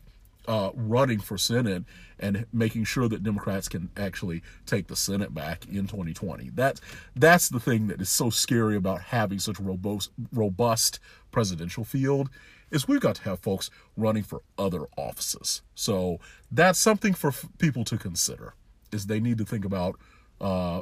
uh, 0.48 0.72
running 0.74 1.20
for 1.20 1.38
Senate 1.38 1.84
and 2.20 2.46
making 2.52 2.84
sure 2.84 3.08
that 3.08 3.24
Democrats 3.24 3.70
can 3.70 3.90
actually 3.96 4.42
take 4.66 4.88
the 4.88 4.96
Senate 4.96 5.34
back 5.34 5.66
in 5.68 5.88
2020. 5.88 6.50
That's 6.56 6.82
that's 7.16 7.50
the 7.50 7.60
thing 7.60 7.88
that 7.88 8.02
is 8.02 8.10
so 8.10 8.30
scary 8.30 8.76
about 8.76 9.02
having 9.02 9.40
such 9.40 9.60
a 9.60 9.64
robust 9.64 10.12
robust 10.34 11.00
presidential 11.32 11.84
field 11.84 12.30
is 12.72 12.88
we've 12.88 13.02
got 13.02 13.16
to 13.16 13.24
have 13.24 13.40
folks 13.40 13.70
running 13.98 14.24
for 14.24 14.42
other 14.58 14.86
offices. 14.98 15.62
So 15.76 16.20
that's 16.52 16.80
something 16.80 17.14
for 17.14 17.30
f- 17.30 17.46
people 17.58 17.84
to 17.86 17.98
consider. 17.98 18.54
Is 18.92 19.06
they 19.06 19.20
need 19.20 19.38
to 19.38 19.46
think 19.46 19.66
about 19.66 20.00
uh, 20.42 20.82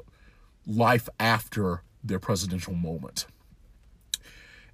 life 0.66 1.10
after 1.20 1.82
their 2.04 2.20
presidential 2.20 2.74
moment 2.74 3.26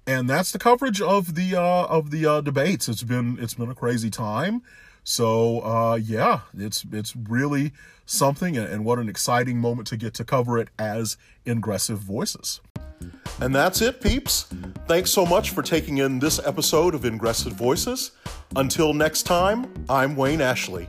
and 0.06 0.28
that's 0.28 0.52
the 0.52 0.58
coverage 0.58 1.00
of 1.00 1.34
the 1.34 1.56
uh, 1.56 1.86
of 1.86 2.10
the 2.10 2.26
uh, 2.26 2.40
debates. 2.40 2.88
It's 2.88 3.02
been 3.02 3.38
it's 3.40 3.54
been 3.54 3.70
a 3.70 3.74
crazy 3.74 4.10
time. 4.10 4.62
So 5.04 5.60
uh, 5.60 5.96
yeah, 5.96 6.40
it's 6.58 6.84
it's 6.90 7.14
really 7.14 7.72
something, 8.06 8.56
and 8.56 8.84
what 8.84 8.98
an 8.98 9.08
exciting 9.08 9.58
moment 9.58 9.86
to 9.88 9.96
get 9.96 10.14
to 10.14 10.24
cover 10.24 10.58
it 10.58 10.68
as 10.78 11.16
Ingressive 11.44 11.98
Voices. 11.98 12.60
And 13.40 13.54
that's 13.54 13.82
it, 13.82 14.00
peeps. 14.00 14.46
Thanks 14.86 15.10
so 15.10 15.26
much 15.26 15.50
for 15.50 15.62
taking 15.62 15.98
in 15.98 16.18
this 16.18 16.40
episode 16.44 16.94
of 16.94 17.04
Ingressive 17.04 17.52
Voices. 17.52 18.12
Until 18.56 18.94
next 18.94 19.24
time, 19.24 19.72
I'm 19.88 20.16
Wayne 20.16 20.40
Ashley. 20.40 20.88